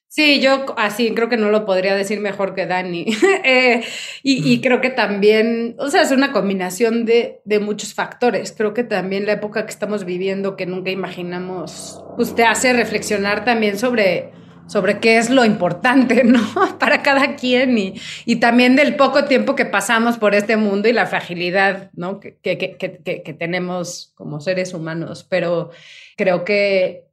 Sí, 0.09 0.43
yo 0.43 0.67
así 0.77 1.15
creo 1.15 1.31
que 1.31 1.39
no 1.39 1.49
lo 1.49 1.65
podría 1.65 1.95
decir 1.95 2.21
mejor 2.21 2.55
que 2.55 2.67
Dani. 2.67 3.07
Eh, 3.45 3.83
y, 4.23 4.61
creo 4.61 4.81
que 4.81 4.91
también, 4.91 5.75
o 5.79 5.91
sea, 5.91 6.03
es 6.03 6.13
una 6.13 6.33
combinación 6.33 7.05
de, 7.05 7.41
de, 7.45 7.59
muchos 7.59 7.93
factores. 7.93 8.55
Creo 8.57 8.73
que 8.73 8.85
también 8.85 9.27
la 9.27 9.33
época 9.33 9.65
que 9.65 9.73
estamos 9.73 10.05
viviendo, 10.05 10.55
que 10.55 10.65
nunca 10.65 10.91
imaginamos, 10.91 12.05
pues 12.17 12.35
te 12.35 12.45
hace 12.45 12.73
reflexionar 12.73 13.45
también 13.45 13.79
sobre 13.79 14.31
sobre 14.67 15.01
qué 15.01 15.19
es 15.19 15.31
lo 15.31 15.45
importante, 15.45 16.25
¿no? 16.25 16.41
Para 16.79 17.03
cada 17.03 17.37
quien 17.37 17.77
y, 17.79 17.95
y, 18.25 18.37
también 18.37 18.77
del 18.77 18.97
poco 18.97 19.25
tiempo 19.25 19.55
que 19.55 19.67
pasamos 19.67 20.19
por 20.19 20.35
este 20.35 20.57
mundo 20.57 20.89
y 20.89 20.93
la 20.93 21.07
fragilidad, 21.07 21.91
¿no? 21.95 22.21
Que, 22.21 22.37
que, 22.37 22.57
que, 22.59 22.77
que, 22.77 23.35
tenemos 23.35 24.13
como 24.15 24.41
seres 24.41 24.75
humanos. 24.75 25.27
Pero 25.29 25.71
creo 26.17 26.45
que 26.45 27.05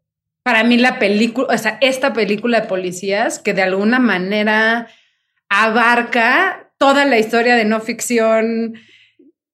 para 0.43 0.63
mí 0.63 0.77
la 0.77 0.99
película, 0.99 1.53
o 1.53 1.57
sea, 1.57 1.77
esta 1.81 2.13
película 2.13 2.61
de 2.61 2.67
policías 2.67 3.39
que 3.39 3.53
de 3.53 3.61
alguna 3.61 3.99
manera 3.99 4.87
abarca 5.49 6.71
toda 6.77 7.05
la 7.05 7.19
historia 7.19 7.55
de 7.55 7.65
no 7.65 7.81
ficción, 7.81 8.75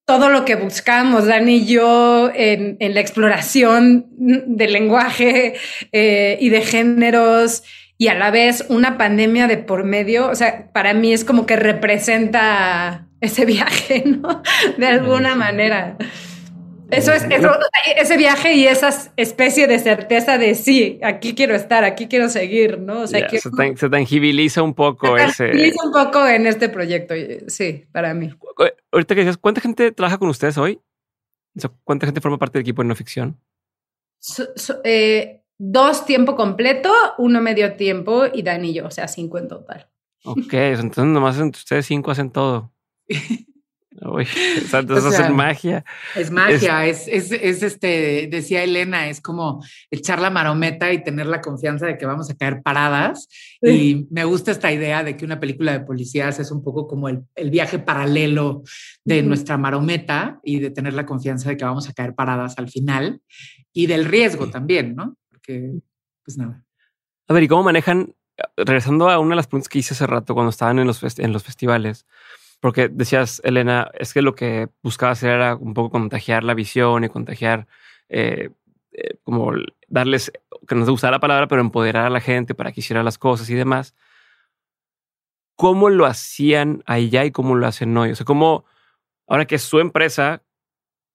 todo 0.05 0.29
lo 0.29 0.45
que 0.45 0.55
buscamos, 0.55 1.25
Dani 1.25 1.55
y 1.55 1.65
yo, 1.65 2.29
en, 2.33 2.77
en 2.79 2.93
la 2.93 2.99
exploración 2.99 4.05
del 4.11 4.73
lenguaje 4.73 5.55
eh, 5.91 6.37
y 6.39 6.49
de 6.49 6.61
géneros 6.61 7.63
y 7.97 8.07
a 8.07 8.13
la 8.15 8.31
vez 8.31 8.65
una 8.69 8.97
pandemia 8.97 9.47
de 9.47 9.57
por 9.57 9.83
medio, 9.83 10.29
o 10.29 10.35
sea, 10.35 10.71
para 10.73 10.93
mí 10.93 11.13
es 11.13 11.23
como 11.23 11.45
que 11.45 11.55
representa 11.55 13.07
ese 13.21 13.45
viaje, 13.45 14.03
¿no? 14.05 14.41
De 14.77 14.87
alguna 14.87 15.35
manera. 15.35 15.97
Eso 16.91 17.11
es, 17.13 17.25
ese 17.97 18.17
viaje 18.17 18.53
y 18.53 18.67
esa 18.67 18.89
especie 19.17 19.65
de 19.65 19.79
certeza 19.79 20.37
de 20.37 20.53
sí, 20.53 20.99
aquí 21.01 21.33
quiero 21.33 21.55
estar, 21.55 21.83
aquí 21.83 22.07
quiero 22.07 22.29
seguir, 22.29 22.79
¿no? 22.79 23.01
O 23.01 23.07
sea, 23.07 23.27
se, 23.27 23.89
tangibiliza 23.89 24.61
un 24.61 24.75
poco 24.75 25.17
se 25.17 25.23
ese. 25.25 25.47
tangibiliza 25.47 25.83
un 25.83 25.91
poco 25.91 26.27
en 26.27 26.45
este 26.45 26.69
proyecto, 26.69 27.15
sí, 27.47 27.85
para 27.91 28.13
mí. 28.13 28.31
Ahorita 28.91 29.15
que 29.15 29.21
dices, 29.21 29.37
¿cuánta 29.37 29.61
gente 29.61 29.91
trabaja 29.91 30.19
con 30.19 30.29
ustedes 30.29 30.57
hoy? 30.59 30.79
¿Cuánta 31.83 32.05
gente 32.05 32.21
forma 32.21 32.37
parte 32.37 32.59
del 32.59 32.61
equipo 32.61 32.83
de 32.83 32.89
no 32.89 32.95
ficción? 32.95 33.39
eh, 34.83 35.41
dos 35.57 36.05
tiempo 36.05 36.35
completo, 36.35 36.91
uno 37.17 37.41
medio 37.41 37.75
tiempo 37.75 38.23
y 38.33 38.43
Dani 38.43 38.71
y 38.71 38.73
yo, 38.75 38.87
o 38.87 38.91
sea, 38.91 39.07
cinco 39.07 39.37
en 39.37 39.47
total. 39.47 39.87
Ok, 40.23 40.53
entonces 40.53 41.05
nomás 41.05 41.37
ustedes 41.37 41.85
cinco 41.85 42.11
hacen 42.11 42.31
todo. 42.31 42.71
Uy, 44.01 44.27
entonces 44.73 45.19
es 45.19 45.29
magia. 45.29 45.85
Es 46.15 46.29
magia, 46.29 46.85
es, 46.85 47.07
es, 47.07 47.31
es, 47.31 47.63
este, 47.63 48.27
decía 48.29 48.61
Elena, 48.61 49.07
es 49.07 49.21
como 49.21 49.63
echar 49.89 50.19
la 50.19 50.29
marometa 50.29 50.91
y 50.91 51.01
tener 51.01 51.27
la 51.27 51.39
confianza 51.39 51.85
de 51.85 51.97
que 51.97 52.05
vamos 52.05 52.29
a 52.29 52.35
caer 52.35 52.61
paradas. 52.61 53.29
Y 53.61 54.05
me 54.11 54.25
gusta 54.25 54.51
esta 54.51 54.71
idea 54.71 55.03
de 55.03 55.15
que 55.15 55.23
una 55.23 55.39
película 55.39 55.71
de 55.71 55.85
policías 55.85 56.39
es 56.39 56.51
un 56.51 56.61
poco 56.61 56.87
como 56.87 57.07
el, 57.07 57.21
el 57.35 57.49
viaje 57.49 57.79
paralelo 57.79 58.63
de 59.05 59.23
nuestra 59.23 59.57
marometa 59.57 60.39
y 60.43 60.59
de 60.59 60.71
tener 60.71 60.93
la 60.93 61.05
confianza 61.05 61.49
de 61.49 61.57
que 61.57 61.63
vamos 61.63 61.87
a 61.87 61.93
caer 61.93 62.15
paradas 62.15 62.55
al 62.57 62.69
final 62.69 63.21
y 63.71 63.87
del 63.87 64.05
riesgo 64.05 64.49
también, 64.49 64.95
¿no? 64.95 65.15
Pues 65.45 66.37
nada. 66.37 66.63
A 67.27 67.33
ver, 67.33 67.43
¿y 67.43 67.47
cómo 67.47 67.63
manejan? 67.63 68.15
Regresando 68.57 69.09
a 69.09 69.19
una 69.19 69.31
de 69.31 69.35
las 69.37 69.47
preguntas 69.47 69.69
que 69.69 69.79
hice 69.79 69.93
hace 69.93 70.05
rato 70.07 70.33
cuando 70.33 70.49
estaban 70.49 70.79
en 70.79 70.87
los, 70.87 71.19
en 71.19 71.31
los 71.31 71.43
festivales, 71.43 72.05
porque 72.59 72.89
decías, 72.89 73.41
Elena, 73.43 73.89
es 73.93 74.13
que 74.13 74.21
lo 74.21 74.35
que 74.35 74.69
buscaba 74.83 75.11
hacer 75.11 75.31
era 75.31 75.55
un 75.55 75.73
poco 75.73 75.91
contagiar 75.91 76.43
la 76.43 76.53
visión 76.53 77.03
y 77.03 77.09
contagiar, 77.09 77.67
eh, 78.09 78.49
eh, 78.91 79.17
como 79.23 79.53
darles, 79.87 80.31
que 80.67 80.75
no 80.75 80.85
se 80.85 80.91
usara 80.91 81.11
la 81.11 81.19
palabra, 81.19 81.47
pero 81.47 81.61
empoderar 81.61 82.05
a 82.05 82.09
la 82.09 82.21
gente 82.21 82.55
para 82.55 82.71
que 82.71 82.81
hiciera 82.81 83.03
las 83.03 83.17
cosas 83.17 83.49
y 83.49 83.55
demás. 83.55 83.95
¿Cómo 85.55 85.89
lo 85.89 86.05
hacían 86.05 86.83
allá 86.85 87.23
y 87.23 87.31
cómo 87.31 87.55
lo 87.55 87.67
hacen 87.67 87.95
hoy? 87.97 88.11
O 88.11 88.15
sea, 88.15 88.25
cómo, 88.25 88.65
ahora 89.27 89.45
que 89.45 89.55
es 89.55 89.61
su 89.61 89.79
empresa, 89.79 90.41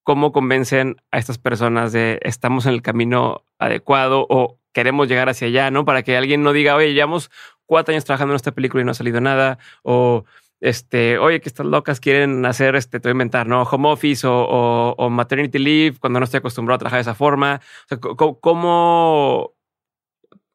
cómo 0.05 0.33
convencen 0.33 0.97
a 1.11 1.19
estas 1.19 1.39
personas 1.39 1.93
de 1.93 2.19
estamos 2.23 2.67
en 2.67 2.73
el 2.75 2.83
camino 2.83 3.45
adecuado 3.59 4.27
o 4.29 4.59
queremos 4.73 5.09
llegar 5.09 5.29
hacia 5.29 5.49
allá, 5.49 5.71
¿no? 5.71 5.85
Para 5.85 6.03
que 6.03 6.17
alguien 6.17 6.43
no 6.43 6.53
diga, 6.53 6.77
oye, 6.77 6.93
llevamos 6.95 7.31
cuatro 7.67 7.93
años 7.93 8.05
trabajando 8.05 8.33
en 8.35 8.37
esta 8.37 8.53
película 8.53 8.83
y 8.83 8.85
no 8.85 8.93
ha 8.93 8.95
salido 8.95 9.21
nada, 9.21 9.59
o 9.83 10.25
este, 10.61 11.19
oye, 11.19 11.41
que 11.41 11.49
estas 11.49 11.67
locas 11.67 12.01
quieren 12.01 12.45
hacer, 12.45 12.77
este, 12.77 13.01
te 13.01 13.09
voy 13.09 13.13
a 13.13 13.13
inventar, 13.13 13.47
¿no? 13.47 13.63
Home 13.63 13.89
office 13.89 14.27
o, 14.29 15.09
maternity 15.11 15.59
leave 15.59 15.99
cuando 15.99 16.21
no 16.21 16.25
estoy 16.25 16.39
acostumbrado 16.39 16.77
a 16.77 16.79
trabajar 16.79 16.99
de 16.99 17.03
esa 17.03 17.15
forma. 17.15 17.61
O 17.85 17.89
sea, 17.89 17.99
¿cómo 18.41 19.55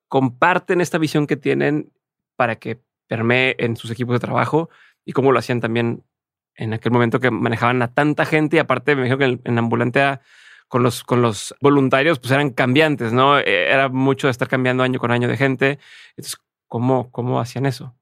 comparten 0.07 0.81
esta 0.81 0.97
visión 0.97 1.27
que 1.27 1.37
tienen 1.37 1.91
para 2.35 2.57
que 2.57 2.79
permee 3.07 3.55
en 3.59 3.75
sus 3.77 3.91
equipos 3.91 4.13
de 4.13 4.19
trabajo 4.19 4.69
y 5.05 5.13
cómo 5.13 5.31
lo 5.31 5.39
hacían 5.39 5.61
también 5.61 6.03
en 6.57 6.73
aquel 6.73 6.91
momento 6.91 7.19
que 7.19 7.31
manejaban 7.31 7.81
a 7.81 7.93
tanta 7.93 8.25
gente 8.25 8.57
y 8.57 8.59
aparte 8.59 8.95
me 8.95 9.03
dijo 9.03 9.17
que 9.17 9.39
en, 9.43 9.57
ambulante 9.57 10.19
con 10.67 10.83
los, 10.83 11.03
con 11.03 11.21
los 11.21 11.55
voluntarios 11.61 12.19
pues 12.19 12.31
eran 12.31 12.49
cambiantes, 12.51 13.13
¿no? 13.13 13.39
Eh, 13.39 13.71
era 13.71 13.89
mucho 13.89 14.27
de 14.27 14.31
estar 14.31 14.47
cambiando 14.47 14.83
año 14.83 14.99
con 14.99 15.11
año 15.11 15.27
de 15.27 15.37
gente. 15.37 15.79
Entonces, 16.11 16.37
¿cómo, 16.67 17.11
cómo 17.11 17.39
hacían 17.39 17.65
eso? 17.65 17.95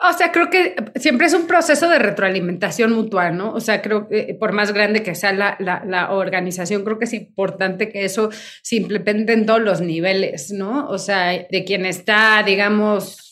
O 0.00 0.12
sea, 0.14 0.32
creo 0.32 0.48
que 0.48 0.74
siempre 0.96 1.26
es 1.26 1.34
un 1.34 1.46
proceso 1.46 1.86
de 1.88 1.98
retroalimentación 1.98 2.92
mutual, 2.92 3.36
¿no? 3.36 3.52
O 3.52 3.60
sea, 3.60 3.82
creo 3.82 4.08
que 4.08 4.20
eh, 4.20 4.34
por 4.34 4.52
más 4.52 4.72
grande 4.72 5.02
que 5.02 5.14
sea 5.14 5.32
la, 5.32 5.54
la, 5.58 5.84
la, 5.86 6.12
organización, 6.12 6.82
creo 6.82 6.98
que 6.98 7.04
es 7.04 7.12
importante 7.12 7.90
que 7.90 8.04
eso 8.06 8.30
se 8.62 8.76
implemente 8.76 9.34
en 9.34 9.44
todos 9.44 9.60
los 9.60 9.82
niveles, 9.82 10.50
¿no? 10.50 10.88
O 10.88 10.98
sea, 10.98 11.46
de 11.48 11.64
quien 11.64 11.84
está, 11.84 12.42
digamos, 12.42 13.31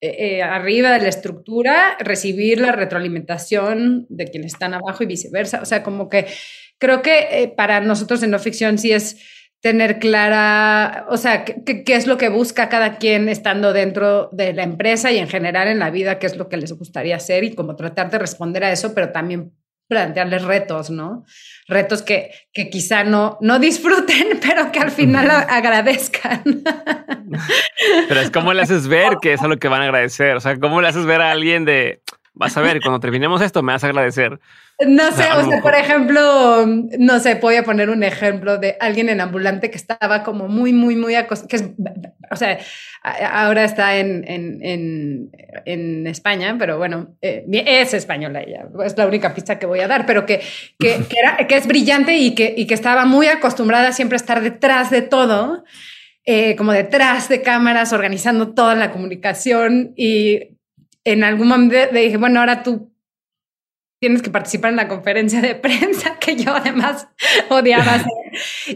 eh, 0.00 0.36
eh, 0.38 0.42
arriba 0.42 0.92
de 0.92 1.00
la 1.00 1.08
estructura, 1.08 1.96
recibir 1.98 2.60
la 2.60 2.72
retroalimentación 2.72 4.06
de 4.10 4.26
quienes 4.26 4.52
están 4.52 4.74
abajo 4.74 5.02
y 5.02 5.06
viceversa. 5.06 5.62
O 5.62 5.64
sea, 5.64 5.82
como 5.82 6.10
que 6.10 6.26
creo 6.78 7.00
que 7.00 7.28
eh, 7.30 7.48
para 7.48 7.80
nosotros 7.80 8.22
en 8.22 8.30
no 8.30 8.38
ficción 8.38 8.76
sí 8.76 8.92
es 8.92 9.16
tener 9.60 9.98
clara, 9.98 11.06
o 11.08 11.16
sea, 11.16 11.44
qué 11.44 11.84
es 11.86 12.06
lo 12.06 12.18
que 12.18 12.28
busca 12.28 12.68
cada 12.68 12.98
quien 12.98 13.28
estando 13.30 13.72
dentro 13.72 14.28
de 14.32 14.52
la 14.52 14.64
empresa 14.64 15.10
y 15.10 15.18
en 15.18 15.28
general 15.28 15.66
en 15.68 15.78
la 15.78 15.90
vida, 15.90 16.18
qué 16.18 16.26
es 16.26 16.36
lo 16.36 16.48
que 16.48 16.58
les 16.58 16.72
gustaría 16.72 17.16
hacer 17.16 17.42
y 17.44 17.54
como 17.54 17.74
tratar 17.74 18.10
de 18.10 18.18
responder 18.18 18.64
a 18.64 18.72
eso, 18.72 18.94
pero 18.94 19.12
también 19.12 19.52
plantearles 19.88 20.42
retos, 20.42 20.90
¿no? 20.90 21.24
Retos 21.68 22.02
que, 22.02 22.30
que 22.52 22.70
quizá 22.70 23.04
no, 23.04 23.38
no 23.40 23.58
disfruten, 23.58 24.40
pero 24.46 24.72
que 24.72 24.80
al 24.80 24.90
final 24.90 25.30
agradezcan. 25.30 26.42
Pero 28.08 28.20
es 28.20 28.30
como 28.30 28.52
le 28.52 28.62
haces 28.62 28.88
ver 28.88 29.18
que 29.20 29.32
es 29.32 29.42
a 29.42 29.48
lo 29.48 29.58
que 29.58 29.68
van 29.68 29.82
a 29.82 29.84
agradecer. 29.84 30.36
O 30.36 30.40
sea, 30.40 30.58
¿cómo 30.58 30.80
le 30.80 30.88
haces 30.88 31.06
ver 31.06 31.20
a 31.20 31.30
alguien 31.30 31.64
de, 31.64 32.02
vas 32.36 32.54
a 32.56 32.60
ver, 32.60 32.80
cuando 32.82 33.00
terminemos 33.00 33.40
esto 33.40 33.62
me 33.62 33.72
vas 33.72 33.82
a 33.82 33.88
agradecer? 33.88 34.38
No 34.86 35.10
sé, 35.10 35.24
o 35.32 35.48
sea, 35.48 35.62
por 35.62 35.74
ejemplo, 35.74 36.66
no 36.66 37.18
sé, 37.18 37.36
voy 37.36 37.56
a 37.56 37.64
poner 37.64 37.88
un 37.88 38.02
ejemplo 38.02 38.58
de 38.58 38.76
alguien 38.78 39.08
en 39.08 39.22
ambulante 39.22 39.70
que 39.70 39.78
estaba 39.78 40.22
como 40.22 40.46
muy, 40.46 40.74
muy, 40.74 40.96
muy 40.96 41.14
que 41.48 41.56
es, 41.56 41.64
o 42.30 42.36
sea, 42.36 42.58
ahora 43.02 43.64
está 43.64 43.96
en, 43.96 44.24
en, 44.28 45.30
en, 45.64 46.06
España, 46.06 46.56
pero 46.58 46.76
bueno, 46.76 47.16
eh, 47.22 47.46
es 47.50 47.94
española 47.94 48.42
ella, 48.42 48.66
es 48.84 48.98
la 48.98 49.06
única 49.06 49.32
pista 49.34 49.58
que 49.58 49.64
voy 49.64 49.80
a 49.80 49.88
dar, 49.88 50.04
pero 50.04 50.26
que, 50.26 50.42
que, 50.78 50.98
que, 51.08 51.18
era, 51.18 51.46
que 51.46 51.56
es 51.56 51.66
brillante 51.66 52.18
y 52.18 52.34
que, 52.34 52.52
y 52.54 52.66
que 52.66 52.74
estaba 52.74 53.06
muy 53.06 53.28
acostumbrada 53.28 53.92
siempre 53.92 54.16
a 54.16 54.20
estar 54.20 54.42
detrás 54.42 54.90
de 54.90 55.00
todo, 55.00 55.64
eh, 56.26 56.54
como 56.56 56.72
detrás 56.72 57.30
de 57.30 57.40
cámaras, 57.40 57.94
organizando 57.94 58.52
toda 58.52 58.74
la 58.74 58.90
comunicación 58.90 59.94
y 59.96 60.55
en 61.06 61.22
algún 61.22 61.48
momento 61.48 61.76
dije, 61.92 62.16
bueno, 62.16 62.40
ahora 62.40 62.62
tú 62.64 62.92
tienes 64.00 64.22
que 64.22 64.30
participar 64.30 64.70
en 64.70 64.76
la 64.76 64.88
conferencia 64.88 65.40
de 65.40 65.54
prensa, 65.66 66.18
que 66.18 66.36
yo 66.36 66.54
además 66.54 67.08
odiaba 67.48 67.94
hacer. 67.94 68.12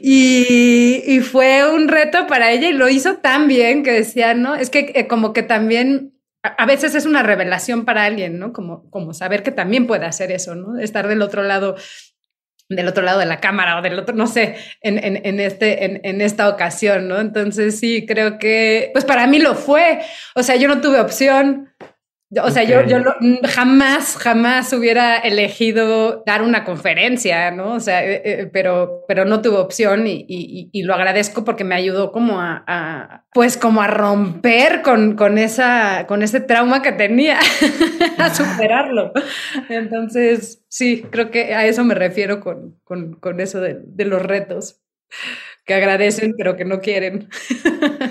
Y, 0.01 1.02
y, 1.07 1.20
fue 1.20 1.69
un 1.69 1.89
reto 1.89 2.27
para 2.27 2.51
ella 2.52 2.69
y 2.69 2.73
lo 2.73 2.89
hizo 2.89 3.16
tan 3.16 3.48
bien 3.48 3.82
que 3.82 3.93
decía, 3.93 4.32
¿no? 4.32 4.55
Es 4.55 4.70
que 4.70 4.93
eh, 4.94 5.07
como 5.07 5.32
que 5.32 5.43
también 5.43 6.15
a 6.43 6.65
veces 6.65 6.94
es 6.94 7.05
una 7.05 7.23
revelación 7.23 7.85
para 7.85 8.05
alguien, 8.05 8.39
¿no? 8.39 8.52
Como, 8.52 8.89
como 8.90 9.12
saber 9.12 9.43
que 9.43 9.51
también 9.51 9.86
puede 9.86 10.07
hacer 10.07 10.31
eso, 10.31 10.55
¿no? 10.55 10.78
Estar 10.78 11.09
del 11.09 11.20
otro 11.20 11.43
lado 11.43 11.77
del 12.70 12.86
otro 12.86 13.02
lado 13.02 13.19
de 13.19 13.27
la 13.27 13.40
cámara 13.40 13.78
o 13.78 13.82
del 13.82 13.98
otro, 13.98 14.15
no 14.15 14.28
sé, 14.28 14.55
en, 14.81 15.02
en, 15.02 15.20
en 15.27 15.40
este, 15.40 15.85
en, 15.85 16.01
en, 16.05 16.20
esta 16.20 16.48
ocasión, 16.48 17.09
¿no? 17.09 17.19
Entonces 17.19 17.81
sí, 17.81 18.07
creo 18.07 18.39
que, 18.39 18.90
pues 18.93 19.05
para 19.05 19.27
mí 19.27 19.40
lo 19.40 19.57
fue. 19.57 20.01
O 20.36 20.44
sea, 20.44 20.55
yo 20.55 20.69
no 20.69 20.81
tuve 20.81 21.01
opción. 21.01 21.74
O 22.43 22.51
sea, 22.51 22.62
yo, 22.62 22.86
yo 22.86 22.98
jamás, 23.43 24.16
jamás 24.16 24.73
hubiera 24.73 25.19
elegido 25.19 26.23
dar 26.24 26.43
una 26.43 26.65
conferencia, 26.65 27.51
¿no? 27.51 27.74
O 27.74 27.81
sea, 27.81 28.05
eh, 28.05 28.23
eh, 28.24 28.51
pero, 28.52 29.05
pero 29.09 29.24
no 29.24 29.43
tuve 29.43 29.57
opción 29.57 30.07
y, 30.07 30.27
y, 30.28 30.70
y, 30.70 30.82
lo 30.85 30.94
agradezco 30.94 31.44
porque 31.44 31.65
me 31.65 31.74
ayudó 31.74 32.12
como 32.12 32.40
a, 32.40 32.62
a 32.69 33.24
pues 33.32 33.57
como 33.57 33.82
a 33.82 33.89
romper 33.89 34.82
con, 34.82 35.16
con, 35.16 35.39
esa, 35.39 36.07
con 36.07 36.23
ese 36.23 36.40
trauma 36.40 36.82
que 36.82 36.93
tenía, 36.93 37.40
a 38.19 38.32
superarlo. 38.32 39.12
Entonces, 39.69 40.65
sí, 40.69 41.05
creo 41.11 41.32
que 41.32 41.55
a 41.55 41.66
eso 41.66 41.82
me 41.82 41.97
refiero 41.97 42.39
con, 42.39 42.78
con, 42.85 43.15
con 43.15 43.40
eso 43.40 43.61
de, 43.61 43.81
de 43.82 44.05
los 44.05 44.23
retos 44.23 44.81
que 45.65 45.74
agradecen, 45.74 46.35
pero 46.36 46.57
que 46.57 46.65
no 46.65 46.81
quieren. 46.81 47.28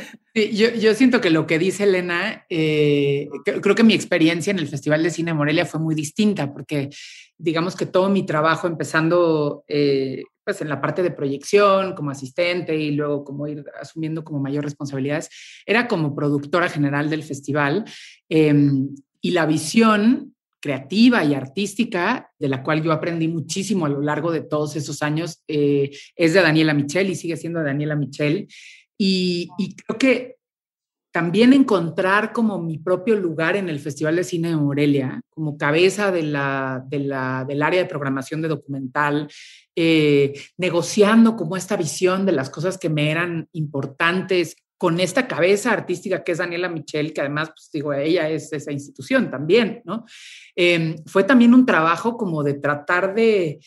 yo, 0.53 0.74
yo, 0.74 0.94
siento 0.94 1.22
que 1.22 1.30
lo 1.30 1.45
que 1.48 1.60
dice 1.60 1.84
Elena, 1.84 2.45
eh, 2.49 3.30
creo 3.44 3.76
que 3.76 3.84
mi 3.84 3.94
experiencia 3.94 4.52
en 4.52 4.60
el 4.60 4.68
Festival 4.68 5.03
de 5.03 5.11
Cine 5.11 5.34
Morelia 5.34 5.66
fue 5.66 5.80
muy 5.80 5.95
distinta, 5.95 6.52
porque 6.52 6.90
digamos 7.38 7.76
que 7.76 7.86
todo 7.86 8.10
mi 8.10 8.26
trabajo, 8.26 8.68
empezando 8.68 9.64
eh, 9.68 10.24
pues 10.44 10.61
en 10.61 10.70
la 10.70 10.82
parte 10.82 11.03
de 11.03 11.11
proyección 11.11 11.94
como 11.94 12.11
asistente 12.11 12.76
y 12.76 12.91
luego 12.91 13.24
como 13.24 13.48
ir 13.48 13.64
asumiendo 13.80 14.24
como 14.24 14.40
mayor 14.40 14.64
responsabilidades, 14.64 15.30
era 15.66 15.88
como 15.88 16.16
productora 16.16 16.70
general 16.70 17.10
del 17.10 17.24
festival. 17.24 17.86
Em, 18.28 18.90
y 19.22 19.32
la 19.32 19.45
visión 19.45 20.34
creativa 20.60 21.24
y 21.24 21.34
artística, 21.34 22.32
de 22.38 22.49
la 22.49 22.64
cual 22.64 22.84
yo 22.84 22.91
aprendí 22.91 23.28
muchísimo 23.28 23.86
a 23.86 23.90
lo 23.90 24.02
largo 24.02 24.32
de 24.32 24.41
todos 24.41 24.76
esos 24.76 25.02
años, 25.02 25.41
eh, 25.48 25.91
es 26.16 26.34
de 26.34 26.41
Daniela 26.41 26.74
Michel 26.74 27.10
y 27.10 27.16
sigue 27.16 27.38
siendo 27.38 27.64
Daniela 27.64 27.95
Michel. 27.95 28.48
Y, 29.02 29.50
creo 29.76 29.98
que 29.98 30.36
también 31.12 31.54
encontrar 31.54 32.34
como 32.34 32.62
mi 32.62 32.78
propio 32.78 33.16
lugar 33.16 33.56
en 33.56 33.70
el 33.70 33.80
Festival 33.80 34.18
de 34.18 34.24
Cine 34.24 34.50
de 34.50 34.58
Morelia, 34.58 35.22
como 35.30 35.58
cabeza 35.58 36.12
de 36.12 36.24
la, 36.24 36.86
del 36.88 37.64
área 37.64 37.82
de 37.82 37.90
programación 37.90 38.42
de 38.42 38.50
documental, 38.50 39.28
eh, 39.76 40.34
negociando 40.58 41.36
como 41.36 41.56
esta 41.56 41.78
visión 41.78 42.26
de 42.26 42.34
las 42.34 42.50
cosas 42.50 42.78
que 42.78 42.90
me 42.90 43.10
eran 43.10 43.48
importantes 43.54 44.56
con 44.78 45.00
esta 45.00 45.28
cabeza 45.28 45.74
artística 45.74 46.24
que 46.24 46.32
es 46.34 46.38
Daniela 46.38 46.70
Michel, 46.70 47.12
que 47.14 47.22
además, 47.22 47.50
pues 47.50 47.70
digo, 47.72 47.94
ella 47.94 48.30
es 48.30 48.54
esa 48.54 48.72
institución 48.72 49.30
también, 49.30 49.82
¿no? 49.84 50.06
Em, 50.56 50.96
fue 51.06 51.24
también 51.26 51.54
un 51.54 51.66
trabajo 51.66 52.16
como 52.16 52.44
de 52.44 52.54
tratar 52.54 53.14
de, 53.14 53.60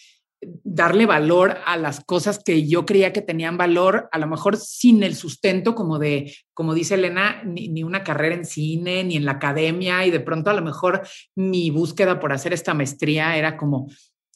darle 0.65 1.07
valor 1.07 1.59
a 1.65 1.77
las 1.77 2.05
cosas 2.05 2.43
que 2.43 2.67
yo 2.67 2.85
creía 2.85 3.13
que 3.13 3.23
tenían 3.23 3.57
valor, 3.57 4.09
a 4.11 4.19
lo 4.19 4.27
mejor 4.27 4.57
sin 4.57 5.03
el 5.03 5.15
sustento 5.15 5.75
como 5.75 5.99
de, 5.99 6.35
como 6.53 6.75
dice 6.75 6.95
Elena, 6.95 7.43
ni, 7.45 7.83
una 7.83 8.03
carrera 8.03 8.35
en 8.35 8.45
cine, 8.45 9.05
ni 9.05 9.17
en 9.17 9.25
la 9.25 9.33
academia, 9.33 10.05
y 10.05 10.11
de 10.11 10.21
pronto 10.21 10.51
a 10.51 10.55
lo 10.55 10.63
mejor 10.63 11.03
mi 11.37 11.71
búsqueda 11.71 12.19
por 12.19 12.33
hacer 12.33 12.53
esta 12.53 12.75
maestría 12.75 13.37
era 13.37 13.57
como, 13.57 13.89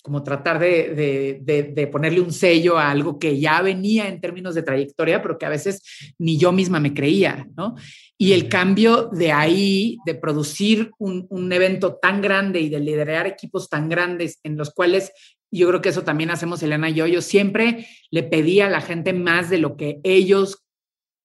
como 0.02 0.22
tratar 0.22 0.60
de, 0.60 1.40
de, 1.42 1.86
ponerle 1.88 2.20
un 2.20 2.32
sello 2.32 2.78
a 2.78 2.90
algo 2.90 3.18
que 3.18 3.40
ya 3.40 3.60
venía 3.60 4.06
en 4.06 4.20
términos 4.20 4.54
de 4.54 4.62
trayectoria, 4.62 5.20
pero 5.22 5.38
que 5.38 5.46
a 5.46 5.50
veces 5.50 5.82
ni 6.18 6.38
yo 6.38 6.52
misma 6.52 6.78
me 6.78 6.94
creía, 6.94 7.48
¿no? 7.56 7.74
Y 8.18 8.32
el 8.32 8.48
cambio 8.48 9.10
de 9.12 9.32
ahí, 9.32 9.98
de 10.06 10.14
producir 10.14 10.90
un, 10.98 11.26
un 11.28 11.52
evento 11.52 11.96
tan 12.00 12.22
grande 12.22 12.60
y 12.60 12.68
de 12.68 12.80
liderar 12.80 13.26
equipos 13.26 13.68
tan 13.68 13.88
grandes 13.88 14.38
en 14.42 14.56
los 14.56 14.72
cuales 14.72 15.12
yo 15.58 15.68
creo 15.68 15.80
que 15.80 15.88
eso 15.90 16.02
también 16.02 16.30
hacemos 16.30 16.62
Elena 16.62 16.90
y 16.90 16.94
yo. 16.94 17.06
Yo 17.06 17.22
siempre 17.22 17.86
le 18.10 18.22
pedí 18.22 18.60
a 18.60 18.68
la 18.68 18.80
gente 18.80 19.12
más 19.12 19.50
de 19.50 19.58
lo 19.58 19.76
que 19.76 20.00
ellos 20.04 20.66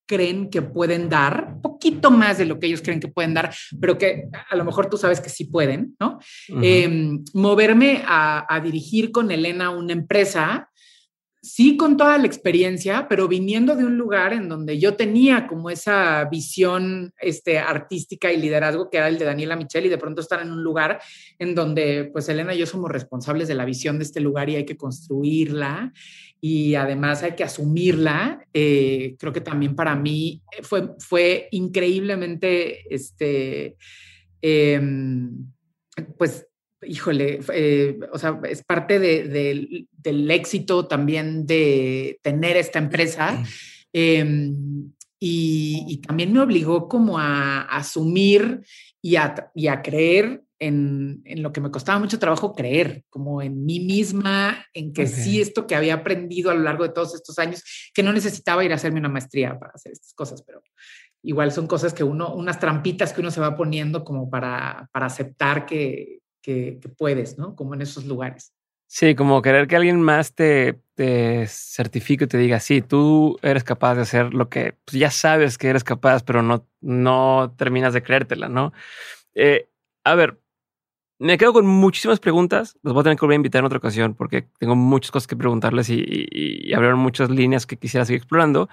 creen 0.07 0.49
que 0.49 0.61
pueden 0.61 1.07
dar, 1.07 1.61
poquito 1.61 2.11
más 2.11 2.37
de 2.37 2.45
lo 2.45 2.59
que 2.59 2.67
ellos 2.67 2.81
creen 2.81 2.99
que 2.99 3.07
pueden 3.07 3.33
dar, 3.33 3.53
pero 3.79 3.97
que 3.97 4.25
a 4.49 4.55
lo 4.57 4.65
mejor 4.65 4.89
tú 4.89 4.97
sabes 4.97 5.21
que 5.21 5.29
sí 5.29 5.45
pueden, 5.45 5.95
¿no? 6.01 6.19
Em, 6.61 7.23
moverme 7.33 8.03
a, 8.05 8.45
a, 8.53 8.59
dirigir 8.59 9.11
con 9.13 9.31
Elena 9.31 9.69
una 9.69 9.93
empresa 9.93 10.69
sí 11.41 11.75
con 11.75 11.97
toda 11.97 12.17
la 12.19 12.27
experiencia, 12.27 13.07
pero 13.09 13.27
viniendo 13.27 13.75
de 13.75 13.83
un 13.83 13.97
lugar 13.97 14.31
en 14.31 14.47
donde 14.47 14.77
yo 14.77 14.95
tenía 14.95 15.47
como 15.47 15.71
esa 15.71 16.23
visión 16.25 17.13
este, 17.19 17.57
artística 17.57 18.31
y 18.31 18.37
liderazgo 18.37 18.89
que 18.89 18.97
era 18.97 19.07
el 19.07 19.17
de 19.17 19.25
Daniela 19.25 19.55
Michel 19.55 19.87
y 19.87 19.89
de 19.89 19.97
pronto 19.97 20.21
estar 20.21 20.41
en 20.41 20.51
un 20.51 20.63
lugar 20.63 21.01
en 21.39 21.55
donde 21.55 22.09
pues 22.13 22.29
Elena 22.29 22.53
y 22.53 22.59
yo 22.59 22.67
somos 22.67 22.91
responsables 22.91 23.47
de 23.47 23.55
la 23.55 23.65
visión 23.65 23.97
de 23.97 24.03
este 24.03 24.19
lugar 24.19 24.49
y 24.49 24.57
hay 24.57 24.65
que 24.65 24.77
construirla 24.77 25.91
y 26.39 26.75
además 26.75 27.23
hay 27.23 27.33
que 27.33 27.43
asumirla. 27.43 28.45
Eh, 28.53 29.15
creo 29.17 29.33
que 29.33 29.41
también 29.41 29.75
para 29.75 29.95
mí 29.95 30.43
fue, 30.61 30.93
fue 30.99 31.47
increíblemente, 31.51 32.93
este, 32.93 33.77
em, 34.41 35.47
pues 36.17 36.47
híjole, 36.83 37.39
eh, 37.53 37.99
o 38.11 38.17
sea, 38.17 38.39
es 38.49 38.63
parte 38.63 38.99
del 38.99 40.31
éxito 40.31 40.87
también 40.87 41.45
de 41.45 42.19
tener 42.21 42.57
esta 42.57 42.79
empresa. 42.79 43.43
Em, 43.93 44.91
y, 45.19 45.97
también 46.07 46.33
me 46.33 46.39
obligó 46.39 46.87
como 46.87 47.19
a, 47.19 47.61
asumir 47.63 48.61
y 49.01 49.15
a, 49.17 49.51
y 49.53 49.67
a 49.67 49.81
creer 49.81 50.43
en, 50.59 51.21
en, 51.25 51.43
lo 51.43 51.51
que 51.51 51.61
me 51.61 51.71
costaba 51.71 51.99
mucho 51.99 52.19
trabajo 52.19 52.53
creer, 52.53 53.03
como 53.09 53.41
en 53.41 53.65
mí 53.65 53.79
misma, 53.79 54.65
en 54.73 54.93
que 54.93 55.07
sí, 55.07 55.41
esto 55.41 55.67
que 55.67 55.75
había 55.75 55.95
aprendido 55.95 56.51
a 56.51 56.55
lo 56.55 56.61
largo 56.61 56.83
de 56.83 56.93
todos 56.93 57.15
estos 57.15 57.37
años, 57.39 57.63
que 57.93 58.03
no 58.03 58.13
necesitaba 58.13 58.63
ir 58.63 58.71
a 58.71 58.75
hacerme 58.75 58.99
una 58.99 59.09
maestría 59.09 59.59
para 59.59 59.73
hacer 59.73 59.91
estas 59.91 60.13
cosas, 60.13 60.43
pero 60.43 60.61
igual 61.23 61.51
son 61.51 61.67
cosas 61.67 61.93
que 61.93 62.03
uno, 62.03 62.33
unas 62.33 62.59
trampitas 62.59 63.13
que 63.13 63.21
uno 63.21 63.31
se 63.31 63.41
va 63.41 63.55
poniendo 63.55 64.03
como 64.03 64.29
para, 64.29 64.89
para 64.91 65.07
aceptar 65.07 65.65
que, 65.65 66.20
que, 66.41 66.79
puedes, 66.97 67.37
¿no? 67.37 67.55
Como 67.55 67.73
en 67.73 67.81
esos 67.81 68.05
lugares. 68.05 68.53
Sí, 68.87 69.15
como 69.15 69.41
querer 69.41 69.67
que 69.67 69.77
alguien 69.77 70.01
más 70.01 70.35
te, 70.35 70.81
te 70.95 71.47
certifique 71.47 72.25
y 72.25 72.27
te 72.27 72.37
diga, 72.37 72.59
sí, 72.59 72.81
tú 72.81 73.39
eres 73.41 73.63
capaz 73.63 73.95
de 73.95 74.01
hacer 74.01 74.33
lo 74.33 74.49
que 74.49 74.75
pues, 74.83 74.99
ya 74.99 75.11
sabes 75.11 75.57
que 75.57 75.69
eres 75.69 75.85
capaz, 75.85 76.23
pero 76.23 76.41
no, 76.41 76.67
no 76.81 77.53
terminas 77.57 77.93
de 77.93 78.03
creértela, 78.03 78.49
¿no? 78.49 78.73
Eh, 79.33 79.69
a 80.03 80.15
ver, 80.15 80.41
me 81.19 81.37
quedo 81.37 81.53
con 81.53 81.67
muchísimas 81.67 82.19
preguntas. 82.19 82.77
Los 82.81 82.93
voy 82.93 83.01
a 83.01 83.03
tener 83.03 83.17
que 83.17 83.21
volver 83.21 83.35
a 83.35 83.37
invitar 83.37 83.59
en 83.59 83.65
otra 83.65 83.77
ocasión 83.77 84.15
porque 84.15 84.47
tengo 84.57 84.75
muchas 84.75 85.11
cosas 85.11 85.27
que 85.27 85.35
preguntarles 85.35 85.89
y, 85.89 86.03
y, 86.03 86.73
abrieron 86.73 86.99
muchas 86.99 87.29
líneas 87.29 87.67
que 87.67 87.77
quisiera 87.77 88.05
seguir 88.05 88.21
explorando. 88.21 88.69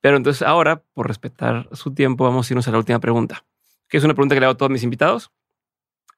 Pero 0.00 0.16
entonces 0.16 0.42
ahora, 0.46 0.82
por 0.94 1.08
respetar 1.08 1.68
su 1.72 1.92
tiempo, 1.92 2.24
vamos 2.24 2.48
a 2.48 2.54
irnos 2.54 2.68
a 2.68 2.70
la 2.70 2.78
última 2.78 3.00
pregunta, 3.00 3.44
que 3.88 3.96
es 3.96 4.04
una 4.04 4.14
pregunta 4.14 4.36
que 4.36 4.40
le 4.40 4.46
hago 4.46 4.54
a 4.54 4.56
todos 4.56 4.70
mis 4.70 4.84
invitados. 4.84 5.32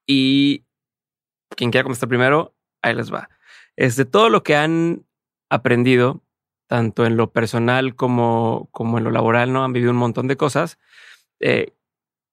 Y 0.06 0.66
quien 1.56 1.70
quiera 1.70 1.84
contestar 1.84 2.08
primero, 2.08 2.54
ahí 2.82 2.94
les 2.94 3.12
va. 3.12 3.28
Es 3.76 3.96
de 3.96 4.04
todo 4.04 4.28
lo 4.28 4.42
que 4.42 4.56
han 4.56 5.04
aprendido, 5.48 6.22
tanto 6.66 7.04
en 7.04 7.16
lo 7.16 7.32
personal 7.32 7.96
como, 7.96 8.68
como 8.70 8.98
en 8.98 9.04
lo 9.04 9.10
laboral, 9.10 9.52
¿no? 9.52 9.64
Han 9.64 9.72
vivido 9.72 9.90
un 9.90 9.96
montón 9.96 10.28
de 10.28 10.36
cosas. 10.36 10.78
Eh, 11.40 11.74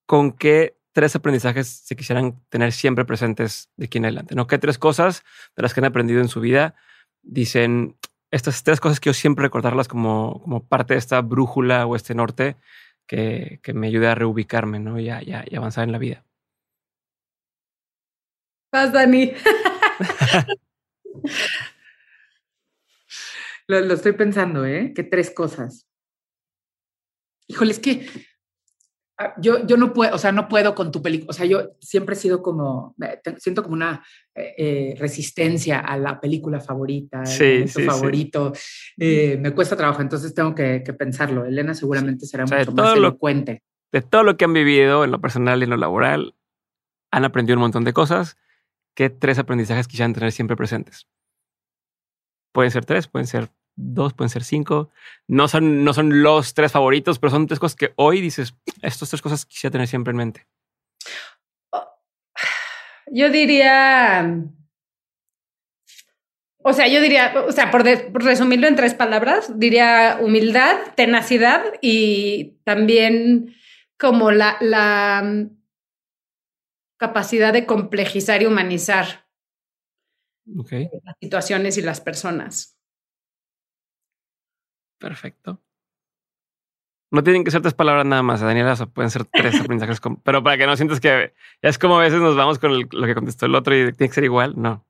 ¿Con 0.06 0.32
qué 0.32 0.78
tres 0.92 1.14
aprendizajes 1.16 1.68
se 1.68 1.96
quisieran 1.96 2.40
tener 2.48 2.72
siempre 2.72 3.04
presentes 3.04 3.70
de 3.76 3.86
aquí 3.86 3.98
en 3.98 4.06
adelante? 4.06 4.34
¿No? 4.34 4.46
¿Qué 4.46 4.58
tres 4.58 4.78
cosas 4.78 5.24
de 5.56 5.62
las 5.62 5.74
que 5.74 5.80
han 5.80 5.86
aprendido 5.86 6.20
en 6.20 6.28
su 6.28 6.40
vida 6.40 6.74
dicen 7.22 7.96
estas 8.30 8.62
tres 8.62 8.80
cosas 8.80 9.00
que 9.00 9.10
yo 9.10 9.14
siempre 9.14 9.42
recordarlas 9.42 9.88
como, 9.88 10.40
como 10.42 10.66
parte 10.66 10.94
de 10.94 10.98
esta 10.98 11.20
brújula 11.20 11.86
o 11.86 11.96
este 11.96 12.14
norte 12.14 12.56
que, 13.06 13.60
que 13.62 13.72
me 13.74 13.88
ayude 13.88 14.08
a 14.08 14.14
reubicarme 14.14 14.78
¿no? 14.78 15.00
y, 15.00 15.08
y 15.08 15.56
avanzar 15.56 15.84
en 15.84 15.92
la 15.92 15.98
vida? 15.98 16.24
Vas, 18.70 18.92
Dani. 18.92 19.32
lo, 23.66 23.94
estoy 23.94 24.12
pensando, 24.12 24.64
¿eh? 24.66 24.92
Que 24.94 25.02
tres 25.04 25.30
cosas. 25.30 25.86
Híjole, 27.46 27.70
es 27.70 27.78
que 27.78 28.06
ah, 29.16 29.32
yo, 29.40 29.66
yo 29.66 29.78
no 29.78 29.94
puedo, 29.94 30.14
o 30.14 30.18
sea, 30.18 30.32
no 30.32 30.48
puedo 30.48 30.74
con 30.74 30.92
tu 30.92 31.00
película, 31.00 31.30
o 31.30 31.32
sea, 31.32 31.46
yo 31.46 31.70
siempre 31.80 32.14
he 32.14 32.18
sido 32.18 32.42
como, 32.42 32.94
siento 33.38 33.62
como 33.62 33.74
una 33.74 34.04
eh, 34.34 34.54
eh, 34.58 34.94
resistencia 34.98 35.80
a 35.80 35.96
la 35.96 36.20
película 36.20 36.60
favorita, 36.60 37.24
sí, 37.24 37.66
sí 37.66 37.84
favorito. 37.84 38.52
Eh, 38.98 39.38
me 39.40 39.52
cuesta 39.52 39.76
trabajo, 39.76 40.02
entonces 40.02 40.34
tengo 40.34 40.54
que, 40.54 40.80
pensarlo. 40.98 41.46
Elena 41.46 41.72
seguramente 41.72 42.26
será 42.26 42.44
mucho 42.44 42.72
más 42.72 42.96
elocuente. 42.96 43.62
de 43.92 44.02
todo 44.02 44.24
lo 44.24 44.36
que 44.36 44.44
han 44.44 44.52
vivido 44.52 45.04
en 45.04 45.10
lo 45.10 45.22
personal 45.22 45.60
y 45.60 45.64
en 45.64 45.70
lo 45.70 45.78
laboral, 45.78 46.34
han 47.10 47.24
aprendido 47.24 47.56
un 47.56 47.62
montón 47.62 47.84
de 47.84 47.94
cosas 47.94 48.36
¿qué 48.98 49.10
tres 49.10 49.38
aprendizajes 49.38 49.86
quisieran 49.86 50.12
tener 50.12 50.32
siempre 50.32 50.56
presentes? 50.56 51.06
Pueden 52.52 52.72
ser 52.72 52.84
tres, 52.84 53.06
pueden 53.06 53.28
ser 53.28 53.48
dos, 53.76 54.12
pueden 54.12 54.28
ser 54.28 54.42
cinco. 54.42 54.90
No 55.28 55.46
son, 55.46 55.84
no 55.84 55.94
son 55.94 56.24
los 56.24 56.52
tres 56.52 56.72
favoritos, 56.72 57.20
pero 57.20 57.30
son 57.30 57.46
tres 57.46 57.60
cosas 57.60 57.76
que 57.76 57.92
hoy 57.94 58.20
dices, 58.20 58.56
estas 58.82 59.08
tres 59.08 59.22
cosas 59.22 59.46
quisiera 59.46 59.70
tener 59.70 59.86
siempre 59.86 60.10
en 60.10 60.16
mente. 60.16 60.48
Yo 63.12 63.30
diría 63.30 64.42
O 66.64 66.72
sea, 66.72 66.88
yo 66.88 67.00
diría, 67.00 67.32
o 67.46 67.52
sea, 67.52 67.70
por, 67.70 67.84
resumirlo 67.84 68.66
en 68.66 68.74
tres 68.74 68.94
palabras, 68.94 69.60
diría 69.60 70.18
humildad, 70.20 70.76
tenacidad 70.96 71.62
y 71.80 72.58
también 72.64 73.54
como 73.96 74.32
la, 74.32 74.56
la 74.60 75.48
capacidad 76.98 77.52
de 77.52 77.64
complejizar 77.64 78.42
y 78.42 78.46
humanizar 78.46 79.26
las 80.44 81.16
situaciones 81.20 81.78
y 81.78 81.82
las 81.82 82.00
personas. 82.00 82.78
Perfecto. 84.98 85.62
No 87.10 87.22
tienen 87.22 87.44
que 87.44 87.50
ser 87.50 87.62
tres 87.62 87.74
palabras 87.74 88.04
nada 88.04 88.22
más, 88.22 88.40
Daniela, 88.40 88.74
pueden 88.92 89.10
ser 89.10 89.24
tres 89.24 89.54
aprendizajes, 89.60 90.00
pero 90.22 90.42
para 90.42 90.58
que 90.58 90.66
no 90.66 90.76
sientas 90.76 91.00
que 91.00 91.32
ya 91.62 91.68
es 91.68 91.78
como 91.78 91.98
a 91.98 92.02
veces 92.02 92.20
nos 92.20 92.36
vamos 92.36 92.58
con 92.58 92.78
lo 92.78 93.06
que 93.06 93.14
contestó 93.14 93.46
el 93.46 93.54
otro 93.54 93.74
y 93.74 93.92
tiene 93.92 94.08
que 94.08 94.14
ser 94.14 94.24
igual, 94.24 94.54
no. 94.56 94.86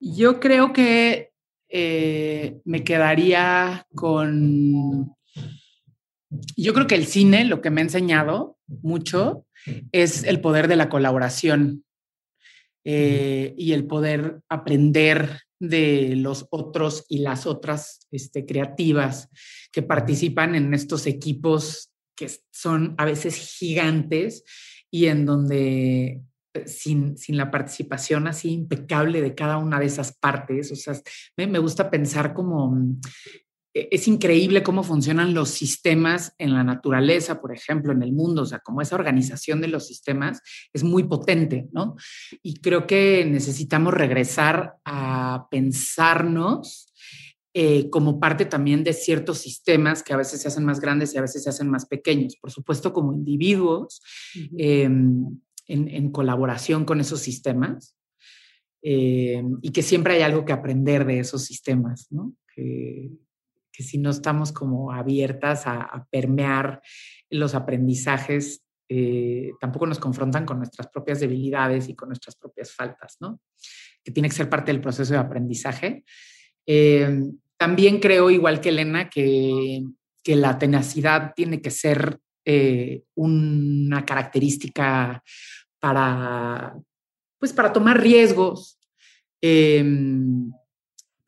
Yo 0.00 0.40
creo 0.40 0.72
que 0.72 1.32
eh, 1.68 2.60
me 2.64 2.84
quedaría 2.84 3.86
con... 3.94 5.14
Yo 6.56 6.74
creo 6.74 6.86
que 6.86 6.94
el 6.94 7.06
cine, 7.06 7.44
lo 7.44 7.60
que 7.60 7.70
me 7.70 7.80
ha 7.80 7.84
enseñado 7.84 8.58
mucho, 8.66 9.46
es 9.92 10.24
el 10.24 10.40
poder 10.40 10.68
de 10.68 10.76
la 10.76 10.88
colaboración 10.88 11.84
eh, 12.84 13.54
y 13.56 13.72
el 13.72 13.86
poder 13.86 14.40
aprender 14.48 15.40
de 15.58 16.14
los 16.16 16.46
otros 16.50 17.04
y 17.08 17.18
las 17.18 17.46
otras 17.46 18.06
este, 18.10 18.46
creativas 18.46 19.28
que 19.70 19.82
participan 19.82 20.54
en 20.54 20.72
estos 20.72 21.06
equipos 21.06 21.90
que 22.16 22.30
son 22.50 22.94
a 22.98 23.04
veces 23.04 23.36
gigantes 23.36 24.44
y 24.90 25.06
en 25.06 25.26
donde 25.26 26.22
eh, 26.54 26.66
sin, 26.66 27.16
sin, 27.16 27.36
la 27.36 27.50
participación 27.50 28.26
así 28.26 28.50
impecable 28.50 29.22
de 29.22 29.34
cada 29.34 29.58
una 29.58 29.78
de 29.78 29.86
esas 29.86 30.16
partes. 30.16 30.72
O 30.72 30.76
sea, 30.76 30.94
me, 31.36 31.58
gusta 31.58 31.90
pensar 31.90 32.34
como 32.34 32.76
es 33.72 34.08
increíble 34.08 34.62
cómo 34.62 34.82
funcionan 34.82 35.32
los 35.32 35.50
sistemas 35.50 36.34
en 36.38 36.54
la 36.54 36.64
naturaleza, 36.64 37.40
por 37.40 37.54
ejemplo, 37.54 37.92
en 37.92 38.02
el 38.02 38.12
mundo, 38.12 38.42
o 38.42 38.46
sea, 38.46 38.58
como 38.58 38.82
esa 38.82 38.96
organización 38.96 39.60
de 39.60 39.68
los 39.68 39.86
sistemas 39.86 40.42
es 40.72 40.82
muy 40.82 41.04
potente, 41.04 41.68
¿no? 41.72 41.94
Y 42.42 42.54
creo 42.54 42.86
que 42.86 43.24
necesitamos 43.24 43.94
regresar 43.94 44.76
a 44.84 45.46
pensarnos 45.50 46.92
eh, 47.54 47.90
como 47.90 48.18
parte 48.18 48.44
también 48.44 48.82
de 48.82 48.92
ciertos 48.92 49.38
sistemas 49.38 50.02
que 50.02 50.12
a 50.12 50.16
veces 50.16 50.40
se 50.40 50.48
hacen 50.48 50.64
más 50.64 50.80
grandes 50.80 51.14
y 51.14 51.18
a 51.18 51.22
veces 51.22 51.44
se 51.44 51.50
hacen 51.50 51.70
más 51.70 51.86
pequeños, 51.86 52.36
por 52.36 52.50
supuesto 52.50 52.92
como 52.92 53.12
individuos 53.12 54.02
en, 54.56 55.40
colaboración 56.12 56.84
con 56.84 57.00
esos 57.00 57.20
sistemas 57.20 57.96
eh, 58.82 59.44
y 59.62 59.70
que 59.70 59.82
siempre 59.82 60.14
hay 60.14 60.22
algo 60.22 60.44
que 60.44 60.52
aprender 60.52 61.04
de 61.04 61.20
esos 61.20 61.44
sistemas, 61.44 62.08
¿no? 62.10 62.34
Que, 62.54 63.10
que 63.72 63.82
si 63.82 63.98
no 63.98 64.10
estamos 64.10 64.52
como 64.52 64.92
abiertas 64.92 65.66
a, 65.66 66.06
permear 66.10 66.80
los 67.30 67.54
aprendizajes, 67.54 68.62
eh, 68.88 69.52
tampoco 69.60 69.86
nos 69.86 69.98
confrontan 69.98 70.44
con 70.44 70.58
nuestras 70.58 70.88
propias 70.88 71.20
debilidades 71.20 71.88
y 71.88 71.94
con 71.94 72.08
nuestras 72.08 72.36
propias 72.36 72.72
faltas, 72.72 73.16
¿no? 73.20 73.40
Que 74.02 74.10
tiene 74.10 74.28
que 74.28 74.34
ser 74.34 74.48
parte 74.48 74.72
del 74.72 74.80
proceso 74.80 75.12
de 75.12 75.20
aprendizaje. 75.20 76.04
Eh, 76.66 77.22
también 77.56 78.00
creo, 78.00 78.30
igual 78.30 78.60
que 78.60 78.70
Elena, 78.70 79.08
que, 79.08 79.82
que 80.24 80.36
la 80.36 80.58
tenacidad 80.58 81.32
tiene 81.34 81.60
que 81.60 81.70
ser 81.70 82.18
una 83.14 84.04
característica 84.04 85.22
para, 85.80 86.76
pues 87.38 87.52
para 87.52 87.72
tomar 87.72 88.00
riesgos. 88.00 88.78
Em, 89.40 90.52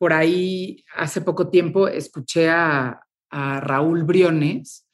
por 0.03 0.11
ahí 0.11 0.83
hace 0.97 1.21
poco 1.21 1.47
tiempo 1.47 1.87
escuché 1.87 2.49
a, 2.49 2.99
Raúl 3.31 4.03
Briones 4.03 4.85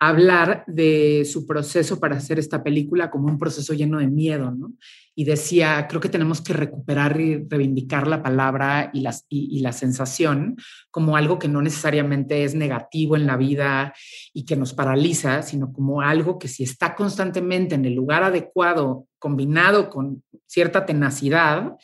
hablar 0.00 0.64
de 0.66 1.24
su 1.24 1.46
proceso 1.46 2.00
para 2.00 2.16
hacer 2.16 2.40
esta 2.40 2.64
película 2.64 3.08
como 3.08 3.28
un 3.28 3.38
proceso 3.38 3.72
lleno 3.74 4.00
de 4.00 4.08
miedo, 4.08 4.50
¿no? 4.50 4.74
Y 5.14 5.24
decía, 5.24 5.86
creo 5.88 6.00
que 6.00 6.10
tenemos 6.10 6.42
que 6.42 6.52
recuperar 6.52 7.18
y 7.18 7.46
reivindicar 7.48 8.08
la 8.08 8.22
palabra 8.24 8.90
y, 8.92 9.60
la 9.60 9.72
sensación 9.72 10.56
como 10.90 11.16
algo 11.16 11.38
que 11.38 11.48
no 11.48 11.62
necesariamente 11.62 12.42
es 12.42 12.56
negativo 12.56 13.16
en 13.16 13.26
la 13.26 13.36
vida 13.36 13.94
y 14.34 14.44
que 14.44 14.56
nos 14.56 14.74
paraliza, 14.74 15.42
sino 15.42 15.72
como 15.72 16.02
algo 16.02 16.38
que 16.40 16.48
si 16.48 16.64
está 16.64 16.96
constantemente 16.96 17.76
en 17.76 17.84
el 17.84 17.94
lugar 17.94 18.24
adecuado, 18.24 19.06
combinado 19.20 19.88
con 19.88 20.24
cierta 20.44 20.84
tenacidad, 20.84 21.76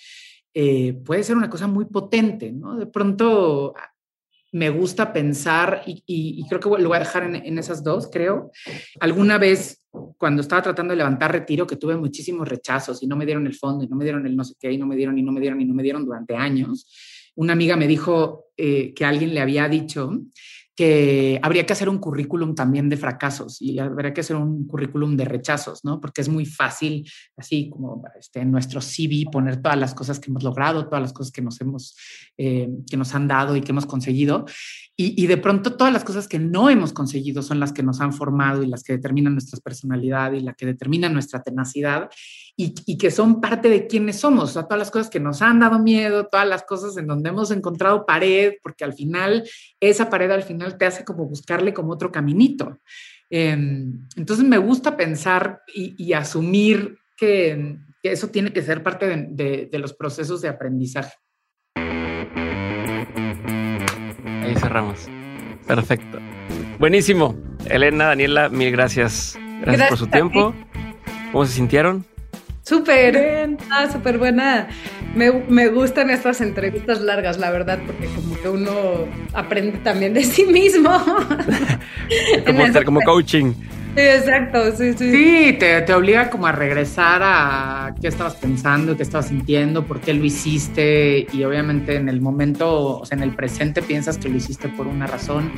eh, 0.54 0.92
puede 1.04 1.24
ser 1.24 1.36
una 1.36 1.50
cosa 1.50 1.66
muy 1.66 1.86
potente, 1.86 2.52
¿no? 2.52 2.76
De 2.76 2.86
pronto 2.86 3.74
me 4.52 4.68
gusta 4.68 5.12
pensar, 5.12 5.82
y, 5.86 6.44
creo 6.46 6.60
que 6.60 6.82
lo 6.82 6.88
voy 6.88 6.96
a 6.96 7.00
dejar 7.00 7.24
en, 7.24 7.58
esas 7.58 7.82
dos, 7.82 8.10
creo. 8.12 8.50
Alguna 9.00 9.38
vez, 9.38 9.86
cuando 10.18 10.42
estaba 10.42 10.60
tratando 10.60 10.92
de 10.92 10.98
levantar 10.98 11.32
retiro, 11.32 11.66
que 11.66 11.76
tuve 11.76 11.96
muchísimos 11.96 12.46
rechazos 12.46 13.02
y 13.02 13.06
no 13.06 13.16
me 13.16 13.24
dieron 13.24 13.46
el 13.46 13.54
fondo, 13.54 13.82
y 13.82 13.88
no 13.88 13.96
me 13.96 14.04
dieron 14.04 14.26
el 14.26 14.36
no 14.36 14.44
sé 14.44 14.54
qué, 14.60 14.70
y 14.70 14.76
no 14.76 14.86
me 14.86 14.94
dieron, 14.94 15.16
y 15.18 15.22
no 15.22 15.32
me 15.32 15.40
dieron, 15.40 15.60
y 15.60 15.64
no 15.64 15.72
me 15.72 15.82
dieron 15.82 16.04
durante 16.04 16.36
años, 16.36 16.86
una 17.34 17.54
amiga 17.54 17.76
me 17.76 17.88
dijo 17.88 18.48
eh, 18.58 18.92
que 18.92 19.06
alguien 19.06 19.32
le 19.32 19.40
había 19.40 19.68
dicho 19.68 20.10
que 20.74 21.38
habría 21.42 21.66
que 21.66 21.74
hacer 21.74 21.88
un 21.88 21.98
currículum 21.98 22.54
también 22.54 22.88
de 22.88 22.96
fracasos 22.96 23.60
y 23.60 23.78
habría 23.78 24.14
que 24.14 24.22
hacer 24.22 24.36
un 24.36 24.66
currículum 24.66 25.16
de 25.16 25.26
rechazos, 25.26 25.84
¿no? 25.84 26.00
Porque 26.00 26.22
es 26.22 26.28
muy 26.28 26.46
fácil, 26.46 27.06
así 27.36 27.68
como 27.68 28.02
este, 28.18 28.40
en 28.40 28.50
nuestro 28.50 28.80
CV, 28.80 29.26
poner 29.30 29.60
todas 29.60 29.78
las 29.78 29.94
cosas 29.94 30.18
que 30.18 30.30
hemos 30.30 30.42
logrado, 30.42 30.86
todas 30.86 31.02
las 31.02 31.12
cosas 31.12 31.30
que 31.30 31.42
nos 31.42 31.60
hemos, 31.60 31.96
eh, 32.38 32.70
que 32.90 32.96
nos 32.96 33.14
han 33.14 33.28
dado 33.28 33.54
y 33.54 33.60
que 33.60 33.72
hemos 33.72 33.84
conseguido. 33.84 34.46
Y, 34.96 35.22
y, 35.22 35.26
de 35.26 35.36
pronto 35.36 35.74
todas 35.74 35.92
las 35.92 36.04
cosas 36.04 36.28
que 36.28 36.38
no 36.38 36.70
hemos 36.70 36.92
conseguido 36.92 37.42
son 37.42 37.60
las 37.60 37.72
que 37.72 37.82
nos 37.82 38.00
han 38.00 38.12
formado 38.12 38.62
y 38.62 38.66
las 38.66 38.82
que 38.82 38.94
determinan 38.94 39.32
nuestra 39.32 39.58
personalidad 39.60 40.32
y 40.32 40.40
la 40.40 40.54
que 40.54 40.66
determinan 40.66 41.12
nuestra 41.12 41.42
tenacidad 41.42 42.10
y, 42.56 42.98
que 42.98 43.10
son 43.10 43.40
parte 43.40 43.68
de 43.68 43.86
quienes 43.86 44.20
somos, 44.20 44.50
o 44.50 44.52
sea, 44.52 44.62
todas 44.64 44.78
las 44.78 44.90
cosas 44.90 45.10
que 45.10 45.18
nos 45.18 45.42
han 45.42 45.60
dado 45.60 45.78
miedo, 45.78 46.26
todas 46.26 46.46
las 46.46 46.62
cosas 46.64 46.96
en 46.96 47.06
donde 47.06 47.30
hemos 47.30 47.50
encontrado 47.50 48.06
pared, 48.06 48.54
porque 48.62 48.84
al 48.84 48.92
final, 48.92 49.48
esa 49.80 50.10
pared 50.10 50.30
al 50.30 50.42
final 50.42 50.76
te 50.76 50.86
hace 50.86 51.04
como 51.04 51.26
buscarle 51.26 51.72
como 51.72 51.92
otro 51.92 52.12
caminito. 52.12 52.78
Em, 53.30 54.06
entonces 54.16 54.44
me 54.44 54.58
gusta 54.58 54.96
pensar 54.96 55.62
y, 55.74 56.12
asumir 56.12 56.98
que, 57.16 57.78
eso 58.02 58.28
tiene 58.28 58.52
que 58.52 58.62
ser 58.62 58.82
parte 58.82 59.06
de, 59.06 59.68
de 59.70 59.78
los 59.78 59.94
procesos 59.94 60.42
de 60.42 60.48
aprendizaje. 60.48 61.14
Ahí 64.42 64.54
cerramos. 64.56 65.08
Perfecto. 65.66 66.18
Buenísimo. 66.78 67.36
Elena, 67.70 68.06
Daniela, 68.06 68.48
mil 68.48 68.70
gracias. 68.72 69.38
Gracias, 69.60 69.88
por 69.88 69.98
su 69.98 70.06
tiempo. 70.08 70.54
¿Cómo 71.30 71.46
se 71.46 71.52
sintieron? 71.52 72.04
Súper, 72.64 73.56
ah, 73.70 73.88
súper 73.90 74.18
buena. 74.18 74.68
Me, 75.16 75.32
me, 75.32 75.68
gustan 75.68 76.10
estas 76.10 76.40
entrevistas 76.40 77.00
largas, 77.00 77.38
la 77.38 77.50
verdad, 77.50 77.80
porque 77.84 78.06
como 78.06 78.40
que 78.40 78.48
uno 78.48 79.08
aprende 79.32 79.78
también 79.78 80.14
de 80.14 80.22
sí 80.22 80.44
mismo. 80.44 80.90
como, 82.46 82.84
como 82.84 83.00
coaching. 83.00 83.52
Sí, 83.94 84.00
exacto, 84.00 84.74
sí, 84.74 84.94
sí. 84.94 85.10
Sí, 85.10 85.56
te, 85.58 85.82
te, 85.82 85.92
obliga 85.92 86.30
como 86.30 86.46
a 86.46 86.52
regresar 86.52 87.20
a 87.22 87.94
qué 88.00 88.08
estabas 88.08 88.36
pensando, 88.36 88.96
qué 88.96 89.02
estabas 89.02 89.28
sintiendo, 89.28 89.84
por 89.84 90.00
qué 90.00 90.14
lo 90.14 90.24
hiciste 90.24 91.26
y 91.30 91.44
obviamente 91.44 91.96
en 91.96 92.08
el 92.08 92.22
momento, 92.22 93.00
o 93.00 93.04
sea, 93.04 93.18
en 93.18 93.22
el 93.22 93.34
presente 93.34 93.82
piensas 93.82 94.16
que 94.16 94.30
lo 94.30 94.36
hiciste 94.36 94.70
por 94.70 94.86
una 94.86 95.06
razón 95.06 95.52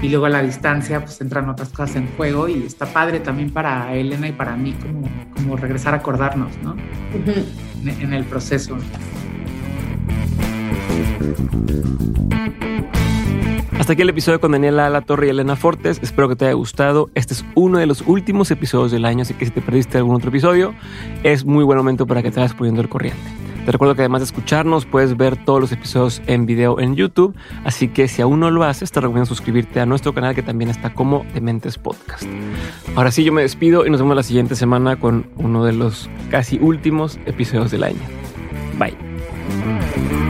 y 0.00 0.08
luego 0.08 0.26
a 0.26 0.28
la 0.28 0.40
distancia 0.40 1.00
pues 1.00 1.20
entran 1.20 1.48
otras 1.48 1.70
cosas 1.70 1.96
en 1.96 2.06
juego 2.16 2.48
y 2.48 2.62
está 2.64 2.86
padre 2.86 3.18
también 3.18 3.50
para 3.50 3.92
Elena 3.92 4.28
y 4.28 4.32
para 4.32 4.54
mí 4.54 4.72
como, 4.74 5.08
como 5.34 5.56
regresar 5.56 5.92
a 5.94 5.96
acordarnos, 5.96 6.52
¿no? 6.62 6.76
en, 7.84 8.00
en 8.00 8.12
el 8.12 8.24
proceso. 8.24 8.78
Hasta 13.80 13.94
aquí 13.94 14.02
el 14.02 14.10
episodio 14.10 14.42
con 14.42 14.52
Daniela 14.52 14.90
La 14.90 15.00
Torre 15.00 15.28
y 15.28 15.30
Elena 15.30 15.56
Fortes. 15.56 16.00
Espero 16.02 16.28
que 16.28 16.36
te 16.36 16.44
haya 16.44 16.52
gustado. 16.52 17.08
Este 17.14 17.32
es 17.32 17.46
uno 17.54 17.78
de 17.78 17.86
los 17.86 18.02
últimos 18.02 18.50
episodios 18.50 18.92
del 18.92 19.06
año, 19.06 19.22
así 19.22 19.32
que 19.32 19.46
si 19.46 19.52
te 19.52 19.62
perdiste 19.62 19.96
algún 19.96 20.16
otro 20.16 20.28
episodio, 20.28 20.74
es 21.22 21.46
muy 21.46 21.64
buen 21.64 21.78
momento 21.78 22.06
para 22.06 22.22
que 22.22 22.30
te 22.30 22.40
vayas 22.40 22.52
poniendo 22.52 22.82
el 22.82 22.90
corriente. 22.90 23.22
Te 23.64 23.72
recuerdo 23.72 23.94
que 23.94 24.02
además 24.02 24.20
de 24.20 24.26
escucharnos, 24.26 24.84
puedes 24.84 25.16
ver 25.16 25.42
todos 25.46 25.62
los 25.62 25.72
episodios 25.72 26.20
en 26.26 26.44
video 26.44 26.78
en 26.78 26.94
YouTube, 26.94 27.34
así 27.64 27.88
que 27.88 28.06
si 28.06 28.20
aún 28.20 28.40
no 28.40 28.50
lo 28.50 28.64
haces, 28.64 28.92
te 28.92 29.00
recomiendo 29.00 29.24
suscribirte 29.24 29.80
a 29.80 29.86
nuestro 29.86 30.12
canal 30.12 30.34
que 30.34 30.42
también 30.42 30.68
está 30.68 30.92
como 30.92 31.24
Dementes 31.32 31.78
Podcast. 31.78 32.24
Ahora 32.96 33.10
sí, 33.10 33.24
yo 33.24 33.32
me 33.32 33.40
despido 33.40 33.86
y 33.86 33.90
nos 33.90 34.02
vemos 34.02 34.14
la 34.14 34.22
siguiente 34.22 34.56
semana 34.56 34.96
con 34.96 35.30
uno 35.36 35.64
de 35.64 35.72
los 35.72 36.10
casi 36.30 36.58
últimos 36.58 37.18
episodios 37.24 37.70
del 37.70 37.84
año. 37.84 38.02
Bye. 38.78 40.29